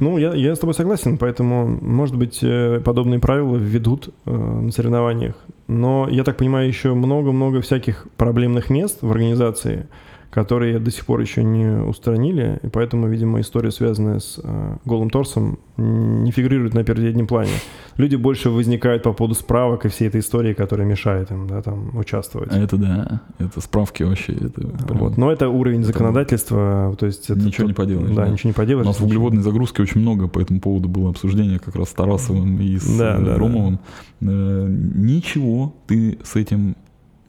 Ну, 0.00 0.18
я, 0.18 0.34
я 0.34 0.56
с 0.56 0.58
тобой 0.58 0.74
согласен, 0.74 1.18
поэтому, 1.18 1.66
может 1.66 2.16
быть, 2.16 2.40
э, 2.42 2.80
подобные 2.84 3.20
правила 3.20 3.56
введут 3.56 4.08
э, 4.26 4.30
на 4.34 4.72
соревнованиях. 4.72 5.36
Но, 5.68 6.08
я 6.10 6.24
так 6.24 6.36
понимаю, 6.36 6.66
еще 6.66 6.94
много-много 6.94 7.60
всяких 7.60 8.06
проблемных 8.16 8.70
мест 8.70 8.98
в 9.02 9.10
организации, 9.10 9.86
которые 10.34 10.80
до 10.80 10.90
сих 10.90 11.06
пор 11.06 11.20
еще 11.20 11.44
не 11.44 11.64
устранили, 11.64 12.58
и 12.64 12.68
поэтому, 12.68 13.06
видимо, 13.06 13.40
история, 13.40 13.70
связанная 13.70 14.18
с 14.18 14.40
э, 14.42 14.76
голым 14.84 15.08
торсом, 15.08 15.60
не 15.76 16.32
фигурирует 16.32 16.74
на 16.74 16.82
переднем 16.82 17.28
плане. 17.28 17.52
Люди 17.98 18.16
больше 18.16 18.50
возникают 18.50 19.04
по 19.04 19.12
поводу 19.12 19.36
справок 19.36 19.84
и 19.84 19.88
всей 19.88 20.08
этой 20.08 20.20
истории, 20.20 20.52
которая 20.52 20.88
мешает 20.88 21.30
им 21.30 21.46
да, 21.46 21.62
там, 21.62 21.96
участвовать. 21.96 22.52
Это 22.52 22.76
да, 22.76 23.20
это 23.38 23.60
справки 23.60 24.02
вообще. 24.02 24.32
Это 24.32 24.60
прям... 24.60 24.98
вот. 24.98 25.16
Но 25.16 25.30
это 25.30 25.48
уровень 25.48 25.82
это 25.82 25.92
законодательства, 25.92 26.96
то 26.98 27.06
есть... 27.06 27.30
Это 27.30 27.38
ничего 27.38 27.68
тот... 27.68 27.68
не 27.68 27.74
поделаешь. 27.74 28.16
Да, 28.16 28.24
да, 28.24 28.28
ничего 28.28 28.48
не 28.48 28.54
поделаешь. 28.54 28.86
У 28.86 28.88
нас 28.88 28.98
в 28.98 29.04
углеводной 29.04 29.42
загрузке 29.42 29.82
очень 29.82 30.00
много 30.00 30.26
по 30.26 30.40
этому 30.40 30.60
поводу 30.60 30.88
было 30.88 31.10
обсуждение 31.10 31.60
как 31.60 31.76
раз 31.76 31.90
с 31.90 31.92
Тарасовым 31.92 32.60
и 32.60 32.76
с 32.76 32.98
да, 32.98 33.20
да, 33.20 33.36
Ромовым. 33.36 33.78
Да. 34.20 34.32
Э, 34.32 34.66
ничего 34.68 35.76
ты 35.86 36.18
с 36.24 36.34
этим 36.34 36.74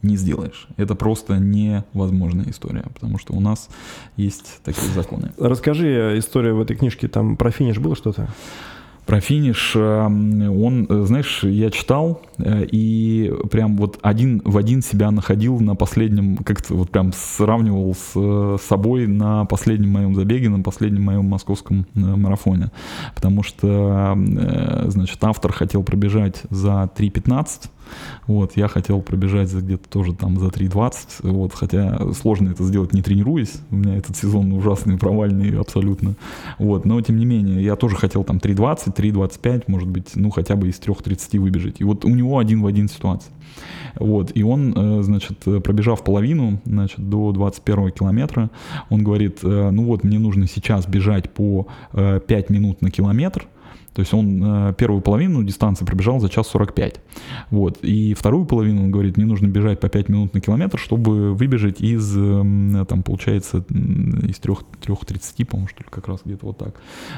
не 0.06 0.16
сделаешь. 0.16 0.68
Это 0.76 0.94
просто 0.94 1.38
невозможная 1.38 2.48
история, 2.50 2.84
потому 2.94 3.18
что 3.18 3.34
у 3.34 3.40
нас 3.40 3.68
есть 4.16 4.60
такие 4.64 4.90
законы. 4.92 5.32
Расскажи 5.38 6.18
историю 6.18 6.56
в 6.56 6.60
этой 6.60 6.76
книжке, 6.76 7.08
там 7.08 7.36
про 7.36 7.50
финиш 7.50 7.78
было 7.78 7.96
что-то? 7.96 8.28
Про 9.06 9.20
финиш, 9.20 9.74
эм, 9.76 10.60
он, 10.60 10.88
знаешь, 11.06 11.44
я 11.44 11.70
читал 11.70 12.22
э, 12.38 12.64
и 12.64 13.32
прям 13.52 13.76
вот 13.76 14.00
один 14.02 14.42
в 14.44 14.58
один 14.58 14.82
себя 14.82 15.12
находил 15.12 15.60
на 15.60 15.76
последнем, 15.76 16.38
как-то 16.38 16.74
вот 16.74 16.90
прям 16.90 17.12
сравнивал 17.12 17.94
с 17.94 18.58
собой 18.66 19.06
на 19.06 19.44
последнем 19.44 19.90
моем 19.90 20.16
забеге, 20.16 20.48
на 20.48 20.60
последнем 20.60 21.04
моем 21.04 21.24
московском 21.26 21.86
э, 21.94 22.00
марафоне. 22.00 22.72
Потому 23.14 23.44
что, 23.44 24.16
э, 24.16 24.86
значит, 24.88 25.22
автор 25.22 25.52
хотел 25.52 25.84
пробежать 25.84 26.42
за 26.50 26.90
3.15, 26.96 27.70
вот, 28.26 28.56
я 28.56 28.68
хотел 28.68 29.00
пробежать 29.00 29.52
где-то 29.52 29.88
тоже 29.88 30.14
там 30.14 30.38
за 30.38 30.46
3.20, 30.46 31.30
вот, 31.30 31.54
хотя 31.54 31.98
сложно 32.12 32.50
это 32.50 32.64
сделать 32.64 32.92
не 32.92 33.02
тренируясь, 33.02 33.54
у 33.70 33.76
меня 33.76 33.96
этот 33.96 34.16
сезон 34.16 34.52
ужасный, 34.52 34.98
провальный 34.98 35.58
абсолютно, 35.58 36.14
вот, 36.58 36.84
но 36.84 37.00
тем 37.00 37.16
не 37.18 37.26
менее, 37.26 37.62
я 37.62 37.76
тоже 37.76 37.96
хотел 37.96 38.24
там 38.24 38.38
3.20, 38.38 38.94
3.25, 38.94 39.64
может 39.66 39.88
быть, 39.88 40.12
ну, 40.14 40.30
хотя 40.30 40.56
бы 40.56 40.68
из 40.68 40.80
3.30 40.80 41.38
выбежать, 41.38 41.80
и 41.80 41.84
вот 41.84 42.04
у 42.04 42.10
него 42.10 42.38
один 42.38 42.62
в 42.62 42.66
один 42.66 42.88
ситуация. 42.88 43.32
Вот, 43.98 44.32
и 44.34 44.42
он, 44.42 44.74
э, 44.76 45.02
значит, 45.02 45.38
пробежав 45.38 46.04
половину, 46.04 46.60
значит, 46.64 47.00
до 47.00 47.32
21 47.32 47.90
километра, 47.90 48.50
он 48.90 49.02
говорит, 49.02 49.38
э, 49.42 49.70
ну 49.70 49.84
вот, 49.84 50.04
мне 50.04 50.18
нужно 50.18 50.46
сейчас 50.46 50.86
бежать 50.86 51.30
по 51.30 51.66
5 51.92 52.20
э, 52.28 52.44
минут 52.52 52.82
на 52.82 52.90
километр, 52.90 53.46
то 53.96 54.00
есть 54.00 54.12
он 54.12 54.42
э, 54.44 54.74
первую 54.74 55.00
половину 55.00 55.42
дистанции 55.42 55.86
пробежал 55.86 56.20
за 56.20 56.28
час 56.28 56.48
45. 56.48 57.00
Вот. 57.50 57.78
И 57.80 58.12
вторую 58.12 58.44
половину, 58.44 58.82
он 58.82 58.90
говорит, 58.90 59.16
мне 59.16 59.24
нужно 59.24 59.46
бежать 59.46 59.80
по 59.80 59.88
5 59.88 60.10
минут 60.10 60.34
на 60.34 60.40
километр, 60.42 60.78
чтобы 60.78 61.32
выбежать 61.32 61.80
из, 61.80 62.14
э, 62.14 62.84
там, 62.86 63.02
получается, 63.02 63.64
из 63.70 64.38
3.30, 64.38 65.46
по-моему, 65.46 65.68
что 65.68 65.78
ли, 65.78 65.86
как 65.88 66.08
раз 66.08 66.20
где-то 66.26 66.44
вот 66.44 66.58
так. 66.58 66.74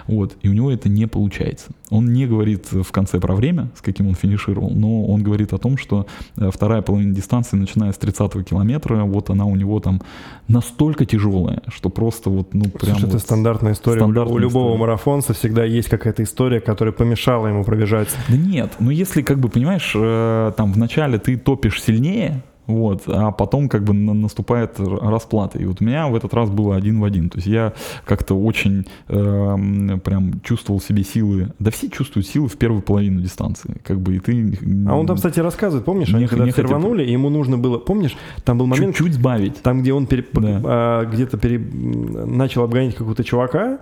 Вот. 0.07 0.37
И 0.43 0.49
у 0.49 0.53
него 0.53 0.71
это 0.71 0.89
не 0.89 1.09
получается. 1.09 1.71
Он 1.91 2.13
не 2.13 2.29
говорит 2.29 2.71
в 2.71 2.93
конце 2.93 3.19
про 3.19 3.35
время, 3.35 3.71
с 3.77 3.81
каким 3.81 4.07
он 4.07 4.15
финишировал, 4.15 4.71
но 4.71 5.05
он 5.07 5.25
говорит 5.25 5.53
о 5.55 5.59
том, 5.59 5.79
что 5.79 6.07
э, 6.37 6.51
вторая 6.55 6.83
половина 6.83 7.13
дистанции, 7.13 7.57
начиная 7.57 7.91
с 7.91 7.99
30 7.99 8.49
километра, 8.49 9.03
вот 9.03 9.31
она 9.31 9.47
у 9.47 9.57
него 9.57 9.81
там 9.81 10.01
настолько 10.47 11.07
тяжелая, 11.07 11.61
что 11.67 11.91
просто 11.91 12.31
вот, 12.31 12.55
ну, 12.55 12.67
прям... 12.67 12.99
Слушай, 12.99 13.01
вот 13.07 13.09
это 13.09 13.19
стандартная 13.19 13.73
история. 13.73 13.99
Стандартная 13.99 14.37
у 14.37 14.39
любого 14.39 14.67
история. 14.67 14.81
марафонца 14.81 15.33
всегда 15.33 15.65
есть 15.65 15.89
какая-то 15.89 16.23
история, 16.23 16.61
которая 16.69 16.93
помешала 16.93 17.47
ему 17.47 17.65
пробежать. 17.65 18.15
Да 18.29 18.37
нет, 18.37 18.73
ну 18.79 18.91
если, 18.91 19.23
как 19.23 19.39
бы, 19.39 19.49
понимаешь, 19.49 19.93
э, 19.95 20.53
там 20.55 20.71
вначале 20.75 21.19
ты 21.19 21.39
топишь 21.39 21.83
сильнее, 21.83 22.43
вот, 22.67 23.05
а 23.07 23.31
потом 23.31 23.71
как 23.71 23.85
бы 23.85 23.95
наступает 23.95 24.79
расплата. 24.79 25.59
И 25.59 25.65
вот 25.65 25.81
у 25.81 25.85
меня 25.87 26.09
в 26.09 26.15
этот 26.15 26.35
раз 26.35 26.51
было 26.51 26.77
один 26.77 27.01
в 27.01 27.05
один. 27.05 27.31
То 27.31 27.39
есть 27.39 27.47
я 27.47 27.73
как-то 28.05 28.35
очень 28.35 28.87
э, 29.09 29.99
прям 30.05 30.43
чувствовал 30.43 30.79
себе 30.79 31.05
силы. 31.05 31.55
Да 31.59 31.71
все 31.71 31.89
чувствуют 31.89 32.27
силы 32.27 32.49
в 32.49 32.59
первую 32.59 32.83
половину 32.83 33.23
дистанции. 33.23 33.81
Как 33.83 33.99
бы 33.99 34.17
и 34.17 34.19
ты... 34.19 34.59
А 34.87 34.95
он 34.95 35.07
там, 35.07 35.17
кстати, 35.17 35.41
рассказывает, 35.41 35.87
помнишь, 35.87 36.13
они 36.13 36.27
когда 36.27 36.45
все 36.53 36.61
рванули, 36.61 37.03
ему 37.03 37.31
нужно 37.31 37.57
было, 37.57 37.79
помнишь, 37.79 38.15
там 38.45 38.59
был 38.59 38.67
момент... 38.67 38.95
Чуть-чуть 38.95 39.15
сбавить. 39.15 39.63
Там, 39.63 39.81
где 39.81 39.95
он 39.95 40.07
пере, 40.07 40.27
да. 40.35 40.61
а, 40.63 41.05
где-то 41.07 41.39
пере, 41.39 41.59
начал 41.59 42.63
обгонять 42.65 42.95
какого-то 42.95 43.25
чувака, 43.25 43.79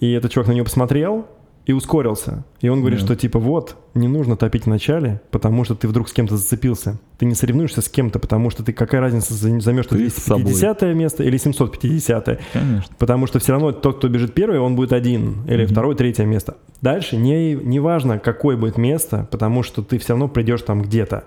и 0.00 0.12
этот 0.12 0.32
чувак 0.32 0.48
на 0.48 0.52
него 0.52 0.66
посмотрел, 0.66 1.24
и 1.66 1.72
ускорился. 1.72 2.44
И 2.60 2.68
он 2.68 2.80
говорит, 2.80 3.00
yeah. 3.00 3.04
что 3.04 3.16
типа 3.16 3.40
вот, 3.40 3.76
не 3.94 4.06
нужно 4.06 4.36
топить 4.36 4.64
в 4.64 4.68
начале, 4.68 5.20
потому 5.32 5.64
что 5.64 5.74
ты 5.74 5.88
вдруг 5.88 6.08
с 6.08 6.12
кем-то 6.12 6.36
зацепился. 6.36 6.98
Ты 7.18 7.26
не 7.26 7.34
соревнуешься 7.34 7.82
с 7.82 7.88
кем-то, 7.88 8.20
потому 8.20 8.50
что 8.50 8.62
ты 8.62 8.72
какая 8.72 9.00
разница, 9.00 9.34
займешь 9.34 9.86
ты 9.86 9.96
250 9.96 10.82
место 10.94 11.24
или 11.24 11.36
750 11.36 12.28
-е. 12.28 12.40
Конечно. 12.52 12.94
Потому 12.98 13.26
что 13.26 13.40
все 13.40 13.52
равно 13.52 13.72
тот, 13.72 13.98
кто 13.98 14.08
бежит 14.08 14.32
первый, 14.32 14.60
он 14.60 14.76
будет 14.76 14.92
один. 14.92 15.44
Или 15.48 15.64
mm-hmm. 15.64 15.72
второе, 15.72 15.96
третье 15.96 16.24
место. 16.24 16.56
Дальше 16.82 17.16
не, 17.16 17.54
не 17.54 17.80
важно, 17.80 18.20
какое 18.20 18.56
будет 18.56 18.78
место, 18.78 19.26
потому 19.30 19.64
что 19.64 19.82
ты 19.82 19.98
все 19.98 20.10
равно 20.10 20.28
придешь 20.28 20.62
там 20.62 20.82
где-то. 20.82 21.24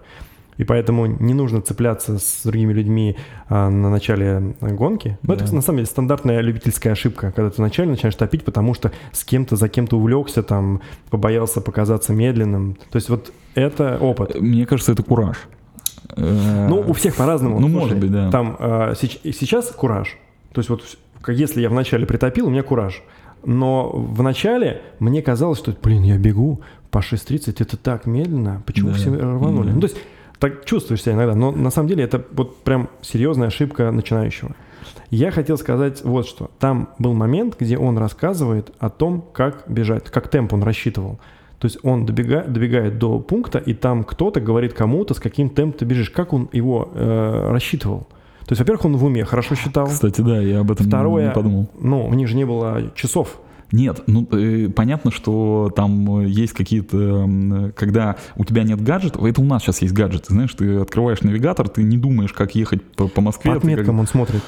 И 0.60 0.65
поэтому 0.65 1.06
не 1.07 1.34
нужно 1.34 1.61
цепляться 1.61 2.19
с 2.19 2.41
другими 2.44 2.73
людьми 2.73 3.15
а, 3.48 3.69
на 3.69 3.90
начале 3.90 4.56
гонки. 4.61 5.18
Ну, 5.23 5.36
Да. 5.36 5.44
это 5.45 5.56
на 5.56 5.61
самом 5.61 5.77
деле 5.77 5.86
стандартная 5.88 6.41
любительская 6.41 6.94
ошибка, 6.94 7.31
когда 7.31 7.49
ты 7.49 7.56
вначале 7.61 7.90
начинаешь 7.90 8.15
топить, 8.15 8.44
потому 8.44 8.73
что 8.73 8.91
с 9.14 9.23
кем-то 9.23 9.56
за 9.56 9.69
кем-то 9.69 9.98
увлекся, 9.98 10.44
там, 10.44 10.81
побоялся 11.10 11.61
показаться 11.61 12.14
медленным. 12.14 12.76
То 12.91 12.98
есть 12.98 13.07
вот 13.10 13.31
это 13.56 13.98
опыт. 14.02 14.40
Мне 14.40 14.65
кажется, 14.65 14.91
это 14.91 15.02
кураж. 15.02 15.38
Э, 16.18 16.68
Ну, 16.69 16.81
у 16.88 16.91
всех 16.94 17.15
по-разному. 17.15 17.60
Ну, 17.60 17.69
Слушай, 17.69 17.80
может 17.81 17.98
быть, 17.98 18.11
да. 18.11 18.30
Там 18.30 18.57
а, 18.60 18.94
сейчас 18.95 19.72
кураж. 19.72 20.18
То 20.52 20.60
есть 20.60 20.69
вот 20.69 20.84
если 21.27 21.61
я 21.61 21.69
вначале 21.69 22.06
притопил, 22.06 22.48
у 22.48 22.49
меня 22.49 22.64
кураж. 22.64 23.02
Но 23.45 23.90
в 23.91 24.22
начале 24.22 24.81
мне 24.99 25.22
казалось, 25.22 25.60
что, 25.60 25.73
блин, 25.81 26.03
я 26.03 26.18
бегу 26.18 26.60
по 26.91 26.98
6.30, 26.99 27.56
это 27.60 27.77
так 27.77 28.06
медленно, 28.06 28.61
почему 28.65 28.90
Да, 28.90 28.95
все 28.95 29.10
рванули? 29.11 29.68
да. 29.68 29.73
Ну, 29.76 29.80
то 29.81 29.88
есть 29.88 29.98
так 30.40 30.66
чувствуешь 30.66 31.02
себя 31.03 31.14
иногда, 31.14 31.36
но 31.36 31.52
на 31.52 31.70
самом 31.70 31.90
деле 31.90 32.03
это 32.03 32.24
вот 32.32 32.57
прям 32.64 32.90
серьезная 33.02 33.48
ошибка 33.48 33.91
начинающего. 33.91 34.52
Я 35.11 35.32
хотел 35.32 35.57
сказать 35.57 36.03
вот 36.03 36.28
что. 36.28 36.49
Там 36.60 36.90
был 36.99 37.14
момент, 37.14 37.56
где 37.60 37.78
он 37.78 37.98
рассказывает 37.98 38.72
о 38.80 38.90
том, 38.90 39.24
как 39.34 39.64
бежать, 39.68 40.06
как 40.06 40.28
темп 40.30 40.53
он 40.53 40.64
рассчитывал. 40.64 41.20
То 41.60 41.66
есть 41.66 41.80
он 41.84 42.06
добега- 42.06 42.48
добегает 42.48 42.99
до 42.99 43.20
пункта, 43.20 43.57
и 43.57 43.74
там 43.74 44.03
кто-то 44.03 44.40
говорит 44.40 44.74
кому-то, 44.74 45.14
с 45.14 45.20
каким 45.20 45.49
темпом 45.49 45.80
ты 45.80 45.86
бежишь, 45.86 46.10
как 46.10 46.32
он 46.32 46.48
его 46.53 46.90
э, 46.94 47.49
рассчитывал. 47.52 48.07
То 48.45 48.53
есть, 48.53 48.60
во-первых, 48.61 48.86
он 48.86 48.95
в 48.98 49.03
уме 49.03 49.26
хорошо 49.26 49.56
считал. 49.56 49.88
Кстати, 49.88 50.22
да, 50.22 50.40
я 50.40 50.60
об 50.61 50.72
этом 50.72 50.86
не- 50.86 50.90
Второе, 50.90 51.28
не 51.28 51.34
подумал. 51.34 51.70
ну, 51.80 52.07
у 52.07 52.14
них 52.14 52.28
же 52.28 52.36
не 52.38 52.45
было 52.45 52.84
часов. 52.95 53.40
Нет, 53.72 54.02
ну 54.08 54.28
э, 54.32 54.70
понятно, 54.76 55.12
что 55.12 55.72
там 55.76 56.22
э, 56.22 56.28
есть 56.28 56.54
какие-то, 56.54 56.98
м, 56.98 57.72
когда 57.76 58.16
у 58.36 58.44
тебя 58.44 58.64
нет 58.64 58.82
гаджетов, 58.82 59.24
это 59.24 59.41
у 59.41 59.46
нас 59.46 59.62
сейчас 59.64 59.82
есть 59.82 59.94
гаджеты, 59.94 60.34
знаешь, 60.34 60.54
ты 60.54 60.78
открываешь 60.78 61.22
навигатор, 61.22 61.70
ты 61.70 61.84
не 61.84 61.98
думаешь, 61.98 62.34
как 62.34 62.56
ехать 62.56 62.84
по, 62.84 63.08
по 63.08 63.22
Москве. 63.22 63.52
По 63.54 63.60
ты 63.60 63.68
как- 63.68 63.72
отметкам 63.72 64.00
он 64.00 64.08
смотрит. 64.08 64.41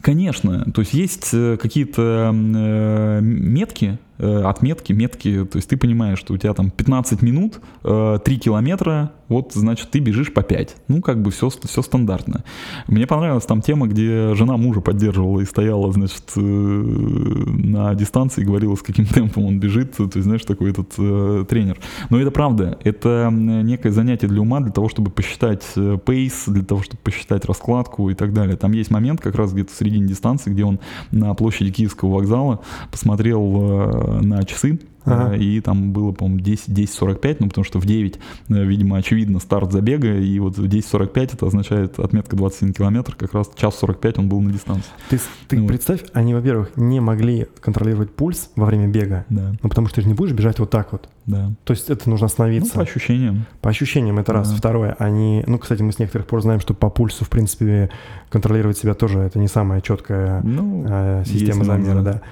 Конечно, 0.00 0.64
то 0.72 0.80
есть 0.80 0.94
есть 0.94 1.28
э, 1.32 1.56
какие-то 1.60 2.32
э, 2.34 3.20
метки, 3.22 3.98
э, 4.22 4.42
отметки, 4.44 4.92
метки, 4.92 5.44
то 5.44 5.56
есть 5.56 5.68
ты 5.68 5.76
понимаешь, 5.76 6.18
что 6.18 6.32
у 6.32 6.36
тебя 6.38 6.54
там 6.54 6.70
15 6.70 7.22
минут, 7.22 7.60
э, 7.84 8.18
3 8.24 8.38
километра, 8.38 9.12
вот, 9.28 9.52
значит, 9.54 9.90
ты 9.90 9.98
бежишь 9.98 10.32
по 10.32 10.42
5. 10.42 10.76
Ну, 10.88 11.00
как 11.00 11.22
бы 11.22 11.30
все, 11.30 11.48
все 11.48 11.82
стандартно. 11.82 12.44
Мне 12.86 13.06
понравилась 13.06 13.44
там 13.44 13.62
тема, 13.62 13.86
где 13.86 14.34
жена 14.34 14.56
мужа 14.56 14.80
поддерживала 14.80 15.40
и 15.40 15.44
стояла, 15.44 15.90
значит, 15.92 16.22
э, 16.36 16.40
на 16.40 17.94
дистанции 17.94 18.42
и 18.42 18.44
говорила, 18.44 18.74
с 18.76 18.82
каким 18.82 19.06
темпом 19.06 19.46
он 19.46 19.58
бежит, 19.58 19.96
то 19.96 20.04
есть, 20.04 20.22
знаешь, 20.22 20.44
такой 20.44 20.70
этот 20.70 20.92
э, 20.98 21.44
тренер. 21.48 21.78
Но 22.10 22.20
это 22.20 22.30
правда, 22.30 22.78
это 22.84 23.28
некое 23.32 23.90
занятие 23.90 24.28
для 24.28 24.40
ума, 24.40 24.60
для 24.60 24.72
того, 24.72 24.88
чтобы 24.88 25.10
посчитать 25.10 25.64
пейс, 26.04 26.44
для 26.46 26.62
того, 26.62 26.82
чтобы 26.82 27.00
посчитать 27.02 27.44
раскладку 27.44 28.10
и 28.10 28.14
так 28.14 28.32
далее. 28.32 28.56
Там 28.56 28.72
есть 28.72 28.90
момент 28.90 29.20
как 29.20 29.34
раз 29.34 29.52
где-то 29.52 29.72
в 29.72 29.76
середине 29.76 30.06
дистанции, 30.06 30.50
где 30.50 30.64
он 30.64 30.78
на 31.10 31.34
площади 31.34 31.70
Киевского 31.70 32.14
вокзала 32.14 32.60
посмотрел 32.90 34.11
на 34.20 34.42
часы, 34.44 34.78
Ага. 35.04 35.34
Э, 35.34 35.36
И 35.36 35.60
там 35.60 35.92
было, 35.92 36.12
по-моему, 36.12 36.38
10, 36.38 36.68
10.45, 36.68 37.36
ну, 37.40 37.48
потому 37.48 37.64
что 37.64 37.80
в 37.80 37.86
9, 37.86 38.20
э, 38.50 38.64
видимо, 38.64 38.98
очевидно, 38.98 39.40
старт 39.40 39.72
забега, 39.72 40.16
и 40.16 40.38
вот 40.38 40.56
в 40.56 40.64
10.45 40.68 41.34
это 41.34 41.44
означает 41.44 41.98
отметка 41.98 42.36
21 42.36 42.72
километр, 42.72 43.16
как 43.16 43.34
раз 43.34 43.50
час 43.56 43.76
45 43.80 44.18
он 44.18 44.28
был 44.28 44.40
на 44.40 44.52
дистанции. 44.52 44.88
Ты, 45.10 45.18
ты 45.48 45.56
Ну 45.56 45.62
вот. 45.62 45.68
представь, 45.70 46.04
они, 46.12 46.34
во-первых, 46.34 46.70
не 46.76 47.00
могли 47.00 47.48
контролировать 47.60 48.14
пульс 48.14 48.50
во 48.54 48.64
время 48.66 48.86
бега. 48.86 49.24
Да, 49.28 49.54
Ну, 49.60 49.68
потому 49.68 49.88
что 49.88 49.96
ты 49.96 50.02
же 50.02 50.06
не 50.08 50.14
будешь 50.14 50.34
бежать 50.34 50.60
вот 50.60 50.70
так 50.70 50.92
вот. 50.92 51.08
да. 51.26 51.50
То 51.64 51.72
есть 51.72 51.90
это 51.90 52.08
нужно 52.08 52.26
Ну, 52.26 52.26
остановиться. 52.26 52.72
по 52.72 52.82
ощущениям. 52.82 53.46
По 53.60 53.70
ощущениям 53.70 54.20
это 54.20 54.32
раз. 54.32 54.50
Да. 54.52 54.56
Второе, 54.56 54.94
они, 55.00 55.42
ну, 55.48 55.58
кстати, 55.58 55.82
мы 55.82 55.90
с 55.90 55.98
некоторых 55.98 56.28
пор 56.28 56.42
знаем, 56.42 56.60
что 56.60 56.74
по 56.74 56.90
пульсу, 56.90 57.24
в 57.24 57.28
принципе, 57.28 57.90
контролировать 58.30 58.78
себя 58.78 58.94
тоже 58.94 59.18
это 59.18 59.40
не 59.40 59.48
самая 59.48 59.80
четкая 59.80 60.42
Ну, 60.44 60.84
э, 60.88 61.24
система 61.26 61.64
замера, 61.64 61.94
нюансы. 61.94 62.04
да. 62.12 62.22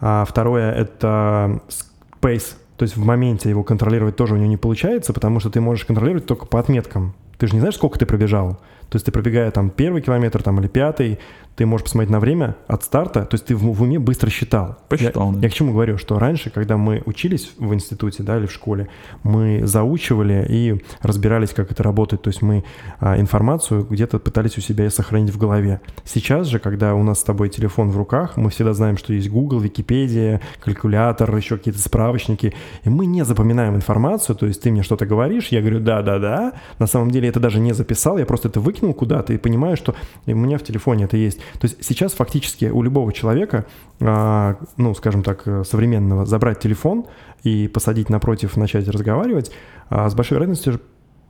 А 0.00 0.24
второе 0.24 0.72
это 0.72 1.60
space, 2.20 2.54
то 2.76 2.82
есть 2.82 2.96
в 2.96 3.04
моменте 3.04 3.48
его 3.48 3.62
контролировать 3.62 4.16
тоже 4.16 4.34
у 4.34 4.36
него 4.36 4.48
не 4.48 4.56
получается, 4.56 5.12
потому 5.12 5.40
что 5.40 5.50
ты 5.50 5.60
можешь 5.60 5.84
контролировать 5.84 6.26
только 6.26 6.46
по 6.46 6.58
отметкам. 6.58 7.14
Ты 7.38 7.46
же 7.46 7.54
не 7.54 7.60
знаешь, 7.60 7.76
сколько 7.76 7.98
ты 7.98 8.06
пробежал. 8.06 8.58
То 8.90 8.96
есть 8.96 9.06
ты 9.06 9.12
пробегая 9.12 9.50
там 9.50 9.70
первый 9.70 10.02
километр 10.02 10.42
там, 10.42 10.60
или 10.60 10.68
пятый, 10.68 11.18
ты 11.56 11.66
можешь 11.66 11.84
посмотреть 11.84 12.10
на 12.10 12.20
время 12.20 12.56
от 12.66 12.82
старта, 12.84 13.24
то 13.24 13.34
есть 13.34 13.46
ты 13.46 13.54
в, 13.54 13.62
в 13.62 13.82
уме 13.82 13.98
быстро 13.98 14.30
считал. 14.30 14.78
Посчитал, 14.88 15.30
я, 15.30 15.36
да. 15.36 15.46
я 15.46 15.50
к 15.50 15.52
чему 15.52 15.72
говорю, 15.72 15.98
что 15.98 16.18
раньше, 16.18 16.50
когда 16.50 16.76
мы 16.76 17.02
учились 17.06 17.52
в 17.58 17.72
институте 17.74 18.22
да, 18.22 18.38
или 18.38 18.46
в 18.46 18.52
школе, 18.52 18.88
мы 19.22 19.60
заучивали 19.64 20.44
и 20.48 20.82
разбирались, 21.00 21.50
как 21.50 21.70
это 21.70 21.82
работает. 21.82 22.22
То 22.22 22.28
есть 22.28 22.42
мы 22.42 22.64
а, 22.98 23.18
информацию 23.18 23.86
где-то 23.88 24.18
пытались 24.18 24.58
у 24.58 24.60
себя 24.60 24.90
сохранить 24.90 25.30
в 25.30 25.38
голове. 25.38 25.80
Сейчас 26.04 26.48
же, 26.48 26.58
когда 26.58 26.94
у 26.94 27.02
нас 27.02 27.20
с 27.20 27.24
тобой 27.24 27.48
телефон 27.48 27.90
в 27.90 27.96
руках, 27.96 28.36
мы 28.36 28.50
всегда 28.50 28.72
знаем, 28.72 28.96
что 28.96 29.12
есть 29.12 29.30
Google, 29.30 29.60
Википедия, 29.60 30.40
калькулятор, 30.60 31.34
еще 31.36 31.56
какие-то 31.56 31.80
справочники, 31.80 32.54
и 32.82 32.88
мы 32.88 33.06
не 33.06 33.24
запоминаем 33.24 33.76
информацию, 33.76 34.36
то 34.36 34.46
есть 34.46 34.62
ты 34.62 34.70
мне 34.70 34.82
что-то 34.82 35.06
говоришь, 35.06 35.48
я 35.48 35.60
говорю 35.60 35.80
да-да-да, 35.80 36.52
на 36.78 36.86
самом 36.86 37.10
деле 37.10 37.28
это 37.28 37.40
даже 37.40 37.60
не 37.60 37.72
записал, 37.72 38.18
я 38.18 38.26
просто 38.26 38.48
это 38.48 38.60
выкинул 38.60 38.94
куда-то 38.94 39.32
и 39.32 39.38
понимаю, 39.38 39.76
что 39.76 39.94
у 40.26 40.34
меня 40.34 40.58
в 40.58 40.62
телефоне 40.62 41.04
это 41.04 41.16
есть. 41.16 41.40
То 41.58 41.66
есть 41.66 41.84
сейчас 41.84 42.12
фактически 42.12 42.66
у 42.66 42.82
любого 42.82 43.12
человека, 43.12 43.66
а, 44.00 44.56
ну, 44.76 44.94
скажем 44.94 45.22
так, 45.22 45.42
э, 45.46 45.64
современного, 45.64 46.26
забрать 46.26 46.60
телефон 46.60 47.06
и 47.42 47.68
посадить 47.68 48.10
напротив, 48.10 48.56
начать 48.56 48.88
разговаривать, 48.88 49.52
а 49.88 50.08
с 50.08 50.14
большой 50.14 50.36
вероятностью 50.36 50.80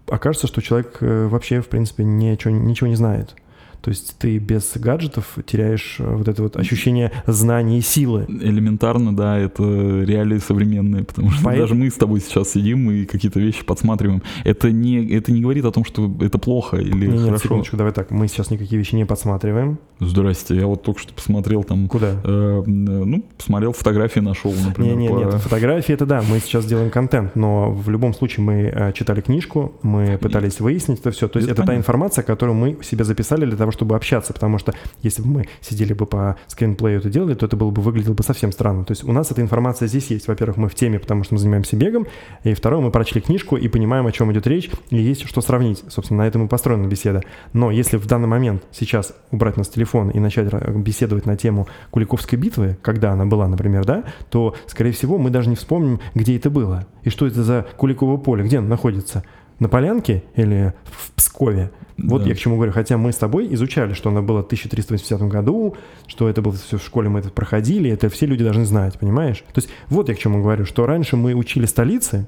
окажется, 0.07 0.47
что 0.47 0.61
человек 0.63 0.99
э, 1.01 1.27
вообще, 1.27 1.61
в 1.61 1.69
принципе, 1.69 2.05
ничего, 2.05 2.53
ничего 2.53 2.89
не 2.89 2.97
знает. 2.97 3.35
То 3.83 3.91
есть 3.91 4.17
ты 4.19 4.39
без 4.39 4.73
гаджетов 4.77 5.37
теряешь 5.47 5.97
э, 5.99 6.15
вот 6.17 6.29
это 6.29 6.43
вот 6.43 6.57
ощущение 6.57 7.13
знаний 7.27 7.79
и 7.79 7.81
силы. 7.83 8.27
Элементарно, 8.29 9.15
да, 9.17 9.39
это 9.39 9.63
реалии 9.63 10.39
современные, 10.39 11.05
потому 11.05 11.31
что 11.31 11.45
Поэт- 11.45 11.59
даже 11.61 11.75
мы 11.75 11.91
с 11.91 11.95
тобой 11.95 12.21
сейчас 12.21 12.51
сидим 12.53 12.91
и 12.91 13.05
какие-то 13.05 13.41
вещи 13.41 13.65
подсматриваем. 13.65 14.23
Это 14.45 14.71
не, 14.71 15.07
это 15.15 15.33
не 15.33 15.41
говорит 15.41 15.65
о 15.65 15.71
том, 15.73 15.85
что 15.85 16.11
это 16.21 16.39
плохо 16.39 16.77
или 16.79 17.07
Не, 17.07 17.19
хорошо. 17.19 17.43
секундочку, 17.45 17.77
давай 17.77 17.93
так. 17.93 18.11
Мы 18.11 18.29
сейчас 18.29 18.51
никакие 18.51 18.79
вещи 18.79 18.95
не 18.95 19.05
подсматриваем. 19.05 19.79
Здрасте, 20.01 20.57
я 20.57 20.67
вот 20.67 20.83
только 20.83 21.01
что 21.01 21.15
посмотрел 21.15 21.63
там, 21.65 21.89
Куда? 21.89 22.17
э, 22.25 22.63
ну, 22.67 23.25
посмотрел 23.37 23.73
фотографии, 23.73 24.21
нашел, 24.21 24.53
например. 24.53 24.97
Не, 24.97 25.03
не, 25.05 25.09
по- 25.09 25.19
нет, 25.19 25.35
фотографии 25.35 25.93
это 25.95 26.07
да, 26.07 26.23
мы 26.29 26.39
сейчас 26.41 26.65
делаем 26.67 26.91
контент, 26.91 27.37
но 27.37 27.71
в 27.73 27.89
любом 27.91 28.15
случае 28.15 28.45
мы 28.45 28.55
э, 28.75 28.93
читали 28.93 29.21
книжку, 29.21 29.73
мы 29.83 30.19
пытались 30.21 30.61
выяснить 30.61 31.01
это 31.01 31.11
все. 31.11 31.29
То 31.29 31.39
есть 31.39 31.49
Это 31.51 31.63
это, 31.63 31.73
та 31.73 31.77
информация, 31.77 32.23
которую 32.23 32.57
мы 32.57 32.77
себе 32.83 33.05
записали 33.05 33.45
для 33.47 33.57
того, 33.57 33.71
чтобы 33.75 33.97
общаться, 33.97 34.33
потому 34.33 34.59
что 34.59 34.73
если 35.03 35.21
бы 35.21 35.29
мы 35.29 35.49
сидели 35.61 35.93
бы 35.93 36.07
по 36.07 36.37
скринплею 36.47 37.01
это 37.01 37.11
делали, 37.11 37.35
то 37.35 37.45
это 37.45 37.57
было 37.57 37.71
бы 37.71 37.83
выглядело 37.83 38.15
бы 38.15 38.23
совсем 38.23 38.51
странно. 38.51 38.85
То 38.85 38.93
есть 38.93 39.05
у 39.05 39.13
нас 39.13 39.31
эта 39.31 39.43
информация 39.43 39.87
здесь 39.89 40.07
есть. 40.07 40.29
Во-первых, 40.29 40.57
мы 40.57 40.69
в 40.69 40.75
теме, 40.75 40.99
потому 40.99 41.25
что 41.25 41.35
мы 41.35 41.41
занимаемся 41.41 41.77
бегом, 41.77 42.07
и 42.45 42.55
второе, 42.55 42.81
мы 42.81 42.91
прочли 42.91 43.21
книжку 43.21 43.57
и 43.57 43.69
понимаем, 43.69 44.07
о 44.07 44.13
чем 44.13 44.33
идет 44.33 44.47
речь, 44.47 44.71
и 44.91 44.97
есть 44.97 45.27
что 45.27 45.41
сравнить. 45.41 45.85
Собственно, 45.89 46.23
на 46.23 46.27
этом 46.27 46.47
и 46.47 46.49
построена 46.49 46.87
беседа. 46.87 47.23
Но 47.53 47.71
если 47.71 47.97
в 47.97 48.07
данный 48.07 48.29
момент 48.29 48.63
сейчас 48.71 49.13
убрать 49.31 49.57
нас 49.57 49.69
телефон 49.69 50.11
и 50.11 50.19
начать 50.19 50.53
беседовать 50.77 51.27
на 51.27 51.37
тему 51.37 51.67
Куликовской 51.91 52.39
битвы, 52.39 52.79
когда 52.83 53.13
она 53.13 53.27
была, 53.27 53.49
например, 53.49 53.85
да, 53.85 54.05
то, 54.31 54.55
скорее 54.67 54.93
всего, 54.93 55.19
мы 55.19 55.31
даже 55.31 55.49
не 55.49 55.57
вспомним, 55.57 56.01
где 56.15 56.37
это 56.37 56.51
было 56.51 56.87
и 57.03 57.11
что 57.11 57.27
это 57.27 57.43
за 57.43 57.67
Куликово 57.77 58.17
поле, 58.17 58.45
где 58.45 58.59
оно 58.59 58.69
находится. 58.69 59.25
На 59.59 59.69
Полянке 59.69 60.23
или 60.35 60.75
в 60.85 61.13
Пскове? 61.13 61.71
Вот 61.97 62.23
Да. 62.23 62.29
я 62.29 62.35
к 62.35 62.39
чему 62.39 62.57
говорю. 62.57 62.73
Хотя 62.73 62.99
мы 62.99 63.13
с 63.13 63.17
тобой 63.17 63.53
изучали, 63.55 63.93
что 63.93 64.11
оно 64.11 64.21
было 64.23 64.43
в 64.43 64.47
1380 64.47 65.29
году, 65.29 65.77
что 66.09 66.29
это 66.29 66.43
было 66.43 66.53
все 66.55 66.77
в 66.79 66.83
школе, 66.83 67.09
мы 67.09 67.21
это 67.21 67.31
проходили, 67.31 67.89
это 67.91 68.09
все 68.09 68.27
люди 68.27 68.43
должны 68.43 68.65
знать, 68.65 68.99
понимаешь? 68.99 69.39
То 69.53 69.61
есть 69.61 69.69
вот 69.89 70.09
я 70.09 70.15
к 70.15 70.19
чему 70.19 70.41
говорю, 70.43 70.65
что 70.67 70.87
раньше 70.87 71.17
мы 71.17 71.35
учили 71.35 71.67
столицы 71.67 72.27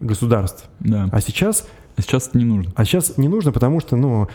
государств, 0.00 0.68
Да. 0.80 1.08
а 1.12 1.20
сейчас, 1.20 1.68
А 1.96 2.02
сейчас 2.02 2.28
это 2.28 2.38
не 2.38 2.44
нужно. 2.44 2.72
а 2.74 2.84
сейчас 2.84 3.16
не 3.18 3.28
нужно, 3.28 3.52
потому 3.52 3.80
что, 3.80 3.96
ну, 3.96 4.28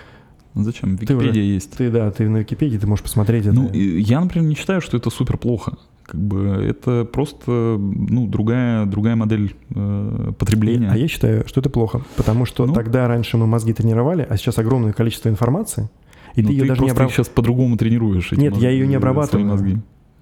Ну, 0.53 0.63
Зачем? 0.63 0.97
Ты 0.97 1.13
уже- 1.15 1.27
Википедия 1.27 1.43
есть. 1.43 1.77
ты, 1.77 1.91
да, 1.91 2.09
ты 2.09 2.27
на 2.27 2.37
Википедии, 2.37 2.79
ты 2.79 2.87
можешь 2.87 3.03
посмотреть 3.03 3.45
это. 3.45 3.53
Ну, 3.53 3.71
я, 3.73 4.19
например, 4.21 4.47
не 4.49 4.55
считаю, 4.55 4.81
что 4.81 4.97
это 4.97 5.11
супер 5.11 5.37
плохо. 5.37 5.77
Как 6.07 6.19
бы 6.21 6.39
это 6.65 7.03
просто 7.05 7.51
ну, 7.77 8.27
другая, 8.27 8.85
другая 8.85 9.15
модель 9.17 9.55
э, 9.75 10.31
потребления. 10.39 10.89
А 10.89 10.97
я 10.97 11.07
считаю, 11.09 11.45
что 11.47 11.59
это 11.59 11.69
плохо, 11.69 12.01
потому 12.15 12.45
что 12.45 12.65
Ну. 12.65 12.73
тогда 12.73 13.07
раньше 13.09 13.35
мы 13.37 13.45
мозги 13.45 13.73
тренировали, 13.73 14.25
а 14.27 14.37
сейчас 14.37 14.57
огромное 14.57 14.93
количество 14.93 15.27
информации, 15.29 15.89
и 16.35 16.41
ты 16.43 16.53
ее 16.53 16.59
даже 16.65 16.81
не 16.81 16.89
обрабатываешь. 16.91 17.11
сейчас 17.13 17.27
по-другому 17.27 17.75
тренируешь. 17.75 18.31
Нет, 18.31 18.39
я 18.41 18.49
мозги, 18.51 18.67
ее 18.67 18.87
не 18.87 18.95
обрабатываю. 18.95 19.47
Мозги. 19.47 19.77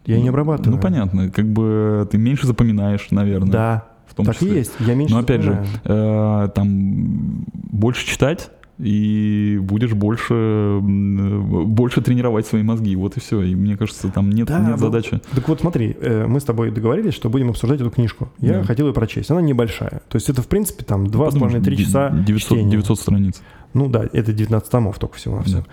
Я 0.07 0.17
не 0.17 0.23
Ну, 0.23 0.29
обрабатываю. 0.29 0.75
Ну, 0.75 0.81
понятно. 0.81 1.29
Как 1.29 1.45
бы 1.47 2.07
ты 2.11 2.17
меньше 2.17 2.47
запоминаешь, 2.47 3.07
наверное. 3.11 3.51
Да, 3.51 3.87
В 4.07 4.13
том 4.15 4.25
так 4.25 4.35
числе. 4.35 4.51
и 4.53 4.55
есть. 4.57 4.71
Я 4.79 4.95
меньше 4.95 5.13
Но 5.13 5.19
опять 5.19 5.41
же, 5.41 5.63
э, 5.83 6.49
там 6.55 7.45
больше 7.53 8.05
читать, 8.07 8.49
и 8.77 9.57
будешь 9.61 9.93
больше, 9.93 10.79
больше 10.81 12.01
тренировать 12.01 12.45
свои 12.45 12.61
мозги. 12.63 12.95
Вот 12.95 13.15
и 13.17 13.19
все. 13.19 13.41
И 13.41 13.55
мне 13.55 13.77
кажется, 13.77 14.09
там 14.09 14.29
нет, 14.29 14.47
Да, 14.47 14.59
нет 14.59 14.71
ну, 14.71 14.77
задачи. 14.77 15.21
Так 15.33 15.47
вот 15.47 15.61
смотри, 15.61 15.95
э, 15.99 16.25
мы 16.27 16.39
с 16.39 16.43
тобой 16.43 16.71
договорились, 16.71 17.13
что 17.13 17.29
будем 17.29 17.49
обсуждать 17.49 17.79
эту 17.81 17.89
книжку. 17.89 18.29
Я 18.39 18.59
Да. 18.59 18.63
хотел 18.63 18.87
ее 18.87 18.93
прочесть. 18.93 19.31
Она 19.31 19.41
небольшая. 19.41 20.01
То 20.09 20.15
есть 20.15 20.29
это, 20.29 20.41
в 20.41 20.47
принципе, 20.47 20.83
там 20.83 21.05
2,5-3 21.05 21.61
Подумаешь, 21.61 21.77
часа 21.77 22.09
900, 22.09 22.57
чтения. 22.57 22.71
900 22.71 22.99
страниц. 22.99 23.41
Ну 23.73 23.87
да, 23.87 24.05
это 24.11 24.33
19 24.33 24.69
томов 24.69 24.99
только 24.99 25.15
всего. 25.15 25.41
Да. 25.47 25.63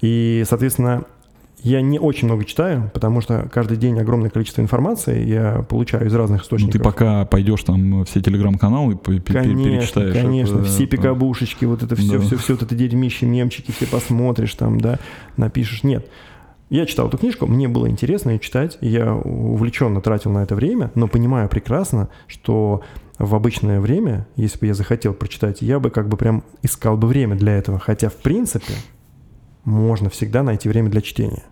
И, 0.00 0.44
соответственно, 0.48 1.04
я 1.62 1.80
не 1.80 1.98
очень 1.98 2.26
много 2.28 2.44
читаю, 2.44 2.90
потому 2.92 3.20
что 3.20 3.48
каждый 3.52 3.76
день 3.76 3.98
огромное 3.98 4.30
количество 4.30 4.60
информации 4.62 5.24
я 5.24 5.64
получаю 5.68 6.06
из 6.06 6.14
разных 6.14 6.40
Ну, 6.40 6.44
источников. 6.44 6.72
ты 6.72 6.78
пока 6.80 7.24
пойдешь 7.24 7.62
там 7.62 8.04
все 8.04 8.20
телеграм-каналы, 8.20 8.96
Конечно, 8.96 9.24
перечитаешь. 9.64 10.14
конечно, 10.14 10.58
это- 10.58 10.64
все 10.66 10.86
пикабушечки, 10.86 11.64
вот 11.64 11.82
это 11.82 11.94
все, 11.96 12.18
Да. 12.18 12.20
все, 12.20 12.36
все, 12.36 12.54
вот 12.54 12.62
это 12.62 12.74
дерьмище, 12.74 13.26
мемчики, 13.26 13.70
все 13.70 13.86
посмотришь 13.86 14.54
там, 14.54 14.80
да, 14.80 14.98
напишешь. 15.36 15.82
Нет. 15.84 16.06
Я 16.68 16.86
читал 16.86 17.08
эту 17.08 17.18
книжку, 17.18 17.46
мне 17.46 17.68
было 17.68 17.86
интересно 17.88 18.30
ее 18.30 18.38
читать, 18.38 18.78
я 18.80 19.14
увлеченно 19.14 20.00
тратил 20.00 20.30
на 20.32 20.42
это 20.42 20.54
время, 20.54 20.90
но 20.94 21.06
понимаю 21.06 21.48
прекрасно, 21.50 22.08
что 22.26 22.80
в 23.18 23.34
обычное 23.34 23.78
время, 23.78 24.26
если 24.36 24.58
бы 24.58 24.66
я 24.68 24.74
захотел 24.74 25.12
прочитать, 25.12 25.60
я 25.60 25.78
бы 25.78 25.90
как 25.90 26.08
бы 26.08 26.16
прям 26.16 26.42
искал 26.62 26.96
бы 26.96 27.06
время 27.08 27.36
для 27.36 27.52
этого. 27.52 27.78
Хотя, 27.78 28.08
в 28.08 28.14
принципе, 28.16 28.72
можно 29.64 30.08
всегда 30.10 30.42
найти 30.42 30.68
время 30.68 30.88
для 30.88 31.02
чтения. 31.02 31.42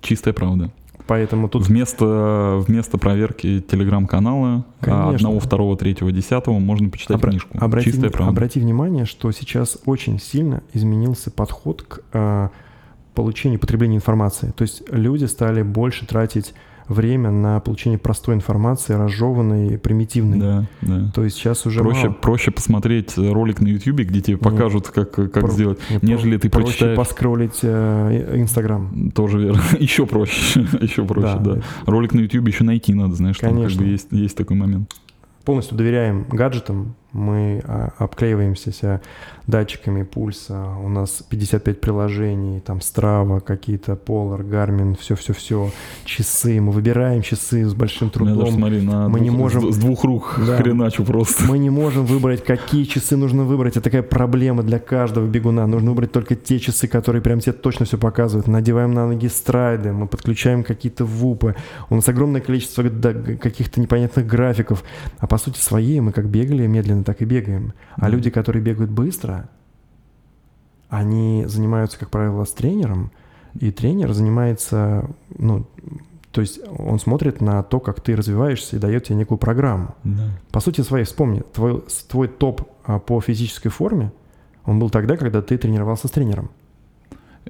Чистая 0.00 0.34
правда. 0.34 0.70
Поэтому 1.06 1.48
тут 1.48 1.66
Вместо, 1.66 2.62
вместо 2.68 2.96
проверки 2.96 3.60
телеграм-канала 3.60 4.64
а, 4.82 5.10
одного, 5.10 5.40
второго, 5.40 5.76
третьего, 5.76 6.12
десятого 6.12 6.60
можно 6.60 6.88
почитать 6.88 7.16
Обра- 7.16 7.30
книжку. 7.30 7.58
Обрати, 7.58 7.90
Чистая 7.90 8.10
правда. 8.10 8.30
обрати 8.30 8.60
внимание, 8.60 9.06
что 9.06 9.32
сейчас 9.32 9.78
очень 9.86 10.20
сильно 10.20 10.62
изменился 10.72 11.32
подход 11.32 11.82
к 11.82 12.00
э, 12.12 12.48
получению 13.14 13.58
потреблению 13.58 13.96
информации. 13.96 14.52
То 14.56 14.62
есть 14.62 14.82
люди 14.92 15.24
стали 15.24 15.62
больше 15.62 16.06
тратить 16.06 16.54
время 16.90 17.30
на 17.30 17.60
получение 17.60 17.98
простой 17.98 18.34
информации, 18.34 18.92
разжеванной, 18.94 19.78
примитивной. 19.78 20.38
Да, 20.38 20.66
да. 20.82 21.10
То 21.14 21.24
есть 21.24 21.36
сейчас 21.36 21.64
уже 21.64 21.80
Проще, 21.80 22.08
мало. 22.08 22.12
проще 22.20 22.50
посмотреть 22.50 23.16
ролик 23.16 23.60
на 23.60 23.68
YouTube, 23.68 24.00
где 24.00 24.20
тебе 24.20 24.36
покажут, 24.36 24.88
как, 24.88 25.12
как 25.12 25.32
Про- 25.32 25.50
сделать, 25.50 25.78
Нет, 25.88 26.02
нежели 26.02 26.36
ты 26.36 26.50
проще 26.50 26.66
прочитаешь. 26.66 26.96
поскролить 26.96 27.60
э, 27.62 28.34
Инстаграм. 28.36 29.10
Тоже 29.12 29.38
верно. 29.38 29.62
Еще 29.78 30.04
проще. 30.04 30.60
Еще 30.80 31.04
проще, 31.04 31.38
Да. 31.40 31.54
да. 31.54 31.62
Ролик 31.86 32.12
на 32.12 32.20
YouTube 32.20 32.48
еще 32.48 32.64
найти 32.64 32.92
надо, 32.92 33.14
знаешь, 33.14 33.38
там 33.38 33.50
как 33.50 33.58
Конечно. 33.58 33.82
бы 33.82 33.88
есть, 33.88 34.08
есть 34.10 34.36
такой 34.36 34.56
момент. 34.56 34.92
Полностью 35.44 35.76
доверяем 35.76 36.26
гаджетам. 36.30 36.94
Мы 37.12 37.60
а, 37.66 37.90
обклеиваемся 37.98 38.72
ся 38.72 39.00
датчиками 39.48 40.04
пульса. 40.04 40.64
У 40.84 40.88
нас 40.88 41.24
55 41.28 41.80
приложений, 41.80 42.60
там 42.64 42.78
Strava, 42.78 43.40
какие-то 43.40 43.92
Polar, 43.94 44.48
Garmin, 44.48 44.96
все-все-все. 44.96 45.70
Часы. 46.04 46.60
Мы 46.60 46.70
выбираем 46.70 47.22
часы 47.22 47.64
с 47.64 47.74
большим 47.74 48.12
Я 48.14 48.20
даже 48.20 48.34
трудом. 48.34 48.54
смотри, 48.54 48.80
на 48.82 49.08
мы 49.08 49.18
не 49.20 49.30
двух- 49.30 49.40
можем- 49.40 49.72
с, 49.72 49.76
двух 49.76 50.04
рук 50.04 50.38
Да. 50.46 50.56
хреначу 50.56 51.04
просто. 51.04 51.44
Мы 51.48 51.58
не 51.58 51.70
можем 51.70 52.04
выбрать, 52.06 52.44
какие 52.44 52.84
часы 52.84 53.16
нужно 53.16 53.42
выбрать. 53.42 53.72
Это 53.76 53.82
такая 53.84 54.02
проблема 54.04 54.62
для 54.62 54.78
каждого 54.78 55.26
бегуна. 55.26 55.66
Нужно 55.66 55.90
выбрать 55.90 56.12
только 56.12 56.36
те 56.36 56.60
часы, 56.60 56.86
которые 56.86 57.22
прям 57.22 57.40
тебе 57.40 57.54
точно 57.54 57.86
все 57.86 57.98
показывают. 57.98 58.46
Надеваем 58.46 58.94
на 58.94 59.08
ноги 59.08 59.26
страйды, 59.28 59.92
мы 59.92 60.06
подключаем 60.06 60.62
какие-то 60.62 61.04
вупы. 61.04 61.56
У 61.88 61.96
нас 61.96 62.08
огромное 62.08 62.40
количество 62.40 62.84
каких-то 62.84 63.80
непонятных 63.80 64.26
графиков. 64.28 64.84
А 65.18 65.26
по 65.26 65.38
сути 65.38 65.58
своей 65.58 65.98
мы 66.00 66.12
как 66.12 66.28
бегали 66.28 66.66
медленно, 66.68 66.99
так 67.04 67.22
и 67.22 67.24
бегаем. 67.24 67.72
А 67.96 68.02
Мгм. 68.06 68.12
люди, 68.12 68.30
которые 68.30 68.62
бегают 68.62 68.90
быстро, 68.90 69.48
они 70.88 71.44
занимаются, 71.46 71.98
как 71.98 72.10
правило, 72.10 72.44
с 72.44 72.52
тренером. 72.52 73.10
И 73.58 73.70
тренер 73.70 74.12
занимается, 74.12 75.08
ну, 75.36 75.66
то 76.32 76.40
есть 76.40 76.60
он 76.78 76.98
смотрит 77.00 77.40
на 77.40 77.62
то, 77.62 77.80
как 77.80 78.00
ты 78.00 78.14
развиваешься 78.14 78.76
и 78.76 78.78
дает 78.78 79.04
тебе 79.04 79.16
некую 79.16 79.38
программу. 79.38 79.94
Да. 80.04 80.28
По 80.52 80.60
сути 80.60 80.80
своей, 80.82 81.04
вспомни, 81.04 81.42
твой, 81.52 81.82
твой 82.08 82.28
топ 82.28 82.62
а, 82.84 82.98
по 82.98 83.20
физической 83.20 83.68
форме, 83.68 84.12
он 84.64 84.78
был 84.78 84.90
тогда, 84.90 85.16
когда 85.16 85.42
ты 85.42 85.58
тренировался 85.58 86.06
с 86.06 86.10
тренером. 86.12 86.50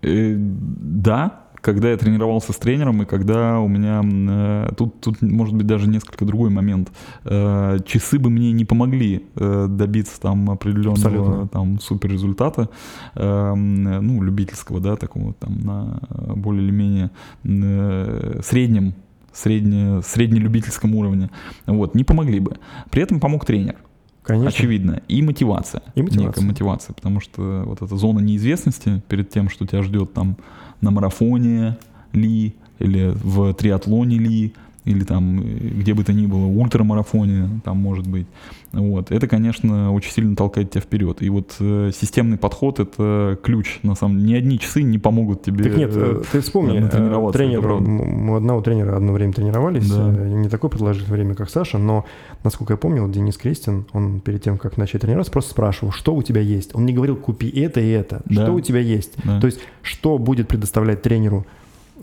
Э, 0.03 0.35
Да, 0.37 1.45
когда 1.61 1.91
я 1.91 1.97
тренировался 1.97 2.53
с 2.53 2.57
тренером 2.57 3.03
и 3.03 3.05
когда 3.07 3.61
у 3.61 3.69
меня 3.69 4.03
э, 4.05 4.73
тут 4.77 5.01
тут 5.01 5.23
может 5.23 5.55
быть 5.55 5.67
даже 5.67 5.89
несколько 5.89 6.25
другой 6.25 6.51
момент. 6.51 6.91
Э, 7.25 7.79
часы 7.87 8.19
бы 8.19 8.31
мне 8.31 8.53
не 8.53 8.65
помогли 8.65 9.25
э, 9.37 9.67
добиться 9.69 10.21
там 10.21 10.51
определенного 10.51 10.93
Абсолютно. 10.93 11.49
там 11.49 11.81
супер 11.81 12.11
результата, 12.11 12.69
э, 13.15 13.55
ну 13.55 14.23
любительского, 14.23 14.81
да, 14.81 14.97
такого 14.97 15.35
там 15.35 15.59
на 15.61 16.01
более 16.35 16.63
или 16.63 16.71
менее 16.71 17.11
э, 17.45 18.41
среднем 18.45 18.95
средне, 19.33 20.03
среднелюбительском 20.03 20.95
уровне, 20.95 21.31
вот, 21.67 21.95
не 21.95 22.05
помогли 22.05 22.41
бы. 22.41 22.57
При 22.91 23.03
этом 23.03 23.21
помог 23.21 23.45
тренер. 23.45 23.77
Конечно. 24.23 24.49
Очевидно. 24.49 25.03
И 25.09 25.23
мотивация. 25.23 25.83
И 25.95 26.03
мотивация. 26.03 26.27
Некая 26.27 26.45
мотивация. 26.45 26.95
Потому 26.95 27.21
что 27.21 27.65
вот 27.67 27.83
эта 27.83 27.97
зона 27.97 28.21
неизвестности 28.21 29.03
перед 29.09 29.31
тем, 29.31 29.49
что 29.49 29.67
тебя 29.67 29.83
ждет 29.83 30.13
там 30.13 30.37
на 30.81 30.91
марафоне 30.91 31.77
ли, 32.13 32.55
или 32.79 33.13
в 33.23 33.53
триатлоне 33.55 34.19
ли, 34.19 34.55
или 34.85 35.05
там 35.05 35.41
э, 35.41 35.43
где 35.43 35.95
бы 35.95 36.05
то 36.05 36.13
ни 36.13 36.27
было, 36.27 36.47
ультрамарафоне 36.47 37.61
там 37.65 37.77
может 37.79 38.07
быть. 38.07 38.27
Вот. 38.73 39.11
Это, 39.11 39.27
конечно, 39.27 39.93
очень 39.93 40.13
сильно 40.13 40.37
толкает 40.37 40.71
тебя 40.71 40.81
вперед. 40.81 41.23
И 41.23 41.29
вот 41.29 41.57
э, 41.59 41.91
системный 41.95 42.39
подход— 42.39 42.79
это 42.81 43.39
ключ, 43.43 43.81
на 43.83 43.95
самом 43.95 44.19
деле. 44.21 44.31
Ни 44.31 44.35
одни 44.37 44.59
часы 44.59 44.83
не 44.83 44.99
помогут 44.99 45.43
тебе 45.43 45.65
Так 45.65 45.77
нет, 45.77 45.91
э, 45.95 46.21
э, 46.21 46.23
ты 46.31 46.41
вспомни, 46.41 46.79
э, 46.79 47.33
тренер, 47.33 47.81
мы 47.81 48.37
одного 48.37 48.61
тренера 48.63 48.97
одно 48.97 49.13
время 49.13 49.33
тренировались, 49.33 49.89
Да. 49.91 50.09
не 50.11 50.49
такое 50.49 50.71
продолжительное 50.71 51.17
время, 51.17 51.35
как 51.35 51.51
Саша, 51.51 51.79
но, 51.79 52.05
насколько 52.45 52.75
я 52.75 52.77
помню, 52.77 53.03
вот 53.03 53.11
Денис 53.11 53.37
Крестин, 53.37 53.87
он 53.93 54.21
перед 54.21 54.43
тем, 54.43 54.57
как 54.57 54.77
начать 54.77 55.03
тренироваться, 55.03 55.33
просто 55.33 55.51
спрашивал, 55.51 55.93
что 55.93 56.15
у 56.15 56.23
тебя 56.23 56.41
есть. 56.41 56.75
Он 56.75 56.87
не 56.87 56.93
говорил, 56.93 57.17
купи 57.17 57.49
это 57.49 57.81
и 57.81 57.89
это, 57.91 58.23
Да. 58.27 58.45
что 58.45 58.53
у 58.55 58.61
тебя 58.61 58.81
есть. 58.81 59.13
Да. 59.25 59.41
То 59.41 59.47
есть, 59.47 59.59
что 59.83 60.17
будет 60.19 60.49
предоставлять 60.49 61.03
тренеру 61.03 61.45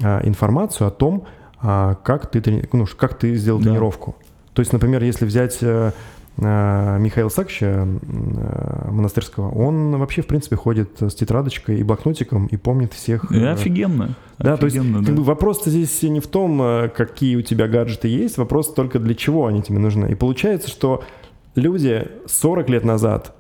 а, 0.01 0.21
информацию 0.23 0.87
о 0.87 0.91
том, 0.91 1.23
как, 1.61 2.29
ты, 2.31 2.67
ну, 2.71 2.85
как 2.97 3.17
ты 3.17 3.35
сделал 3.35 3.59
Да. 3.59 3.65
тренировку. 3.65 4.15
То 4.53 4.61
есть, 4.61 4.73
например, 4.73 5.03
если 5.03 5.25
взять 5.25 5.57
э, 5.61 5.91
э, 6.38 6.97
Михаила 6.99 7.29
Сакча 7.29 7.88
э, 7.88 8.89
монастырского, 8.91 9.49
он 9.51 9.97
вообще, 9.97 10.21
в 10.21 10.27
принципе, 10.27 10.55
ходит 10.55 10.99
с 11.01 11.13
тетрадочкой 11.13 11.79
и 11.79 11.84
блокнотиком 11.84 12.47
и 12.47 12.57
помнит 12.57 12.93
всех. 12.93 13.31
И 13.31 13.38
э, 13.38 13.51
офигенно. 13.51 14.15
да, 14.39 14.57
то 14.57 14.65
есть 14.65 14.77
Офигенно, 14.77 14.99
как 14.99 15.07
да. 15.07 15.13
бы 15.13 15.23
вопрос 15.23 15.63
здесь 15.65 16.01
не 16.03 16.19
в 16.19 16.27
том, 16.27 16.89
какие 16.95 17.35
у 17.35 17.41
тебя 17.41 17.67
гаджеты 17.67 18.07
есть, 18.07 18.38
вопрос 18.38 18.73
только 18.73 18.99
для 18.99 19.13
чего 19.15 19.45
они 19.47 19.61
тебе 19.61 19.79
нужны. 19.79 20.11
И 20.11 20.15
получается, 20.15 20.69
что 20.69 21.03
люди 21.55 22.07
40 22.25 22.69
лет 22.69 22.84
назад 22.84 23.35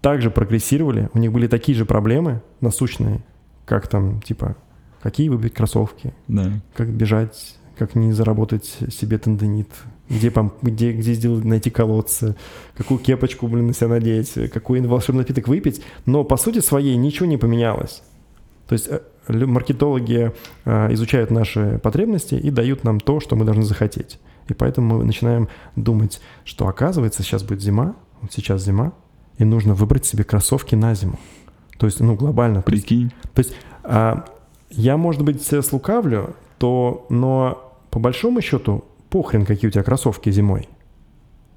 также 0.00 0.30
прогрессировали, 0.30 1.08
у 1.14 1.18
них 1.18 1.32
были 1.32 1.46
такие 1.46 1.76
же 1.76 1.84
проблемы 1.86 2.42
насущные, 2.60 3.20
как 3.64 3.88
там, 3.88 4.20
типа, 4.20 4.56
какие 5.04 5.28
выбрать 5.28 5.54
кроссовки, 5.54 6.12
Да. 6.28 6.50
как 6.74 6.88
бежать, 6.88 7.56
как 7.78 7.94
не 7.94 8.12
заработать 8.12 8.64
себе 8.90 9.18
тендонит, 9.18 9.68
где, 10.08 10.28
пом- 10.28 10.52
где, 10.62 10.92
где 10.92 11.12
сделать, 11.12 11.44
найти 11.44 11.70
колодцы, 11.70 12.34
какую 12.76 12.98
кепочку, 12.98 13.46
блин, 13.46 13.66
на 13.68 13.74
себя 13.74 13.88
надеть, 13.88 14.32
какой 14.52 14.80
волшебный 14.80 15.20
напиток 15.20 15.46
выпить. 15.46 15.82
Но 16.06 16.24
по 16.24 16.36
сути 16.36 16.60
своей 16.60 16.96
ничего 16.96 17.26
не 17.26 17.36
поменялось. 17.36 18.02
То 18.66 18.72
есть 18.72 18.88
э, 18.88 19.00
маркетологи 19.28 20.32
э, 20.64 20.92
изучают 20.94 21.30
наши 21.30 21.78
потребности 21.82 22.34
и 22.34 22.50
дают 22.50 22.82
нам 22.84 22.98
то, 22.98 23.20
что 23.20 23.36
мы 23.36 23.44
должны 23.44 23.62
захотеть. 23.64 24.18
И 24.48 24.54
поэтому 24.54 24.98
мы 24.98 25.04
начинаем 25.04 25.48
думать, 25.76 26.20
что 26.44 26.66
оказывается 26.68 27.22
сейчас 27.22 27.42
будет 27.42 27.60
зима, 27.62 27.94
вот 28.22 28.32
сейчас 28.32 28.64
зима, 28.64 28.92
и 29.36 29.44
нужно 29.44 29.74
выбрать 29.74 30.06
себе 30.06 30.24
кроссовки 30.24 30.74
на 30.74 30.94
зиму. 30.94 31.18
То 31.78 31.86
есть, 31.86 32.00
ну, 32.00 32.14
глобально. 32.14 32.62
То 32.62 32.72
есть, 32.72 32.86
Прикинь. 32.86 33.12
а, 33.82 34.24
я, 34.76 34.96
может 34.96 35.22
быть, 35.22 35.42
слукавлю, 35.42 36.34
то, 36.58 37.06
но 37.08 37.72
по 37.90 37.98
большому 37.98 38.40
счету 38.40 38.84
похрен, 39.10 39.44
какие 39.46 39.68
у 39.68 39.70
тебя 39.72 39.82
кроссовки 39.82 40.30
зимой. 40.30 40.68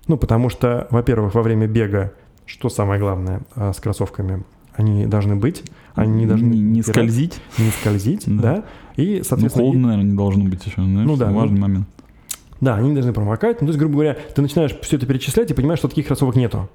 Ну, 0.08 0.18
потому 0.18 0.50
что, 0.50 0.88
во-первых, 0.92 1.34
во 1.36 1.42
время 1.42 1.68
бега, 1.68 2.14
что 2.46 2.70
самое 2.70 3.00
главное 3.00 3.42
а, 3.56 3.74
с 3.74 3.78
кроссовками, 3.80 4.44
они 4.74 5.06
должны 5.06 5.36
быть, 5.36 5.64
они 5.96 6.14
не 6.20 6.26
должны 6.28 6.46
не, 6.48 6.60
не 6.62 6.82
скользить. 6.84 7.40
не 7.58 7.70
скользить, 7.72 8.24
Да. 8.28 8.42
да, 8.58 8.64
и, 8.96 9.18
Ну, 9.18 9.24
соответственно, 9.24 9.64
и- 9.64 9.66
холодно, 9.66 9.88
наверное, 9.90 10.12
не 10.12 10.18
должно 10.18 10.44
быть 10.46 10.66
еще. 10.66 10.76
Знаешь, 10.82 11.08
Ну 11.08 11.18
да, 11.18 11.32
важный 11.32 11.56
ну- 11.56 11.62
момент. 11.62 11.88
да, 12.62 12.76
они 12.76 12.90
не 12.90 12.94
должны 12.94 13.12
промокать. 13.14 13.60
Ну, 13.62 13.68
то 13.68 13.72
есть, 13.72 13.80
грубо 13.80 13.94
говоря, 13.96 14.18
ты 14.36 14.42
начинаешь 14.42 14.78
все 14.82 14.96
это 14.98 15.06
перечислять 15.08 15.50
и 15.52 15.54
понимаешь, 15.54 15.80
что 15.80 15.88
таких 15.90 16.08
кроссовок 16.08 16.36
нету. 16.36 16.70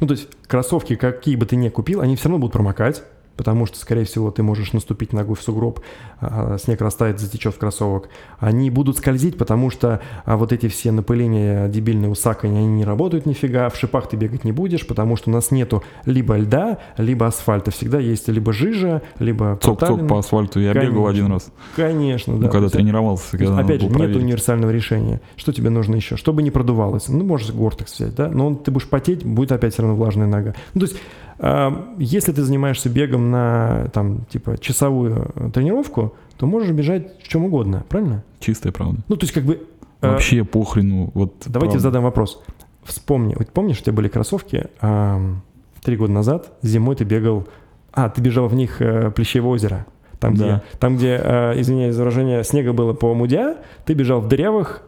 Ну, 0.00 0.06
то 0.06 0.12
есть, 0.12 0.28
кроссовки, 0.46 0.96
какие 0.96 1.36
бы 1.36 1.46
ты 1.46 1.56
ни 1.56 1.68
купил, 1.68 2.00
они 2.00 2.16
все 2.16 2.24
равно 2.28 2.38
будут 2.38 2.52
промокать. 2.54 3.02
Потому 3.36 3.66
что, 3.66 3.78
скорее 3.78 4.04
всего, 4.04 4.30
ты 4.30 4.42
можешь 4.42 4.72
наступить 4.72 5.12
ногой 5.12 5.36
в 5.36 5.42
сугроб, 5.42 5.80
а, 6.20 6.56
снег 6.58 6.80
растает, 6.80 7.20
затечет 7.20 7.54
в 7.54 7.58
кроссовок. 7.58 8.08
Они 8.38 8.70
будут 8.70 8.98
скользить, 8.98 9.38
потому 9.38 9.70
что 9.70 10.00
а, 10.24 10.36
вот 10.36 10.52
эти 10.52 10.68
все 10.68 10.92
напыления 10.92 11.68
дебильные 11.68 12.10
усакания, 12.10 12.58
они 12.58 12.68
не 12.68 12.84
работают 12.84 13.26
нифига, 13.26 13.68
в 13.68 13.76
шипах 13.76 14.08
ты 14.08 14.16
бегать 14.16 14.44
не 14.44 14.52
будешь, 14.52 14.86
потому 14.86 15.16
что 15.16 15.30
у 15.30 15.32
нас 15.32 15.50
нету 15.50 15.82
либо 16.04 16.36
льда, 16.36 16.78
либо 16.96 17.26
асфальта. 17.26 17.70
Всегда 17.70 17.98
есть 17.98 18.28
либо 18.28 18.52
жижа, 18.52 19.02
либо 19.18 19.58
Цок-цок 19.62 20.06
по 20.08 20.18
асфальту. 20.18 20.60
Я 20.60 20.72
Конечно. 20.72 20.90
бегал 20.92 21.06
один 21.06 21.26
раз. 21.26 21.48
Конечно, 21.74 22.34
Ну, 22.34 22.40
да. 22.40 22.48
когда 22.48 22.60
То 22.60 22.64
есть, 22.64 22.74
тренировался, 22.76 23.36
когда 23.36 23.58
опять 23.58 23.82
же, 23.82 23.88
нет 23.88 24.16
универсального 24.16 24.70
решения. 24.70 25.20
Что 25.36 25.52
тебе 25.52 25.70
нужно 25.70 25.96
еще? 25.96 26.16
Чтобы 26.16 26.42
не 26.42 26.50
продувалось. 26.50 27.08
Ну, 27.08 27.24
можешь 27.24 27.50
гортекс 27.52 27.94
взять, 27.94 28.14
да? 28.14 28.28
Но 28.28 28.46
он, 28.46 28.56
ты 28.56 28.70
будешь 28.70 28.88
потеть, 28.88 29.24
будет 29.24 29.52
опять 29.52 29.74
все 29.74 29.82
равно 29.82 29.96
влажная 29.96 30.26
нога. 30.26 30.54
Ну, 30.74 30.80
то 30.80 30.86
есть, 30.86 30.96
а, 31.38 31.94
если 31.98 32.32
ты 32.32 32.42
занимаешься 32.42 32.88
бегом 32.88 33.25
на, 33.26 33.88
там, 33.92 34.24
типа, 34.30 34.58
часовую 34.58 35.30
э, 35.34 35.50
тренировку, 35.52 36.14
то 36.36 36.46
можешь 36.46 36.70
бежать 36.70 37.20
в 37.22 37.28
чем 37.28 37.44
угодно, 37.44 37.84
правильно? 37.88 38.22
Чистая 38.40 38.72
правда. 38.72 39.00
Ну, 39.08 39.16
то 39.16 39.24
есть, 39.24 39.32
как 39.34 39.44
бы... 39.44 39.66
э, 40.00 40.08
Вообще 40.08 40.44
похрену. 40.44 41.10
Вот 41.14 41.34
Давайте 41.46 41.72
правда. 41.72 41.78
задам 41.78 42.02
вопрос. 42.04 42.42
Вспомни, 42.84 43.34
вот 43.38 43.48
помнишь, 43.50 43.80
у 43.80 43.82
тебя 43.82 43.92
были 43.94 44.08
кроссовки 44.08 44.66
ам, 44.80 45.42
три 45.82 45.96
года 45.96 46.12
назад, 46.12 46.52
зимой 46.62 46.94
ты 46.96 47.04
бегал... 47.04 47.46
А, 47.92 48.08
ты 48.10 48.20
бежал 48.20 48.46
в 48.48 48.54
них 48.54 48.80
э, 48.82 49.10
Плещеево 49.10 49.48
озеро. 49.48 49.86
Там, 50.20 50.34
Да. 50.34 50.44
где, 50.44 50.78
там, 50.78 50.96
где 50.96 51.20
э, 51.22 51.60
извиняюсь 51.60 51.94
за 51.94 52.02
выражение, 52.02 52.44
снега 52.44 52.72
было 52.72 52.92
по 52.92 53.14
мудя, 53.14 53.56
ты 53.84 53.94
бежал 53.94 54.20
в 54.20 54.28
дырявых 54.28 54.82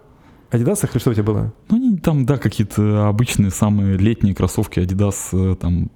Адидасах 0.50 0.92
или 0.92 0.98
что 1.00 1.10
у 1.10 1.14
тебя 1.14 1.24
было? 1.24 1.52
Ну, 1.68 1.76
они 1.76 1.96
там, 1.98 2.24
да, 2.24 2.38
какие-то 2.38 3.08
обычные 3.08 3.50
самые 3.50 3.96
летние 3.98 4.34
кроссовки 4.34 4.78
Adidas, 4.78 5.16
э, 5.32 5.56
там, 5.56 5.90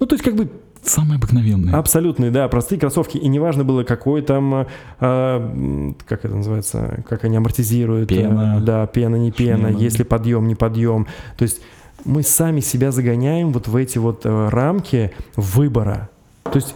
Ну, 0.00 0.06
то 0.06 0.14
есть, 0.14 0.24
как 0.24 0.34
бы 0.36 0.48
самые 0.88 1.16
обыкновенные. 1.16 1.74
абсолютные, 1.74 2.30
да, 2.30 2.48
простые 2.48 2.78
кроссовки. 2.78 3.16
И 3.18 3.28
неважно 3.28 3.64
было, 3.64 3.84
какой 3.84 4.22
там, 4.22 4.66
э, 5.00 5.92
как 6.06 6.24
это 6.24 6.34
называется, 6.34 7.02
как 7.08 7.24
они 7.24 7.36
амортизируют. 7.36 8.10
э, 8.10 8.16
Пена. 8.16 8.60
да, 8.60 8.86
пена, 8.86 9.16
не 9.16 9.30
пена, 9.30 9.68
Шмена. 9.68 9.78
если 9.78 10.02
подъем, 10.02 10.46
не 10.48 10.54
подъем. 10.54 11.06
То 11.36 11.42
есть 11.42 11.60
мы 12.04 12.22
сами 12.22 12.60
себя 12.60 12.90
загоняем 12.92 13.52
вот 13.52 13.68
в 13.68 13.76
эти 13.76 13.98
вот 13.98 14.22
э, 14.24 14.48
рамки 14.50 15.12
выбора. 15.36 16.08
То 16.44 16.56
есть 16.56 16.74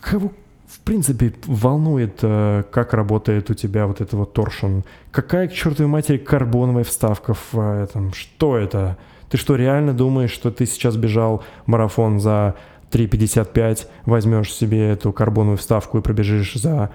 кого 0.00 0.32
в 0.66 0.80
принципе 0.80 1.32
волнует, 1.46 2.18
э, 2.22 2.64
как 2.70 2.92
работает 2.94 3.50
у 3.50 3.54
тебя 3.54 3.86
вот 3.86 4.00
это 4.00 4.16
вот 4.16 4.32
торшн? 4.32 4.80
Какая 5.12 5.48
к 5.48 5.52
чертовой 5.52 5.90
матери 5.90 6.18
карбоновая 6.18 6.84
вставка 6.84 7.34
в 7.34 7.54
э, 7.54 7.84
этом? 7.84 8.12
Что 8.12 8.56
это? 8.56 8.98
Ты 9.30 9.38
что, 9.38 9.56
реально 9.56 9.94
думаешь, 9.94 10.30
что 10.30 10.50
ты 10.50 10.66
сейчас 10.66 10.96
бежал 10.96 11.42
марафон 11.66 12.20
за 12.20 12.54
3.55, 12.94 13.86
возьмешь 14.06 14.52
себе 14.52 14.90
эту 14.90 15.12
карбоновую 15.12 15.58
вставку 15.58 15.98
и 15.98 16.02
пробежишь 16.02 16.54
за 16.54 16.90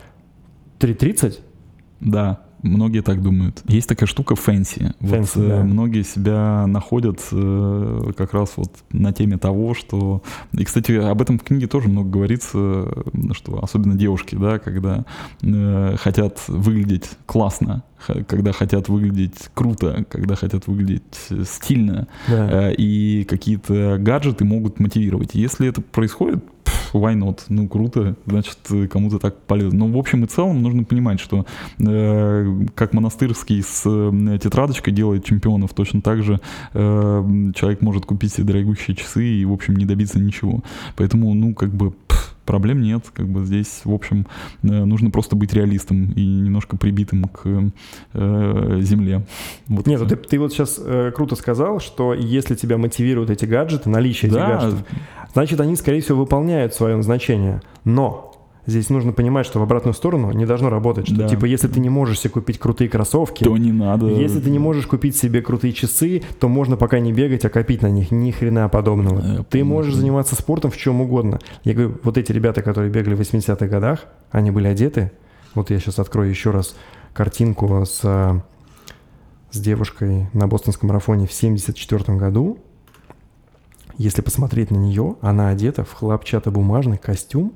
3.30? 0.80 1.40
Да, 2.00 2.46
многие 2.64 3.02
так 3.02 3.22
думают. 3.22 3.62
Есть 3.68 3.90
такая 3.90 4.08
штука 4.08 4.36
fancy. 4.36 4.94
Вот 5.00 5.32
э, 5.36 5.48
да. 5.48 5.64
многие 5.64 6.04
себя 6.04 6.66
находят 6.68 7.20
э, 7.32 8.12
как 8.18 8.34
раз 8.34 8.54
вот 8.56 8.72
на 8.92 9.14
теме 9.14 9.38
того, 9.38 9.74
что... 9.74 10.22
И, 10.54 10.64
кстати, 10.64 10.92
об 10.94 11.22
этом 11.22 11.40
в 11.40 11.44
книге 11.44 11.68
тоже 11.68 11.90
много 11.90 12.10
говорится, 12.10 12.88
что 13.32 13.64
особенно 13.64 13.96
девушки, 13.96 14.36
да, 14.36 14.60
когда 14.60 15.06
э, 15.42 15.96
хотят 16.00 16.40
выглядеть 16.48 17.10
классно, 17.26 17.84
когда 18.28 18.52
хотят 18.52 18.90
выглядеть 18.90 19.50
круто, 19.54 20.06
когда 20.10 20.36
хотят 20.36 20.68
выглядеть 20.68 21.04
стильно, 21.46 22.08
Да. 22.28 22.72
И 22.72 23.24
какие-то 23.26 23.98
гаджеты 24.00 24.46
могут 24.46 24.80
мотивировать. 24.80 25.32
Если 25.34 25.68
это 25.68 25.82
происходит, 25.82 26.44
why 26.94 27.16
not? 27.16 27.42
Ну, 27.50 27.68
круто, 27.68 28.16
значит, 28.26 28.58
кому-то 28.90 29.20
так 29.20 29.42
полезно. 29.42 29.80
Но 29.80 29.88
в 29.88 29.98
общем 29.98 30.24
и 30.24 30.28
целом 30.28 30.62
нужно 30.62 30.84
понимать, 30.84 31.20
что 31.20 31.46
э, 31.80 32.66
как 32.76 32.94
монастырский 32.94 33.62
с 33.62 33.84
э, 33.86 34.40
тетрадочкой 34.42 34.94
делает 34.94 35.26
чемпионов, 35.26 35.74
точно 35.74 36.02
так 36.02 36.24
же 36.24 36.40
э, 36.74 37.52
человек 37.56 37.82
может 37.82 38.06
купить 38.06 38.34
себе 38.34 38.46
дорогущие 38.46 38.96
часы 38.96 39.26
и, 39.26 39.46
в 39.46 39.54
общем, 39.54 39.76
не 39.76 39.86
добиться 39.86 40.20
ничего. 40.20 40.64
Поэтому, 40.96 41.34
ну, 41.34 41.54
как 41.54 41.70
бы... 41.70 41.92
пф, 41.92 42.19
Проблем 42.50 42.82
нет, 42.82 43.04
как 43.14 43.28
бы 43.28 43.46
здесь, 43.46 43.82
в 43.84 43.94
общем, 43.94 44.26
э, 44.64 44.68
нужно 44.68 45.12
просто 45.12 45.36
быть 45.36 45.54
реалистом 45.54 46.12
и 46.14 46.26
немножко 46.26 46.78
прибитым 46.78 47.26
к 47.26 47.42
э, 47.46 48.80
земле. 48.82 49.22
Вот 49.68 49.86
Нет, 49.86 50.02
ну 50.02 50.08
ты, 50.08 50.16
ты 50.16 50.40
вот 50.40 50.52
сейчас 50.52 50.82
э, 50.84 51.12
круто 51.16 51.36
сказал, 51.36 51.80
что 51.80 52.16
если 52.16 52.56
тебя 52.56 52.80
мотивируют 52.80 53.30
эти 53.30 53.46
гаджеты, 53.46 53.92
наличие 53.92 54.32
этих 54.32 54.40
Да, 54.40 54.48
гаджетов, 54.48 54.84
значит, 55.32 55.62
они, 55.62 55.76
скорее 55.76 56.02
всего, 56.02 56.18
выполняют 56.18 56.74
свое 56.74 56.96
назначение. 56.96 57.62
Но 57.84 58.29
здесь 58.66 58.90
нужно 58.90 59.14
понимать, 59.14 59.46
что 59.46 59.60
в 59.60 59.64
обратную 59.64 59.94
сторону 59.94 60.32
не 60.32 60.46
должно 60.46 60.70
работать. 60.70 61.08
Что, 61.08 61.16
Да. 61.18 61.28
типа, 61.28 61.46
если 61.46 61.68
ты 61.68 61.80
не 61.80 61.90
можешь 61.90 62.20
себе 62.20 62.32
купить 62.32 62.60
крутые 62.60 62.90
кроссовки, 62.90 63.44
то 63.44 63.58
не 63.58 63.72
надо. 63.72 64.08
если 64.08 64.40
ты 64.40 64.50
не 64.50 64.60
можешь 64.60 64.86
купить 64.88 65.16
себе 65.16 65.42
крутые 65.42 65.74
часы, 65.74 66.22
то 66.40 66.48
можно 66.48 66.78
пока 66.78 67.00
не 67.00 67.12
бегать, 67.14 67.46
а 67.46 67.50
копить 67.50 67.82
на 67.82 67.90
них. 67.90 68.12
Ни 68.12 68.32
хрена 68.32 68.70
подобного. 68.70 69.20
Я 69.20 69.38
ты 69.40 69.60
понял. 69.60 69.66
можешь 69.66 69.96
заниматься 69.96 70.36
спортом 70.36 70.72
в 70.72 70.78
чем 70.78 71.02
угодно. 71.02 71.40
Я 71.64 71.74
говорю, 71.74 71.98
вот 72.04 72.18
эти 72.18 72.32
ребята, 72.32 72.62
которые 72.62 72.92
бегали 72.92 73.16
в 73.16 73.20
80-х 73.22 73.68
годах, 73.68 74.06
они 74.32 74.52
были 74.52 74.68
одеты. 74.68 75.12
Вот 75.56 75.72
я 75.72 75.80
сейчас 75.80 75.98
открою 76.00 76.30
еще 76.30 76.52
раз 76.52 76.76
картинку 77.14 77.84
с, 77.86 78.02
а, 78.04 78.44
с 79.52 79.60
девушкой 79.60 80.28
на 80.34 80.48
бостонском 80.48 80.90
марафоне 80.90 81.26
в 81.26 81.34
74 81.34 82.18
году. 82.18 82.60
Если 83.98 84.22
посмотреть 84.22 84.72
на 84.72 84.78
нее, 84.78 85.16
она 85.22 85.50
одета 85.50 85.84
в 85.84 85.92
хлопчатобумажный 85.94 86.98
костюм. 86.98 87.52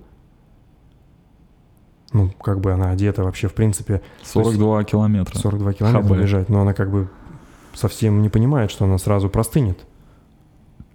Ну, 2.14 2.30
как 2.41 2.60
бы 2.61 2.72
она 2.72 2.91
одета 2.91 3.23
вообще, 3.23 3.48
в 3.48 3.53
принципе, 3.53 4.02
42 4.23 4.84
километра. 4.84 5.38
42 5.38 5.73
километра 5.73 6.03
ХБ. 6.15 6.22
бежать, 6.22 6.49
но 6.49 6.61
она 6.61 6.73
как 6.73 6.91
бы 6.91 7.10
совсем 7.73 8.22
не 8.22 8.30
понимает, 8.30 8.69
что 8.72 8.85
она 8.85 8.98
сразу 8.98 9.30
простынет. 9.30 9.80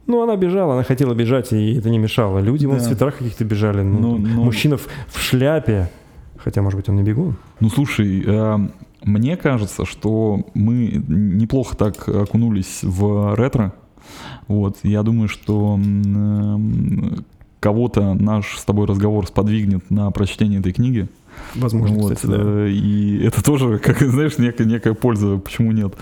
Ну, 0.07 0.23
она 0.23 0.36
бежала, 0.36 0.74
она 0.74 0.85
хотела 0.85 1.12
бежать, 1.15 1.53
и 1.53 1.74
это 1.74 1.90
не 1.90 1.99
мешало. 1.99 2.39
Люди 2.39 2.65
вон 2.66 2.77
в 2.77 2.81
Да. 2.81 2.86
свитерах 2.86 3.19
каких-то 3.19 3.45
бежали. 3.45 3.82
Ну, 3.82 3.99
Ну, 3.99 4.19
ну. 4.19 4.45
Мужчина 4.45 4.77
в, 4.78 4.86
в 5.09 5.19
шляпе. 5.20 5.90
Хотя, 6.39 6.62
может 6.62 6.78
быть, 6.78 6.89
он 6.89 6.97
не 6.97 7.03
бегун. 7.03 7.36
Ну, 7.61 7.69
слушай, 7.69 8.23
э, 8.24 8.59
мне 9.03 9.36
кажется, 9.36 9.85
что 9.85 10.47
мы 10.55 11.03
неплохо 11.09 11.77
так 11.77 12.09
окунулись 12.09 12.81
в 12.85 13.35
ретро. 13.35 13.73
Вот, 14.47 14.78
я 14.85 15.03
думаю, 15.03 15.28
что 15.28 15.78
э, 15.78 16.59
кого-то 17.61 18.15
наш 18.15 18.57
с 18.59 18.65
тобой 18.65 18.87
разговор 18.87 19.27
сподвигнет 19.27 19.91
на 19.91 20.11
прочтение 20.11 20.61
этой 20.61 20.73
книги. 20.73 21.09
Возможно, 21.55 21.97
Вот, 21.97 22.15
кстати, 22.15 22.31
да. 22.31 22.37
э, 22.41 22.71
И 22.71 23.25
это 23.25 23.43
тоже, 23.45 23.79
как 23.83 24.01
знаешь, 24.01 24.39
некая, 24.39 24.65
некая 24.65 24.95
польза, 24.95 25.37
почему 25.39 25.73
нет. 25.73 25.95